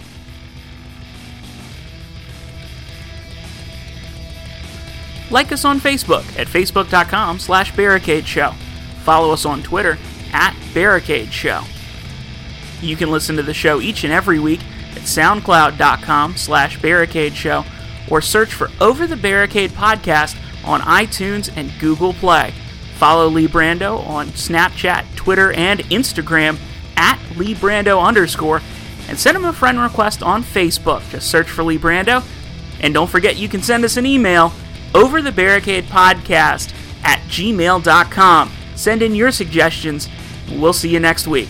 Like 5.29 5.51
us 5.51 5.65
on 5.65 5.79
Facebook 5.79 6.23
at 6.37 6.47
facebook.com 6.47 7.39
slash 7.39 7.75
barricade 7.75 8.27
show. 8.27 8.51
Follow 9.03 9.33
us 9.33 9.45
on 9.45 9.63
Twitter 9.63 9.97
at 10.31 10.55
barricade 10.73 11.33
show. 11.33 11.61
You 12.81 12.95
can 12.95 13.09
listen 13.09 13.35
to 13.37 13.43
the 13.43 13.53
show 13.53 13.81
each 13.81 14.03
and 14.03 14.13
every 14.13 14.39
week 14.39 14.61
at 14.91 15.01
soundcloud.com 15.01 16.37
slash 16.37 16.79
barricade 16.81 17.33
show 17.33 17.65
or 18.11 18.21
search 18.21 18.53
for 18.53 18.69
Over 18.79 19.07
the 19.07 19.15
Barricade 19.17 19.71
podcast 19.71 20.37
on 20.63 20.81
iTunes 20.81 21.51
and 21.55 21.71
Google 21.79 22.13
Play. 22.13 22.53
Follow 22.95 23.27
Lee 23.27 23.47
Brando 23.47 24.05
on 24.07 24.27
Snapchat, 24.27 25.15
Twitter, 25.15 25.51
and 25.53 25.79
Instagram 25.85 26.57
at 26.97 27.19
Lee 27.37 27.55
Brando 27.55 28.01
underscore 28.01 28.61
and 29.07 29.19
send 29.19 29.37
him 29.37 29.45
a 29.45 29.53
friend 29.53 29.79
request 29.79 30.23
on 30.23 30.43
Facebook. 30.43 31.07
Just 31.09 31.29
search 31.29 31.49
for 31.49 31.63
Lee 31.63 31.77
Brando. 31.77 32.23
And 32.81 32.93
don't 32.93 33.09
forget 33.09 33.37
you 33.37 33.49
can 33.49 33.61
send 33.61 33.83
us 33.85 33.97
an 33.97 34.05
email 34.05 34.51
over 34.93 35.21
the 35.21 35.31
barricade 35.31 35.85
podcast 35.85 36.73
at 37.03 37.19
gmail.com. 37.27 38.51
Send 38.75 39.01
in 39.01 39.15
your 39.15 39.31
suggestions. 39.31 40.09
We'll 40.49 40.73
see 40.73 40.89
you 40.89 40.99
next 40.99 41.27
week. 41.27 41.49